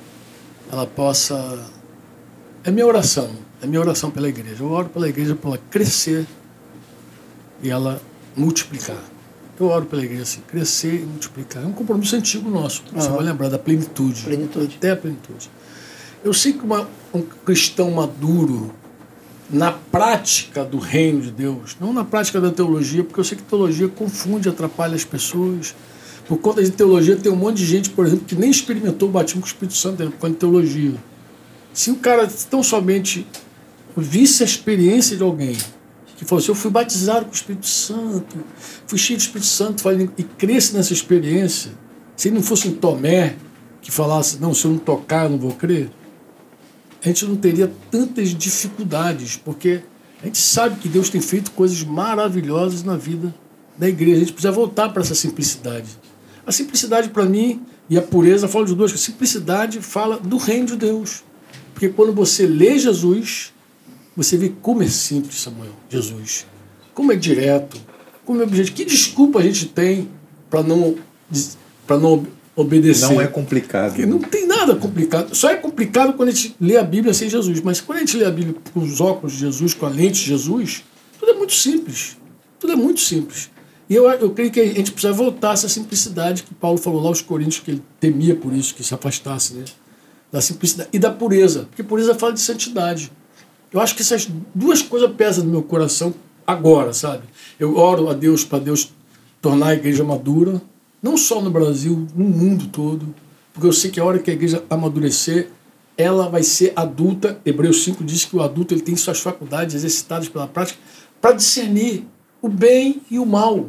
ela 0.71 0.87
possa. 0.87 1.67
É 2.65 2.71
minha 2.71 2.87
oração, 2.87 3.31
é 3.63 3.67
minha 3.67 3.81
oração 3.81 4.11
pela 4.11 4.29
igreja. 4.29 4.63
Eu 4.63 4.71
oro 4.71 4.89
pela 4.89 5.09
igreja 5.09 5.35
para 5.35 5.51
ela 5.51 5.61
crescer 5.71 6.27
e 7.63 7.71
ela 7.71 8.01
multiplicar. 8.37 9.03
Eu 9.59 9.67
oro 9.67 9.87
pela 9.87 10.05
igreja 10.05 10.23
assim, 10.23 10.41
crescer 10.47 11.03
e 11.03 11.07
multiplicar. 11.07 11.63
É 11.63 11.67
um 11.67 11.73
compromisso 11.73 12.15
antigo 12.15 12.51
nosso. 12.51 12.83
Você 12.93 13.09
vai 13.09 13.25
lembrar 13.25 13.49
da 13.49 13.59
plenitude. 13.59 14.23
Plenitude. 14.23 14.77
Até 14.77 14.91
a 14.91 14.97
plenitude. 14.97 15.51
Eu 16.23 16.35
sei 16.35 16.53
que 16.53 16.65
uma, 16.65 16.89
um 17.15 17.23
cristão 17.23 17.91
maduro, 17.91 18.73
na 19.49 19.73
prática 19.73 20.65
do 20.65 20.79
reino 20.79 21.21
de 21.21 21.31
Deus, 21.31 21.77
não 21.81 21.93
na 21.93 22.05
prática 22.05 22.41
da 22.41 22.51
teologia, 22.51 23.05
porque 23.05 23.21
eu 23.21 23.25
sei 23.25 23.39
que 23.39 23.45
teologia 23.45 23.89
confunde, 23.89 24.49
atrapalha 24.49 24.95
as 24.95 25.05
pessoas 25.05 25.75
por 26.27 26.39
conta 26.39 26.63
de 26.63 26.71
teologia, 26.71 27.17
tem 27.17 27.31
um 27.31 27.37
monte 27.37 27.59
de 27.59 27.67
gente, 27.67 27.91
por 27.91 28.05
exemplo, 28.05 28.25
que 28.25 28.35
nem 28.35 28.51
experimentou 28.51 29.09
o 29.09 29.13
batismo 29.13 29.41
com 29.41 29.47
o 29.47 29.49
Espírito 29.49 29.77
Santo 29.77 30.03
por 30.05 30.19
conta 30.19 30.31
de 30.31 30.39
teologia. 30.39 30.95
Se 31.73 31.91
o 31.91 31.97
cara 31.97 32.29
tão 32.51 32.63
somente 32.63 33.27
visse 33.97 34.43
a 34.43 34.47
experiência 34.47 35.17
de 35.17 35.23
alguém 35.23 35.57
que 36.17 36.25
falou 36.25 36.43
assim: 36.43 36.51
Eu 36.51 36.55
fui 36.55 36.71
batizado 36.71 37.27
com 37.27 37.33
o 37.33 37.35
Espírito 37.35 37.67
Santo, 37.67 38.39
fui 38.87 38.99
cheio 38.99 39.19
do 39.19 39.23
Espírito 39.23 39.47
Santo, 39.47 39.85
e 40.17 40.23
cresce 40.23 40.75
nessa 40.75 40.93
experiência, 40.93 41.73
se 42.17 42.29
ele 42.29 42.37
não 42.37 42.43
fosse 42.43 42.69
um 42.69 42.75
Tomé 42.75 43.37
que 43.83 43.91
falasse: 43.91 44.39
Não, 44.41 44.55
se 44.55 44.65
eu 44.65 44.73
não 44.73 44.79
tocar, 44.79 45.25
eu 45.25 45.31
não 45.31 45.39
vou 45.39 45.53
crer, 45.53 45.91
a 47.05 47.09
gente 47.09 47.25
não 47.27 47.37
teria 47.37 47.73
tantas 47.91 48.31
dificuldades, 48.31 49.37
porque 49.37 49.83
a 50.23 50.27
gente 50.27 50.39
sabe 50.39 50.77
que 50.81 50.89
Deus 50.89 51.09
tem 51.09 51.21
feito 51.21 51.51
coisas 51.53 51.83
maravilhosas 51.85 52.83
na 52.83 52.97
vida 52.97 53.35
da 53.77 53.89
igreja. 53.89 54.17
A 54.17 54.21
gente 54.21 54.33
precisa 54.33 54.51
voltar 54.51 54.89
para 54.89 55.03
essa 55.03 55.15
simplicidade. 55.15 55.87
A 56.47 56.51
simplicidade, 56.51 57.11
para 57.11 57.25
mim, 57.25 57.63
e 57.89 57.99
a 57.99 58.03
pureza, 58.03 58.49
falo 58.49 58.65
de 58.65 58.75
duas 58.75 58.91
coisas. 58.91 59.05
Simplicidade 59.05 59.81
fala 59.81 60.19
do 60.19 60.37
reino 60.37 60.67
de 60.67 60.77
Deus. 60.77 61.23
Porque 61.73 61.89
quando 61.89 62.13
você 62.13 62.47
lê 62.47 62.79
Jesus, 62.79 63.53
você 64.17 64.37
vê 64.37 64.53
como 64.63 64.83
é 64.83 64.89
simples, 64.89 65.41
Samuel, 65.41 65.73
Jesus. 65.91 66.47
Como 66.95 67.13
é 67.13 67.17
direto, 67.17 67.77
como 68.25 68.41
é 68.41 68.45
objetivo. 68.45 68.77
Que 68.77 68.85
desculpa 68.85 69.41
a 69.41 69.43
gente 69.43 69.67
tem 69.67 70.09
para 70.49 70.63
não, 70.63 70.97
pra 71.87 71.99
não 71.99 72.27
obedecer? 72.57 73.13
Não 73.13 73.21
é 73.21 73.27
complicado. 73.27 73.91
Porque 73.91 74.07
não 74.07 74.19
tem 74.19 74.47
nada 74.47 74.75
complicado. 74.75 75.35
Só 75.35 75.51
é 75.51 75.57
complicado 75.57 76.15
quando 76.15 76.31
a 76.31 76.33
gente 76.33 76.57
lê 76.59 76.77
a 76.77 76.83
Bíblia 76.83 77.13
sem 77.13 77.29
Jesus. 77.29 77.61
Mas 77.61 77.81
quando 77.81 77.99
a 77.99 78.01
gente 78.01 78.17
lê 78.17 78.25
a 78.25 78.31
Bíblia 78.31 78.55
com 78.73 78.81
os 78.81 79.01
óculos 79.01 79.35
de 79.35 79.41
Jesus, 79.41 79.75
com 79.75 79.85
a 79.85 79.91
lente 79.91 80.21
de 80.21 80.29
Jesus, 80.29 80.83
tudo 81.21 81.33
é 81.33 81.35
muito 81.35 81.53
simples. 81.53 82.17
Tudo 82.59 82.73
é 82.73 82.77
muito 82.77 83.01
simples. 83.01 83.51
E 83.89 83.95
eu, 83.95 84.11
eu 84.11 84.31
creio 84.31 84.51
que 84.51 84.61
a 84.61 84.67
gente 84.67 84.91
precisa 84.91 85.13
voltar 85.13 85.51
a 85.51 85.53
essa 85.53 85.69
simplicidade 85.69 86.43
que 86.43 86.55
Paulo 86.55 86.79
falou 86.79 87.01
lá 87.01 87.09
aos 87.09 87.21
Coríntios, 87.21 87.63
que 87.63 87.73
ele 87.73 87.83
temia 88.01 88.35
por 88.35 88.53
isso, 88.53 88.75
que 88.75 88.83
se 88.83 88.93
afastasse 88.93 89.55
né? 89.55 89.65
da 90.33 90.41
simplicidade 90.41 90.89
e 90.93 90.99
da 90.99 91.11
pureza, 91.11 91.67
porque 91.69 91.83
pureza 91.83 92.15
fala 92.15 92.33
de 92.33 92.41
santidade. 92.41 93.13
Eu 93.77 93.83
acho 93.83 93.95
que 93.95 94.01
essas 94.01 94.27
duas 94.55 94.81
coisas 94.81 95.11
pesam 95.13 95.45
no 95.45 95.51
meu 95.51 95.63
coração 95.63 96.15
agora, 96.47 96.95
sabe? 96.95 97.25
Eu 97.61 97.77
oro 97.77 98.09
a 98.09 98.15
Deus 98.15 98.43
para 98.43 98.59
Deus 98.59 98.91
tornar 99.43 99.67
a 99.67 99.75
igreja 99.75 100.03
madura, 100.03 100.63
não 101.03 101.15
só 101.15 101.43
no 101.43 101.51
Brasil, 101.51 102.07
no 102.17 102.25
mundo 102.25 102.69
todo, 102.69 103.15
porque 103.53 103.67
eu 103.67 103.73
sei 103.75 103.91
que 103.91 104.01
a 104.01 104.05
hora 104.05 104.19
que 104.19 104.31
a 104.31 104.33
igreja 104.33 104.65
amadurecer, 104.71 105.51
ela 105.95 106.27
vai 106.27 106.43
ser 106.43 106.73
adulta. 106.75 107.39
Hebreus 107.45 107.85
5 107.85 108.03
diz 108.03 108.25
que 108.25 108.35
o 108.35 108.43
adulto 108.43 108.73
ele 108.73 108.81
tem 108.81 108.97
suas 108.97 109.21
faculdades 109.21 109.75
exercitadas 109.75 110.27
pela 110.31 110.49
prática 110.49 110.79
para 111.21 111.33
discernir 111.33 112.07
o 112.41 112.49
bem 112.49 113.03
e 113.11 113.19
o 113.19 113.27
mal. 113.27 113.69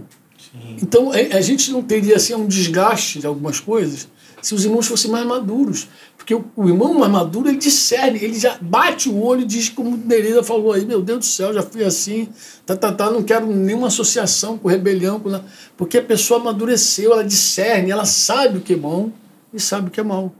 Então 0.81 1.11
a, 1.11 1.35
a 1.35 1.41
gente 1.41 1.69
não 1.69 1.83
teria 1.83 2.15
assim, 2.15 2.33
um 2.33 2.47
desgaste 2.47 3.19
de 3.19 3.27
algumas 3.27 3.59
coisas 3.59 4.07
se 4.41 4.53
os 4.53 4.63
irmãos 4.65 4.87
fossem 4.87 5.09
mais 5.09 5.25
maduros. 5.25 5.87
Porque 6.15 6.33
o, 6.33 6.45
o 6.55 6.67
irmão 6.67 6.93
mais 6.93 7.11
maduro, 7.11 7.49
ele 7.49 7.57
discerne, 7.57 8.19
ele 8.21 8.39
já 8.39 8.57
bate 8.61 9.09
o 9.09 9.21
olho 9.21 9.41
e 9.41 9.45
diz, 9.45 9.69
como 9.69 9.97
Nereida 9.97 10.43
falou 10.43 10.73
aí, 10.73 10.85
meu 10.85 11.01
Deus 11.01 11.19
do 11.19 11.25
céu, 11.25 11.53
já 11.53 11.63
fui 11.63 11.83
assim, 11.83 12.29
tá, 12.65 12.75
tá, 12.75 12.91
tá, 12.91 13.09
não 13.09 13.23
quero 13.23 13.47
nenhuma 13.47 13.87
associação 13.87 14.57
com 14.57 14.67
rebelião, 14.67 15.19
com 15.19 15.29
porque 15.75 15.97
a 15.97 16.03
pessoa 16.03 16.39
amadureceu, 16.39 17.13
ela 17.13 17.23
discerne, 17.23 17.91
ela 17.91 18.05
sabe 18.05 18.59
o 18.59 18.61
que 18.61 18.73
é 18.73 18.77
bom 18.77 19.11
e 19.53 19.59
sabe 19.59 19.87
o 19.87 19.91
que 19.91 19.99
é 19.99 20.03
mal. 20.03 20.33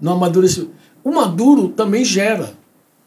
Não 0.00 0.14
amadureceu. 0.14 0.70
O 1.02 1.12
maduro 1.12 1.68
também 1.68 2.04
gera. 2.04 2.54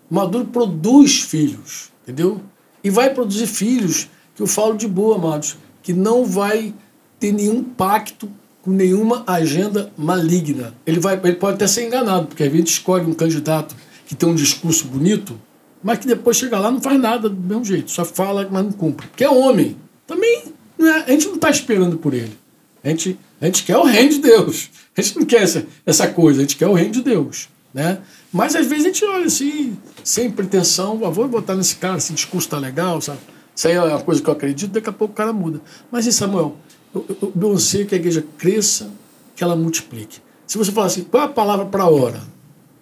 O 0.09 0.15
maduro 0.15 0.45
produz 0.45 1.21
filhos, 1.21 1.91
entendeu? 2.03 2.41
E 2.83 2.89
vai 2.89 3.13
produzir 3.13 3.47
filhos, 3.47 4.09
que 4.35 4.41
eu 4.41 4.47
falo 4.47 4.75
de 4.75 4.87
boa, 4.87 5.15
amados, 5.15 5.57
que 5.81 5.93
não 5.93 6.25
vai 6.25 6.73
ter 7.19 7.31
nenhum 7.31 7.63
pacto 7.63 8.29
com 8.63 8.71
nenhuma 8.71 9.23
agenda 9.27 9.91
maligna. 9.97 10.73
Ele, 10.87 10.99
vai, 10.99 11.19
ele 11.21 11.35
pode 11.35 11.55
até 11.55 11.67
ser 11.67 11.85
enganado, 11.85 12.27
porque 12.27 12.43
a 12.43 12.49
gente 12.49 12.67
escolhe 12.67 13.05
um 13.05 13.13
candidato 13.13 13.75
que 14.07 14.15
tem 14.15 14.27
um 14.27 14.33
discurso 14.33 14.87
bonito, 14.87 15.39
mas 15.83 15.99
que 15.99 16.07
depois 16.07 16.37
chega 16.37 16.57
lá 16.57 16.71
não 16.71 16.81
faz 16.81 16.99
nada 16.99 17.29
do 17.29 17.35
mesmo 17.35 17.65
jeito, 17.65 17.91
só 17.91 18.05
fala, 18.05 18.47
mas 18.49 18.63
não 18.63 18.71
cumpre. 18.71 19.05
Porque 19.07 19.23
é 19.23 19.29
homem. 19.29 19.75
Também 20.07 20.45
é, 20.79 20.89
a 20.89 21.11
gente 21.11 21.27
não 21.27 21.35
está 21.35 21.49
esperando 21.49 21.97
por 21.97 22.13
ele. 22.13 22.37
A 22.81 22.89
gente, 22.89 23.19
a 23.41 23.45
gente 23.45 23.63
quer 23.63 23.77
o 23.77 23.83
reino 23.83 24.09
de 24.09 24.19
Deus. 24.19 24.69
A 24.95 25.01
gente 25.01 25.19
não 25.19 25.25
quer 25.25 25.43
essa, 25.43 25.65
essa 25.85 26.07
coisa, 26.07 26.39
a 26.39 26.43
gente 26.43 26.55
quer 26.55 26.67
o 26.67 26.73
reino 26.73 26.91
de 26.91 27.01
Deus. 27.01 27.49
Né? 27.73 27.99
Mas 28.31 28.55
às 28.55 28.65
vezes 28.65 28.85
a 28.85 28.87
gente 28.87 29.03
olha 29.03 29.25
assim, 29.25 29.77
sem 30.03 30.31
pretensão, 30.31 31.01
ah, 31.03 31.09
vou 31.09 31.27
botar 31.27 31.55
nesse 31.55 31.75
cara, 31.75 31.97
esse 31.97 32.13
discurso 32.13 32.47
tá 32.47 32.59
legal, 32.59 33.01
sabe? 33.01 33.19
Isso 33.55 33.67
aí 33.67 33.73
é 33.73 33.81
uma 33.81 34.01
coisa 34.01 34.21
que 34.21 34.29
eu 34.29 34.33
acredito, 34.33 34.71
daqui 34.71 34.89
a 34.89 34.93
pouco 34.93 35.13
o 35.13 35.17
cara 35.17 35.33
muda. 35.33 35.61
Mas 35.91 36.05
e 36.05 36.13
Samuel, 36.13 36.55
o 36.93 37.31
meu 37.35 37.53
anseio 37.53 37.83
é 37.83 37.87
que 37.87 37.95
a 37.95 37.97
igreja 37.97 38.25
cresça, 38.37 38.91
que 39.35 39.43
ela 39.43 39.55
multiplique. 39.55 40.19
Se 40.45 40.57
você 40.57 40.71
falar 40.71 40.87
assim, 40.87 41.03
qual 41.03 41.23
é 41.23 41.25
a 41.25 41.29
palavra 41.29 41.65
para 41.65 41.83
a 41.83 41.89
hora? 41.89 42.21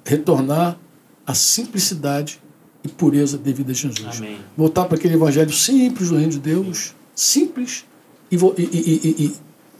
Retornar 0.04 0.78
à 1.26 1.34
simplicidade 1.34 2.42
e 2.84 2.88
pureza 2.90 3.38
devida 3.38 3.72
a 3.72 3.76
Jesus. 3.76 4.18
Amém. 4.18 4.40
Voltar 4.58 4.86
para 4.86 4.98
aquele 4.98 5.14
evangelho 5.14 5.54
simples 5.54 6.10
do 6.10 6.18
reino 6.18 6.32
de 6.32 6.40
Deus, 6.40 6.94
simples, 7.16 7.86
e, 8.32 8.36
e, 8.36 9.26
e, 9.26 9.36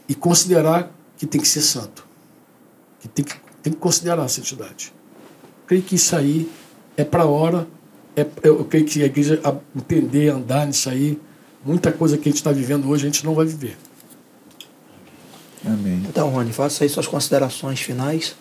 e, 0.10 0.16
considerar 0.16 0.92
que 1.18 1.26
tem 1.26 1.40
que 1.40 1.48
ser 1.48 1.62
santo. 1.62 2.06
Que 3.00 3.08
tem 3.08 3.26
que, 3.26 3.36
tem 3.64 3.74
que 3.74 3.80
considerar 3.80 4.24
a 4.24 4.28
santidade. 4.28 4.94
Creio 5.66 5.82
que 5.82 5.96
isso 5.96 6.16
aí 6.16 6.50
é 6.98 7.04
para 7.04 7.24
a 7.24 7.26
hora. 7.26 7.68
É, 8.16 8.26
eu 8.44 8.66
creio 8.66 8.86
que 8.86 9.02
a 9.02 9.06
igreja 9.06 9.42
entender, 9.76 10.30
andar 10.30 10.68
nisso 10.68 10.90
aí, 10.90 11.18
muita 11.66 11.92
coisa 11.92 12.18
que 12.18 12.28
a 12.28 12.32
gente 12.32 12.40
está 12.40 12.52
vivendo 12.52 12.90
hoje, 12.90 13.08
a 13.08 13.10
gente 13.10 13.26
não 13.26 13.34
vai 13.34 13.46
viver. 13.46 13.78
Amém. 15.66 16.04
Então, 16.08 16.30
Rony, 16.30 16.52
faça 16.52 16.84
aí 16.84 16.90
suas 16.90 17.08
considerações 17.08 17.80
finais. 17.80 18.36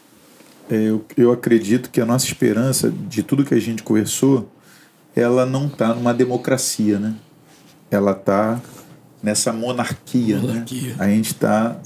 É, 0.71 0.77
eu, 0.77 1.05
eu 1.17 1.33
acredito 1.33 1.91
que 1.91 2.01
a 2.01 2.07
nossa 2.07 2.27
esperança 2.27 2.91
de 2.91 3.23
tudo 3.23 3.45
que 3.45 3.55
a 3.55 3.61
gente 3.61 3.83
conversou, 3.83 4.51
ela 5.15 5.45
não 5.45 5.67
está 5.67 5.95
numa 5.95 6.15
democracia, 6.15 6.99
né? 6.99 7.15
Ela 7.91 8.13
está 8.13 8.61
nessa 9.23 9.53
monarquia, 9.53 10.37
né? 10.37 10.43
monarquia. 10.43 10.89
né? 10.91 10.97
A 10.99 11.09
gente 11.09 11.33
está 11.33 11.77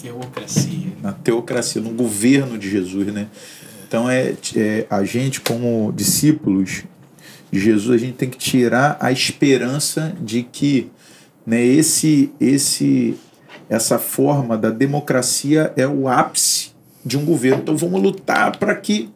na 1.02 1.12
teocracia, 1.12 1.80
no 1.80 1.90
governo 1.90 2.58
de 2.58 2.70
Jesus, 2.70 3.12
né? 3.12 3.28
Então 3.86 4.08
é, 4.08 4.34
é 4.56 4.86
a 4.90 5.04
gente 5.04 5.40
como 5.40 5.92
discípulos 5.94 6.84
de 7.50 7.60
Jesus, 7.60 8.02
a 8.02 8.04
gente 8.04 8.16
tem 8.16 8.28
que 8.28 8.38
tirar 8.38 8.96
a 9.00 9.12
esperança 9.12 10.14
de 10.20 10.42
que 10.42 10.90
né, 11.46 11.64
esse 11.64 12.32
esse 12.40 13.16
essa 13.68 13.98
forma 13.98 14.56
da 14.56 14.70
democracia 14.70 15.72
é 15.76 15.86
o 15.86 16.08
ápice 16.08 16.72
de 17.04 17.18
um 17.18 17.24
governo. 17.24 17.62
Então 17.62 17.76
vamos 17.76 18.02
lutar 18.02 18.56
para 18.58 18.74
que. 18.74 19.10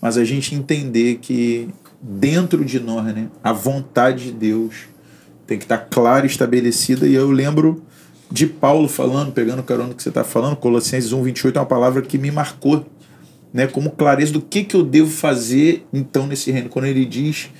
Mas 0.00 0.16
a 0.16 0.24
gente 0.24 0.54
entender 0.54 1.18
que 1.22 1.68
dentro 2.00 2.64
de 2.64 2.80
nós, 2.80 3.04
né, 3.14 3.28
a 3.42 3.52
vontade 3.52 4.24
de 4.26 4.32
Deus 4.32 4.74
tem 5.46 5.58
que 5.58 5.64
estar 5.64 5.78
clara 5.78 6.26
e 6.26 6.28
estabelecida. 6.28 7.06
E 7.06 7.14
eu 7.14 7.30
lembro 7.30 7.82
de 8.30 8.46
Paulo 8.46 8.88
falando, 8.88 9.32
pegando 9.32 9.60
o 9.60 9.62
carona 9.62 9.94
que 9.94 10.02
você 10.02 10.08
está 10.08 10.24
falando, 10.24 10.56
Colossenses 10.56 11.12
1, 11.12 11.22
28 11.22 11.56
é 11.56 11.60
uma 11.60 11.66
palavra 11.66 12.02
que 12.02 12.18
me 12.18 12.30
marcou, 12.30 12.84
né, 13.52 13.66
como 13.66 13.90
clareza 13.90 14.32
do 14.32 14.40
que, 14.40 14.64
que 14.64 14.74
eu 14.74 14.82
devo 14.82 15.10
fazer 15.10 15.86
então 15.92 16.26
nesse 16.26 16.50
reino. 16.50 16.68
Quando 16.68 16.86
ele 16.86 17.04
diz 17.04 17.50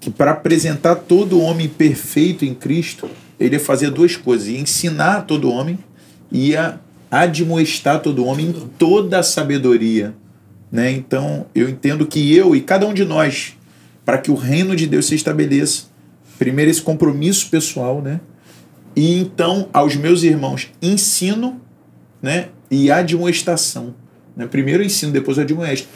que 0.00 0.10
para 0.10 0.30
apresentar 0.30 0.94
todo 0.96 1.40
homem 1.40 1.68
perfeito 1.68 2.44
em 2.44 2.54
Cristo, 2.54 3.08
ele 3.42 3.56
ia 3.56 3.60
fazer 3.60 3.90
duas 3.90 4.16
coisas: 4.16 4.48
ia 4.48 4.58
ensinar 4.58 5.22
todo 5.22 5.50
homem, 5.50 5.78
ia 6.30 6.80
admoestar 7.10 8.00
todo 8.00 8.24
homem 8.24 8.46
em 8.46 8.52
toda 8.78 9.18
a 9.18 9.22
sabedoria. 9.22 10.14
Né? 10.70 10.90
Então, 10.90 11.46
eu 11.54 11.68
entendo 11.68 12.06
que 12.06 12.34
eu 12.34 12.56
e 12.56 12.60
cada 12.60 12.86
um 12.86 12.94
de 12.94 13.04
nós, 13.04 13.54
para 14.04 14.16
que 14.16 14.30
o 14.30 14.34
reino 14.34 14.74
de 14.74 14.86
Deus 14.86 15.06
se 15.06 15.14
estabeleça, 15.14 15.84
primeiro 16.38 16.70
esse 16.70 16.80
compromisso 16.80 17.50
pessoal, 17.50 18.00
né? 18.00 18.20
E 18.94 19.18
então, 19.18 19.68
aos 19.72 19.96
meus 19.96 20.22
irmãos, 20.22 20.70
ensino 20.80 21.60
né? 22.20 22.48
e 22.70 22.90
admoestação. 22.90 23.94
Né? 24.36 24.46
Primeiro 24.46 24.82
ensino, 24.82 25.12
depois 25.12 25.38
admoesto. 25.38 25.88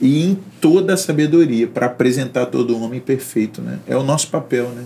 E 0.00 0.24
em 0.24 0.38
toda 0.60 0.94
a 0.94 0.96
sabedoria, 0.96 1.66
para 1.66 1.86
apresentar 1.86 2.46
todo 2.46 2.78
homem 2.78 3.00
perfeito. 3.00 3.62
Né? 3.62 3.78
É 3.86 3.96
o 3.96 4.02
nosso 4.02 4.28
papel, 4.28 4.68
né? 4.70 4.84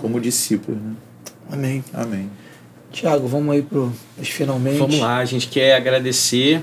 como 0.00 0.20
discípulos. 0.20 0.80
Né? 0.80 0.92
Amém. 1.52 1.84
Amém. 1.92 2.30
Tiago, 2.90 3.28
vamos 3.28 3.54
aí 3.54 3.60
para 3.60 3.78
os 3.78 4.28
finalmente. 4.28 4.78
Vamos 4.78 4.98
lá, 4.98 5.18
a 5.18 5.24
gente 5.26 5.48
quer 5.48 5.76
agradecer 5.76 6.62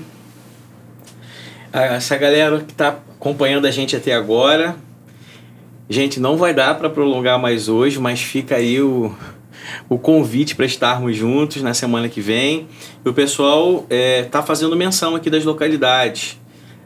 a 1.72 1.82
essa 1.82 2.16
galera 2.16 2.58
que 2.58 2.72
está 2.72 2.88
acompanhando 2.88 3.66
a 3.66 3.70
gente 3.70 3.94
até 3.94 4.12
agora. 4.12 4.74
Gente, 5.88 6.18
não 6.18 6.36
vai 6.36 6.52
dar 6.52 6.76
para 6.76 6.90
prolongar 6.90 7.38
mais 7.38 7.68
hoje, 7.68 8.00
mas 8.00 8.20
fica 8.20 8.56
aí 8.56 8.80
o, 8.82 9.14
o 9.88 9.96
convite 9.96 10.56
para 10.56 10.66
estarmos 10.66 11.16
juntos 11.16 11.62
na 11.62 11.72
semana 11.72 12.08
que 12.08 12.20
vem. 12.20 12.66
E 13.04 13.08
o 13.08 13.12
pessoal 13.14 13.84
está 13.84 13.94
é, 13.94 14.22
tá 14.24 14.42
fazendo 14.42 14.74
menção 14.74 15.14
aqui 15.14 15.30
das 15.30 15.44
localidades. 15.44 16.36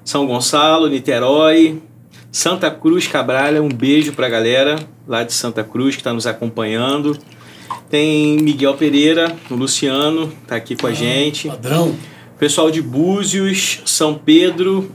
São 0.04 0.26
Gonçalo, 0.26 0.88
Niterói, 0.88 1.82
Santa 2.30 2.70
Cruz 2.70 3.06
Cabralha, 3.06 3.62
um 3.62 3.68
beijo 3.68 4.12
para 4.12 4.26
a 4.26 4.30
galera 4.30 4.76
lá 5.08 5.22
de 5.22 5.32
Santa 5.32 5.64
Cruz 5.64 5.94
que 5.94 6.02
está 6.02 6.12
nos 6.12 6.26
acompanhando. 6.26 7.18
Tem 7.94 8.38
Miguel 8.38 8.74
Pereira, 8.74 9.36
o 9.48 9.54
Luciano, 9.54 10.32
tá 10.48 10.56
aqui 10.56 10.74
com 10.74 10.88
a 10.88 10.90
ah, 10.90 10.92
gente. 10.92 11.46
Padrão. 11.46 11.94
Pessoal 12.36 12.68
de 12.68 12.82
Búzios, 12.82 13.82
São 13.84 14.14
Pedro, 14.14 14.90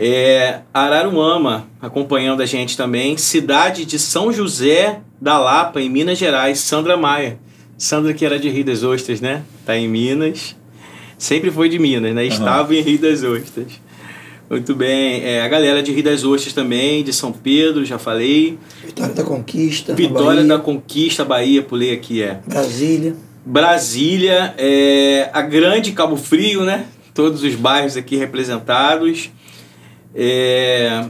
é, 0.00 0.62
Araruama 0.74 1.68
acompanhando 1.80 2.42
a 2.42 2.44
gente 2.44 2.76
também. 2.76 3.16
Cidade 3.16 3.84
de 3.84 4.00
São 4.00 4.32
José 4.32 4.98
da 5.20 5.38
Lapa, 5.38 5.80
em 5.80 5.88
Minas 5.88 6.18
Gerais, 6.18 6.58
Sandra 6.58 6.96
Maia. 6.96 7.38
Sandra 7.78 8.12
que 8.12 8.26
era 8.26 8.36
de 8.36 8.48
Rio 8.48 8.64
das 8.64 8.82
Ostras, 8.82 9.20
né? 9.20 9.44
Tá 9.64 9.78
em 9.78 9.86
Minas. 9.86 10.56
Sempre 11.16 11.52
foi 11.52 11.68
de 11.68 11.78
Minas, 11.78 12.12
né? 12.12 12.26
Estava 12.26 12.72
uhum. 12.72 12.78
em 12.80 12.82
Rio 12.82 12.98
das 12.98 13.22
Ostras. 13.22 13.80
Muito 14.52 14.74
bem. 14.74 15.24
É, 15.24 15.40
a 15.40 15.48
galera 15.48 15.82
de 15.82 15.90
Rio 15.92 16.04
das 16.04 16.24
Ostras 16.24 16.52
também, 16.52 17.02
de 17.02 17.10
São 17.10 17.32
Pedro, 17.32 17.86
já 17.86 17.98
falei. 17.98 18.58
Vitória 18.84 19.14
da 19.14 19.24
Conquista. 19.24 19.94
Vitória 19.94 20.44
da 20.44 20.58
Conquista, 20.58 21.24
Bahia, 21.24 21.62
pulei 21.62 21.94
aqui, 21.94 22.22
é. 22.22 22.38
Brasília. 22.46 23.16
Brasília, 23.46 24.54
é, 24.58 25.30
a 25.32 25.40
grande 25.40 25.92
Cabo 25.92 26.18
Frio, 26.18 26.66
né? 26.66 26.84
Todos 27.14 27.42
os 27.42 27.54
bairros 27.54 27.96
aqui 27.96 28.14
representados. 28.14 29.30
É, 30.14 31.06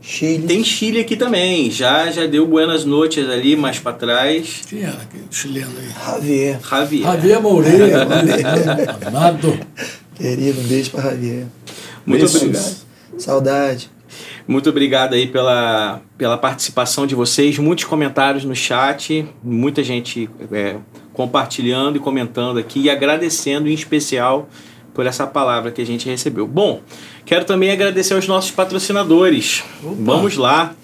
Chile. 0.00 0.46
Tem 0.46 0.64
Chile 0.64 1.00
aqui 1.00 1.14
também. 1.14 1.70
Já 1.70 2.10
já 2.10 2.24
deu 2.24 2.46
buenas 2.46 2.86
noites 2.86 3.28
ali 3.28 3.54
mais 3.54 3.78
para 3.78 3.92
trás. 3.92 4.62
Quem 4.66 4.82
era 4.82 4.94
aquele 4.94 5.26
chileno 5.30 5.72
aí? 5.78 5.90
Javier. 5.90 6.60
Javier. 6.66 7.02
Javier 7.02 7.42
Moreira. 7.42 8.08
Amado. 9.06 9.58
Querido, 10.22 10.60
um 10.60 10.64
beijo 10.64 10.92
para 10.92 11.02
Javier. 11.02 11.46
Muito 12.06 12.24
obrigado. 12.26 12.76
Saudade. 13.18 13.90
Muito 14.46 14.70
obrigado 14.70 15.14
aí 15.14 15.26
pela, 15.26 16.00
pela 16.16 16.38
participação 16.38 17.08
de 17.08 17.14
vocês, 17.16 17.58
muitos 17.58 17.86
comentários 17.86 18.44
no 18.44 18.54
chat, 18.54 19.26
muita 19.42 19.82
gente 19.82 20.30
é, 20.52 20.76
compartilhando 21.12 21.96
e 21.96 21.98
comentando 21.98 22.58
aqui 22.58 22.82
e 22.82 22.90
agradecendo 22.90 23.68
em 23.68 23.74
especial 23.74 24.48
por 24.94 25.06
essa 25.06 25.26
palavra 25.26 25.72
que 25.72 25.82
a 25.82 25.86
gente 25.86 26.08
recebeu. 26.08 26.46
Bom, 26.46 26.82
quero 27.24 27.44
também 27.44 27.72
agradecer 27.72 28.14
aos 28.14 28.28
nossos 28.28 28.52
patrocinadores. 28.52 29.64
Opa. 29.82 29.96
Vamos 29.98 30.36
lá. 30.36 30.76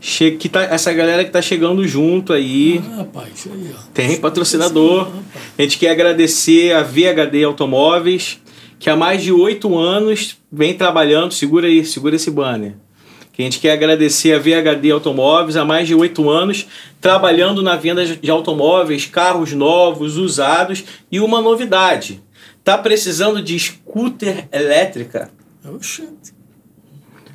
Che 0.00 0.32
que 0.32 0.48
tá, 0.48 0.62
essa 0.62 0.92
galera 0.92 1.24
que 1.24 1.30
tá 1.30 1.40
chegando 1.40 1.86
junto 1.86 2.32
aí. 2.32 2.82
Ah, 2.92 2.96
rapaz, 2.98 3.48
aí 3.52 3.70
ó. 3.74 3.82
Tem 3.92 4.16
patrocinador. 4.20 5.10
A 5.58 5.62
gente 5.62 5.78
quer 5.78 5.90
agradecer 5.90 6.72
a 6.74 6.82
VHD 6.82 7.44
Automóveis, 7.44 8.38
que 8.78 8.90
há 8.90 8.96
mais 8.96 9.22
de 9.22 9.32
oito 9.32 9.76
anos 9.76 10.36
vem 10.52 10.74
trabalhando. 10.74 11.32
Segura 11.32 11.66
aí, 11.66 11.84
segura 11.84 12.16
esse 12.16 12.30
banner. 12.30 12.74
que 13.32 13.42
a 13.42 13.44
gente 13.44 13.58
quer 13.58 13.72
agradecer 13.72 14.32
a 14.32 14.38
VHD 14.38 14.90
Automóveis 14.90 15.56
há 15.56 15.64
mais 15.64 15.86
de 15.88 15.94
oito 15.94 16.28
anos, 16.30 16.66
trabalhando 17.00 17.62
na 17.62 17.76
venda 17.76 18.04
de 18.04 18.30
automóveis, 18.30 19.06
carros 19.06 19.52
novos, 19.52 20.16
usados 20.16 20.84
e 21.10 21.20
uma 21.20 21.40
novidade. 21.40 22.22
Tá 22.62 22.76
precisando 22.78 23.42
de 23.42 23.58
scooter 23.58 24.48
elétrica? 24.52 25.30
Oxente. 25.64 26.35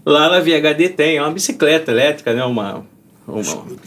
Lá 0.06 0.30
na 0.30 0.40
VHD 0.40 0.90
tem, 0.90 1.18
é 1.18 1.22
uma 1.22 1.32
bicicleta 1.32 1.92
elétrica, 1.92 2.34
né? 2.34 2.44
Uma, 2.44 2.84
uma 3.28 3.42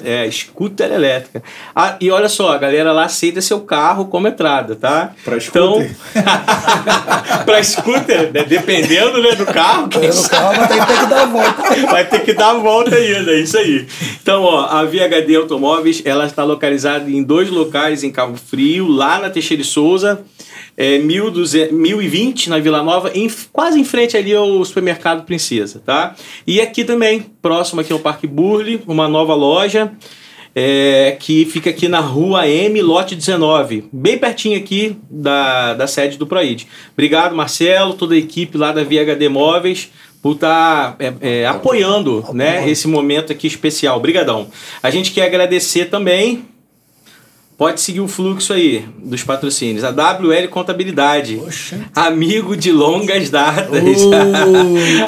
é, 0.05 0.31
scooter 0.31 0.93
elétrica. 0.93 1.43
Ah, 1.75 1.97
e 2.01 2.11
olha 2.11 2.29
só, 2.29 2.53
a 2.53 2.59
galera 2.59 2.93
lá 2.93 3.05
aceita 3.05 3.41
seu 3.41 3.61
carro 3.61 4.07
como 4.07 4.29
entrada, 4.29 4.77
tá? 4.77 5.13
Pra 5.25 5.37
Então, 5.37 5.75
scooter? 5.75 5.97
pra 7.45 7.63
scooter, 7.63 8.33
né? 8.33 8.45
dependendo 8.45 9.21
né, 9.21 9.35
do 9.35 9.45
carro, 9.45 9.89
quem 9.89 10.05
É, 10.05 10.29
carro 10.29 10.55
vai 10.55 10.69
ter 10.69 10.81
que 10.81 10.87
ter 10.87 10.99
que 11.01 11.07
dar 11.07 11.23
a 11.23 11.27
volta. 11.27 11.63
vai 11.91 12.09
ter 12.09 12.21
que 12.21 12.33
dar 12.33 12.51
a 12.51 12.55
volta 12.55 12.95
ainda, 12.95 13.33
é 13.33 13.41
isso 13.41 13.59
aí. 13.59 13.87
Então, 14.23 14.43
ó, 14.45 14.67
a 14.67 14.85
VHD 14.85 15.35
Automóveis, 15.37 16.01
ela 16.05 16.27
está 16.27 16.45
localizada 16.45 17.11
em 17.11 17.23
dois 17.23 17.51
locais 17.51 18.05
em 18.05 18.13
Cabo 18.13 18.37
Frio, 18.37 18.87
lá 18.87 19.19
na 19.19 19.31
Teixeira 19.31 19.63
de 19.63 19.69
Souza, 19.69 20.23
é, 20.77 20.99
1200 20.99 21.73
1020 21.77 22.51
na 22.51 22.59
Vila 22.59 22.83
Nova, 22.83 23.11
em- 23.15 23.31
quase 23.53 23.79
em 23.79 23.85
frente 23.85 24.17
ali 24.17 24.35
ao 24.35 24.65
supermercado 24.65 25.25
Princesa, 25.25 25.83
tá? 25.85 26.15
E 26.47 26.61
aqui 26.61 26.85
também, 26.85 27.27
próximo 27.41 27.81
aqui 27.81 27.93
ao 27.93 27.99
Parque 27.99 28.27
Burle, 28.27 28.83
uma 28.87 29.07
nova 29.09 29.35
loja, 29.35 29.93
é, 30.55 31.17
que 31.19 31.45
fica 31.47 31.71
aqui 31.71 31.89
na 31.89 32.01
Rua 32.01 32.47
M, 32.49 32.81
lote 32.83 33.15
19, 33.17 33.85
bem 33.93 34.17
pertinho 34.19 34.57
aqui 34.59 34.97
da, 35.11 35.75
da 35.75 35.87
sede 35.87 36.17
do 36.17 36.27
Proid. 36.27 36.67
Obrigado, 36.93 37.35
Marcelo, 37.35 37.95
toda 37.95 38.15
a 38.15 38.19
equipe 38.19 38.57
lá 38.57 38.71
da 38.73 38.85
VHD 38.85 39.29
Móveis, 39.29 39.91
por 40.23 40.35
estar 40.37 40.97
apoiando 41.51 42.25
né, 42.33 42.69
esse 42.71 42.89
momento 42.89 43.31
aqui 43.33 43.47
especial. 43.47 43.99
Obrigadão. 43.99 44.47
A 44.83 44.91
gente 44.91 45.11
quer 45.13 45.27
agradecer 45.27 45.87
também. 45.87 46.47
Pode 47.57 47.81
seguir 47.81 48.01
o 48.01 48.09
fluxo 48.09 48.53
aí 48.53 48.85
dos 48.99 49.23
patrocínios. 49.23 49.85
A 49.85 49.91
WL 49.91 50.49
Contabilidade. 50.51 51.37
Oxente. 51.37 51.85
Amigo 51.95 52.57
de 52.57 52.73
longas 52.73 53.31
datas. 53.31 54.03
Oh, 54.03 54.11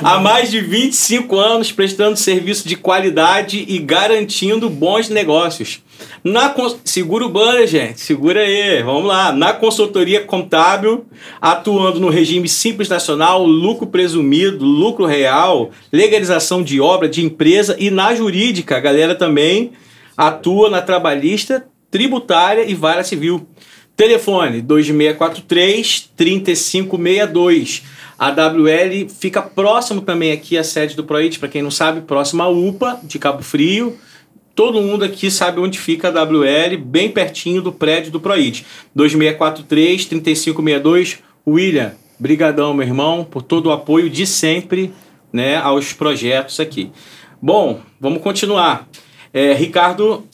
Há 0.06 0.20
mais 0.20 0.48
de 0.50 0.60
25 0.60 1.36
anos 1.36 1.72
prestando 1.72 2.16
serviço 2.16 2.68
de 2.68 2.76
qualidade 2.76 3.64
e 3.66 3.78
garantindo 3.78 4.70
bons 4.70 5.08
negócios. 5.08 5.80
Na 6.22 6.48
cons- 6.50 6.78
segura 6.84 7.26
o 7.26 7.28
banner, 7.28 7.66
gente. 7.66 8.00
Segura 8.00 8.40
aí. 8.42 8.80
Vamos 8.80 9.06
lá. 9.06 9.32
Na 9.32 9.52
consultoria 9.52 10.20
contábil, 10.22 11.04
atuando 11.40 11.98
no 11.98 12.08
regime 12.10 12.48
simples 12.48 12.88
nacional, 12.88 13.44
lucro 13.44 13.88
presumido, 13.88 14.64
lucro 14.64 15.04
real, 15.04 15.72
legalização 15.92 16.62
de 16.62 16.80
obra 16.80 17.08
de 17.08 17.24
empresa 17.24 17.74
e 17.76 17.90
na 17.90 18.14
jurídica, 18.14 18.76
a 18.76 18.80
galera 18.80 19.16
também 19.16 19.72
atua 20.16 20.70
na 20.70 20.80
trabalhista, 20.80 21.66
tributária 21.96 22.70
e 22.70 22.74
vara 22.74 23.02
civil. 23.02 23.48
Telefone 23.96 24.60
2643 24.60 26.10
3562. 26.14 27.84
A 28.18 28.28
WL 28.30 29.08
fica 29.08 29.40
próximo 29.40 30.02
também 30.02 30.30
aqui 30.30 30.58
à 30.58 30.62
sede 30.62 30.94
do 30.94 31.04
Proit, 31.04 31.38
para 31.38 31.48
quem 31.48 31.62
não 31.62 31.70
sabe, 31.70 32.02
próximo 32.02 32.42
à 32.42 32.48
UPA 32.50 33.00
de 33.02 33.18
Cabo 33.18 33.42
Frio. 33.42 33.96
Todo 34.54 34.82
mundo 34.82 35.06
aqui 35.06 35.30
sabe 35.30 35.58
onde 35.58 35.78
fica 35.78 36.08
a 36.08 36.24
WL, 36.24 36.76
bem 36.84 37.10
pertinho 37.10 37.62
do 37.62 37.72
prédio 37.72 38.12
do 38.12 38.20
Proit. 38.20 38.66
2643 38.94 40.04
3562. 40.04 41.20
William, 41.48 41.92
brigadão, 42.20 42.74
meu 42.74 42.86
irmão, 42.86 43.24
por 43.24 43.40
todo 43.40 43.68
o 43.68 43.72
apoio 43.72 44.10
de 44.10 44.26
sempre, 44.26 44.92
né, 45.32 45.56
aos 45.56 45.94
projetos 45.94 46.60
aqui. 46.60 46.90
Bom, 47.40 47.80
vamos 47.98 48.20
continuar. 48.20 48.86
É, 49.32 49.54
Ricardo, 49.54 50.26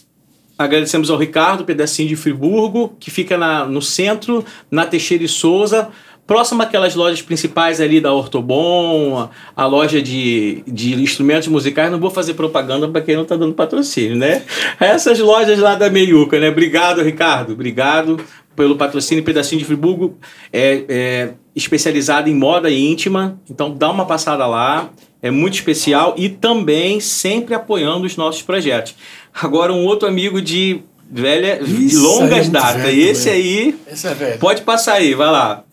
agradecemos 0.59 1.11
ao 1.11 1.19
Ricardo, 1.19 1.65
pedacinho 1.65 2.09
de 2.09 2.17
Friburgo, 2.17 2.95
que 2.99 3.11
fica 3.11 3.37
na, 3.37 3.65
no 3.65 3.83
centro, 3.83 4.45
na 4.71 4.87
Teixeira 4.87 5.25
e 5.25 5.29
Souza, 5.29 5.89
próximo 6.27 6.63
àquelas 6.63 6.95
lojas 6.95 7.21
principais 7.21 7.81
ali 7.81 8.01
da 8.01 8.13
Ortobon, 8.13 9.29
a, 9.57 9.67
loja 9.67 10.01
de, 10.01 10.63
de 10.67 10.95
instrumentos 10.95 11.49
musicais. 11.49 11.91
Não 11.91 11.99
vou 11.99 12.11
fazer 12.11 12.35
propaganda 12.35 12.89
para 12.89 13.01
quem 13.03 13.17
não 13.17 13.23
está 13.23 13.37
dando 13.37 13.55
patrocínio, 13.55 14.17
né? 14.17 14.43
Essas 14.79 15.19
lojas 15.19 15.59
lá 15.59 15.75
da 15.75 15.91
Meiuca, 15.91 16.39
né? 16.39 16.49
Obrigado, 16.49 17.03
Ricardo. 17.03 17.53
Obrigado 17.53 18.19
pelo 18.55 18.77
patrocínio 18.77 19.25
Pedacinho 19.25 19.61
de 19.61 19.65
Friburgo, 19.65 20.19
é, 20.53 20.85
é 20.89 21.35
especializado 21.57 22.29
em 22.29 22.35
moda 22.35 22.71
íntima. 22.71 23.41
Então 23.51 23.75
dá 23.75 23.91
uma 23.91 24.05
passada 24.05 24.47
lá, 24.47 24.91
é 25.23 25.31
muito 25.31 25.55
especial 25.55 26.15
e 26.19 26.29
também 26.29 27.01
sempre 27.01 27.55
apoiando 27.55 28.07
os 28.07 28.17
nossos 28.17 28.43
projetos. 28.43 28.95
Agora 29.35 29.73
um 29.73 29.85
outro 29.85 30.07
amigo 30.09 30.41
de 30.43 30.81
velha, 31.11 31.61
Isso 31.63 31.99
é 31.99 32.01
longas 32.03 32.39
muito 32.49 32.51
datas. 32.53 32.83
velho 32.83 33.01
Esse 33.03 33.29
aí 33.29 33.75
Esse 33.91 34.07
é 34.07 34.15
velho. 34.15 34.39
pode 34.39 34.63
passar 34.63 34.95
aí, 34.95 35.15
vai 35.15 35.31
lá. 35.31 35.65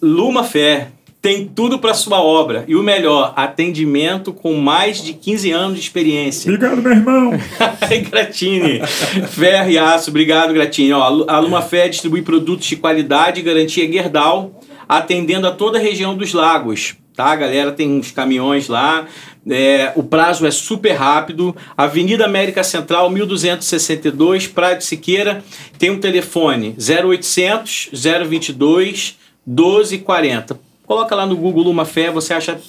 Luma 0.00 0.44
Fé 0.44 0.88
tem 1.22 1.46
tudo 1.48 1.78
para 1.80 1.92
sua 1.94 2.20
obra 2.22 2.64
e 2.68 2.76
o 2.76 2.82
melhor, 2.82 3.32
atendimento 3.34 4.32
com 4.32 4.54
mais 4.54 5.02
de 5.02 5.12
15 5.12 5.50
anos 5.50 5.74
de 5.74 5.80
experiência. 5.80 6.52
Obrigado, 6.52 6.80
meu 6.80 6.92
irmão. 6.92 7.32
Gratini. 8.10 8.80
Ferro 9.28 9.70
e 9.70 9.76
aço, 9.78 10.10
obrigado, 10.10 10.52
Gratini. 10.54 10.92
Ó, 10.92 11.24
a 11.26 11.38
Luma 11.40 11.62
Fé 11.62 11.88
distribui 11.88 12.22
produtos 12.22 12.66
de 12.66 12.76
qualidade 12.76 13.40
e 13.40 13.42
garantia 13.42 13.90
Gerdau, 13.90 14.60
atendendo 14.88 15.48
a 15.48 15.50
toda 15.50 15.78
a 15.78 15.80
região 15.80 16.14
dos 16.16 16.32
lagos. 16.32 16.94
Tá, 17.16 17.34
galera? 17.34 17.72
Tem 17.72 17.88
uns 17.88 18.10
caminhões 18.10 18.68
lá. 18.68 19.06
É, 19.48 19.90
o 19.96 20.02
prazo 20.02 20.46
é 20.46 20.50
super 20.50 20.92
rápido. 20.92 21.56
Avenida 21.74 22.26
América 22.26 22.62
Central, 22.62 23.08
1262, 23.08 24.46
Praia 24.48 24.76
de 24.76 24.84
Siqueira. 24.84 25.42
Tem 25.78 25.88
um 25.90 25.98
telefone 25.98 26.76
0800 26.78 27.88
022 28.28 29.16
1240. 29.46 30.60
Coloca 30.84 31.14
lá 31.14 31.24
no 31.24 31.36
Google 31.36 31.64
Luma 31.64 31.86
Fé, 31.86 32.10
você 32.10 32.34
acha 32.34 32.60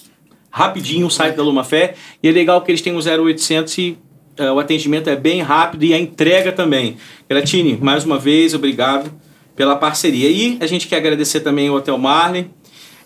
rapidinho 0.50 1.08
o 1.08 1.12
site 1.12 1.36
da 1.36 1.44
Luma 1.44 1.66
Fé. 1.66 1.96
E 2.24 2.30
é 2.30 2.32
legal 2.32 2.62
que 2.62 2.72
eles 2.72 2.82
têm 2.82 2.96
o 2.96 3.00
0800 3.00 3.78
e 3.78 3.98
eh, 4.38 4.50
o 4.50 4.60
atendimento 4.60 5.10
é 5.10 5.16
bem 5.18 5.42
rápido 5.42 5.84
e 5.84 5.94
a 5.94 6.00
entrega 6.00 6.54
também. 6.54 6.96
Gratini, 7.28 7.78
mais 7.82 8.06
uma 8.06 8.18
vez, 8.18 8.54
obrigado 8.54 9.12
pela 9.58 9.76
parceria. 9.76 10.30
E 10.30 10.58
a 10.62 10.68
gente 10.68 10.88
quer 10.88 10.98
agradecer 10.98 11.42
também 11.42 11.70
o 11.70 11.76
Hotel 11.76 11.98
Marley, 11.98 12.50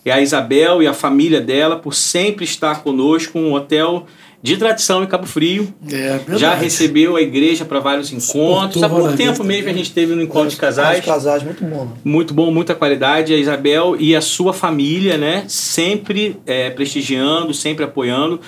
e 0.06 0.12
a 0.12 0.20
Isabel 0.22 0.82
e 0.82 0.88
a 0.88 0.94
família 0.94 1.40
dela 1.40 1.76
por 1.76 1.94
sempre 1.94 2.44
estar 2.44 2.82
conosco, 2.84 3.38
um 3.38 3.54
hotel 3.54 4.08
de 4.44 4.58
tradição 4.58 5.04
em 5.04 5.08
Cabo 5.08 5.28
Frio. 5.28 5.72
É. 5.92 6.20
Já 6.38 6.56
recebeu 6.56 7.16
a 7.16 7.22
igreja 7.22 7.64
para 7.64 7.80
vários 7.80 8.12
encontros. 8.12 8.82
Há 8.82 8.90
pouco 8.90 9.16
tempo 9.16 9.44
mesmo 9.44 9.70
a 9.70 9.74
gente 9.74 9.92
teve 9.92 10.16
no 10.16 10.22
encontro 10.22 10.50
de 10.50 10.56
casais. 10.56 11.00
Os 11.00 11.06
casais, 11.06 11.44
muito 11.44 11.64
bom. 11.64 11.86
né? 11.86 11.92
Muito 12.04 12.34
bom, 12.34 12.52
muita 12.52 12.74
qualidade. 12.74 13.34
A 13.34 13.38
Isabel 13.38 13.96
e 14.00 14.16
a 14.16 14.22
sua 14.22 14.52
família, 14.52 15.18
né? 15.18 15.44
Sempre 15.48 16.38
é, 16.46 16.72
prestigiando, 16.72 17.54
sempre 17.54 17.86
apoiando. 17.86 18.42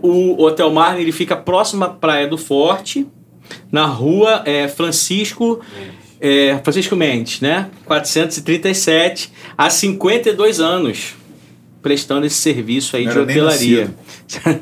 O 0.00 0.40
Hotel 0.40 0.70
Marne 0.70 1.00
ele 1.00 1.12
fica 1.12 1.36
próximo 1.36 1.84
à 1.84 1.88
Praia 1.88 2.28
do 2.28 2.38
Forte, 2.38 3.06
na 3.72 3.86
rua 3.86 4.42
é, 4.44 4.68
Francisco. 4.68 5.60
é, 5.76 5.99
Francisco 6.62 6.94
Mendes, 6.94 7.40
né? 7.40 7.70
437, 7.86 9.32
há 9.56 9.70
52 9.70 10.60
anos, 10.60 11.14
prestando 11.82 12.26
esse 12.26 12.36
serviço 12.36 12.94
aí 12.96 13.04
de 13.04 13.10
era 13.10 13.24
nem 13.24 13.36
hotelaria. 13.36 13.94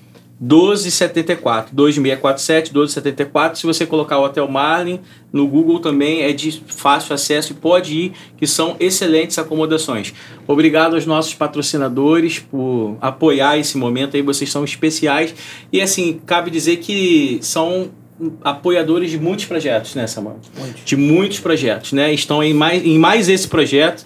1274 0.46 1.76
2647 1.76 2.72
1274 2.72 3.60
se 3.60 3.66
você 3.66 3.86
colocar 3.86 4.20
o 4.20 4.24
Hotel 4.24 4.48
Marlin 4.48 5.00
no 5.34 5.48
Google 5.48 5.80
também 5.80 6.22
é 6.22 6.32
de 6.32 6.62
fácil 6.68 7.16
acesso 7.16 7.54
e 7.54 7.56
pode 7.56 7.94
ir 7.94 8.12
que 8.38 8.46
são 8.46 8.76
excelentes 8.80 9.40
acomodações. 9.40 10.14
Obrigado 10.48 10.94
aos 10.94 11.06
nossos 11.06 11.34
patrocinadores 11.34 12.40
por 12.40 12.96
apoiar 13.02 13.58
esse 13.58 13.76
momento 13.78 14.16
aí. 14.16 14.22
Vocês 14.22 14.52
são 14.52 14.64
especiais. 14.64 15.34
E 15.74 15.82
assim 15.82 16.22
cabe 16.26 16.52
dizer 16.52 16.78
que 16.78 17.40
são 17.42 17.90
apoiadores 18.44 19.12
de 19.12 19.20
muitos 19.20 19.46
projetos 19.46 19.96
né 19.96 20.08
Samuel? 20.08 20.40
De 20.86 20.96
muitos 20.96 21.40
projetos 21.40 21.92
né? 21.92 22.14
Estão 22.14 22.44
em 22.44 22.54
mais 22.54 22.86
em 22.86 22.98
mais 23.00 23.28
esse 23.28 23.48
projeto 23.48 24.06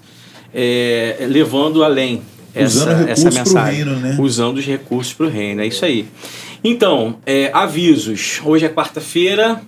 é, 0.53 1.17
levando 1.29 1.83
além 1.83 2.21
essa, 2.53 2.77
Usando 2.77 3.09
essa 3.09 3.31
mensagem 3.31 3.83
reino, 3.83 3.99
né? 3.99 4.15
usando 4.19 4.57
os 4.57 4.65
recursos 4.65 5.13
para 5.13 5.27
o 5.27 5.29
reino. 5.29 5.61
É 5.61 5.67
isso 5.67 5.85
aí. 5.85 6.07
Então, 6.63 7.17
é, 7.25 7.51
avisos. 7.53 8.41
Hoje 8.43 8.65
é 8.65 8.69
quarta-feira, 8.69 9.61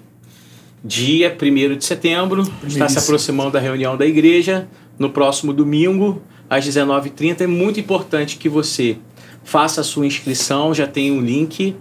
dia 0.83 1.35
1 1.39 1.77
de 1.77 1.85
setembro. 1.85 2.41
Está 2.65 2.89
se 2.89 2.97
aproximando 2.99 3.51
da 3.51 3.59
reunião 3.59 3.95
da 3.95 4.05
igreja. 4.05 4.67
No 4.99 5.09
próximo 5.09 5.53
domingo, 5.53 6.21
às 6.49 6.67
19h30. 6.67 7.41
É 7.41 7.47
muito 7.47 7.79
importante 7.79 8.35
que 8.37 8.49
você 8.49 8.97
faça 9.43 9.81
a 9.81 9.83
sua 9.83 10.05
inscrição. 10.05 10.73
Já 10.73 10.87
tem 10.87 11.11
um 11.11 11.21
link 11.21 11.75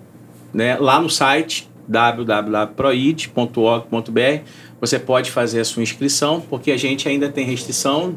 né, 0.52 0.76
lá 0.78 1.00
no 1.00 1.08
site 1.10 1.68
www.proid.org.br 1.88 4.44
você 4.80 4.98
pode 4.98 5.30
fazer 5.30 5.60
a 5.60 5.64
sua 5.64 5.82
inscrição, 5.82 6.40
porque 6.40 6.72
a 6.72 6.76
gente 6.76 7.06
ainda 7.06 7.28
tem 7.28 7.44
restrição, 7.44 8.16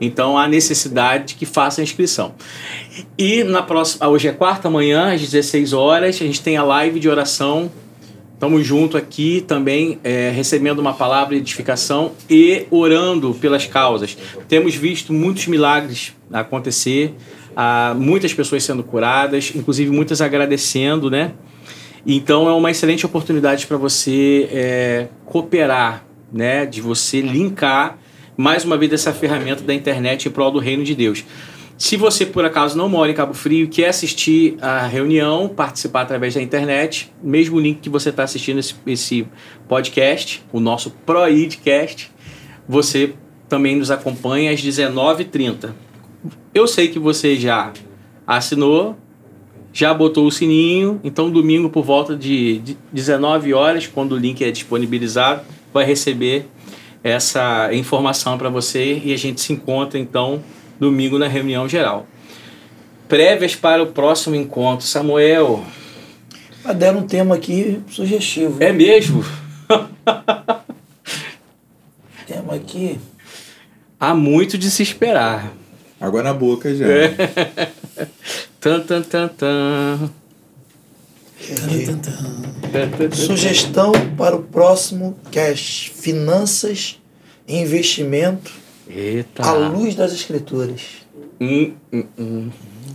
então 0.00 0.36
há 0.36 0.48
necessidade 0.48 1.28
de 1.28 1.34
que 1.34 1.46
faça 1.46 1.80
a 1.80 1.84
inscrição. 1.84 2.34
E 3.16 3.44
na 3.44 3.62
próxima, 3.62 4.08
hoje 4.08 4.28
é 4.28 4.32
quarta 4.32 4.68
manhã, 4.68 5.12
às 5.12 5.20
16 5.20 5.72
horas, 5.72 6.16
a 6.16 6.24
gente 6.24 6.42
tem 6.42 6.56
a 6.56 6.62
live 6.62 6.98
de 6.98 7.08
oração. 7.08 7.70
Estamos 8.34 8.66
junto 8.66 8.96
aqui 8.96 9.42
também, 9.46 9.98
é, 10.04 10.30
recebendo 10.30 10.80
uma 10.80 10.92
palavra 10.92 11.34
de 11.34 11.40
edificação 11.40 12.12
e 12.28 12.66
orando 12.70 13.32
pelas 13.34 13.64
causas. 13.64 14.18
Temos 14.48 14.74
visto 14.74 15.12
muitos 15.12 15.46
milagres 15.46 16.12
acontecer, 16.32 17.14
ah, 17.56 17.94
muitas 17.96 18.34
pessoas 18.34 18.64
sendo 18.64 18.82
curadas, 18.82 19.52
inclusive 19.54 19.90
muitas 19.90 20.20
agradecendo, 20.20 21.08
né? 21.10 21.32
Então 22.06 22.48
é 22.48 22.52
uma 22.52 22.70
excelente 22.70 23.06
oportunidade 23.06 23.66
para 23.66 23.78
você 23.78 24.48
é, 24.52 25.08
cooperar, 25.24 26.04
né? 26.32 26.66
De 26.66 26.82
você 26.82 27.20
linkar 27.20 27.98
mais 28.36 28.64
uma 28.64 28.76
vez 28.76 28.92
essa 28.92 29.12
ferramenta 29.12 29.62
da 29.62 29.74
internet 29.74 30.28
em 30.28 30.30
prol 30.30 30.50
do 30.50 30.58
reino 30.58 30.84
de 30.84 30.94
Deus. 30.94 31.24
Se 31.76 31.96
você 31.96 32.24
por 32.24 32.44
acaso 32.44 32.78
não 32.78 32.88
mora 32.88 33.10
em 33.10 33.14
Cabo 33.14 33.34
Frio 33.34 33.64
e 33.64 33.68
quer 33.68 33.88
assistir 33.88 34.56
a 34.60 34.86
reunião, 34.86 35.48
participar 35.48 36.02
através 36.02 36.34
da 36.34 36.40
internet, 36.40 37.12
mesmo 37.22 37.58
link 37.58 37.80
que 37.80 37.88
você 37.88 38.10
está 38.10 38.22
assistindo 38.22 38.60
esse, 38.60 38.74
esse, 38.86 39.26
podcast, 39.68 40.42
o 40.52 40.60
nosso 40.60 40.90
ProIdcast, 41.04 42.12
você 42.68 43.14
também 43.48 43.76
nos 43.76 43.90
acompanha 43.90 44.52
às 44.52 44.62
19h30. 44.62 45.72
Eu 46.54 46.68
sei 46.68 46.88
que 46.88 46.98
você 46.98 47.36
já 47.36 47.72
assinou, 48.24 48.96
já 49.72 49.92
botou 49.92 50.26
o 50.26 50.30
sininho, 50.30 51.00
então 51.02 51.28
domingo 51.28 51.68
por 51.68 51.84
volta 51.84 52.14
de 52.14 52.76
19 52.92 53.52
horas, 53.52 53.88
quando 53.88 54.12
o 54.12 54.16
link 54.16 54.44
é 54.44 54.50
disponibilizado, 54.52 55.42
vai 55.72 55.84
receber 55.84 56.46
essa 57.04 57.68
informação 57.74 58.38
para 58.38 58.48
você 58.48 58.98
e 59.04 59.12
a 59.12 59.18
gente 59.18 59.42
se 59.42 59.52
encontra 59.52 59.98
então 59.98 60.42
domingo 60.80 61.18
na 61.18 61.28
reunião 61.28 61.68
geral. 61.68 62.06
Prévias 63.06 63.54
para 63.54 63.82
o 63.82 63.88
próximo 63.88 64.34
encontro. 64.34 64.86
Samuel. 64.86 65.62
Ah, 66.64 66.72
deram 66.72 67.00
um 67.00 67.06
tema 67.06 67.34
aqui 67.34 67.78
sugestivo. 67.90 68.56
É 68.58 68.72
mesmo? 68.72 69.22
tema 72.26 72.54
aqui. 72.54 72.98
Há 74.00 74.14
muito 74.14 74.56
de 74.56 74.70
se 74.70 74.82
esperar. 74.82 75.52
Água 76.00 76.22
na 76.22 76.32
boca 76.32 76.74
já. 76.74 76.86
É. 76.86 77.08
tan, 78.58 78.80
tan, 78.80 79.02
tan, 79.02 79.28
tan. 79.28 80.10
Sugestão 83.12 83.92
para 84.16 84.34
o 84.36 84.42
próximo 84.42 85.16
cash: 85.30 85.92
finanças 85.94 86.98
e 87.46 87.56
investimento 87.58 88.50
Eita. 88.88 89.42
à 89.42 89.52
luz 89.52 89.94
das 89.94 90.12
escrituras. 90.12 90.80
Hum, 91.40 91.72
hum, 91.92 92.04
hum. 92.18 92.50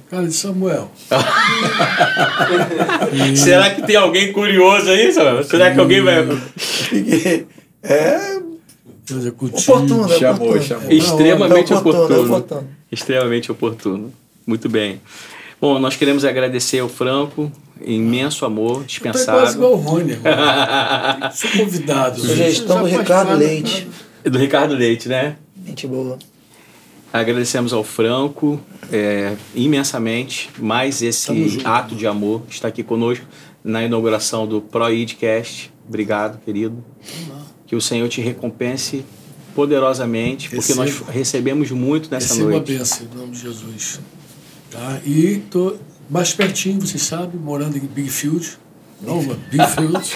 Cara 0.10 0.26
de 0.28 0.34
Samuel. 0.34 0.90
Será 3.36 3.70
que 3.76 3.84
tem 3.86 3.96
alguém 3.96 4.34
curioso 4.34 4.90
aí, 4.90 5.12
Samuel? 5.14 5.44
Será 5.44 5.72
que 5.74 5.80
alguém 5.80 6.02
vai. 6.02 6.26
É 7.82 8.38
Executivo. 9.10 9.72
oportuno, 9.72 10.14
é 10.14 10.20
Chamou, 10.20 10.48
oportuno. 10.50 10.64
chamou. 10.64 10.92
Extremamente 10.92 11.72
É 11.72 11.78
oportuno, 11.78 12.04
oportuno. 12.04 12.34
é 12.34 12.38
oportuno. 12.38 12.68
Extremamente 12.92 13.52
oportuno. 13.52 14.14
Muito 14.46 14.68
bem. 14.68 15.00
Bom, 15.62 15.78
nós 15.80 15.96
queremos 15.96 16.24
agradecer 16.24 16.80
ao 16.80 16.88
Franco, 16.88 17.52
imenso 17.82 18.46
amor, 18.46 18.86
Tá 19.02 19.12
quase 19.12 19.56
igual 19.58 19.74
o 19.74 19.76
Rony. 19.76 20.14
Sou 21.34 21.50
convidado. 21.52 22.22
Sugestão 22.22 22.80
do 22.84 22.86
Ricardo 22.88 23.36
Leite. 23.36 23.88
Do 24.24 24.38
Ricardo 24.38 24.74
Leite, 24.74 25.10
né? 25.10 25.36
Gente 25.66 25.86
boa. 25.86 26.18
Agradecemos 27.12 27.74
ao 27.74 27.84
Franco 27.84 28.62
é, 28.92 29.36
imensamente 29.56 30.50
mais 30.60 31.02
esse 31.02 31.60
ato 31.66 31.96
de 31.96 32.06
amor 32.06 32.44
está 32.50 32.68
aqui 32.68 32.84
conosco 32.84 33.26
na 33.64 33.84
inauguração 33.84 34.48
do 34.48 34.62
ProIdcast. 34.62 35.74
Obrigado, 35.88 36.40
querido. 36.46 36.84
Que 37.66 37.76
o 37.76 37.82
Senhor 37.82 38.08
te 38.08 38.22
recompense 38.22 39.04
poderosamente, 39.56 40.50
porque 40.50 40.74
nós 40.76 40.92
Receba. 40.92 41.12
recebemos 41.12 41.72
muito 41.72 42.10
nessa 42.12 42.34
Receba 42.34 42.50
a 42.50 42.52
noite. 42.52 42.78
bênção 42.78 43.08
em 43.12 43.18
nome 43.18 43.32
de 43.32 43.40
Jesus. 43.42 44.00
Tá? 44.72 45.00
E 45.06 45.44
tô 45.50 45.76
mais 46.10 46.34
pertinho, 46.34 46.82
vocês 46.82 47.02
sabem, 47.04 47.40
morando 47.40 47.78
em 47.78 47.82
Big 47.82 48.10
Field. 48.10 48.58
Não, 49.02 49.22
mano, 49.22 49.40
Big 49.50 49.66
Field. 49.68 50.14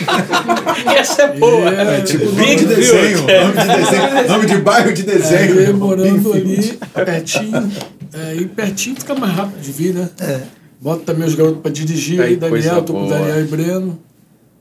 Essa 0.97 1.23
é 1.23 1.37
boa. 1.37 1.69
É, 1.69 2.01
Tipo, 2.01 2.31
Big 2.31 2.37
nome 2.41 2.55
de 2.57 2.65
desenho, 2.65 3.17
nome 3.19 3.53
de 3.53 3.67
desenho, 3.67 4.27
nome 4.27 4.45
de 4.45 4.57
bairro 4.57 4.93
de 4.93 5.03
desenho. 5.03 5.59
É, 5.59 5.73
morando 5.73 6.33
ali, 6.33 6.79
pertinho. 6.93 7.71
É, 8.13 8.35
e 8.35 8.45
pertinho 8.45 8.95
fica 8.97 9.15
mais 9.15 9.33
rápido 9.33 9.61
de 9.61 9.71
vir, 9.71 9.93
né? 9.93 10.09
É. 10.19 10.41
Bota 10.79 11.03
também 11.05 11.27
os 11.27 11.33
garotos 11.33 11.61
para 11.61 11.71
dirigir 11.71 12.21
Aí, 12.21 12.35
Daniel, 12.35 12.81
tô 12.81 12.93
com 12.93 13.05
o. 13.05 13.09
Daniel 13.09 13.39
e 13.39 13.47
Breno, 13.47 13.99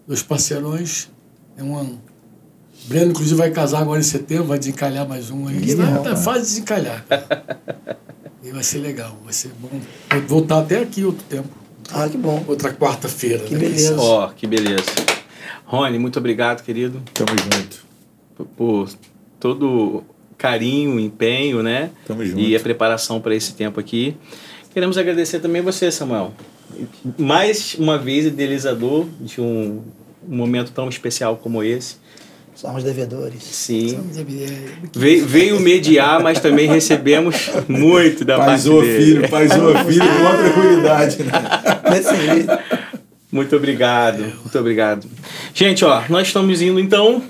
dois 0.07 0.23
parceirões. 0.23 1.11
É 1.57 1.63
um 1.63 1.99
Breno, 2.87 3.11
inclusive, 3.11 3.37
vai 3.37 3.51
casar 3.51 3.81
agora 3.83 4.01
em 4.01 4.05
setembro, 4.05 4.47
vai 4.47 4.59
desencalhar 4.59 5.07
mais 5.09 5.31
um 5.31 5.49
aí. 5.49 5.61
Que 5.61 5.77
cara. 5.77 6.17
fácil 6.17 6.43
de 6.43 6.49
desencalhar. 6.49 7.05
e 8.43 8.51
vai 8.51 8.63
ser 8.63 8.79
legal, 8.79 9.17
vai 9.25 9.33
ser 9.33 9.51
bom. 9.59 9.69
Vou 10.11 10.21
voltar 10.41 10.61
até 10.61 10.79
aqui 10.81 11.05
outro 11.05 11.25
tempo. 11.29 11.49
Ah, 11.91 12.09
que 12.09 12.17
bom. 12.17 12.43
Outra 12.49 12.73
quarta-feira. 12.73 13.41
Que 13.45 13.55
né? 13.55 13.61
beleza. 13.61 14.01
Ó, 14.01 14.29
que 14.29 14.47
beleza. 14.47 14.85
Rony, 15.67 15.99
muito 15.99 16.19
obrigado, 16.19 16.63
querido, 16.63 17.03
Tamo 17.15 17.31
junto. 17.39 17.85
por- 18.37 18.47
por 18.57 18.89
todo 19.41 20.05
carinho, 20.39 20.99
empenho, 20.99 21.63
né? 21.63 21.91
Tamo 22.07 22.25
junto. 22.25 22.41
E 22.41 22.55
a 22.57 22.61
preparação 22.61 23.21
para 23.21 23.35
esse 23.35 23.53
tempo 23.55 23.79
aqui. 23.79 24.17
Queremos 24.73 24.97
agradecer 24.97 25.39
também 25.41 25.61
você, 25.63 25.91
Samuel. 25.91 26.33
Mais 27.19 27.75
uma 27.79 27.99
vez, 27.99 28.25
idealizador 28.27 29.07
de 29.21 29.41
um, 29.41 29.83
um 30.27 30.37
momento 30.37 30.73
tão 30.73 30.89
especial 30.89 31.37
como 31.37 31.63
esse. 31.63 31.97
Somos 32.55 32.85
devedores. 32.85 33.43
Sim. 33.43 33.99
É, 34.17 34.99
Veio, 34.99 35.27
veio 35.27 35.61
mediar, 35.61 36.23
mas 36.23 36.39
também 36.39 36.69
recebemos 36.69 37.51
muito 37.67 38.25
da 38.25 38.37
parte 38.37 38.51
Paizou 38.51 38.83
dele. 38.83 39.05
filho, 39.05 39.29
paizou 39.29 39.75
filho 39.79 40.01
com 40.07 40.21
uma 40.21 40.37
tranquilidade. 40.37 41.17
Né? 41.23 42.59
Muito 43.31 43.57
obrigado, 43.57 44.19
muito 44.21 44.59
obrigado. 44.59 45.07
Gente, 45.55 45.85
ó, 45.85 46.03
nós 46.09 46.27
estamos 46.29 46.61
indo 46.61 46.79
então. 46.79 47.23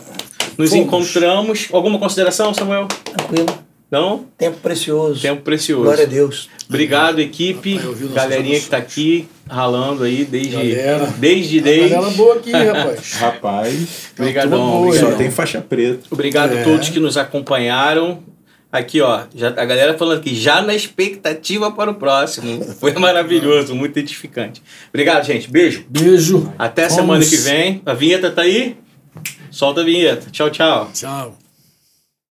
Nos 0.58 0.70
Fomos. 0.70 0.84
encontramos. 0.86 1.68
Alguma 1.72 1.98
consideração, 1.98 2.52
Samuel? 2.52 2.86
Tranquilo. 2.88 3.61
Não? 3.93 4.24
Tempo 4.39 4.56
precioso. 4.56 5.20
Tempo 5.20 5.43
precioso. 5.43 5.82
Glória 5.85 6.05
a 6.05 6.09
Deus. 6.09 6.48
Obrigado, 6.66 7.20
equipe. 7.20 7.74
Rapaz, 7.74 7.85
eu 7.90 7.94
vi 7.94 8.05
nossas 8.05 8.14
Galerinha 8.16 8.55
que 8.56 8.64
está 8.64 8.77
aqui 8.78 9.28
ralando 9.47 10.02
aí 10.05 10.24
desde 10.24 10.52
Galera. 10.56 11.06
desde 11.19 11.60
desde. 11.60 11.89
galera 11.90 12.10
boa 12.14 12.36
aqui, 12.36 12.51
rapaz. 12.56 13.12
Rapaz, 13.12 14.10
Obrigadão. 14.19 14.51
Turma 14.59 14.73
boa, 14.73 14.86
obrigado. 14.86 15.10
só 15.10 15.16
tem 15.19 15.31
faixa 15.31 15.60
preta. 15.60 16.01
Obrigado 16.10 16.55
É. 16.56 16.60
a 16.62 16.64
todos 16.64 16.89
que 16.89 16.98
nos 16.98 17.19
acompanharam. 17.19 18.23
Aqui, 18.73 19.02
ó, 19.02 19.24
já, 19.35 19.48
a 19.48 19.64
galera 19.66 19.98
falando 19.98 20.20
aqui, 20.20 20.35
já 20.35 20.62
na 20.62 20.74
expectativa 20.74 21.70
para 21.70 21.90
o 21.90 21.94
próximo. 21.94 22.64
Foi 22.81 22.94
maravilhoso, 22.94 23.74
muito 23.74 23.98
edificante. 23.98 24.62
Obrigado, 24.89 25.27
gente. 25.27 25.51
Beijo. 25.51 25.85
Beijo. 25.90 26.51
Até 26.59 26.89
Vamos. 26.89 26.94
semana 26.97 27.24
que 27.27 27.36
vem. 27.36 27.82
A 27.85 27.93
vinheta 27.93 28.31
tá 28.31 28.40
aí? 28.40 28.74
Solta 29.51 29.82
a 29.82 29.85
vinheta. 29.85 30.31
Tchau, 30.31 30.48
tchau. 30.48 30.89
Tchau. 30.94 31.41